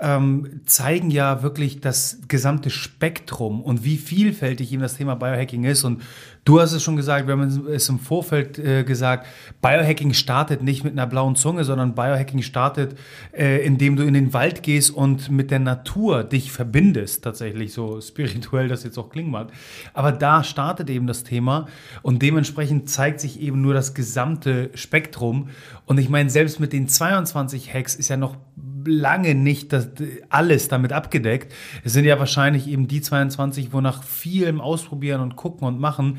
ähm, 0.00 0.60
zeigen 0.64 1.10
ja 1.10 1.42
wirklich 1.42 1.80
das 1.80 2.20
gesamte 2.28 2.70
Spektrum 2.70 3.60
und 3.60 3.84
wie 3.84 3.96
vielfältig 3.96 4.72
eben 4.72 4.82
das 4.82 4.96
Thema 4.96 5.16
Biohacking 5.16 5.64
ist. 5.64 5.84
Und 5.84 6.02
du 6.44 6.60
hast 6.60 6.72
es 6.72 6.82
schon 6.82 6.96
gesagt, 6.96 7.26
wir 7.26 7.32
haben 7.32 7.66
es 7.68 7.88
im 7.88 7.98
Vorfeld 7.98 8.58
äh, 8.58 8.84
gesagt, 8.84 9.26
Biohacking 9.60 10.14
startet 10.14 10.62
nicht 10.62 10.84
mit 10.84 10.92
einer 10.92 11.06
blauen 11.06 11.36
Zunge, 11.36 11.64
sondern 11.64 11.94
Biohacking 11.94 12.42
startet, 12.42 12.96
äh, 13.36 13.64
indem 13.64 13.96
du 13.96 14.04
in 14.04 14.14
den 14.14 14.32
Wald 14.32 14.62
gehst 14.62 14.90
und 14.90 15.30
mit 15.30 15.50
der 15.50 15.58
Natur 15.58 16.24
dich 16.24 16.52
verbindest, 16.52 17.24
tatsächlich 17.24 17.72
so 17.72 18.00
spirituell 18.00 18.68
das 18.68 18.84
jetzt 18.84 18.98
auch 18.98 19.10
klingen 19.10 19.30
mag. 19.30 19.52
Aber 19.94 20.12
da 20.12 20.44
startet 20.44 20.90
eben 20.90 21.06
das 21.06 21.24
Thema 21.24 21.66
und 22.02 22.22
dementsprechend 22.22 22.88
zeigt 22.88 23.20
sich 23.20 23.40
eben 23.40 23.60
nur 23.60 23.74
das 23.74 23.94
gesamte 23.94 24.70
Spektrum. 24.74 25.48
Und 25.88 25.98
ich 25.98 26.08
meine, 26.10 26.28
selbst 26.28 26.60
mit 26.60 26.72
den 26.74 26.86
22 26.86 27.72
Hacks 27.72 27.94
ist 27.94 28.08
ja 28.10 28.18
noch 28.18 28.36
lange 28.84 29.34
nicht 29.34 29.72
das, 29.72 29.88
alles 30.28 30.68
damit 30.68 30.92
abgedeckt. 30.92 31.52
Es 31.82 31.94
sind 31.94 32.04
ja 32.04 32.18
wahrscheinlich 32.18 32.68
eben 32.68 32.88
die 32.88 33.00
22, 33.00 33.72
wo 33.72 33.80
nach 33.80 34.02
vielem 34.02 34.60
Ausprobieren 34.60 35.20
und 35.22 35.34
Gucken 35.36 35.66
und 35.66 35.80
Machen 35.80 36.18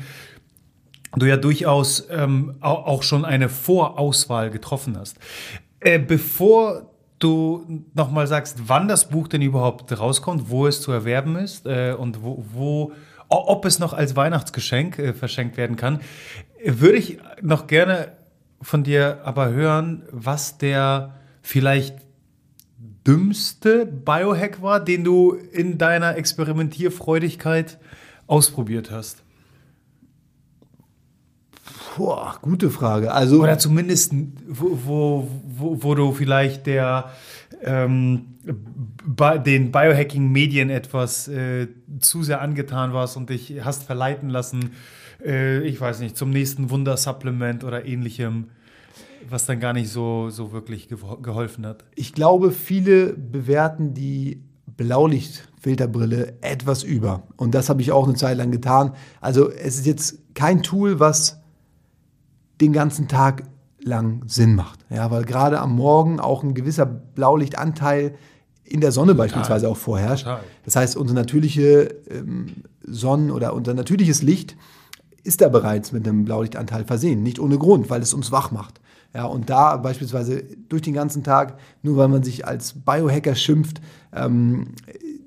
du 1.16 1.26
ja 1.26 1.36
durchaus 1.36 2.06
ähm, 2.10 2.56
au- 2.60 2.84
auch 2.84 3.02
schon 3.04 3.24
eine 3.24 3.48
Vorauswahl 3.48 4.50
getroffen 4.50 4.96
hast. 4.98 5.18
Äh, 5.80 5.98
bevor 5.98 6.90
du 7.20 7.84
nochmal 7.94 8.26
sagst, 8.26 8.62
wann 8.66 8.88
das 8.88 9.08
Buch 9.08 9.28
denn 9.28 9.42
überhaupt 9.42 9.96
rauskommt, 9.98 10.50
wo 10.50 10.66
es 10.66 10.80
zu 10.80 10.90
erwerben 10.92 11.36
ist 11.36 11.66
äh, 11.66 11.94
und 11.96 12.22
wo, 12.22 12.44
wo, 12.52 12.92
ob 13.28 13.64
es 13.64 13.78
noch 13.78 13.92
als 13.92 14.16
Weihnachtsgeschenk 14.16 14.98
äh, 14.98 15.12
verschenkt 15.12 15.56
werden 15.56 15.76
kann, 15.76 16.00
würde 16.64 16.98
ich 16.98 17.18
noch 17.40 17.66
gerne 17.66 18.12
von 18.62 18.84
dir 18.84 19.20
aber 19.24 19.50
hören, 19.50 20.02
was 20.10 20.58
der 20.58 21.14
vielleicht 21.42 21.96
dümmste 23.06 23.86
Biohack 23.86 24.62
war, 24.62 24.84
den 24.84 25.04
du 25.04 25.32
in 25.32 25.78
deiner 25.78 26.16
Experimentierfreudigkeit 26.16 27.78
ausprobiert 28.26 28.90
hast. 28.90 29.22
Boah, 31.96 32.38
gute 32.40 32.70
Frage. 32.70 33.12
Also 33.12 33.42
Oder 33.42 33.58
zumindest, 33.58 34.14
wo, 34.46 34.78
wo, 34.84 35.28
wo, 35.46 35.82
wo 35.82 35.94
du 35.94 36.12
vielleicht 36.12 36.66
der, 36.66 37.10
ähm, 37.62 38.36
den 39.44 39.72
Biohacking-Medien 39.72 40.70
etwas 40.70 41.28
äh, 41.28 41.66
zu 42.00 42.22
sehr 42.22 42.40
angetan 42.40 42.92
warst 42.92 43.16
und 43.16 43.30
dich 43.30 43.64
hast 43.64 43.84
verleiten 43.84 44.28
lassen, 44.30 44.72
äh, 45.24 45.60
ich 45.62 45.80
weiß 45.80 46.00
nicht, 46.00 46.16
zum 46.16 46.30
nächsten 46.30 46.70
Wundersupplement 46.70 47.64
oder 47.64 47.84
ähnlichem, 47.86 48.48
was 49.28 49.46
dann 49.46 49.60
gar 49.60 49.72
nicht 49.72 49.90
so, 49.90 50.30
so 50.30 50.52
wirklich 50.52 50.88
geho- 50.88 51.20
geholfen 51.22 51.66
hat. 51.66 51.84
ich 51.94 52.12
glaube, 52.12 52.50
viele 52.52 53.12
bewerten 53.14 53.94
die 53.94 54.42
Blaulichtfilterbrille 54.76 56.38
etwas 56.40 56.82
über. 56.82 57.24
Und 57.36 57.54
das 57.54 57.68
habe 57.68 57.82
ich 57.82 57.92
auch 57.92 58.06
eine 58.06 58.14
Zeit 58.14 58.36
lang 58.38 58.50
getan. 58.50 58.92
Also 59.20 59.50
es 59.50 59.76
ist 59.76 59.86
jetzt 59.86 60.18
kein 60.34 60.62
Tool, 60.62 61.00
was 61.00 61.40
den 62.60 62.72
ganzen 62.72 63.08
Tag 63.08 63.42
lang 63.82 64.22
Sinn 64.26 64.54
macht. 64.54 64.80
Ja, 64.90 65.10
weil 65.10 65.24
gerade 65.24 65.60
am 65.60 65.74
Morgen 65.74 66.20
auch 66.20 66.42
ein 66.42 66.54
gewisser 66.54 66.86
Blaulichtanteil 66.86 68.14
in 68.70 68.80
der 68.80 68.92
Sonne 68.92 69.14
beispielsweise 69.14 69.68
auch 69.68 69.76
vorherrscht. 69.76 70.24
Total. 70.24 70.44
Das 70.64 70.76
heißt, 70.76 70.96
unsere 70.96 71.18
natürliche 71.18 71.96
ähm, 72.08 72.46
Sonnen- 72.86 73.30
oder 73.30 73.52
unser 73.52 73.74
natürliches 73.74 74.22
Licht 74.22 74.56
ist 75.24 75.40
da 75.40 75.48
bereits 75.48 75.92
mit 75.92 76.06
einem 76.06 76.24
Blaulichtanteil 76.24 76.84
versehen. 76.84 77.22
Nicht 77.22 77.40
ohne 77.40 77.58
Grund, 77.58 77.90
weil 77.90 78.00
es 78.00 78.14
uns 78.14 78.32
wach 78.32 78.52
macht. 78.52 78.80
Ja, 79.12 79.24
und 79.24 79.50
da 79.50 79.76
beispielsweise 79.76 80.44
durch 80.68 80.82
den 80.82 80.94
ganzen 80.94 81.24
Tag, 81.24 81.58
nur 81.82 81.96
weil 81.96 82.08
man 82.08 82.22
sich 82.22 82.46
als 82.46 82.74
Biohacker 82.74 83.34
schimpft, 83.34 83.80
ähm, 84.14 84.68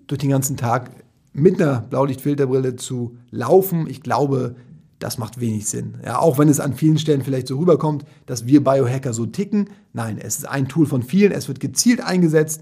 durch 0.07 0.19
den 0.19 0.29
ganzen 0.29 0.55
Tag 0.55 0.91
mit 1.33 1.61
einer 1.61 1.81
Blaulichtfilterbrille 1.81 2.77
zu 2.77 3.17
laufen, 3.29 3.87
ich 3.87 4.01
glaube, 4.01 4.55
das 4.99 5.17
macht 5.17 5.41
wenig 5.41 5.67
Sinn. 5.67 5.95
Ja, 6.05 6.19
auch 6.19 6.37
wenn 6.37 6.47
es 6.47 6.61
an 6.61 6.75
vielen 6.75 6.97
Stellen 6.97 7.23
vielleicht 7.23 7.47
so 7.47 7.57
rüberkommt, 7.57 8.05
dass 8.25 8.45
wir 8.47 8.63
Biohacker 8.63 9.13
so 9.13 9.25
ticken. 9.25 9.69
Nein, 9.91 10.17
es 10.17 10.37
ist 10.37 10.47
ein 10.47 10.69
Tool 10.69 10.85
von 10.85 11.03
vielen. 11.03 11.33
Es 11.33 11.49
wird 11.49 11.59
gezielt 11.59 11.99
eingesetzt. 11.99 12.61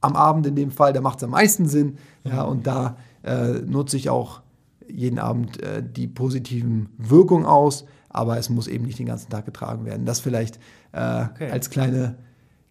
Am 0.00 0.16
Abend 0.16 0.46
in 0.46 0.56
dem 0.56 0.70
Fall, 0.70 0.92
da 0.92 1.00
macht 1.00 1.18
es 1.18 1.24
am 1.24 1.30
meisten 1.30 1.66
Sinn. 1.66 1.98
Ja, 2.24 2.42
und 2.42 2.66
da 2.66 2.96
äh, 3.22 3.60
nutze 3.60 3.96
ich 3.96 4.08
auch 4.08 4.40
jeden 4.88 5.18
Abend 5.18 5.62
äh, 5.62 5.82
die 5.82 6.08
positiven 6.08 6.88
Wirkungen 6.98 7.44
aus. 7.44 7.84
Aber 8.08 8.38
es 8.38 8.48
muss 8.50 8.66
eben 8.66 8.86
nicht 8.86 8.98
den 8.98 9.06
ganzen 9.06 9.30
Tag 9.30 9.46
getragen 9.46 9.84
werden. 9.84 10.04
Das 10.04 10.20
vielleicht 10.20 10.56
äh, 10.92 11.24
okay. 11.24 11.50
als 11.50 11.70
kleine 11.70 12.16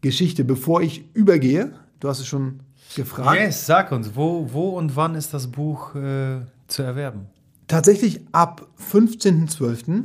Geschichte. 0.02 0.44
Bevor 0.44 0.82
ich 0.82 1.06
übergehe, 1.14 1.72
du 2.00 2.10
hast 2.10 2.20
es 2.20 2.28
schon 2.28 2.60
gefragt. 2.96 3.40
Yes, 3.40 3.66
sag 3.66 3.92
uns, 3.92 4.16
wo, 4.16 4.48
wo 4.52 4.70
und 4.70 4.96
wann 4.96 5.16
ist 5.16 5.34
das 5.34 5.48
Buch 5.48 5.96
äh, 5.96 6.40
zu 6.68 6.84
erwerben? 6.84 7.28
Tatsächlich 7.68 8.22
ab 8.32 8.68
15.12. 8.92 10.04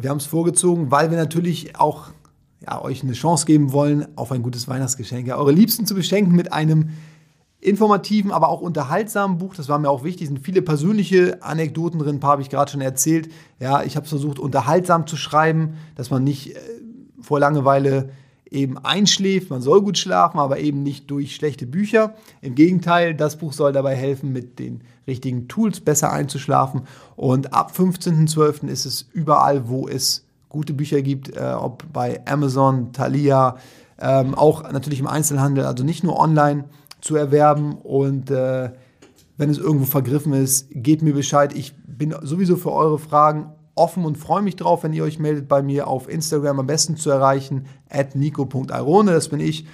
Wir 0.00 0.10
haben 0.10 0.18
es 0.18 0.26
vorgezogen, 0.26 0.90
weil 0.90 1.10
wir 1.10 1.18
natürlich 1.18 1.76
auch 1.76 2.10
ja, 2.70 2.82
euch 2.82 3.02
eine 3.02 3.12
Chance 3.12 3.46
geben 3.46 3.72
wollen 3.72 4.06
auf 4.16 4.32
ein 4.32 4.42
gutes 4.42 4.68
Weihnachtsgeschenk. 4.68 5.26
Ja, 5.26 5.36
eure 5.36 5.52
Liebsten 5.52 5.86
zu 5.86 5.94
beschenken 5.94 6.34
mit 6.34 6.52
einem 6.52 6.90
informativen, 7.60 8.30
aber 8.30 8.48
auch 8.48 8.60
unterhaltsamen 8.60 9.38
Buch. 9.38 9.54
Das 9.54 9.68
war 9.68 9.78
mir 9.78 9.90
auch 9.90 10.04
wichtig. 10.04 10.22
Es 10.22 10.28
sind 10.28 10.44
viele 10.44 10.62
persönliche 10.62 11.42
Anekdoten 11.42 11.98
drin. 11.98 12.16
Ein 12.16 12.20
paar 12.20 12.32
habe 12.32 12.42
ich 12.42 12.48
gerade 12.48 12.70
schon 12.70 12.80
erzählt. 12.80 13.30
Ja, 13.58 13.82
ich 13.82 13.96
habe 13.96 14.06
versucht, 14.06 14.38
unterhaltsam 14.38 15.06
zu 15.06 15.16
schreiben, 15.16 15.74
dass 15.96 16.10
man 16.10 16.24
nicht 16.24 16.56
äh, 16.56 16.60
vor 17.20 17.38
Langeweile 17.38 18.10
eben 18.50 18.78
einschläft. 18.78 19.50
Man 19.50 19.60
soll 19.60 19.82
gut 19.82 19.98
schlafen, 19.98 20.38
aber 20.38 20.58
eben 20.58 20.82
nicht 20.82 21.10
durch 21.10 21.34
schlechte 21.34 21.66
Bücher. 21.66 22.14
Im 22.40 22.54
Gegenteil, 22.54 23.14
das 23.14 23.36
Buch 23.36 23.52
soll 23.52 23.72
dabei 23.72 23.94
helfen, 23.94 24.32
mit 24.32 24.58
den 24.58 24.80
richtigen 25.06 25.46
Tools 25.46 25.80
besser 25.80 26.12
einzuschlafen. 26.12 26.82
Und 27.16 27.52
ab 27.52 27.72
15.12. 27.76 28.68
ist 28.68 28.86
es 28.86 29.08
überall, 29.12 29.68
wo 29.68 29.86
es 29.86 30.24
gute 30.50 30.74
Bücher 30.74 31.00
gibt, 31.00 31.34
äh, 31.34 31.54
ob 31.58 31.90
bei 31.90 32.20
Amazon, 32.26 32.92
Thalia, 32.92 33.56
ähm, 33.98 34.34
auch 34.34 34.70
natürlich 34.70 35.00
im 35.00 35.06
Einzelhandel, 35.06 35.64
also 35.64 35.82
nicht 35.84 36.04
nur 36.04 36.18
online 36.18 36.64
zu 37.00 37.16
erwerben. 37.16 37.74
Und 37.74 38.30
äh, 38.30 38.70
wenn 39.38 39.48
es 39.48 39.56
irgendwo 39.56 39.86
vergriffen 39.86 40.34
ist, 40.34 40.68
gebt 40.70 41.02
mir 41.02 41.14
Bescheid. 41.14 41.54
Ich 41.54 41.74
bin 41.86 42.14
sowieso 42.22 42.56
für 42.56 42.72
eure 42.72 42.98
Fragen 42.98 43.52
offen 43.74 44.04
und 44.04 44.18
freue 44.18 44.42
mich 44.42 44.56
drauf, 44.56 44.82
wenn 44.82 44.92
ihr 44.92 45.04
euch 45.04 45.18
meldet 45.18 45.48
bei 45.48 45.62
mir 45.62 45.86
auf 45.86 46.08
Instagram 46.08 46.60
am 46.60 46.66
besten 46.66 46.96
zu 46.96 47.10
erreichen, 47.10 47.66
at 47.88 48.14
nico.irone, 48.14 49.12
das 49.12 49.28
bin 49.28 49.40
ich. 49.40 49.66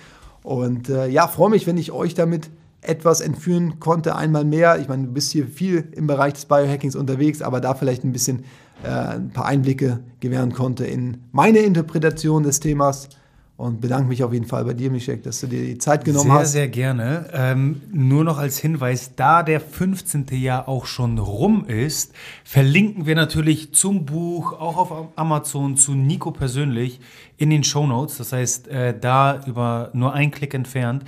Und 0.43 0.89
äh, 0.89 1.09
ja, 1.09 1.27
freue 1.27 1.51
mich, 1.51 1.67
wenn 1.67 1.79
ich 1.79 1.91
euch 1.91 2.15
damit 2.15 2.51
etwas 2.83 3.21
entführen 3.21 3.81
konnte, 3.81 4.15
einmal 4.15 4.45
mehr. 4.45 4.79
Ich 4.79 4.89
meine, 4.89 5.07
du 5.07 5.13
bist 5.13 5.33
hier 5.33 5.49
viel 5.49 5.89
im 5.93 6.07
Bereich 6.07 6.35
des 6.35 6.45
Biohackings 6.45 6.95
unterwegs, 6.95 7.43
aber 7.43 7.61
da 7.61 7.75
vielleicht 7.75 8.05
ein 8.05 8.13
bisschen 8.13 8.45
ein 8.87 9.31
paar 9.31 9.47
Einblicke 9.47 10.01
gewähren 10.21 10.53
konnte 10.53 10.87
in 10.87 11.19
meine 11.33 11.61
Interpretation 11.61 12.43
des 12.43 12.61
Themas 12.61 13.09
und 13.57 13.81
bedanke 13.81 14.09
mich 14.09 14.23
auf 14.23 14.35
jeden 14.35 14.45
Fall 14.45 14.67
bei 14.67 14.75
dir, 14.75 14.91
Michek, 14.91 15.23
dass 15.23 15.41
du 15.41 15.47
dir 15.47 15.65
die 15.65 15.79
Zeit 15.79 16.05
genommen 16.05 16.31
sehr, 16.31 16.35
hast. 16.35 16.53
Sehr, 16.53 16.63
sehr 16.63 16.69
gerne. 16.69 17.31
Ähm, 17.33 17.81
nur 17.91 18.23
noch 18.23 18.37
als 18.37 18.59
Hinweis, 18.59 19.13
da 19.17 19.43
der 19.43 19.61
15. 19.61 20.27
Jahr 20.33 20.69
auch 20.69 20.85
schon 20.85 21.19
rum 21.19 21.65
ist, 21.65 22.13
verlinken 22.45 23.07
wir 23.07 23.15
natürlich 23.15 23.73
zum 23.73 24.05
Buch, 24.05 24.53
auch 24.53 24.77
auf 24.77 25.09
Amazon, 25.17 25.77
zu 25.79 25.93
Nico 25.93 26.33
persönlich 26.33 27.01
in 27.39 27.49
den 27.49 27.65
Show 27.65 27.87
Notes. 27.87 28.19
Das 28.19 28.33
heißt, 28.33 28.69
äh, 28.69 28.95
da 28.99 29.41
über 29.47 29.91
nur 29.95 30.13
einen 30.13 30.33
Klick 30.33 30.53
entfernt 30.53 31.05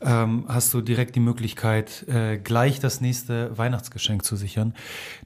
ähm, 0.00 0.44
hast 0.48 0.72
du 0.74 0.80
direkt 0.80 1.16
die 1.16 1.20
Möglichkeit, 1.20 2.04
äh, 2.08 2.38
gleich 2.38 2.80
das 2.80 3.00
nächste 3.00 3.56
Weihnachtsgeschenk 3.56 4.24
zu 4.24 4.36
sichern. 4.36 4.74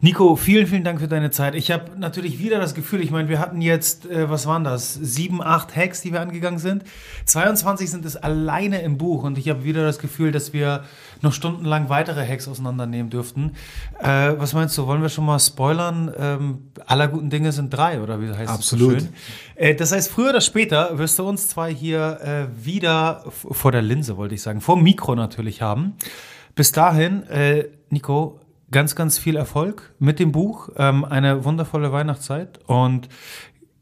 Nico, 0.00 0.36
vielen, 0.36 0.66
vielen 0.66 0.84
Dank 0.84 1.00
für 1.00 1.08
deine 1.08 1.30
Zeit. 1.30 1.54
Ich 1.54 1.70
habe 1.70 1.98
natürlich 1.98 2.38
wieder 2.38 2.58
das 2.58 2.74
Gefühl, 2.74 3.00
ich 3.00 3.10
meine, 3.10 3.28
wir 3.28 3.38
hatten 3.38 3.60
jetzt, 3.60 4.06
äh, 4.06 4.30
was 4.30 4.46
waren 4.46 4.64
das, 4.64 4.94
sieben, 4.94 5.42
acht 5.42 5.76
Hacks, 5.76 6.00
die 6.02 6.12
wir 6.12 6.20
angegangen 6.20 6.58
sind. 6.58 6.84
22 7.24 7.90
sind 7.90 8.04
es 8.04 8.16
alleine 8.16 8.82
im 8.82 8.98
Buch 8.98 9.24
und 9.24 9.38
ich 9.38 9.48
habe 9.48 9.64
wieder 9.64 9.82
das 9.82 9.98
Gefühl, 9.98 10.32
dass 10.32 10.52
wir 10.52 10.84
noch 11.22 11.32
stundenlang 11.32 11.88
weitere 11.88 12.26
Hacks 12.26 12.48
auseinandernehmen 12.48 13.10
dürften. 13.10 13.52
Äh, 13.98 14.34
was 14.36 14.52
meinst 14.54 14.76
du, 14.78 14.86
wollen 14.86 15.02
wir 15.02 15.08
schon 15.08 15.26
mal 15.26 15.38
spoilern? 15.38 16.12
Ähm, 16.16 16.70
aller 16.86 17.08
guten 17.08 17.30
Dinge 17.30 17.52
sind 17.52 17.70
drei, 17.70 18.00
oder 18.00 18.20
wie 18.20 18.28
heißt 18.28 18.50
Absolut. 18.50 18.96
das 18.96 19.02
so 19.02 19.08
schön? 19.08 19.14
Äh, 19.56 19.74
das 19.74 19.92
heißt, 19.92 20.10
früher 20.10 20.30
oder 20.30 20.40
später 20.40 20.98
wirst 20.98 21.18
du 21.18 21.28
uns 21.28 21.48
zwei 21.48 21.72
hier 21.72 22.20
äh, 22.22 22.64
wieder 22.64 23.24
vor 23.32 23.72
der 23.72 23.82
Linse, 23.82 24.16
wollte 24.16 24.34
ich 24.34 24.42
sagen, 24.42 24.60
vor 24.60 24.76
dem 24.76 24.84
Mikro 24.84 25.14
natürlich 25.14 25.62
haben. 25.62 25.94
Bis 26.54 26.72
dahin, 26.72 27.22
äh, 27.24 27.68
Nico, 27.90 28.40
ganz, 28.70 28.94
ganz 28.94 29.18
viel 29.18 29.36
Erfolg 29.36 29.94
mit 29.98 30.18
dem 30.18 30.32
Buch, 30.32 30.70
ähm, 30.76 31.04
eine 31.04 31.44
wundervolle 31.44 31.92
Weihnachtszeit 31.92 32.60
und 32.66 33.08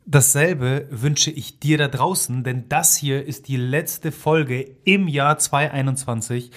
dasselbe 0.09 0.87
wünsche 0.91 1.31
ich 1.31 1.61
dir 1.61 1.77
da 1.77 1.89
draußen, 1.89 2.43
denn 2.43 2.69
das 2.69 2.97
hier 2.97 3.25
ist 3.25 3.49
die 3.49 3.59
letzte 3.59 4.11
Folge 4.11 4.77
im 4.85 5.07
Jahr 5.07 5.39
2021. 5.39 6.51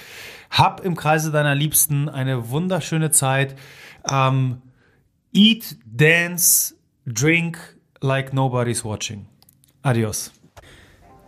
Hab 0.51 0.81
im 0.85 0.95
Kreise 0.95 1.31
deiner 1.31 1.55
Liebsten 1.55 2.09
eine 2.09 2.49
wunderschöne 2.49 3.09
Zeit. 3.09 3.55
Ähm, 4.09 4.61
eat, 5.33 5.77
dance, 5.85 6.75
drink, 7.07 7.57
like 8.01 8.33
nobody's 8.33 8.83
watching. 8.83 9.25
Adios. 9.81 10.31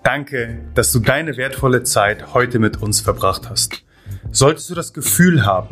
Danke, 0.03 0.59
dass 0.75 0.91
du 0.91 0.99
deine 0.99 1.37
wertvolle 1.37 1.83
Zeit 1.83 2.33
heute 2.33 2.59
mit 2.59 2.81
uns 2.81 2.99
verbracht 2.99 3.49
hast. 3.49 3.83
Solltest 4.31 4.69
du 4.69 4.75
das 4.75 4.93
Gefühl 4.93 5.45
haben, 5.45 5.69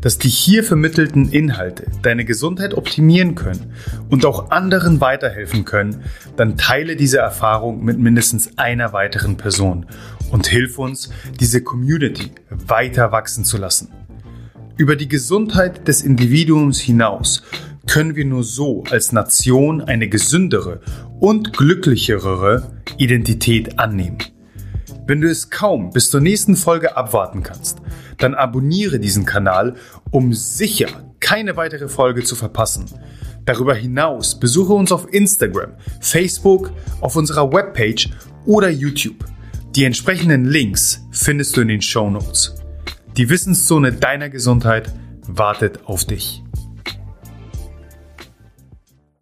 dass 0.00 0.18
die 0.18 0.28
hier 0.28 0.64
vermittelten 0.64 1.30
Inhalte 1.30 1.86
deine 2.02 2.24
Gesundheit 2.24 2.74
optimieren 2.74 3.34
können 3.34 3.74
und 4.08 4.24
auch 4.24 4.50
anderen 4.50 5.00
weiterhelfen 5.00 5.64
können, 5.64 6.02
dann 6.36 6.56
teile 6.56 6.96
diese 6.96 7.18
Erfahrung 7.18 7.84
mit 7.84 7.98
mindestens 7.98 8.56
einer 8.56 8.92
weiteren 8.92 9.36
Person 9.36 9.86
und 10.30 10.46
hilf 10.46 10.78
uns, 10.78 11.10
diese 11.40 11.62
Community 11.62 12.32
weiter 12.50 13.12
wachsen 13.12 13.44
zu 13.44 13.56
lassen. 13.56 13.92
Über 14.76 14.96
die 14.96 15.08
Gesundheit 15.08 15.86
des 15.86 16.02
Individuums 16.02 16.80
hinaus 16.80 17.42
können 17.86 18.16
wir 18.16 18.24
nur 18.24 18.42
so 18.42 18.82
als 18.90 19.12
Nation 19.12 19.80
eine 19.80 20.08
gesündere 20.08 20.80
und 21.20 21.56
glücklichere 21.56 22.72
Identität 22.98 23.78
annehmen. 23.78 24.18
Wenn 25.06 25.20
du 25.20 25.28
es 25.28 25.50
kaum 25.50 25.90
bis 25.90 26.10
zur 26.10 26.20
nächsten 26.20 26.56
Folge 26.56 26.96
abwarten 26.96 27.42
kannst, 27.42 27.78
dann 28.18 28.34
abonniere 28.34 28.98
diesen 28.98 29.26
Kanal, 29.26 29.74
um 30.10 30.32
sicher 30.32 30.88
keine 31.20 31.56
weitere 31.56 31.88
Folge 31.88 32.24
zu 32.24 32.36
verpassen. 32.36 32.86
Darüber 33.44 33.74
hinaus 33.74 34.40
besuche 34.40 34.72
uns 34.72 34.90
auf 34.92 35.12
Instagram, 35.12 35.72
Facebook, 36.00 36.72
auf 37.00 37.16
unserer 37.16 37.52
Webpage 37.52 38.08
oder 38.46 38.70
YouTube. 38.70 39.24
Die 39.76 39.82
entsprechenden 39.82 40.44
Links 40.44 41.04
findest 41.10 41.56
du 41.56 41.62
in 41.62 41.66
den 41.66 41.82
Show 41.82 42.08
Notes. 42.08 42.54
Die 43.16 43.28
Wissenszone 43.28 43.92
deiner 43.92 44.30
Gesundheit 44.30 44.94
wartet 45.26 45.80
auf 45.86 46.04
dich. 46.04 46.43